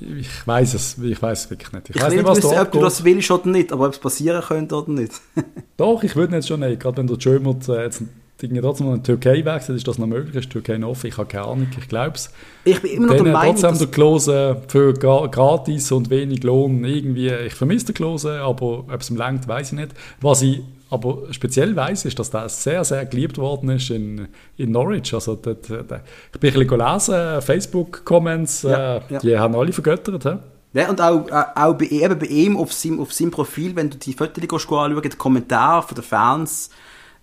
Ich 0.00 0.46
weiß 0.46 0.74
es, 0.74 0.98
ich 0.98 1.20
weiß 1.20 1.44
es 1.44 1.50
wirklich 1.50 1.72
nicht. 1.72 1.90
Ich, 1.90 1.96
ich 1.96 2.02
weiß 2.02 2.12
nicht, 2.12 2.24
was 2.24 2.38
wissen, 2.38 2.58
ob 2.58 2.72
du 2.72 2.80
das 2.80 3.04
willst 3.04 3.30
oder 3.30 3.48
nicht, 3.48 3.72
aber 3.72 3.86
ob 3.86 3.92
es 3.92 3.98
passieren 3.98 4.42
könnte 4.42 4.76
oder 4.76 4.90
nicht. 4.90 5.12
Doch, 5.76 6.02
ich 6.02 6.14
würde 6.16 6.36
jetzt 6.36 6.48
schon 6.48 6.60
nicht, 6.60 6.80
gerade 6.80 6.98
wenn 6.98 7.06
der 7.06 7.16
German 7.16 7.58
äh, 7.68 7.84
jetzt 7.84 8.02
irgendwie 8.40 8.62
trotzdem 8.62 8.88
in 8.88 8.94
die 8.96 9.02
Türkei 9.02 9.44
wechselt, 9.44 9.76
ist 9.76 9.88
das 9.88 9.98
noch 9.98 10.06
möglich? 10.06 10.34
Ist 10.36 10.46
die 10.46 10.50
Türkei 10.50 10.78
noch 10.78 10.90
offen? 10.90 11.08
Ich 11.08 11.18
habe 11.18 11.28
keine 11.28 11.44
Ahnung, 11.44 11.66
ich 11.76 11.88
glaube 11.88 12.12
es. 12.14 12.30
Ich 12.64 12.80
bin 12.80 12.92
immer 12.92 13.06
noch 13.08 13.14
der 13.14 13.32
Meinung, 13.32 13.56
trotzdem 13.56 13.78
der 13.78 13.88
Klose 13.88 14.62
für 14.68 14.94
gratis 14.94 15.90
und 15.90 16.10
wenig 16.10 16.42
Lohn 16.44 16.84
irgendwie, 16.84 17.28
ich 17.28 17.54
vermisse 17.54 17.86
den 17.86 17.94
Klose, 17.94 18.40
aber 18.40 18.84
ob 18.88 19.00
es 19.00 19.10
ihm 19.10 19.16
längt, 19.16 19.48
weiß 19.48 19.72
ich 19.72 19.78
nicht. 19.78 19.92
Was 20.20 20.42
ich 20.42 20.62
aber 20.90 21.32
speziell 21.32 21.76
weiß, 21.76 22.06
ist, 22.06 22.18
dass 22.18 22.30
das 22.30 22.62
sehr, 22.62 22.82
sehr 22.84 23.04
geliebt 23.06 23.38
worden 23.38 23.70
ist 23.70 23.90
in, 23.90 24.28
in 24.56 24.72
Norwich. 24.72 25.12
Also 25.12 25.34
dort, 25.34 25.68
dort, 25.68 25.92
ich 26.32 26.40
bin 26.40 26.50
ein 26.50 26.66
bisschen 26.66 26.68
gelesen, 26.68 27.42
Facebook-Comments, 27.42 28.62
ja, 28.62 28.96
äh, 28.96 29.00
ja. 29.08 29.18
die 29.18 29.38
haben 29.38 29.54
alle 29.54 29.72
vergöttert. 29.72 30.24
He? 30.24 30.78
Ja, 30.78 30.88
und 30.88 31.00
auch, 31.00 31.28
äh, 31.28 31.44
auch 31.54 31.74
bei, 31.74 31.86
eben 31.86 32.18
bei 32.18 32.26
ihm 32.26 32.56
auf 32.56 32.72
seinem, 32.72 33.00
auf 33.00 33.12
seinem 33.12 33.30
Profil, 33.30 33.76
wenn 33.76 33.90
du 33.90 33.98
die 33.98 34.12
Fotos 34.12 34.42
anschaust, 34.42 35.04
die 35.04 35.16
Kommentare 35.16 35.82
von 35.82 35.94
den 35.94 36.04
Fans, 36.04 36.70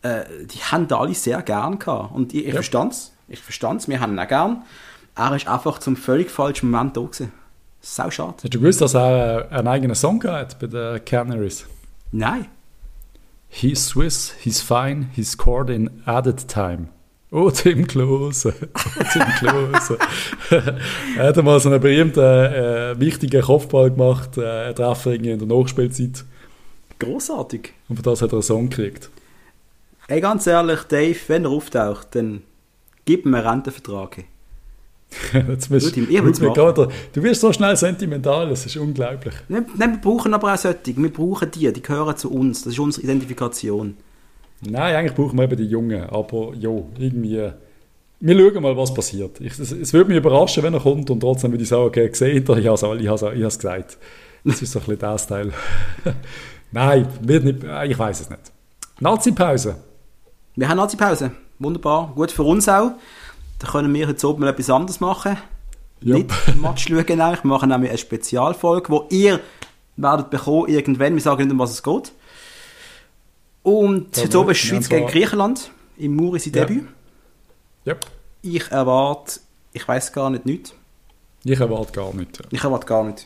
äh, 0.01 0.23
die 0.45 0.59
haben 0.59 0.87
da 0.87 0.99
alle 0.99 1.13
sehr 1.13 1.41
gern 1.41 1.79
gehabt. 1.79 2.13
Und 2.13 2.33
ich, 2.33 2.41
ich 2.41 2.47
ja. 2.47 2.53
verstand 2.53 2.93
es. 2.93 3.11
Ich 3.27 3.39
verstand 3.39 3.81
es, 3.81 3.87
wir 3.87 3.99
haben 3.99 4.13
ihn 4.13 4.19
auch 4.19 4.27
gern. 4.27 4.63
Er 5.15 5.35
ist 5.35 5.47
einfach 5.47 5.79
zum 5.79 5.95
völlig 5.95 6.29
falschen 6.29 6.69
Moment 6.69 6.97
da 6.97 7.01
gewesen. 7.01 7.31
Sau 7.81 8.09
schade. 8.09 8.33
Hast 8.43 8.53
du 8.53 8.59
gewusst, 8.59 8.81
dass 8.81 8.95
er 8.95 9.51
einen 9.51 9.67
eigenen 9.67 9.95
Song 9.95 10.23
hat 10.23 10.59
bei 10.59 10.67
den 10.67 11.03
Canaries? 11.05 11.65
Nein. 12.11 12.47
He's 13.49 13.85
Swiss, 13.85 14.33
he's 14.39 14.61
fine, 14.61 15.09
he's 15.15 15.31
scored 15.31 15.69
in 15.69 16.01
added 16.05 16.47
time. 16.47 16.89
Oh, 17.31 17.49
Tim 17.49 17.85
Klose. 17.85 18.53
Oh, 18.73 19.03
Tim 19.11 19.27
Klose. 19.39 19.97
er 21.17 21.27
hat 21.27 21.43
mal 21.43 21.59
so 21.59 21.69
einen 21.69 21.81
berühmten, 21.81 22.19
äh, 22.19 22.99
wichtigen 22.99 23.41
Kopfball 23.41 23.91
gemacht, 23.91 24.37
äh, 24.37 24.73
Treffer 24.73 25.13
in 25.13 25.23
der 25.23 25.47
Nachspielzeit. 25.47 26.23
Großartig. 26.99 27.73
Und 27.89 27.97
für 27.97 28.03
das 28.03 28.21
hat 28.21 28.29
er 28.29 28.35
einen 28.35 28.41
Song 28.41 28.69
gekriegt. 28.69 29.09
Ey, 30.07 30.21
ganz 30.21 30.47
ehrlich, 30.47 30.83
Dave, 30.83 31.17
wenn 31.27 31.45
er 31.45 31.51
auftaucht, 31.51 32.15
dann 32.15 32.43
gib 33.05 33.25
mir 33.25 33.39
einen 33.39 33.47
Rentenvertrag. 33.47 34.23
Jetzt 35.47 35.69
bist, 35.69 35.95
ich 35.95 36.07
du, 36.07 36.87
du 37.13 37.23
wirst 37.23 37.41
so 37.41 37.53
schnell 37.53 37.75
sentimental, 37.77 38.49
das 38.49 38.65
ist 38.65 38.75
unglaublich. 38.77 39.33
Nein, 39.47 39.65
wir 39.77 39.97
brauchen 39.97 40.33
aber 40.33 40.53
auch 40.53 40.57
solche. 40.57 40.97
Wir 40.97 41.13
brauchen 41.13 41.49
die, 41.51 41.71
die 41.71 41.81
gehören 41.81 42.17
zu 42.17 42.31
uns. 42.31 42.63
Das 42.63 42.73
ist 42.73 42.79
unsere 42.79 43.05
Identifikation. 43.05 43.95
Nein, 44.61 44.95
eigentlich 44.95 45.15
brauchen 45.15 45.37
wir 45.37 45.43
eben 45.43 45.57
die 45.57 45.65
Jungen. 45.65 46.03
Aber 46.09 46.53
ja, 46.55 46.71
irgendwie. 46.97 47.51
Wir 48.19 48.37
schauen 48.39 48.63
mal, 48.63 48.75
was 48.75 48.93
passiert. 48.93 49.39
Ich, 49.41 49.59
es, 49.59 49.71
es, 49.71 49.93
würde 49.93 50.09
mich 50.09 50.17
überraschen, 50.17 50.63
wenn 50.63 50.73
er 50.73 50.79
kommt 50.79 51.09
und 51.09 51.19
trotzdem 51.19 51.51
würde 51.51 51.63
ich 51.63 51.69
sagen, 51.69 51.83
okay, 51.83 52.09
gesehen, 52.09 52.43
ich 52.43 52.49
habe 52.49 52.73
es 52.73 52.83
ich 52.99 53.07
habe 53.07 53.43
es 53.43 53.59
gesagt. 53.59 53.97
Das 54.43 54.61
ist 54.61 54.71
so 54.71 54.79
ein 54.79 54.85
bisschen 54.85 54.99
das 54.99 55.27
Teil. 55.27 55.51
Nein, 56.71 57.07
wird 57.21 57.43
nicht, 57.43 57.59
ich 57.87 57.99
weiß 57.99 58.21
es 58.21 58.29
nicht. 58.29 58.41
Nazi-Pause. 58.99 59.75
Wir 60.55 60.69
haben 60.69 60.77
Nazi-Pause. 60.77 61.31
Wunderbar. 61.59 62.13
Gut 62.15 62.31
für 62.31 62.43
uns 62.43 62.67
auch. 62.69 62.91
Da 63.65 63.71
können 63.71 63.91
wir 63.93 64.07
jetzt 64.07 64.23
oben 64.23 64.43
etwas 64.43 64.69
anderes 64.69 64.99
machen. 64.99 65.37
Yep. 66.05 66.15
Nicht 66.15 66.55
Match 66.61 66.87
schauen 66.87 67.07
Wir 67.07 67.39
machen 67.43 67.69
nämlich 67.69 67.89
eine 67.89 67.97
Spezialfolge, 67.97 68.89
wo 68.89 69.07
ihr 69.09 69.39
werdet 69.95 70.29
bekommen 70.29 70.67
irgendwann. 70.67 71.15
Wir 71.15 71.21
sagen 71.21 71.43
nicht, 71.43 71.51
um 71.51 71.57
was 71.57 71.71
es 71.71 71.81
geht. 71.81 72.11
Und 73.63 74.15
ja, 74.15 74.23
jetzt 74.23 74.35
oben 74.35 74.53
Schweiz 74.53 74.87
gegen 74.87 75.07
Griechenland 75.07 75.71
im 75.97 76.15
Murisi 76.15 76.51
ja. 76.51 76.65
Debüt. 76.65 76.87
Yep. 77.87 78.05
Ich 78.43 78.69
erwarte, 78.69 79.39
ich 79.73 79.87
weiß 79.87 80.13
gar 80.13 80.29
nicht, 80.29 80.45
nichts. 80.45 80.75
Ich 81.43 81.59
erwarte 81.59 81.91
gar 81.91 82.13
nicht. 82.13 82.37
Ja. 82.37 82.45
Ich 82.51 82.63
erwarte 82.63 82.85
gar 82.85 83.03
nicht. 83.03 83.25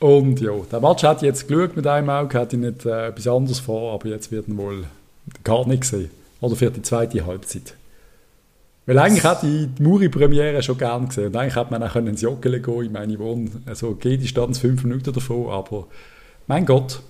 Und 0.00 0.38
ja, 0.40 0.52
der 0.70 0.80
Match 0.80 1.02
hat 1.02 1.22
jetzt 1.22 1.48
geschaut 1.48 1.76
mit 1.76 1.86
einem 1.86 2.10
Auge, 2.10 2.38
hatte 2.38 2.58
nicht 2.58 2.84
äh, 2.84 3.08
etwas 3.08 3.26
anderes 3.26 3.60
vor, 3.60 3.94
aber 3.94 4.08
jetzt 4.08 4.30
wird 4.30 4.48
er 4.48 4.56
wohl 4.58 4.84
gar 5.44 5.66
nicht 5.66 5.84
sehen. 5.84 6.10
Oder 6.42 6.56
für 6.56 6.70
die 6.70 6.82
zweite 6.82 7.24
Halbzeit. 7.24 7.74
Weil 8.86 8.98
eigentlich 8.98 9.22
hätte 9.22 9.46
ich 9.46 9.68
die 9.74 9.82
Muri-Premiere 9.82 10.62
schon 10.62 10.76
gern 10.76 11.08
gesehen. 11.08 11.28
Und 11.28 11.36
eigentlich 11.36 11.56
hätte 11.56 11.70
man 11.70 11.82
auch 11.82 11.94
ins 11.96 12.20
Joggeli 12.20 12.60
gehen 12.60 12.84
Ich 12.84 12.90
meine, 12.90 13.12
ich 13.12 13.18
wohne 13.18 13.50
also 13.66 13.94
G-Distanz 13.94 14.58
fünf 14.58 14.82
Minuten 14.82 15.12
davon, 15.12 15.50
aber 15.50 15.86
mein 16.48 16.66
Gott. 16.66 17.00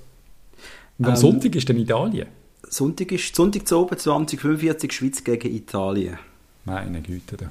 Und 0.98 1.06
am 1.06 1.12
ähm, 1.12 1.16
Sonntag 1.16 1.54
ist 1.54 1.68
dann 1.68 1.78
Italien. 1.78 2.28
Sonntag 2.68 3.12
ist 3.12 3.34
Sonntag 3.34 3.66
zu 3.66 3.78
oben 3.78 3.96
2045 3.96 4.92
Schweiz 4.92 5.24
gegen 5.24 5.54
Italien. 5.54 6.18
Meine 6.64 7.00
Güte. 7.00 7.36
Da. 7.36 7.50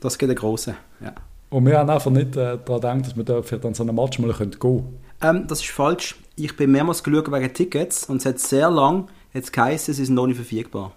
Das 0.00 0.18
geht 0.18 0.28
der 0.28 0.36
Große, 0.36 0.74
ja. 1.00 1.14
Und 1.50 1.64
wir 1.64 1.78
haben 1.78 1.88
einfach 1.88 2.10
nicht 2.10 2.36
äh, 2.36 2.58
daran 2.64 3.02
gedacht, 3.02 3.16
dass 3.18 3.28
wir 3.28 3.42
für 3.42 3.58
dann 3.58 3.74
so 3.74 3.82
einen 3.82 3.94
Match 3.94 4.18
mal 4.18 4.32
gehen 4.32 4.58
können. 4.58 4.98
Ähm, 5.22 5.46
das 5.46 5.60
ist 5.60 5.70
falsch. 5.70 6.16
Ich 6.36 6.56
bin 6.56 6.70
mehrmals 6.70 7.02
geschaut 7.02 7.30
wegen 7.32 7.52
Tickets 7.52 8.04
und 8.04 8.18
es 8.18 8.26
hat 8.26 8.38
sehr 8.38 8.70
lang 8.70 9.08
jetzt 9.32 9.52
geheißen, 9.52 9.94
sie 9.94 10.04
sind 10.04 10.14
noch 10.14 10.26
nicht 10.26 10.36
verfügbar. 10.36 10.92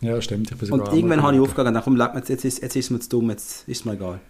Ja, 0.00 0.20
stimmt. 0.20 0.52
Und 0.70 0.92
irgendwann 0.92 1.22
habe 1.22 1.34
ich 1.34 1.40
aufgegeben, 1.40 1.80
komm, 1.82 2.00
jetzt, 2.14 2.28
jetzt, 2.28 2.44
ist, 2.44 2.62
jetzt 2.62 2.76
ist 2.76 2.84
es 2.84 2.90
mir 2.90 3.00
zu 3.00 3.08
dumm, 3.08 3.30
jetzt 3.30 3.68
ist 3.68 3.80
es 3.80 3.84
mir 3.84 3.94
egal. 3.94 4.20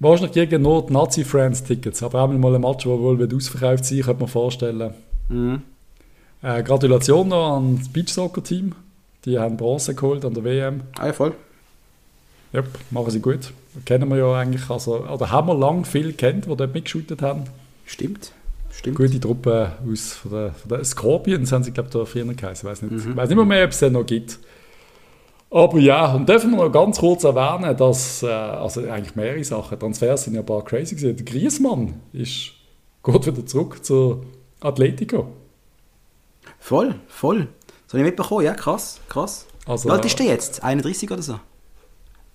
Wahrscheinlich 0.00 0.32
gegen 0.32 0.64
die 0.64 0.92
Nazi-Friends-Tickets, 0.92 2.02
aber 2.02 2.22
auch 2.22 2.28
mal 2.28 2.54
ein 2.54 2.60
Match, 2.60 2.84
das 2.84 2.86
wohl 2.86 3.34
ausverkauft 3.34 3.84
sein 3.84 4.00
könnte 4.00 4.20
man 4.20 4.28
vorstellen. 4.28 4.94
Mhm. 5.28 5.62
Äh, 6.42 6.62
Gratulation 6.62 7.28
noch 7.28 7.56
an 7.56 7.78
das 7.78 7.88
Beachsoccer-Team. 7.88 8.74
Die 9.24 9.38
haben 9.38 9.56
Bronze 9.56 9.94
geholt 9.94 10.24
an 10.24 10.34
der 10.34 10.44
WM. 10.44 10.82
Ah, 10.98 11.06
ja, 11.06 11.12
voll. 11.12 11.32
Ja, 12.52 12.62
machen 12.90 13.10
sie 13.10 13.20
gut. 13.20 13.52
Kennen 13.84 14.08
wir 14.10 14.18
ja 14.18 14.34
eigentlich, 14.34 14.68
also, 14.68 15.06
oder 15.06 15.30
haben 15.30 15.48
wir 15.48 15.54
lange 15.56 15.84
viel 15.84 16.12
kennt, 16.12 16.44
die 16.44 16.54
dort 16.54 16.74
mitgeschootet 16.74 17.22
haben. 17.22 17.44
Stimmt. 17.86 18.32
Stimmt. 18.70 18.96
Gute 18.96 19.20
Truppe 19.20 19.72
aus 19.90 20.12
von 20.12 20.30
der, 20.32 20.52
von 20.52 20.68
der 20.68 20.84
Scorpions 20.84 21.52
haben 21.52 21.62
sie, 21.62 21.70
glaube 21.70 21.88
ich, 21.88 21.92
da 21.92 22.04
früher 22.04 22.24
geheißen. 22.24 22.68
Ich 22.68 22.70
weiß 22.70 22.82
nicht, 22.82 23.06
mhm. 23.06 23.16
weiß 23.16 23.28
nicht 23.28 23.36
mehr, 23.36 23.44
mehr, 23.44 23.64
ob 23.64 23.70
es 23.70 23.78
den 23.78 23.92
noch 23.92 24.04
gibt. 24.04 24.38
Aber 25.54 25.78
ja, 25.78 26.12
und 26.12 26.28
dürfen 26.28 26.50
wir 26.50 26.56
noch 26.64 26.72
ganz 26.72 26.98
kurz 26.98 27.22
erwähnen, 27.22 27.76
dass, 27.76 28.24
äh, 28.24 28.26
also 28.26 28.80
eigentlich 28.80 29.14
mehrere 29.14 29.44
Sachen, 29.44 29.78
Transfers 29.78 30.24
sind 30.24 30.34
ja 30.34 30.40
ein 30.40 30.46
paar 30.46 30.64
crazy 30.64 30.96
gewesen. 30.96 31.16
Der 31.16 31.24
Griezmann 31.24 32.00
ist, 32.12 32.50
geht 33.04 33.26
wieder 33.26 33.46
zurück 33.46 33.84
zu 33.84 34.24
Atletico. 34.60 35.28
Voll, 36.58 36.96
voll. 37.06 37.46
Das 37.86 37.92
habe 37.92 37.98
ich 38.00 38.04
mitbekommen, 38.06 38.44
ja, 38.44 38.52
krass, 38.52 39.00
krass. 39.08 39.46
Also, 39.64 39.88
Wie 39.88 39.92
alt 39.92 40.04
ist 40.04 40.18
der 40.18 40.26
jetzt? 40.26 40.64
31 40.64 41.08
oder 41.12 41.22
so? 41.22 41.38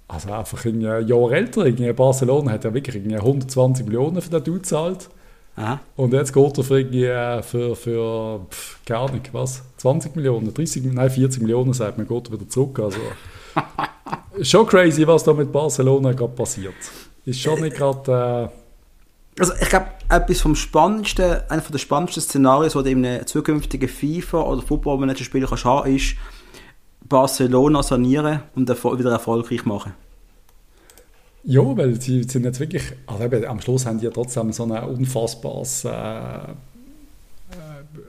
Also 0.08 0.32
einfach 0.32 0.64
ein 0.64 0.80
Jahr 0.80 1.32
älter. 1.34 1.66
In 1.66 1.96
Barcelona 1.96 2.52
hat 2.52 2.64
ja 2.64 2.74
wirklich 2.74 3.04
120 3.04 3.86
Millionen 3.86 4.22
für 4.22 4.30
den 4.30 4.46
Dude 4.46 4.60
gezahlt. 4.60 5.10
Aha. 5.60 5.82
Und 5.98 6.14
jetzt 6.14 6.32
geht 6.32 6.58
er 6.58 6.64
für, 6.64 6.80
äh, 6.80 7.44
für, 7.44 7.76
für 7.76 8.46
pf, 8.50 8.80
keine 8.86 9.00
Ahnung, 9.02 9.22
was, 9.34 9.62
20 9.78 10.16
Millionen, 10.16 10.54
30, 10.54 10.86
nein, 10.86 11.10
40 11.10 11.42
Millionen, 11.42 11.74
sagt 11.74 11.98
man, 11.98 12.08
geht 12.08 12.28
er 12.28 12.34
wieder 12.34 12.48
zurück. 12.48 12.80
Also, 12.80 13.00
schon 14.42 14.66
crazy, 14.66 15.06
was 15.06 15.26
da 15.26 15.34
mit 15.34 15.52
Barcelona 15.52 16.14
gerade 16.14 16.32
passiert. 16.32 16.76
Ist 17.26 17.42
schon 17.42 17.60
nicht 17.60 17.76
gerade... 17.76 18.50
Äh, 18.50 19.42
also 19.42 19.54
ich 19.62 19.68
glaube, 19.68 19.88
etwas 20.08 20.40
vom 20.40 20.56
spannendsten, 20.56 21.42
einer 21.50 21.62
der 21.62 21.78
spannendsten 21.78 22.24
Szenarien, 22.24 22.72
die 22.72 22.84
du 22.84 22.90
in 22.90 23.06
einem 23.06 23.28
zukünftigen 23.28 23.90
FIFA- 23.90 24.44
oder 24.44 24.62
Football-Manager-Spiel 24.62 25.46
kannst 25.46 25.66
haben, 25.66 25.94
ist 25.94 26.16
Barcelona 27.04 27.84
sanieren 27.84 28.44
und 28.56 28.70
wieder 28.70 29.12
erfolgreich 29.12 29.66
machen. 29.66 29.94
Ja, 31.44 31.62
weil 31.78 32.00
sie 32.00 32.24
sind 32.24 32.44
jetzt 32.44 32.60
wirklich, 32.60 32.84
also 33.08 33.24
eben, 33.24 33.46
am 33.46 33.62
Schluss 33.62 33.86
haben 33.86 34.00
die 34.00 34.06
ja 34.06 34.12
trotzdem 34.12 34.52
so 34.52 34.64
ein 34.64 34.72
unfassbares, 34.72 35.86
äh, 35.86 35.90
äh, 35.90 36.52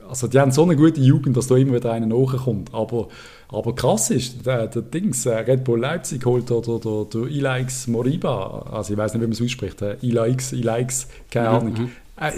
also 0.09 0.27
die 0.27 0.39
haben 0.39 0.51
so 0.51 0.63
eine 0.63 0.75
gute 0.75 0.99
Jugend, 0.99 1.37
dass 1.37 1.47
da 1.47 1.55
immer 1.55 1.75
wieder 1.75 1.91
einer 1.93 2.07
nachkommt. 2.07 2.73
Aber, 2.73 3.07
aber 3.49 3.73
krass 3.73 4.09
ist, 4.09 4.45
der, 4.45 4.67
der 4.67 4.81
Dings, 4.81 5.25
äh, 5.25 5.33
Red 5.33 5.63
Bull 5.63 5.79
Leipzig 5.79 6.25
holt 6.25 6.51
oder 6.51 6.79
der, 6.79 7.05
der 7.21 7.31
Ilaix 7.31 7.87
Moriba, 7.87 8.67
also 8.71 8.93
ich 8.93 8.97
weiß 8.97 9.13
nicht, 9.13 9.21
wie 9.21 9.27
man 9.27 9.33
es 9.33 9.41
ausspricht, 9.41 9.81
Ilaix, 10.01 10.51
Ilaix, 10.51 11.07
keine 11.29 11.49
Ahnung. 11.49 11.73
Mhm. 11.73 11.91
Äh, 12.17 12.31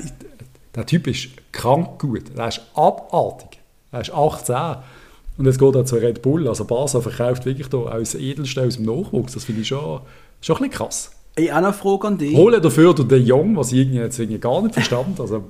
Der 0.75 0.85
Typ 0.85 1.07
ist 1.07 1.29
krank 1.51 1.99
gut. 1.99 2.23
Er 2.35 2.47
ist 2.47 2.61
abartig. 2.73 3.59
Er 3.91 4.01
ist 4.01 4.11
18. 4.11 4.55
Und 5.37 5.45
jetzt 5.45 5.59
geht 5.59 5.75
er 5.75 5.85
zu 5.85 5.95
Red 5.95 6.21
Bull. 6.21 6.47
Also 6.47 6.65
Barca 6.65 7.01
verkauft 7.01 7.45
wirklich 7.45 7.67
da 7.67 7.77
aus 7.77 8.15
Edelstein 8.15 8.67
aus 8.67 8.77
dem 8.77 8.85
Nachwuchs. 8.85 9.33
Das 9.33 9.45
finde 9.45 9.61
ich 9.61 9.67
schon, 9.67 10.01
schon 10.45 10.57
ein 10.57 10.69
bisschen 10.69 10.77
krass. 10.77 11.11
Ich 11.35 11.51
habe 11.51 11.65
eine 11.65 11.73
Frage 11.73 12.07
an 12.07 12.17
dich. 12.17 12.35
Holen 12.35 12.61
dafür 12.61 12.93
den 12.93 13.25
Jong, 13.25 13.55
was 13.55 13.71
ich 13.71 13.79
irgendwie 13.79 13.97
jetzt 13.97 14.19
irgendwie 14.19 14.39
gar 14.39 14.61
nicht 14.61 14.73
verstanden 14.73 15.15
Also 15.19 15.43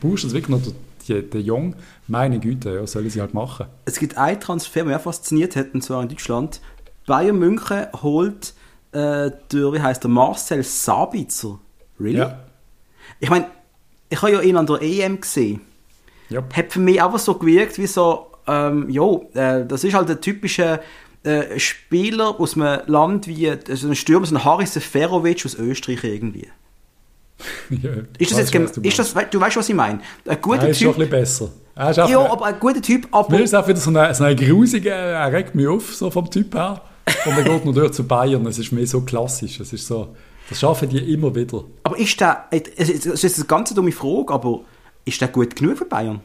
brauchst 0.00 0.24
du 0.24 0.32
wirklich 0.32 0.48
noch 0.48 0.60
den, 1.08 1.30
den 1.30 1.44
Jong? 1.44 1.74
Meine 2.06 2.38
Güte, 2.38 2.74
ja, 2.74 2.86
sollen 2.86 3.10
sie 3.10 3.20
halt 3.20 3.34
machen. 3.34 3.66
Es 3.84 3.98
gibt 3.98 4.16
einen 4.16 4.38
Transfer, 4.40 4.80
der 4.80 4.84
mich 4.84 4.96
auch 4.96 5.00
fasziniert 5.00 5.56
hat, 5.56 5.74
und 5.74 5.82
zwar 5.82 6.02
in 6.02 6.08
Deutschland. 6.08 6.60
Bayern 7.06 7.38
München 7.38 7.86
holt 8.00 8.54
äh, 8.92 9.30
der, 9.52 9.72
wie 9.72 9.80
heißt 9.80 10.04
der, 10.04 10.10
Marcel 10.10 10.62
Sabitzer. 10.62 11.58
Really? 11.98 12.18
Ja. 12.18 12.38
Ich 13.18 13.30
meine, 13.30 13.46
ich 14.08 14.22
habe 14.22 14.32
ja 14.32 14.40
ihn 14.40 14.56
an 14.56 14.66
der 14.66 14.80
EM 14.82 15.20
gesehen. 15.20 15.62
Ja. 16.28 16.44
Hat 16.52 16.72
für 16.72 16.80
mich 16.80 17.02
einfach 17.02 17.18
so 17.18 17.34
gewirkt, 17.34 17.78
wie 17.78 17.86
so, 17.86 18.26
ähm, 18.46 18.88
jo, 18.88 19.30
äh, 19.34 19.64
das 19.66 19.84
ist 19.84 19.94
halt 19.94 20.08
der 20.08 20.20
typische 20.20 20.80
äh, 21.28 21.58
Spieler 21.60 22.40
aus 22.40 22.54
einem 22.54 22.80
Land 22.86 23.26
wie, 23.26 23.50
also 23.50 23.88
ein 23.88 23.94
Stürmer, 23.94 24.26
so 24.26 24.34
ein 24.34 24.44
Haris 24.44 24.74
Seferovic 24.74 25.44
aus 25.44 25.54
Österreich 25.54 26.04
irgendwie. 26.04 26.48
ja, 27.70 27.90
Ist 28.18 28.32
das 28.32 28.38
weiss, 28.38 28.52
jetzt, 28.52 28.76
du 28.76 28.80
ist 28.80 28.98
das, 28.98 29.14
du 29.30 29.40
weißt, 29.40 29.56
was 29.56 29.68
ich 29.68 29.74
meine? 29.74 30.00
Ein 30.26 30.40
guter 30.40 30.62
Er 30.62 30.68
ist 30.70 30.80
schon 30.80 30.88
ein 30.88 30.94
Typ. 30.94 30.98
bisschen 30.98 31.10
besser. 31.10 31.50
Er 31.76 31.90
ist 31.90 31.96
Ja, 31.96 32.32
aber 32.32 32.46
ein 32.46 32.58
guter 32.58 32.82
Typ, 32.82 33.06
aber 33.12 33.30
Mir 33.36 33.44
ist 33.44 33.54
auch 33.54 33.66
wieder 33.68 33.78
so 33.78 33.90
ein 33.90 34.14
so 34.14 34.24
eine 34.24 34.34
grusige, 34.34 34.90
er 34.90 35.32
regt 35.32 35.54
mich 35.54 35.68
auf, 35.68 35.94
so 35.94 36.10
vom 36.10 36.28
Typ 36.30 36.54
her. 36.54 36.82
Und 37.24 37.36
er 37.36 37.44
geht 37.44 37.64
nur 37.64 37.74
durch 37.74 37.92
zu 37.92 38.04
Bayern. 38.04 38.44
Es 38.46 38.58
ist 38.58 38.72
mir 38.72 38.86
so 38.86 39.00
klassisch. 39.02 39.60
Es 39.60 39.72
ist 39.72 39.86
so, 39.86 40.14
das 40.48 40.58
schaffen 40.60 40.88
die 40.88 40.98
immer 41.12 41.34
wieder. 41.34 41.64
Aber 41.84 41.98
ist 41.98 42.20
der, 42.20 42.46
es 42.50 42.88
ist 42.88 43.06
es 43.06 43.24
ist 43.24 43.36
eine 43.36 43.44
ganz 43.46 43.72
dumme 43.72 43.92
Frage, 43.92 44.34
aber 44.34 44.60
ist 45.04 45.20
der 45.20 45.28
gut 45.28 45.54
genug 45.54 45.78
für 45.78 45.84
Bayern? 45.84 46.20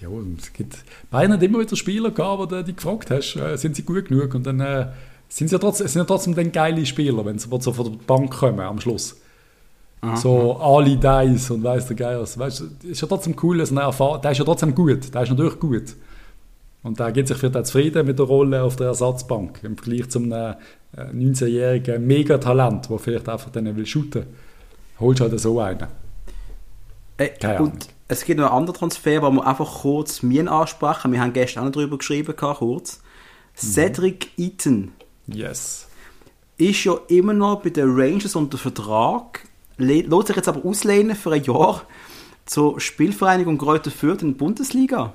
Ja, 0.00 0.08
es 0.38 0.52
gibt, 0.52 0.76
hat 1.12 1.42
immer 1.42 1.60
wieder 1.60 1.76
Spieler 1.76 2.10
gehabt, 2.10 2.38
wo 2.40 2.46
du 2.46 2.64
dich 2.64 2.76
gefragt 2.76 3.10
hast, 3.10 3.36
äh, 3.36 3.56
sind 3.56 3.76
sie 3.76 3.82
gut 3.82 4.08
genug? 4.08 4.34
Und 4.34 4.46
dann 4.46 4.60
äh, 4.60 4.86
sind 5.28 5.48
sie 5.48 5.54
ja 5.54 5.58
trotzdem, 5.58 5.86
sind 5.88 6.00
ja 6.00 6.06
trotzdem 6.06 6.34
dann 6.34 6.52
geile 6.52 6.84
Spieler, 6.86 7.24
wenn 7.24 7.38
sie, 7.38 7.48
so 7.60 7.72
von 7.72 7.84
der 7.84 7.98
Bank 8.06 8.30
kommen 8.30 8.60
am 8.60 8.80
Schluss. 8.80 9.16
So 10.14 10.56
Ali 10.56 10.96
Dice 10.96 11.50
und 11.50 11.62
weiss 11.62 11.86
der 11.86 11.96
Geier. 11.96 12.22
Weißt 12.22 12.60
du, 12.60 12.88
ist 12.88 13.02
ja 13.02 13.08
trotzdem 13.08 13.36
cool, 13.42 13.58
dass 13.58 13.70
er 13.70 13.82
erfahren, 13.82 14.22
der 14.22 14.30
ist 14.30 14.38
ja 14.38 14.44
trotzdem 14.44 14.74
gut, 14.74 15.12
der 15.14 15.22
ist 15.22 15.30
natürlich 15.30 15.60
gut. 15.60 15.94
Und 16.82 16.98
der 16.98 17.12
gibt 17.12 17.28
sich 17.28 17.36
für 17.36 17.50
den 17.50 17.64
zufrieden 17.66 18.06
mit 18.06 18.18
der 18.18 18.24
Rolle 18.24 18.62
auf 18.62 18.76
der 18.76 18.88
Ersatzbank 18.88 19.60
im 19.62 19.76
Vergleich 19.76 20.08
zum 20.08 20.32
äh, 20.32 20.54
19-jährigen 20.96 22.06
Megatalent, 22.06 22.88
der 22.88 22.98
vielleicht 22.98 23.28
einfach 23.28 23.50
dann 23.50 23.76
will 23.76 23.84
shooten. 23.84 24.24
Holst 24.98 25.20
halt 25.20 25.38
so 25.38 25.60
einen. 25.60 25.86
Äh, 27.20 27.60
und 27.60 27.88
es 28.08 28.24
gibt 28.24 28.40
noch 28.40 28.46
einen 28.46 28.56
anderen 28.56 28.78
Transfer, 28.78 29.22
wo 29.22 29.30
wir 29.30 29.46
einfach 29.46 29.82
kurz 29.82 30.22
mir 30.22 30.50
ansprechen. 30.50 31.12
Wir 31.12 31.20
haben 31.20 31.32
gestern 31.32 31.60
auch 31.60 31.66
noch 31.66 31.72
darüber 31.72 31.98
geschrieben, 31.98 32.34
kurz. 32.34 32.98
Mhm. 32.98 33.56
Cedric 33.56 34.38
Eaton 34.38 34.92
Yes. 35.26 35.86
ist 36.56 36.84
ja 36.84 36.94
immer 37.08 37.34
noch 37.34 37.62
bei 37.62 37.70
den 37.70 37.90
Rangers 37.94 38.34
unter 38.36 38.58
Vertrag, 38.58 39.46
lässt 39.76 40.26
sich 40.26 40.36
jetzt 40.36 40.48
aber 40.48 40.64
auslehnen 40.64 41.14
für 41.14 41.32
ein 41.32 41.44
Jahr 41.44 41.82
zur 42.46 42.80
Spielvereinigung 42.80 43.58
Kräuter 43.58 43.90
Fürth 43.90 44.22
in 44.22 44.32
der 44.32 44.38
Bundesliga. 44.38 45.12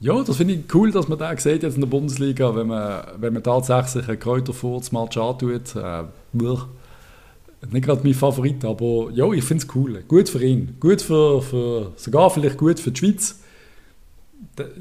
Ja, 0.00 0.22
das 0.22 0.38
finde 0.38 0.54
ich 0.54 0.74
cool, 0.74 0.90
dass 0.90 1.08
man 1.08 1.18
da 1.18 1.36
sieht 1.36 1.62
jetzt 1.62 1.74
in 1.74 1.82
der 1.82 1.88
Bundesliga, 1.88 2.54
wenn 2.56 2.66
man, 2.66 3.04
wenn 3.18 3.34
man 3.34 3.42
tatsächlich 3.42 4.08
einen 4.08 4.18
Kräuterfurz-Match 4.18 5.16
antut. 5.18 5.76
Äh. 5.76 6.04
Nicht 7.68 7.84
gerade 7.84 8.02
mein 8.02 8.14
Favorit, 8.14 8.64
aber 8.64 9.10
ja, 9.12 9.30
ich 9.32 9.44
finde 9.44 9.64
es 9.64 9.74
cool. 9.74 10.02
Gut 10.08 10.28
für 10.28 10.42
ihn. 10.42 10.76
Gut 10.80 11.02
für, 11.02 11.42
für, 11.42 11.92
sogar 11.96 12.30
vielleicht 12.30 12.56
gut 12.56 12.80
für 12.80 12.90
die 12.90 12.98
Schweiz. 12.98 13.40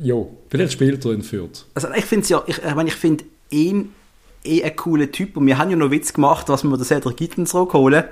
Ja, 0.01 0.15
vielleicht 0.49 0.73
spielt 0.73 1.03
er 1.05 1.11
in 1.11 1.21
Fürth. 1.21 1.65
Also 1.73 1.89
ich 1.95 2.05
finde 2.05 2.27
ja, 2.27 2.43
ich, 2.47 2.57
ich, 2.57 2.75
meine, 2.75 2.89
ich 2.89 2.95
finde 2.95 3.25
ihn 3.49 3.93
eh 4.45 4.63
ein 4.63 4.75
cooler 4.75 5.11
Typ 5.11 5.35
und 5.35 5.45
wir 5.45 5.57
haben 5.57 5.69
ja 5.69 5.75
noch 5.75 5.91
Witz 5.91 6.13
gemacht, 6.13 6.47
was 6.47 6.63
wir 6.63 6.77
den 6.77 6.85
Cedric 6.85 7.19
Eaton 7.19 7.45
zurückholen. 7.45 8.05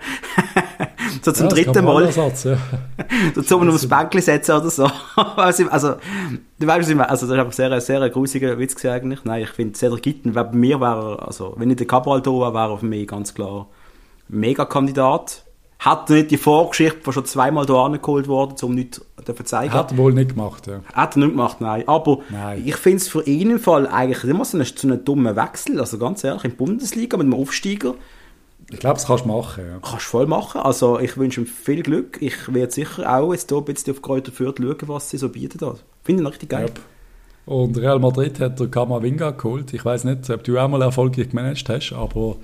so 1.22 1.32
zum 1.32 1.47
Ja, 1.47 1.53
dritten 1.53 1.86
Mal. 1.86 2.03
Ersatz, 2.03 2.43
ja. 2.43 2.57
so 3.36 3.41
zum 3.41 3.70
aufs 3.70 3.88
Bänkchen 3.88 4.22
setzen 4.22 4.55
oder 4.57 4.70
so. 4.70 4.89
also, 5.15 5.70
also, 5.70 5.95
du 6.59 6.68
weißt, 6.68 6.82
was 6.82 6.89
ich 6.89 6.95
meine. 6.95 7.09
Also, 7.09 7.26
das 7.26 7.34
ist 7.34 7.39
einfach 7.39 7.53
sehr, 7.53 7.72
ein 7.72 7.82
sehr 7.82 8.01
ein 8.01 8.11
grusiger 8.11 8.59
Witz 8.59 8.76
gewesen 8.76 8.91
eigentlich. 8.91 9.24
Nein, 9.24 9.43
ich 9.43 9.49
finde, 9.49 9.78
Cedric 9.78 10.03
Gitten, 10.03 10.34
bei 10.34 10.43
mir 10.51 10.82
wäre 10.82 11.26
also, 11.26 11.53
wenn 11.57 11.70
nicht 11.70 11.80
der 11.80 11.88
Cabral 11.88 12.22
da 12.22 12.32
wäre, 12.32 12.53
wäre 12.53 12.72
er 12.74 12.78
für 12.78 12.86
mich 12.86 13.07
ganz 13.07 13.34
klar 13.34 13.68
Mega-Kandidat. 14.30 15.43
Hat 15.80 16.09
nicht 16.09 16.32
die 16.32 16.38
Vorgeschichte, 16.38 17.01
die 17.05 17.13
schon 17.13 17.25
zweimal 17.25 17.67
da 17.67 17.86
angeholt 17.86 18.28
wurde, 18.28 18.65
um 18.65 18.73
nichts 18.73 18.99
zu 19.23 19.43
zeigen. 19.43 19.73
Hat 19.73 19.91
er 19.91 19.97
wohl 19.97 20.11
nicht 20.11 20.32
gemacht, 20.32 20.65
ja. 20.65 20.82
Hat 20.91 21.15
er 21.15 21.19
nicht 21.19 21.32
gemacht, 21.32 21.61
nein. 21.61 21.84
Aber 21.88 22.19
Nein. 22.30 22.63
ich 22.65 22.75
finde 22.78 22.97
es 22.97 23.07
für 23.07 23.23
ihn 23.28 23.51
im 23.51 23.59
Fall 23.59 23.88
eigentlich 23.88 24.23
immer 24.23 24.43
so 24.43 24.57
einen, 24.57 24.65
so 24.65 24.88
einen 24.88 25.05
dummen 25.05 25.36
Wechsel. 25.36 25.80
Also 25.80 25.99
ganz 25.99 26.23
ehrlich, 26.23 26.45
in 26.45 26.51
die 26.51 26.57
Bundesliga 26.57 27.15
mit 27.17 27.25
einem 27.25 27.36
Aufsteiger 27.36 27.93
Ich 28.71 28.80
glaube, 28.80 28.95
das 28.95 29.05
kannst 29.05 29.25
du 29.25 29.30
machen, 29.30 29.63
ja. 29.65 29.80
kannst 29.82 30.05
du 30.07 30.09
voll 30.09 30.25
machen. 30.25 30.61
Also 30.61 30.99
ich 30.99 31.15
wünsche 31.15 31.41
ihm 31.41 31.47
viel 31.47 31.84
Glück. 31.84 32.17
Ich 32.21 32.51
werde 32.51 32.73
sicher 32.73 33.15
auch 33.15 33.32
jetzt 33.32 33.49
hier 33.49 33.59
ein 33.59 33.65
bisschen 33.65 33.93
auf 33.93 34.01
Kräuter 34.01 34.32
Fürth 34.32 34.57
schauen, 34.57 34.78
was 34.88 35.11
sie 35.11 35.17
so 35.17 35.30
bieten. 35.30 35.59
Finde 36.03 36.23
ich 36.23 36.30
richtig 36.30 36.49
geil. 36.49 36.63
Yep. 36.63 36.80
Und 37.45 37.78
Real 37.78 37.99
Madrid 37.99 38.39
hat 38.39 38.59
der 38.59 38.67
Kamavinga 38.67 39.32
geholt. 39.32 39.73
Ich 39.73 39.86
weiß 39.86 40.03
nicht, 40.03 40.30
ob 40.30 40.43
du 40.43 40.57
auch 40.57 40.67
mal 40.67 40.82
erfolgreich 40.82 41.30
gemanagt 41.30 41.69
hast, 41.69 41.93
aber 41.93 42.36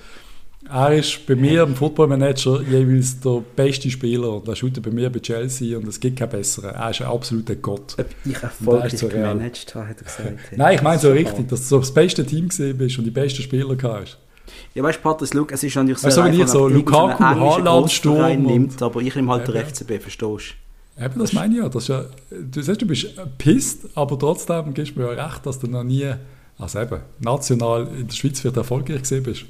er 0.69 0.93
ist 0.93 1.25
bei 1.27 1.35
mir 1.35 1.63
im 1.63 1.75
Footballmanager 1.75 2.61
jeweils 2.61 3.19
der 3.19 3.43
beste 3.55 3.89
Spieler 3.91 4.33
und 4.33 4.47
er 4.47 4.55
shootet 4.55 4.83
bei 4.83 4.91
mir 4.91 5.09
bei 5.09 5.19
Chelsea 5.19 5.77
und 5.77 5.87
es 5.87 5.99
gibt 5.99 6.17
keinen 6.17 6.29
besseren. 6.29 6.71
Er 6.71 6.89
ist 6.89 7.01
ein 7.01 7.07
absoluter 7.07 7.55
Gott. 7.55 7.95
Ob 7.99 8.05
ich 8.25 8.31
ist 8.31 8.43
erfolgreich 8.43 8.97
so 8.97 9.07
gemanagt 9.07 9.75
habe, 9.75 9.89
hat 9.89 9.97
er 9.97 10.03
gesagt. 10.03 10.39
Nein, 10.55 10.75
ich 10.75 10.81
meine 10.81 10.99
so 10.99 11.11
richtig, 11.11 11.47
dass 11.49 11.61
du 11.61 11.65
so 11.67 11.79
das 11.79 11.93
beste 11.93 12.25
Team 12.25 12.47
gesehen 12.47 12.77
bist 12.77 12.97
und 12.97 13.03
die 13.03 13.11
besten 13.11 13.41
Spieler 13.41 13.75
gehabt 13.75 14.01
hast. 14.01 14.17
Ja, 14.73 14.83
weißt 14.83 14.99
du, 14.99 15.03
Patrick, 15.03 15.33
look, 15.33 15.51
es 15.51 15.63
ist 15.63 15.75
natürlich 15.75 16.01
du, 16.01 16.07
wenn 16.07 16.23
einfach, 16.23 16.39
ich 16.39 16.47
so 16.47 16.65
wenn 16.65 16.75
irgendeinen 16.75 17.07
Lukaku, 17.07 17.23
Haaland, 17.23 17.91
Sturm 17.91 18.43
nimmt, 18.43 18.81
aber 18.81 19.01
ich 19.01 19.15
nehme 19.15 19.31
halt 19.31 19.47
den 19.47 19.55
Eben. 19.55 19.67
FCB, 19.67 20.01
verstehst 20.01 20.55
du? 20.97 21.03
Eben, 21.03 21.19
das 21.19 21.33
meine 21.33 21.53
ich 21.55 21.61
ja. 21.61 21.69
Das 21.69 21.83
ist 21.83 21.89
ja 21.89 22.05
du 22.29 22.61
sagst, 22.61 22.81
du 22.81 22.85
bist 22.85 23.07
pisst, 23.37 23.85
aber 23.95 24.17
trotzdem 24.17 24.73
gibst 24.73 24.95
du 24.95 24.99
mir 24.99 25.13
ja 25.13 25.25
recht, 25.25 25.45
dass 25.45 25.59
du 25.59 25.67
noch 25.67 25.83
nie, 25.83 26.11
also 26.57 26.79
eben, 26.79 26.99
national 27.19 27.87
in 27.99 28.07
der 28.07 28.15
Schweiz 28.15 28.39
vielleicht 28.39 28.57
erfolgreich 28.57 29.01
gesehen 29.01 29.23
bist. 29.23 29.45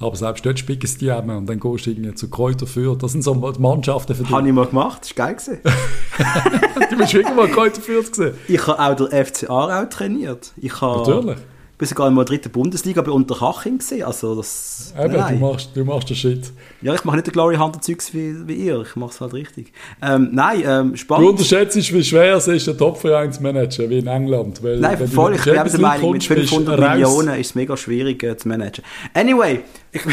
Aber 0.00 0.16
selbst 0.16 0.44
dort 0.44 0.58
spicken 0.58 0.86
sie 0.86 0.98
die 0.98 1.08
eben 1.08 1.30
und 1.30 1.46
dann 1.48 1.60
gehst 1.60 1.86
du 1.86 1.90
irgendwie 1.90 2.14
zu 2.14 2.28
Kräuter 2.28 2.66
für. 2.66 2.96
Das 2.96 3.12
sind 3.12 3.22
so 3.22 3.34
Mannschaften 3.34 4.14
für 4.14 4.22
dich. 4.24 4.32
Habe 4.32 4.46
ich 4.48 4.54
mal 4.54 4.66
gemacht, 4.66 5.02
das 5.02 5.16
war 5.16 5.26
geil. 5.26 5.36
Gewesen. 5.36 5.58
Du 6.90 6.96
bist 6.98 7.14
wirklich 7.14 7.34
mal 7.34 7.48
Kräuter 7.48 7.80
für 7.80 8.02
gesehen. 8.02 8.34
Ich 8.48 8.66
habe 8.66 8.78
auch 8.78 8.94
den 8.94 9.24
FC 9.24 9.50
Aarau 9.50 9.84
trainiert. 9.86 10.52
Ich 10.56 10.80
habe 10.80 10.98
Natürlich. 10.98 11.38
bin 11.76 11.88
sogar 11.88 12.06
in 12.08 12.14
der 12.14 12.24
dritten 12.24 12.50
Bundesliga 12.50 13.02
bei 13.02 13.10
Unterhaching 13.10 13.78
gesehen. 13.78 14.04
Also 14.04 14.36
das, 14.36 14.94
Eben, 14.96 15.14
nein. 15.14 15.40
du 15.40 15.44
machst, 15.44 15.70
du 15.74 15.84
machst 15.84 16.08
den 16.10 16.16
Shit. 16.16 16.52
Ja, 16.82 16.94
ich 16.94 17.02
mache 17.04 17.16
nicht 17.16 17.26
den 17.26 17.32
Glory 17.32 17.56
Hunter 17.56 17.80
Zeugs 17.80 18.14
wie, 18.14 18.46
wie 18.46 18.54
ihr. 18.54 18.82
Ich 18.82 18.94
mache 18.94 19.10
es 19.10 19.20
halt 19.20 19.32
richtig. 19.34 19.72
Ähm, 20.00 20.28
nein, 20.32 20.62
ähm, 20.64 20.90
Du 20.92 20.96
spannend. 20.98 21.30
unterschätzt, 21.30 21.76
wie 21.92 22.04
schwer 22.04 22.36
es 22.36 22.46
ist, 22.46 22.68
einen 22.68 22.78
Topverein 22.78 23.32
zu 23.32 23.42
managen, 23.42 23.90
wie 23.90 23.98
in 23.98 24.06
England. 24.06 24.62
Weil, 24.62 24.78
Nein, 24.78 24.98
du 24.98 25.08
voll. 25.08 25.34
Ich 25.34 25.42
bin 25.42 25.54
der 25.54 25.80
Meinung, 25.80 26.12
mit 26.12 26.26
kommst, 26.26 26.28
bist 26.28 26.52
du 26.52 26.56
500 26.56 26.80
raus. 26.80 26.90
Millionen 26.90 27.40
ist 27.40 27.46
es 27.48 27.54
mega 27.56 27.76
schwierig 27.76 28.22
äh, 28.22 28.36
zu 28.36 28.46
managen. 28.46 28.84
Anyway, 29.14 29.54
ich, 29.54 29.60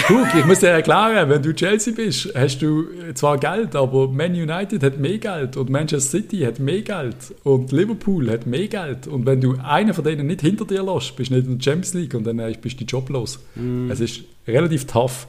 Guck, 0.08 0.36
ich 0.38 0.46
muss 0.46 0.60
dir 0.60 0.68
erklären, 0.68 1.28
wenn 1.30 1.42
du 1.42 1.54
Chelsea 1.56 1.92
bist, 1.96 2.30
hast 2.36 2.62
du 2.62 2.86
zwar 3.16 3.40
Geld, 3.40 3.76
aber 3.76 4.08
Man 4.08 4.32
United 4.34 4.84
hat 4.84 5.00
mehr 5.00 5.18
Geld 5.18 5.58
und 5.58 5.70
Manchester 5.72 6.20
City 6.20 6.40
hat 6.42 6.60
mehr 6.60 6.82
Geld 6.82 7.16
und 7.44 7.72
Liverpool 7.72 8.30
hat 8.30 8.46
mehr 8.46 8.68
Geld. 8.68 9.08
Und 9.08 9.26
wenn 9.26 9.42
du 9.42 9.56
einen 9.64 9.94
von 9.96 10.04
denen 10.04 10.28
nicht 10.28 10.42
hinter 10.42 10.66
dir 10.66 10.84
lässt, 10.84 11.16
bist 11.16 11.32
du 11.32 11.36
nicht 11.36 11.48
in 11.48 11.58
der 11.58 11.64
Champions 11.64 11.94
League 11.96 12.14
und 12.14 12.26
dann 12.26 12.38
äh, 12.40 12.56
bist 12.62 12.80
du 12.80 12.84
joblos. 12.86 13.40
Mm. 13.56 13.90
Es 13.90 14.00
ist 14.00 14.22
relativ 14.48 14.86
tough. 14.86 15.26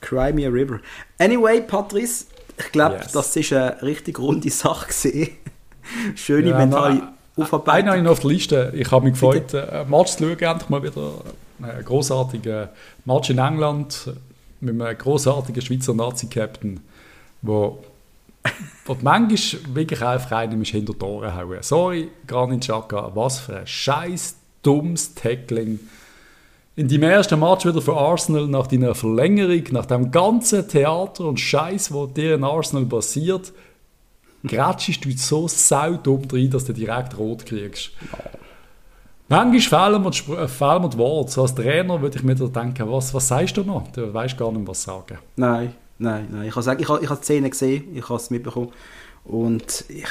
Cry 0.00 0.32
Me 0.32 0.46
a 0.46 0.50
River. 0.50 0.78
Anyway, 1.18 1.60
Patrice, 1.62 2.26
ich 2.58 2.70
glaube, 2.70 2.96
Yes. 3.02 3.12
das 3.12 3.34
ist 3.34 3.52
eine 3.52 3.82
richtig 3.82 4.18
runde 4.20 4.50
Sache. 4.50 4.92
Schöne 6.14 6.50
Ja, 6.50 6.58
mentale 6.58 6.86
Einen 6.86 7.00
habe 7.00 7.12
ich 7.36 7.42
Aufarbeitung. 7.42 8.02
noch 8.04 8.12
auf 8.12 8.20
der 8.20 8.30
Liste. 8.30 8.72
Ich 8.76 8.90
habe 8.92 9.04
mich 9.04 9.14
gefreut, 9.14 9.52
äh, 9.54 9.62
einen 9.62 9.90
Match 9.90 10.12
zu 10.12 10.24
schauen, 10.28 10.38
endlich 10.38 10.68
mal 10.68 10.82
wieder. 10.82 11.12
Einen 11.62 11.84
grossartigen 11.84 12.68
Match 13.04 13.30
in 13.30 13.38
England 13.38 14.10
mit 14.60 14.80
einem 14.80 14.98
grossartigen 14.98 15.62
Schweizer 15.62 15.94
Nazi-Captain, 15.94 16.80
wo, 17.42 17.82
wo 18.84 18.96
manchmal 19.00 19.74
wirklich 19.74 20.02
einfach 20.02 20.32
einem 20.32 20.62
hinter 20.64 20.94
die 20.94 21.04
Ohren 21.04 21.36
hauen. 21.36 21.58
Sorry, 21.62 22.08
Granit 22.26 22.62
Xhaka, 22.62 23.12
was 23.14 23.40
für 23.40 23.58
ein 23.58 23.66
scheiß 23.66 24.36
dummes 24.62 25.14
Tackling. 25.14 25.80
In 26.74 26.88
deinem 26.88 27.02
ersten 27.02 27.38
Match 27.38 27.66
wieder 27.66 27.82
für 27.82 27.96
Arsenal, 27.96 28.46
nach 28.46 28.66
deiner 28.66 28.94
Verlängerung, 28.94 29.64
nach 29.72 29.86
dem 29.86 30.10
ganzen 30.10 30.66
Theater 30.66 31.26
und 31.26 31.38
Scheiß, 31.38 31.92
wo 31.92 32.06
dir 32.06 32.36
in 32.36 32.44
Arsenal 32.44 32.86
passiert, 32.86 33.52
grätschst 34.44 35.04
du 35.04 35.10
so 35.12 35.48
saudumm 35.48 36.22
rein, 36.32 36.50
dass 36.50 36.64
du 36.64 36.72
direkt 36.72 37.18
rot 37.18 37.44
kriegst. 37.44 37.90
Manchmal 39.32 39.90
fehlen 39.90 40.02
mir 40.02 40.10
die, 40.10 40.18
Spr- 40.18 40.38
äh, 40.44 40.48
fehlen 40.48 40.82
mir 40.82 40.88
die 40.90 40.98
Worte. 40.98 41.32
So 41.32 41.42
als 41.42 41.54
Trainer 41.54 42.00
würde 42.00 42.16
ich 42.18 42.22
mir 42.22 42.34
da 42.34 42.46
denken, 42.46 42.90
was, 42.90 43.12
was 43.14 43.28
sagst 43.28 43.56
du 43.56 43.62
noch? 43.64 43.88
Du 43.92 44.12
weißt 44.12 44.36
gar 44.36 44.52
nicht, 44.52 44.66
was 44.66 44.82
sagen. 44.82 45.18
Nein, 45.36 45.74
Nein, 45.98 46.26
nein. 46.32 46.48
Ich 46.48 46.54
sagen, 46.54 46.82
ich 46.82 46.88
habe, 46.88 47.02
ich 47.02 47.08
habe 47.08 47.20
die 47.20 47.24
Szene 47.24 47.48
gesehen, 47.48 47.96
ich 47.96 48.08
habe 48.08 48.16
es 48.16 48.28
mitbekommen. 48.30 48.72
Und 49.24 49.84
ich, 49.88 50.08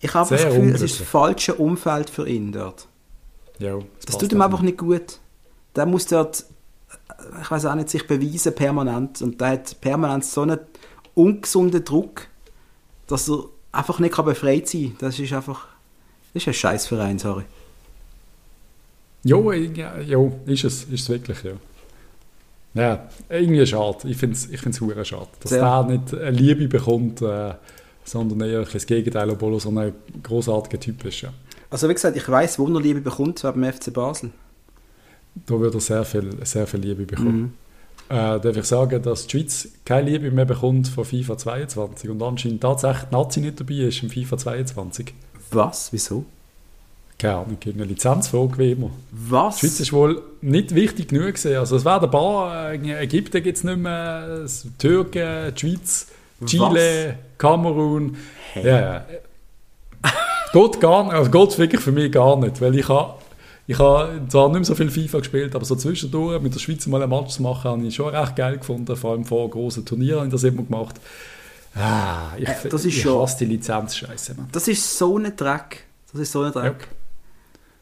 ich 0.00 0.12
habe 0.12 0.28
das 0.28 0.44
Gefühl, 0.44 0.74
es 0.74 0.82
ist 0.82 1.00
das 1.00 1.08
falsche 1.08 1.54
Umfeld 1.54 2.10
für 2.10 2.28
ihn 2.28 2.52
dort. 2.52 2.86
Ja, 3.58 3.76
das, 3.76 4.06
das 4.06 4.18
tut 4.18 4.32
ihm 4.32 4.42
einfach 4.42 4.60
nicht 4.60 4.76
gut. 4.76 5.18
Der 5.74 5.86
muss 5.86 6.04
dort, 6.06 6.44
ich 7.40 7.50
weiß 7.50 7.64
auch 7.64 7.74
nicht, 7.76 7.88
sich 7.88 8.06
beweisen 8.06 8.54
permanent. 8.54 9.22
Und 9.22 9.40
der 9.40 9.48
hat 9.52 9.80
permanent 9.80 10.24
so 10.26 10.42
einen 10.42 10.58
ungesunden 11.14 11.82
Druck, 11.82 12.26
dass 13.06 13.30
er 13.30 13.44
einfach 13.70 14.00
nicht 14.00 14.14
befreit 14.14 14.68
sein 14.68 14.88
kann. 14.88 14.96
Das 14.98 15.18
ist 15.18 15.32
einfach, 15.32 15.66
das 16.34 16.42
ist 16.42 16.48
ein 16.48 16.54
Scheißverein, 16.54 17.18
sorry. 17.18 17.44
Jo, 19.24 19.52
ja, 19.52 20.00
jo, 20.00 20.40
ist 20.46 20.64
es, 20.64 20.84
ist 20.84 21.02
es 21.02 21.08
wirklich, 21.08 21.42
ja. 21.42 21.52
Ja, 22.74 23.08
irgendwie 23.28 23.66
schade. 23.66 24.08
Ich 24.08 24.16
finde 24.16 24.34
es 24.34 24.48
ich 24.48 24.60
find's 24.60 24.78
schade, 24.78 25.28
dass 25.40 25.50
ja. 25.50 25.82
der 25.82 25.98
nicht 25.98 26.14
eine 26.14 26.30
Liebe 26.30 26.68
bekommt, 26.68 27.20
äh, 27.20 27.52
sondern 28.04 28.40
eher 28.48 28.64
das 28.64 28.86
Gegenteil, 28.86 29.28
obwohl 29.30 29.54
er 29.54 29.60
so 29.60 29.70
ein 29.70 29.92
großartiger 30.22 30.80
Typ 30.80 31.04
ist. 31.04 31.20
Ja. 31.20 31.32
Also 31.70 31.88
wie 31.88 31.94
gesagt, 31.94 32.16
ich 32.16 32.28
weiß, 32.28 32.58
wo 32.58 32.66
er 32.66 32.80
Liebe 32.80 33.00
bekommt, 33.00 33.38
zwar 33.38 33.52
beim 33.52 33.70
FC 33.70 33.92
Basel. 33.92 34.30
Da 35.46 35.58
wird 35.60 35.74
er 35.74 35.80
sehr 35.80 36.04
viel, 36.04 36.30
sehr 36.44 36.66
viel 36.66 36.80
Liebe 36.80 37.04
bekommen. 37.04 37.40
Mhm. 37.40 37.52
Äh, 38.08 38.40
darf 38.40 38.56
ich 38.56 38.64
sagen, 38.64 39.02
dass 39.02 39.26
die 39.26 39.38
Schweiz 39.38 39.68
keine 39.84 40.10
Liebe 40.10 40.30
mehr 40.30 40.44
bekommt 40.44 40.88
von 40.88 41.04
FIFA 41.04 41.38
22 41.38 42.10
und 42.10 42.22
anscheinend 42.22 42.60
tatsächlich 42.60 43.10
Nazi 43.10 43.40
nicht 43.40 43.60
dabei 43.60 43.74
ist 43.74 44.02
im 44.02 44.10
FIFA 44.10 44.36
22. 44.36 45.14
Was? 45.50 45.92
Wieso? 45.92 46.24
Keine 47.18 47.36
Ahnung, 47.36 47.58
eine 47.64 47.84
Lizenzfrage 47.84 48.58
wie 48.58 48.72
immer. 48.72 48.90
Was? 49.10 49.56
Die 49.56 49.66
Schweiz 49.66 49.80
ist 49.80 49.92
wohl 49.92 50.22
nicht 50.40 50.74
wichtig 50.74 51.08
genug 51.08 51.34
gewesen. 51.34 51.56
Also 51.56 51.76
es 51.76 51.84
werden 51.84 52.04
ein 52.04 52.10
paar, 52.10 52.72
in 52.72 52.84
Ägypten 52.84 53.42
gibt 53.42 53.58
es 53.58 53.64
nicht 53.64 53.78
mehr, 53.78 54.46
Türken, 54.78 55.54
die 55.54 55.60
Schweiz, 55.60 56.06
Chile, 56.46 57.08
Was? 57.08 57.38
Kamerun. 57.38 58.16
Hey. 58.52 58.66
Ja, 58.66 59.04
geht 60.52 60.80
gar 60.80 61.04
nicht, 61.04 61.14
also 61.14 61.30
geht 61.30 61.58
wirklich 61.58 61.80
für 61.80 61.92
mich 61.92 62.12
gar 62.12 62.36
nicht, 62.36 62.60
weil 62.60 62.78
ich 62.78 62.88
habe 62.88 63.14
ich 63.66 63.78
habe 63.78 64.20
zwar 64.28 64.48
nicht 64.48 64.56
mehr 64.56 64.64
so 64.64 64.74
viel 64.74 64.90
FIFA 64.90 65.18
gespielt, 65.18 65.54
aber 65.54 65.64
so 65.64 65.76
zwischendurch 65.76 66.42
mit 66.42 66.52
der 66.52 66.58
Schweiz 66.58 66.86
mal 66.88 67.02
ein 67.02 67.08
Match 67.08 67.36
zu 67.36 67.42
machen, 67.42 67.70
habe 67.70 67.86
ich 67.86 67.94
schon 67.94 68.14
recht 68.14 68.34
geil 68.34 68.58
gefunden. 68.58 68.96
Vor 68.96 69.12
allem 69.12 69.24
vor 69.24 69.48
großen 69.48 69.84
Turnieren 69.84 70.18
habe 70.18 70.26
ich 70.26 70.32
das 70.32 70.42
immer 70.42 70.64
gemacht. 70.64 70.96
Ah, 71.74 72.32
ich, 72.36 72.48
äh, 72.48 72.68
das 72.68 72.84
ist 72.84 72.96
ich 72.96 73.02
schon, 73.02 73.22
hasse 73.22 73.38
die 73.38 73.44
Lizenzscheiße. 73.46 74.34
Das 74.50 74.66
ist 74.66 74.98
so 74.98 75.16
ein 75.16 75.34
Dreck. 75.36 75.84
Das 76.12 76.20
ist 76.20 76.32
so 76.32 76.42
ein 76.42 76.52
Dreck. 76.52 76.80
Ja. 76.80 77.01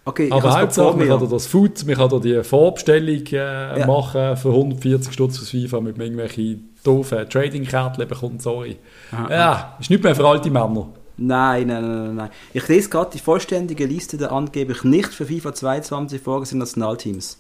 Okay, 0.05 0.31
aber 0.31 0.61
Hauptsache, 0.61 0.97
man 0.97 1.09
kann 1.09 1.29
das 1.29 1.47
Food, 1.47 1.87
man 1.87 1.95
kann 1.95 2.21
die 2.23 2.43
Vorbestellung 2.43 3.27
äh, 3.33 3.81
ja. 3.81 3.87
machen 3.87 4.37
für 4.37 4.49
140 4.49 5.13
Stutz 5.13 5.39
für 5.39 5.45
FIFA 5.45 5.81
mit 5.81 5.99
irgendwelchen 5.99 6.75
doofen 6.83 7.29
Trading-Kärtchen 7.29 8.09
bekommt, 8.09 8.43
sorry. 8.43 8.79
Aha. 9.13 9.31
Ja, 9.31 9.77
ist 9.79 9.91
nicht 9.91 10.03
mehr 10.03 10.17
für 10.17 10.27
alte 10.27 10.51
Männer. 10.51 10.89
Nein, 11.19 11.67
nein, 11.67 11.83
nein, 11.83 12.15
nein. 12.15 12.31
Ich 12.55 12.67
lese 12.67 12.89
gerade 12.89 13.11
die 13.13 13.19
vollständige 13.19 13.85
Liste 13.85 14.17
der 14.17 14.33
angeblich 14.33 14.85
nicht 14.85 15.09
für 15.09 15.27
FIFA 15.27 15.53
22 15.53 16.21
vorgesehenen 16.21 16.61
Nationalteams. 16.61 17.39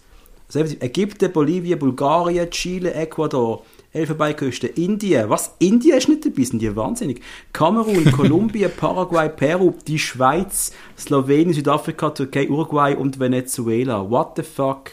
Also 0.52 0.74
Ägypten, 0.80 1.32
Bolivien, 1.32 1.78
Bulgarien, 1.78 2.50
Chile, 2.50 2.92
Ecuador, 2.92 3.62
Elfenbeinküste, 3.92 4.68
Indien. 4.68 5.28
Was? 5.30 5.56
Indien 5.58 5.98
ist 5.98 6.08
nicht 6.08 6.24
dabei, 6.24 6.44
sind 6.44 6.62
die 6.62 6.74
wahnsinnig. 6.76 7.20
Kamerun, 7.52 8.04
Kolumbien, 8.12 8.70
Paraguay, 8.76 9.28
Peru, 9.28 9.74
die 9.86 9.98
Schweiz, 9.98 10.72
Slowenien, 10.96 11.52
Südafrika, 11.52 12.10
Türkei, 12.10 12.48
Uruguay 12.48 12.94
und 12.94 13.18
Venezuela. 13.18 14.08
What 14.08 14.32
the 14.36 14.42
fuck? 14.42 14.92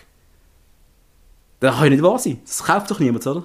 Das 1.59 1.77
kann 1.77 1.89
nicht 1.89 2.03
wahr 2.03 2.19
sein. 2.19 2.39
Das 2.45 2.63
kauft 2.63 2.89
doch 2.89 2.99
niemand, 2.99 3.25
oder? 3.27 3.43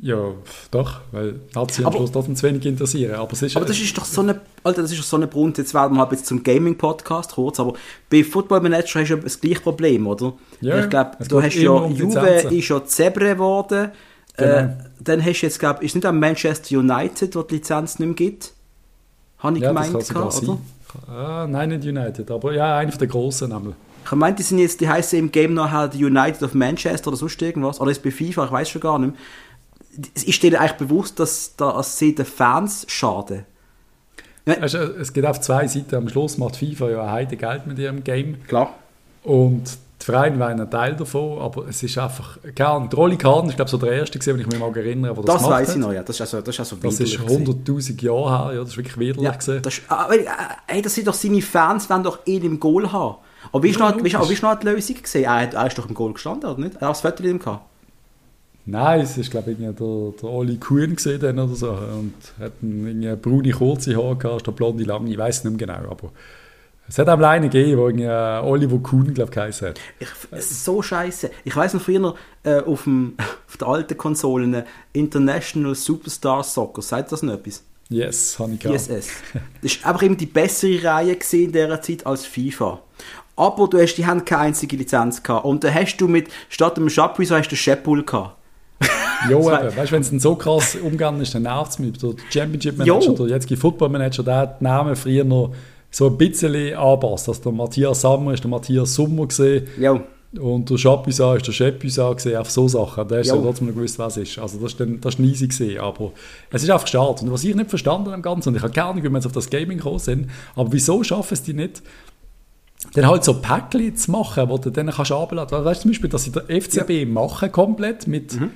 Ja, 0.00 0.32
doch, 0.70 1.00
weil 1.10 1.40
Nazi 1.54 1.84
am 1.84 1.92
Schluss 1.92 2.12
trotzdem 2.12 2.36
zu 2.36 2.46
wenig 2.46 2.64
interessieren. 2.64 3.16
Aber, 3.16 3.32
ist, 3.32 3.56
aber 3.56 3.66
das 3.66 3.80
ist 3.80 3.98
doch 3.98 4.04
so 4.04 4.20
eine, 4.20 4.40
Alter, 4.62 4.82
das 4.82 4.92
ist 4.92 5.00
doch 5.00 5.04
so 5.04 5.16
eine 5.16 5.26
Brunst. 5.26 5.58
Jetzt 5.58 5.74
werden 5.74 5.96
wir 5.96 6.00
halt 6.00 6.12
jetzt 6.12 6.26
zum 6.26 6.42
Gaming-Podcast 6.42 7.32
kurz, 7.32 7.58
aber 7.58 7.72
bei 8.08 8.22
Football 8.22 8.60
Manager 8.60 9.00
hast 9.00 9.08
du 9.08 9.14
ja 9.14 9.16
das 9.16 9.40
gleiche 9.40 9.60
Problem, 9.60 10.06
oder? 10.06 10.34
Ja, 10.60 10.78
ich 10.78 10.88
glaube, 10.88 11.12
du 11.28 11.42
hast 11.42 11.56
ja, 11.56 11.70
um 11.70 11.92
Juve 11.92 12.28
ist 12.28 12.68
ja 12.68 12.84
Zebre 12.84 13.30
geworden, 13.30 13.90
Genau. 14.38 14.56
Äh, 14.56 14.68
dann 15.00 15.24
hast 15.24 15.40
du 15.40 15.46
jetzt, 15.46 15.58
glaube 15.58 15.80
ich, 15.80 15.86
ist 15.86 15.94
nicht 15.94 16.06
am 16.06 16.18
Manchester 16.18 16.78
United, 16.78 17.36
wo 17.36 17.42
die 17.42 17.56
Lizenz 17.56 17.98
nicht 17.98 18.06
mehr 18.06 18.14
gibt? 18.14 18.52
Habe 19.38 19.56
ich 19.56 19.62
ja, 19.62 19.68
gemeint, 19.68 19.94
das 19.94 20.08
kann 20.08 20.28
gehabt, 20.28 20.48
oder? 20.48 20.58
Ah, 21.06 21.46
nein, 21.48 21.68
nicht 21.68 21.84
United, 21.84 22.30
aber 22.30 22.54
ja, 22.54 22.78
einer 22.78 22.90
der 22.90 23.06
großen 23.06 23.48
nämlich. 23.48 23.74
Ich 24.04 24.12
meine, 24.12 24.34
die 24.34 24.42
sind 24.42 24.58
jetzt, 24.58 24.80
die 24.80 24.88
heißen 24.88 25.18
im 25.18 25.30
Game 25.30 25.54
noch 25.54 25.70
halt 25.70 25.94
United 25.94 26.42
of 26.42 26.54
Manchester 26.54 27.08
oder 27.08 27.16
sonst 27.16 27.40
irgendwas, 27.42 27.80
oder 27.80 27.90
ist 27.90 28.02
bei 28.02 28.10
FIFA, 28.10 28.46
ich 28.46 28.52
weiß 28.52 28.70
schon 28.70 28.80
gar 28.80 28.98
nicht 28.98 29.12
mehr. 29.12 30.14
Ist 30.24 30.42
dir 30.42 30.58
eigentlich 30.58 30.72
bewusst, 30.78 31.20
dass 31.20 31.56
da 31.56 31.82
sie 31.82 32.14
den 32.14 32.24
Fans 32.24 32.86
schaden? 32.88 33.44
Es 34.44 35.12
geht 35.12 35.26
auf 35.26 35.40
zwei 35.40 35.66
Seiten. 35.66 35.94
Am 35.94 36.08
Schluss 36.08 36.38
macht 36.38 36.56
FIFA 36.56 36.88
ja 36.88 37.02
ein 37.02 37.10
Heide 37.10 37.36
Geld 37.36 37.66
mit 37.66 37.78
ihrem 37.78 38.02
Game. 38.04 38.42
Klar. 38.46 38.74
Und 39.24 39.76
die 40.00 40.04
Vereine 40.04 40.38
waren 40.38 40.60
ein 40.60 40.70
Teil 40.70 40.94
davon, 40.94 41.40
aber 41.40 41.66
es 41.68 41.82
ist 41.82 41.98
einfach, 41.98 42.38
keine 42.54 42.70
Ahnung, 42.70 42.92
Rolli 42.92 43.16
Kahn 43.16 43.48
ist 43.48 43.56
glaube 43.56 43.70
so 43.70 43.78
der 43.78 43.92
erste 43.92 44.18
wenn 44.26 44.40
ich 44.40 44.46
mich 44.46 44.58
mal 44.58 44.76
erinnere, 44.76 45.14
der 45.14 45.24
das 45.24 45.42
Das 45.42 45.50
weiß 45.50 45.70
ich 45.70 45.76
noch, 45.76 45.92
ja, 45.92 46.02
das 46.02 46.16
ist 46.16 46.20
also, 46.20 46.40
das 46.40 46.54
ist 46.54 46.60
also 46.60 46.76
Das 46.76 47.00
ist 47.00 47.18
100'000 47.18 48.02
Jahre 48.02 48.30
her, 48.30 48.54
ja, 48.54 48.60
das 48.60 48.70
ist 48.70 48.76
wirklich 48.76 48.98
widerlich 48.98 49.46
ja. 49.46 49.58
Das, 49.58 49.80
aber, 49.88 50.14
äh, 50.14 50.26
ey, 50.68 50.82
das 50.82 50.94
sind 50.94 51.08
doch 51.08 51.14
seine 51.14 51.42
Fans, 51.42 51.90
wollen 51.90 52.04
doch 52.04 52.20
ihn 52.26 52.44
im 52.44 52.60
Goal 52.60 52.92
haben. 52.92 53.16
Aber 53.50 53.62
wie 53.62 53.70
ist, 53.70 53.80
ja, 53.80 53.90
noch, 53.90 54.04
wie, 54.04 54.08
ist, 54.08 54.28
wie 54.28 54.32
ist 54.32 54.42
noch 54.42 54.58
die 54.58 54.66
Lösung 54.66 54.96
gesehen? 55.02 55.24
Er, 55.24 55.52
er 55.52 55.66
ist 55.66 55.78
doch 55.78 55.88
im 55.88 55.94
Goal 55.94 56.12
gestanden, 56.12 56.48
oder 56.48 56.60
nicht? 56.60 56.74
Er 56.76 56.88
hat 56.88 56.90
das 56.90 57.00
Foto 57.00 57.22
mit 57.22 57.40
gehabt. 57.40 57.64
Nein, 58.70 59.00
es 59.00 59.16
ist 59.16 59.30
glaube 59.30 59.52
ich 59.52 59.56
der, 59.58 59.72
der 59.72 60.24
Oli 60.24 60.58
Kuhn 60.58 60.94
gesehen 60.94 61.38
oder 61.38 61.54
so 61.54 61.70
und 61.70 62.12
hat 62.38 62.52
eine 62.62 63.16
braune 63.16 63.50
kurze 63.50 63.96
Haare 63.96 64.16
gehabt, 64.16 64.42
statt 64.42 64.56
blonde 64.56 64.84
lange, 64.84 65.10
ich 65.10 65.16
weiß 65.16 65.44
nicht 65.44 65.58
mehr 65.58 65.66
genau, 65.66 65.90
aber 65.90 66.10
es 66.88 66.98
hat 66.98 67.08
auch 67.08 67.20
einen 67.20 67.50
gegeben, 67.50 67.98
der 67.98 68.40
äh, 68.42 68.46
Oliver 68.46 68.78
Kuhn, 68.78 69.12
glaube 69.12 69.30
ich, 69.30 69.34
geheißen 69.34 69.68
hat. 69.68 69.80
Ich, 69.98 70.08
es 70.30 70.50
ist 70.50 70.64
so 70.64 70.80
scheiße. 70.80 71.30
Ich 71.44 71.54
weiß 71.54 71.74
noch 71.74 71.82
früher 71.82 72.14
äh, 72.44 72.60
auf, 72.60 72.84
dem, 72.84 73.14
auf 73.48 73.56
der 73.58 73.68
alten 73.68 73.98
Konsolen 73.98 74.62
International 74.94 75.74
Superstar 75.74 76.42
Soccer. 76.42 76.80
Sagt 76.80 77.12
das 77.12 77.22
noch 77.22 77.34
etwas? 77.34 77.62
Yes, 77.90 78.38
habe 78.38 78.52
ich 78.52 78.60
gehabt. 78.60 78.88
ISS. 78.88 79.08
Das 79.62 79.82
war 79.82 79.90
einfach 79.90 80.02
eben 80.02 80.16
die 80.16 80.26
bessere 80.26 80.82
Reihe 80.82 81.16
in 81.32 81.52
dieser 81.52 81.80
Zeit 81.80 82.06
als 82.06 82.26
FIFA. 82.26 82.80
Aber 83.36 83.68
du 83.68 83.78
hast, 83.80 83.94
die 83.94 84.06
haben 84.06 84.24
keine 84.24 84.42
einzige 84.42 84.76
Lizenz 84.76 85.22
gehabt. 85.22 85.44
Und 85.44 85.64
dann 85.64 85.74
hast 85.74 85.96
du 85.98 86.08
mit, 86.08 86.28
statt 86.48 86.76
dem 86.76 86.88
Chapuis, 86.88 87.30
hast 87.30 87.48
du 87.48 87.56
Shepul 87.56 88.04
gehabt. 88.04 88.36
jo, 89.30 89.40
eben. 89.40 89.76
Weißt 89.76 89.90
du, 89.90 89.94
wenn 89.94 90.02
es 90.02 90.10
dann 90.10 90.20
so 90.20 90.36
krass 90.36 90.74
umgegangen 90.74 91.20
ist, 91.20 91.34
dann 91.34 91.42
nervt 91.42 91.72
es 91.72 91.78
mich. 91.78 91.98
Der 91.98 92.14
Championship 92.30 92.78
Manager, 92.78 93.12
der 93.12 93.26
jetzige 93.26 93.56
Football 93.56 93.90
Manager, 93.90 94.22
der 94.22 94.36
hat 94.36 94.62
Namen 94.62 94.96
früher 94.96 95.24
noch 95.24 95.52
so 95.90 96.06
ein 96.06 96.16
bisschen 96.16 96.74
anpasst. 96.74 97.28
Dass 97.28 97.40
der 97.40 97.52
Matthias 97.52 98.00
Sammer 98.00 98.34
ist 98.34 98.44
der 98.44 98.50
Matthias 98.50 98.94
Sommer 98.94 99.26
gesehen. 99.26 99.66
Ja. 99.78 100.00
Und 100.38 100.68
der 100.68 100.76
Chapuisat 100.76 101.38
ist 101.38 101.46
der 101.46 101.54
Chapuisat 101.54 102.16
gesehen, 102.16 102.36
auf 102.36 102.50
so 102.50 102.68
Sachen. 102.68 103.08
Da 103.08 103.16
hast 103.16 103.30
du 103.30 103.36
trotzdem 103.40 103.68
noch 103.68 103.74
gewusst, 103.74 103.98
was 103.98 104.18
ist. 104.18 104.38
Also 104.38 104.58
das 104.58 104.72
ist, 104.72 104.80
dann, 104.80 105.00
das 105.00 105.14
ist 105.14 105.20
easy 105.20 105.48
gesehen, 105.48 105.80
aber 105.80 106.12
es 106.50 106.62
ist 106.62 106.70
einfach 106.70 106.86
schade. 106.86 107.22
Und 107.22 107.32
was 107.32 107.44
ich 107.44 107.54
nicht 107.54 107.70
verstanden 107.70 108.12
am 108.12 108.20
Ganzen, 108.20 108.50
und 108.50 108.56
ich 108.56 108.62
habe 108.62 108.72
keine 108.72 108.88
Ahnung, 108.88 109.02
wie 109.02 109.08
wir 109.08 109.14
jetzt 109.14 109.26
auf 109.26 109.32
das 109.32 109.48
Gaming 109.48 109.78
gekommen 109.78 109.98
sind, 109.98 110.30
aber 110.54 110.70
wieso 110.70 111.02
schaffen 111.02 111.32
es 111.32 111.42
die 111.42 111.54
nicht, 111.54 111.82
dann 112.92 113.06
halt 113.06 113.24
so 113.24 113.40
Päckchen 113.40 113.96
zu 113.96 114.10
machen, 114.10 114.50
wo 114.50 114.58
du 114.58 114.70
dann 114.70 114.90
kannst 114.90 115.12
abladen. 115.12 115.64
Weißt 115.64 115.80
du 115.80 115.82
zum 115.82 115.90
Beispiel, 115.92 116.10
dass 116.10 116.24
sie 116.24 116.32
der 116.32 116.44
FCB 116.44 116.90
ja. 116.90 117.06
machen 117.06 117.50
komplett 117.50 118.06
mit... 118.06 118.38
Mhm 118.38 118.50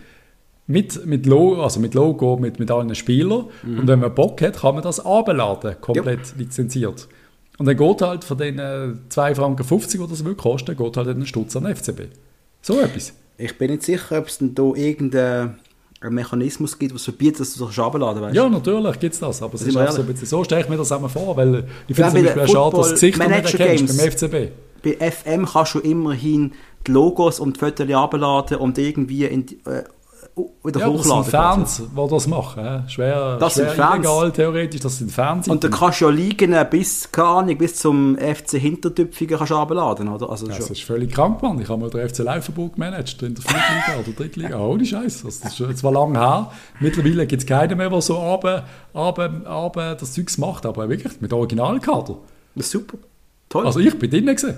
mit, 0.68 1.04
mit, 1.06 1.26
Logo, 1.26 1.62
also 1.62 1.80
mit 1.80 1.92
Logo, 1.92 2.36
mit, 2.36 2.58
mit 2.58 2.70
allen 2.70 2.94
Spielern. 2.94 3.46
Mhm. 3.62 3.80
Und 3.80 3.88
wenn 3.88 3.98
man 3.98 4.14
Bock 4.14 4.40
hat, 4.42 4.60
kann 4.60 4.74
man 4.74 4.84
das 4.84 5.04
abladen, 5.04 5.74
komplett 5.80 6.28
ja. 6.28 6.38
lizenziert. 6.38 7.08
Und 7.58 7.66
dann 7.66 7.76
geht 7.76 8.02
halt 8.02 8.24
von 8.24 8.38
den 8.38 8.58
2,50 8.58 9.34
Franken, 9.34 9.64
50, 9.64 10.00
die 10.00 10.08
das 10.08 10.24
wirklich 10.24 10.42
kosten, 10.42 10.76
geht 10.76 10.96
halt 10.96 11.08
ein 11.08 11.26
Stutz 11.26 11.54
an 11.56 11.64
den 11.64 11.76
FCB. 11.76 12.00
So 12.62 12.80
etwas. 12.80 13.12
Ich 13.38 13.58
bin 13.58 13.70
nicht 13.70 13.82
sicher, 13.82 14.18
ob 14.18 14.28
es 14.28 14.38
denn 14.38 14.54
da 14.54 14.62
irgendeinen 14.74 15.56
Mechanismus 16.10 16.78
gibt, 16.78 16.94
was 16.94 17.04
verbietet, 17.04 17.40
dass 17.40 17.54
du 17.54 17.66
das 17.66 17.78
abladen 17.78 18.22
weißt. 18.22 18.34
Ja, 18.34 18.48
natürlich 18.48 18.98
gibt 19.00 19.14
es 19.14 19.20
das, 19.20 19.42
aber 19.42 19.54
es 19.54 19.62
ist 19.62 19.76
auch 19.76 19.90
so, 19.90 20.04
so 20.24 20.44
stelle 20.44 20.62
ich 20.62 20.68
mir 20.68 20.76
das 20.76 20.92
einmal 20.92 21.10
vor, 21.10 21.36
weil 21.36 21.64
ich 21.86 21.96
finde 21.96 22.08
es 22.08 22.14
zum 22.14 22.24
Beispiel 22.24 22.48
schade, 22.48 22.76
dass 22.76 22.90
das 22.90 23.00
Gesicht 23.00 23.18
nicht 23.18 23.60
erkennst 23.60 23.98
beim 23.98 24.10
FCB. 24.10 24.52
Bei 24.82 25.10
FM 25.10 25.46
kannst 25.46 25.74
du 25.74 25.78
immerhin 25.78 26.52
die 26.86 26.90
Logos 26.90 27.38
und 27.38 27.56
die 27.56 27.60
Fotos 27.60 27.90
abladen 27.90 28.56
und 28.58 28.78
irgendwie 28.78 29.24
in 29.24 29.46
die, 29.46 29.54
äh, 29.66 29.84
wieder 30.64 30.80
ja, 30.80 30.86
hochladen. 30.86 31.08
Das 31.08 31.24
sind 31.24 31.30
Fans, 31.30 31.82
die 31.94 32.10
das 32.10 32.26
machen. 32.26 32.88
Schwer, 32.88 33.36
das 33.36 33.54
schwer 33.54 33.68
sind 33.68 33.76
Fans. 33.76 33.94
illegal, 33.96 34.32
theoretisch, 34.32 34.80
das 34.80 34.98
sind 34.98 35.12
Fans. 35.12 35.48
Und 35.48 35.62
da 35.62 35.68
kannst 35.68 36.00
du 36.00 36.06
ja 36.06 36.10
liegen 36.10 36.56
bis, 36.70 37.10
keine 37.12 37.28
Ahnung, 37.28 37.58
bis 37.58 37.76
zum 37.76 38.16
FC 38.16 38.52
Hintertüpfigen 38.52 39.36
kannst 39.36 39.50
du 39.50 39.56
abladen, 39.56 40.08
oder? 40.08 40.30
Also, 40.30 40.46
das, 40.46 40.70
ist 40.70 40.82
völlig 40.82 41.12
krank, 41.12 41.42
Mann. 41.42 41.60
Ich 41.60 41.68
habe 41.68 41.80
mal 41.80 41.90
den 41.90 42.08
FC 42.08 42.18
Laufenburg 42.18 42.74
gemanagt, 42.74 43.22
in 43.22 43.34
der 43.34 43.42
Viertliga 43.42 44.00
oder 44.00 44.12
Drittliga. 44.16 44.58
Ohne 44.58 44.84
Scheiß. 44.84 45.22
Das 45.22 45.60
ist 45.60 45.78
zwar 45.78 45.92
lange 45.92 46.18
her. 46.18 46.50
Mittlerweile 46.80 47.26
gibt 47.26 47.42
es 47.42 47.46
keinen 47.46 47.76
mehr, 47.76 47.90
der 47.90 48.00
so 48.00 48.18
abend, 48.18 48.62
abend, 48.94 49.46
abend 49.46 50.00
das 50.00 50.12
Zeugs 50.12 50.38
macht, 50.38 50.64
aber 50.64 50.88
wirklich 50.88 51.20
mit 51.20 51.32
Originalkader. 51.32 52.16
Das 52.54 52.66
ist 52.66 52.72
super. 52.72 52.98
Toll. 53.48 53.66
Also 53.66 53.80
ich 53.80 53.98
bin 53.98 54.10
drinnen 54.10 54.34
gesehen. 54.34 54.56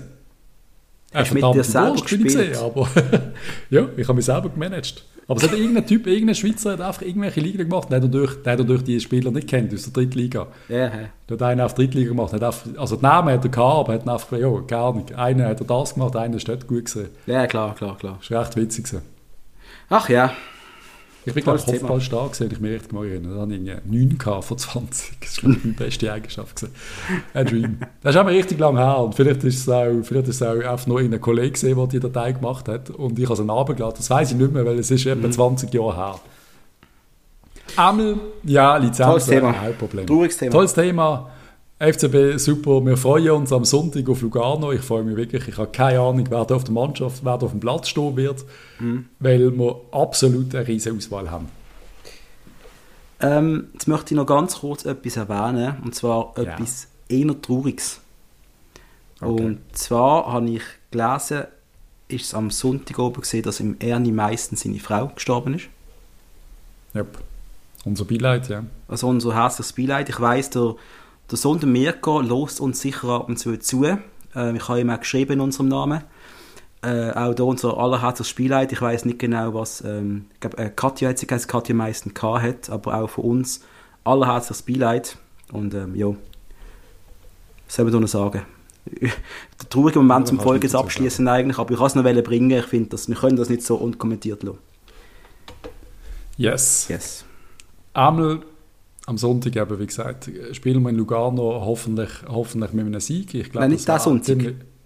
Hast 1.13 1.31
du 1.31 1.35
mit 1.35 1.43
dir 1.55 1.63
selber 1.63 2.01
gespielt? 2.01 2.23
Gesehen, 2.23 2.57
aber 2.57 2.87
ja, 3.69 3.87
ich 3.95 4.07
habe 4.07 4.15
mich 4.15 4.25
selber 4.25 4.49
gemanagt. 4.49 5.05
Aber 5.27 5.41
es 5.41 5.49
hat 5.49 5.57
irgendein 5.57 5.87
Typ, 5.87 6.05
irgendein 6.05 6.35
Schweizer 6.35 6.73
hat 6.73 6.81
einfach 6.81 7.01
irgendwelche 7.01 7.39
Ligen 7.39 7.69
gemacht, 7.69 7.89
der 7.89 8.01
hat 8.01 8.13
durch, 8.13 8.43
der 8.43 8.57
durch 8.57 8.83
die 8.83 8.99
Spieler 8.99 9.31
nicht 9.31 9.47
kennt, 9.47 9.73
aus 9.73 9.83
der 9.83 9.93
Drittliga. 9.93 10.47
Ja. 10.69 10.89
Der 10.89 11.09
hat 11.29 11.41
einen 11.41 11.61
auf 11.61 11.73
Drittliga 11.73 12.09
gemacht. 12.09 12.33
Hat 12.33 12.43
einfach, 12.43 12.67
also 12.77 12.95
den 12.95 13.03
Namen 13.03 13.33
hat 13.33 13.43
er 13.43 13.49
gehabt, 13.49 13.89
aber 13.89 13.93
hat 13.93 14.07
einfach 14.07 14.37
ja, 14.37 14.49
gar 14.67 14.93
nicht. 14.95 15.13
Einer 15.15 15.47
hat 15.47 15.59
er 15.59 15.65
das 15.65 15.95
gemacht, 15.95 16.15
einer 16.15 16.35
ist 16.35 16.47
dort 16.47 16.67
gut 16.67 16.85
gesehen. 16.85 17.09
Ja, 17.25 17.47
klar, 17.47 17.73
klar, 17.73 17.97
klar. 17.97 18.17
Das 18.19 18.29
war 18.29 18.41
recht 18.41 18.55
witzig. 18.55 18.85
Gewesen. 18.85 19.01
Ach 19.89 20.09
ja. 20.09 20.31
Ich 21.27 21.33
bin, 21.33 21.43
glaube 21.43 21.57
ich, 21.57 21.65
Kopfball 21.65 22.01
stark 22.01 22.31
gesehen, 22.31 22.51
ich 22.51 22.59
mich 22.59 22.71
richtig 22.71 22.93
mal 22.93 23.05
erinnern. 23.05 23.35
Da 23.35 23.41
hatte 23.41 23.55
ich 23.55 23.91
9 23.91 24.17
K 24.17 24.41
von 24.41 24.57
20. 24.57 25.19
Das 25.19 25.43
war 25.43 25.49
meine 25.49 25.73
beste 25.73 26.13
Eigenschaft. 26.13 26.55
Gewesen. 26.55 26.75
Ein 27.33 27.45
Dream. 27.47 27.77
Das 28.03 28.13
ist 28.13 28.19
aber 28.19 28.29
richtig 28.29 28.59
lang 28.59 28.77
her. 28.77 28.99
Und 28.99 29.15
vielleicht 29.15 29.43
ist 29.43 29.61
es 29.61 29.69
auch, 29.69 29.91
vielleicht 30.03 30.27
ist 30.27 30.41
es 30.41 30.43
auch 30.43 30.53
einfach 30.53 30.85
nur 30.85 30.99
ein 30.99 31.19
Kollege 31.19 31.51
gesehen, 31.51 31.77
der 31.77 31.87
die 31.87 31.99
Datei 31.99 32.31
gemacht 32.33 32.67
hat. 32.67 32.91
Und 32.91 33.17
ich 33.17 33.27
habe 33.27 33.41
es 33.41 33.49
abgeladen. 33.49 33.95
Das 33.97 34.09
weiß 34.09 34.31
ich 34.31 34.37
nicht 34.37 34.53
mehr, 34.53 34.65
weil 34.65 34.77
es 34.77 34.91
ist 34.91 35.05
etwa 35.05 35.31
20 35.31 35.73
mhm. 35.73 35.79
Jahre 35.79 35.95
her. 35.95 36.19
Einmal, 37.75 38.15
ja, 38.43 38.77
Lizenz, 38.77 39.09
Tolles 39.09 39.25
Thema. 39.25 39.53
kein 39.53 39.77
Problem. 39.77 40.05
Trauriges 40.05 40.37
Thema. 40.37 40.51
Tolles 40.51 40.73
Thema. 40.73 41.29
FCB, 41.77 42.37
super. 42.39 42.85
Wir 42.85 42.95
freuen 42.95 43.31
uns 43.31 43.51
am 43.51 43.65
Sonntag 43.65 44.07
auf 44.07 44.21
Lugano. 44.21 44.71
Ich 44.71 44.81
freue 44.81 45.03
mich 45.03 45.17
wirklich. 45.17 45.47
Ich 45.49 45.57
habe 45.57 45.71
keine 45.71 45.99
Ahnung, 45.99 46.25
wer 46.29 46.45
da 46.45 46.55
auf 46.55 46.63
der 46.63 46.73
Mannschaft, 46.73 47.25
wer 47.25 47.37
da 47.37 47.45
auf 47.45 47.51
dem 47.51 47.59
Platz 47.59 47.89
stehen 47.89 48.15
wird, 48.15 48.45
mhm. 48.79 49.07
weil 49.19 49.51
wir 49.57 49.81
absolut 49.91 50.55
eine 50.55 50.65
riesige 50.65 50.95
Auswahl 50.95 51.29
haben. 51.29 51.49
Ähm, 53.19 53.67
jetzt 53.73 53.87
möchte 53.87 54.13
ich 54.13 54.17
noch 54.17 54.25
ganz 54.25 54.59
kurz 54.59 54.85
etwas 54.85 55.17
erwähnen, 55.17 55.75
und 55.83 55.93
zwar 55.93 56.33
ja. 56.37 56.43
etwas 56.43 56.87
eher 57.09 57.41
Trauriges. 57.41 57.99
Okay. 59.19 59.43
Und 59.45 59.59
zwar 59.73 60.31
habe 60.31 60.49
ich 60.49 60.63
gelesen, 60.91 61.43
ist 62.07 62.25
es 62.25 62.33
am 62.33 62.51
Sonntag 62.51 62.99
oben 62.99 63.21
gesehen, 63.21 63.43
dass 63.43 63.59
im 63.59 63.75
Ernie 63.79 64.11
meistens 64.11 64.61
seine 64.61 64.79
Frau 64.79 65.07
gestorben 65.07 65.55
ist. 65.55 65.65
Ja, 66.93 67.05
unser 67.83 68.05
Beileid, 68.05 68.47
ja. 68.47 68.63
Also 68.87 69.07
unser 69.07 69.33
herzliches 69.33 69.73
Beileid. 69.73 70.07
Ich 70.09 70.19
weiss, 70.19 70.49
der 70.49 70.75
der 71.29 71.37
Sohn 71.37 71.59
der 71.59 71.69
Mirko 71.69 72.21
lost 72.21 72.59
uns 72.59 72.81
sicher 72.81 73.09
ab 73.09 73.27
und 73.27 73.37
zu 73.37 73.57
zu. 73.57 73.83
Äh, 73.85 73.97
ich 74.55 74.67
habe 74.67 74.81
ihm 74.81 74.89
auch 74.89 74.99
geschrieben 74.99 75.33
in 75.33 75.41
unserem 75.41 75.67
Namen. 75.67 76.03
Äh, 76.81 77.11
auch 77.11 77.33
da 77.33 77.43
unser 77.43 77.77
allerherzliches 77.77 78.29
Spielleid. 78.29 78.71
Ich 78.71 78.81
weiß 78.81 79.05
nicht 79.05 79.17
genau, 79.17 79.53
was 79.53 79.81
ähm, 79.81 80.25
ich 80.33 80.39
glaub, 80.39 80.59
äh, 80.59 80.69
Katja 80.75 81.09
hat 81.09 81.17
sie 81.17 81.25
Katja 81.25 81.73
meisten 81.73 82.13
K 82.13 82.41
hat, 82.41 82.69
aber 82.69 83.01
auch 83.01 83.09
von 83.09 83.23
uns 83.23 83.61
allerherzliches 84.03 84.59
Spielleid. 84.59 85.17
Und 85.51 85.73
ähm, 85.73 85.95
ja, 85.95 86.07
was 86.07 87.75
soll 87.75 87.85
man 87.85 87.93
da 87.93 87.99
noch 87.99 88.07
sagen? 88.07 88.43
der 89.01 89.69
traurige 89.69 89.97
Moment 89.97 90.27
ja, 90.27 90.29
zum 90.29 90.39
Folge 90.39 90.77
abschließen 90.77 91.27
eigentlich, 91.27 91.57
aber 91.57 91.71
ich 91.71 91.77
kann 91.77 91.87
es 91.87 91.95
noch 91.95 92.03
bringen. 92.03 92.51
Ich 92.51 92.65
finde, 92.65 92.95
wir 92.95 93.15
können 93.15 93.35
das 93.35 93.49
nicht 93.49 93.63
so 93.63 93.75
unkommentiert 93.75 94.43
lassen. 94.43 94.59
Yes. 96.37 96.87
Yes. 96.89 97.25
Einmal 97.93 98.41
am 99.05 99.17
Sonntag 99.17 99.55
eben, 99.55 99.79
wie 99.79 99.85
gesagt, 99.85 100.29
spielen 100.53 100.81
wir 100.83 100.89
in 100.89 100.95
Lugano 100.95 101.61
hoffentlich, 101.65 102.09
hoffentlich 102.27 102.73
mit 102.73 102.85
einem 102.85 102.99
Sieg. 102.99 103.33
Ich 103.33 103.51
glaube, 103.51 103.59
Nein, 103.59 103.71
nicht 103.71 103.87
der 103.87 103.99
Sonntag. 103.99 104.37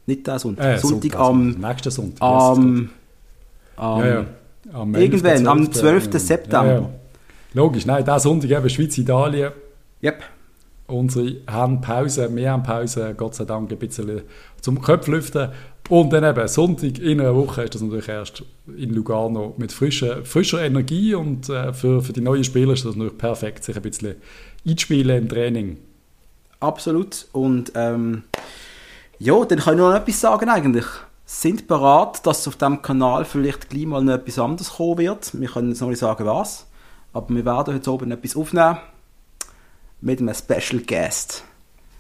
Nicht 0.05 0.27
der 0.27 0.39
Sonntag. 0.39 0.65
Äh, 0.65 0.77
Sonntag, 0.79 1.11
Sonntag 1.11 1.19
am... 1.19 1.49
Nächsten 1.51 1.91
Sonntag. 1.91 2.21
Am... 2.21 2.89
am 3.77 3.99
ja, 3.99 4.07
ja. 4.07 4.25
Am 4.73 4.93
irgendwann, 4.95 5.47
am 5.47 5.71
12. 5.71 6.09
September. 6.19 6.65
Ja. 6.65 6.89
Logisch, 7.53 7.85
nein, 7.85 8.03
der 8.03 8.19
Sonntag 8.19 8.51
eben 8.51 8.69
Schweiz-Italien. 8.69 9.51
Yep. 10.03 10.23
Unsere 10.87 11.37
haben 11.47 11.81
Pause, 11.81 12.29
wir 12.35 12.51
haben 12.51 12.63
Pause, 12.63 13.13
Gott 13.15 13.35
sei 13.35 13.45
Dank 13.45 13.71
ein 13.71 13.77
bisschen 13.77 14.21
zum 14.59 14.81
Köpflüften. 14.81 15.49
Und 15.89 16.13
dann 16.13 16.23
eben 16.23 16.47
Sonntag 16.47 16.99
in 16.99 17.19
einer 17.19 17.35
Woche 17.35 17.63
ist 17.63 17.73
das 17.73 17.81
natürlich 17.81 18.07
erst 18.07 18.43
in 18.77 18.93
Lugano 18.93 19.55
mit 19.57 19.71
frischer, 19.71 20.23
frischer 20.23 20.61
Energie 20.61 21.15
und 21.15 21.49
äh, 21.49 21.73
für, 21.73 22.03
für 22.03 22.13
die 22.13 22.21
neuen 22.21 22.43
Spieler 22.43 22.73
ist 22.73 22.85
das 22.85 22.95
natürlich 22.95 23.17
perfekt, 23.17 23.63
sich 23.63 23.75
ein 23.75 23.81
bisschen 23.81 24.15
einspielen 24.67 25.23
im 25.23 25.29
Training. 25.29 25.77
Absolut. 26.59 27.25
Und 27.31 27.71
ähm, 27.73 28.23
ja, 29.17 29.43
dann 29.45 29.59
kann 29.59 29.73
ich 29.73 29.79
noch 29.79 29.95
etwas 29.95 30.21
sagen 30.21 30.49
eigentlich. 30.49 30.85
Sind 31.25 31.67
bereit, 31.67 32.25
dass 32.25 32.47
auf 32.47 32.55
diesem 32.55 32.83
Kanal 32.83 33.25
vielleicht 33.25 33.69
gleich 33.69 33.85
mal 33.85 34.03
noch 34.03 34.13
etwas 34.13 34.37
anderes 34.37 34.73
kommen 34.73 34.99
wird. 34.99 35.39
Wir 35.39 35.47
können 35.47 35.69
jetzt 35.69 35.81
noch 35.81 35.89
nicht 35.89 35.99
sagen, 35.99 36.25
was. 36.25 36.67
Aber 37.13 37.33
wir 37.33 37.45
werden 37.45 37.73
heute 37.73 37.91
oben 37.91 38.11
etwas 38.11 38.35
aufnehmen 38.35 38.77
mit 40.01 40.19
einem 40.19 40.35
Special 40.35 40.81
Guest. 40.85 41.43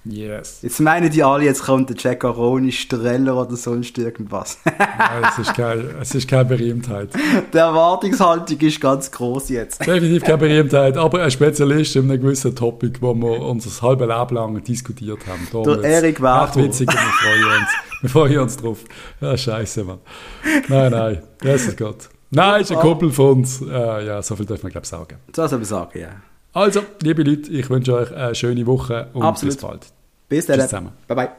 Yes. 0.05 0.59
Jetzt 0.61 0.79
meinen 0.79 1.09
die 1.09 1.23
alle, 1.23 1.43
jetzt 1.43 1.63
kommt 1.63 1.89
der 1.89 1.97
Jack 1.97 2.23
Aroni, 2.23 2.71
Streller 2.71 3.35
oder 3.39 3.55
sonst 3.57 3.97
irgendwas. 3.97 4.57
Nein, 4.65 5.23
es 5.29 5.39
ist, 5.39 5.53
kein, 5.53 5.89
es 6.01 6.15
ist 6.15 6.27
keine 6.27 6.45
Berühmtheit. 6.45 7.09
Die 7.53 7.57
Erwartungshaltung 7.57 8.59
ist 8.59 8.79
ganz 8.79 9.11
groß 9.11 9.49
jetzt. 9.49 9.81
Definitiv 9.81 10.23
keine 10.23 10.37
Berühmtheit, 10.37 10.97
aber 10.97 11.23
ein 11.23 11.31
Spezialist 11.31 11.97
in 11.97 12.09
einem 12.09 12.21
gewissen 12.21 12.55
Topic, 12.55 12.99
wo 13.01 13.13
wir 13.13 13.41
unser 13.41 13.81
halbes 13.81 14.07
Leben 14.07 14.35
lang 14.35 14.63
diskutiert 14.63 15.19
haben. 15.27 15.47
Da 15.51 15.75
der 15.75 15.89
Erik 15.89 16.21
Werner. 16.21 16.55
witzig 16.55 16.87
und 16.87 16.95
wir 16.95 17.01
freuen 17.01 17.61
uns. 17.61 17.69
Wir 18.01 18.09
freuen 18.09 18.39
uns 18.39 18.57
drauf. 18.57 18.79
Ja, 19.19 19.37
scheiße, 19.37 19.83
Mann. 19.83 19.99
Nein, 20.69 20.91
nein, 20.91 21.23
das 21.41 21.65
ist 21.65 21.77
Gott. 21.77 22.09
Nein, 22.31 22.61
ist 22.61 22.71
ein 22.71 22.77
Kumpel 22.77 23.11
von 23.11 23.39
uns. 23.39 23.61
Äh, 23.61 24.05
ja, 24.05 24.21
so 24.21 24.35
viel 24.35 24.45
dürfen 24.45 24.63
wir, 24.63 24.69
glaube 24.69 24.85
ich, 24.85 24.89
sagen. 24.89 25.17
So 25.35 25.45
soll 25.47 25.59
man 25.59 25.65
sagen, 25.65 25.99
ja. 25.99 26.09
Also, 26.53 26.81
liebe 27.01 27.23
Leute, 27.23 27.51
ich 27.51 27.69
wünsche 27.69 27.93
euch 27.93 28.11
eine 28.11 28.35
schöne 28.35 28.65
Woche 28.65 29.09
und 29.13 29.23
Absolut. 29.23 29.55
bis 29.55 29.61
bald. 29.61 29.85
Bis 30.29 30.45
dann. 30.45 30.57
Tschüss 30.59 30.69
zusammen. 30.69 30.91
Bye 31.07 31.15
bye. 31.15 31.29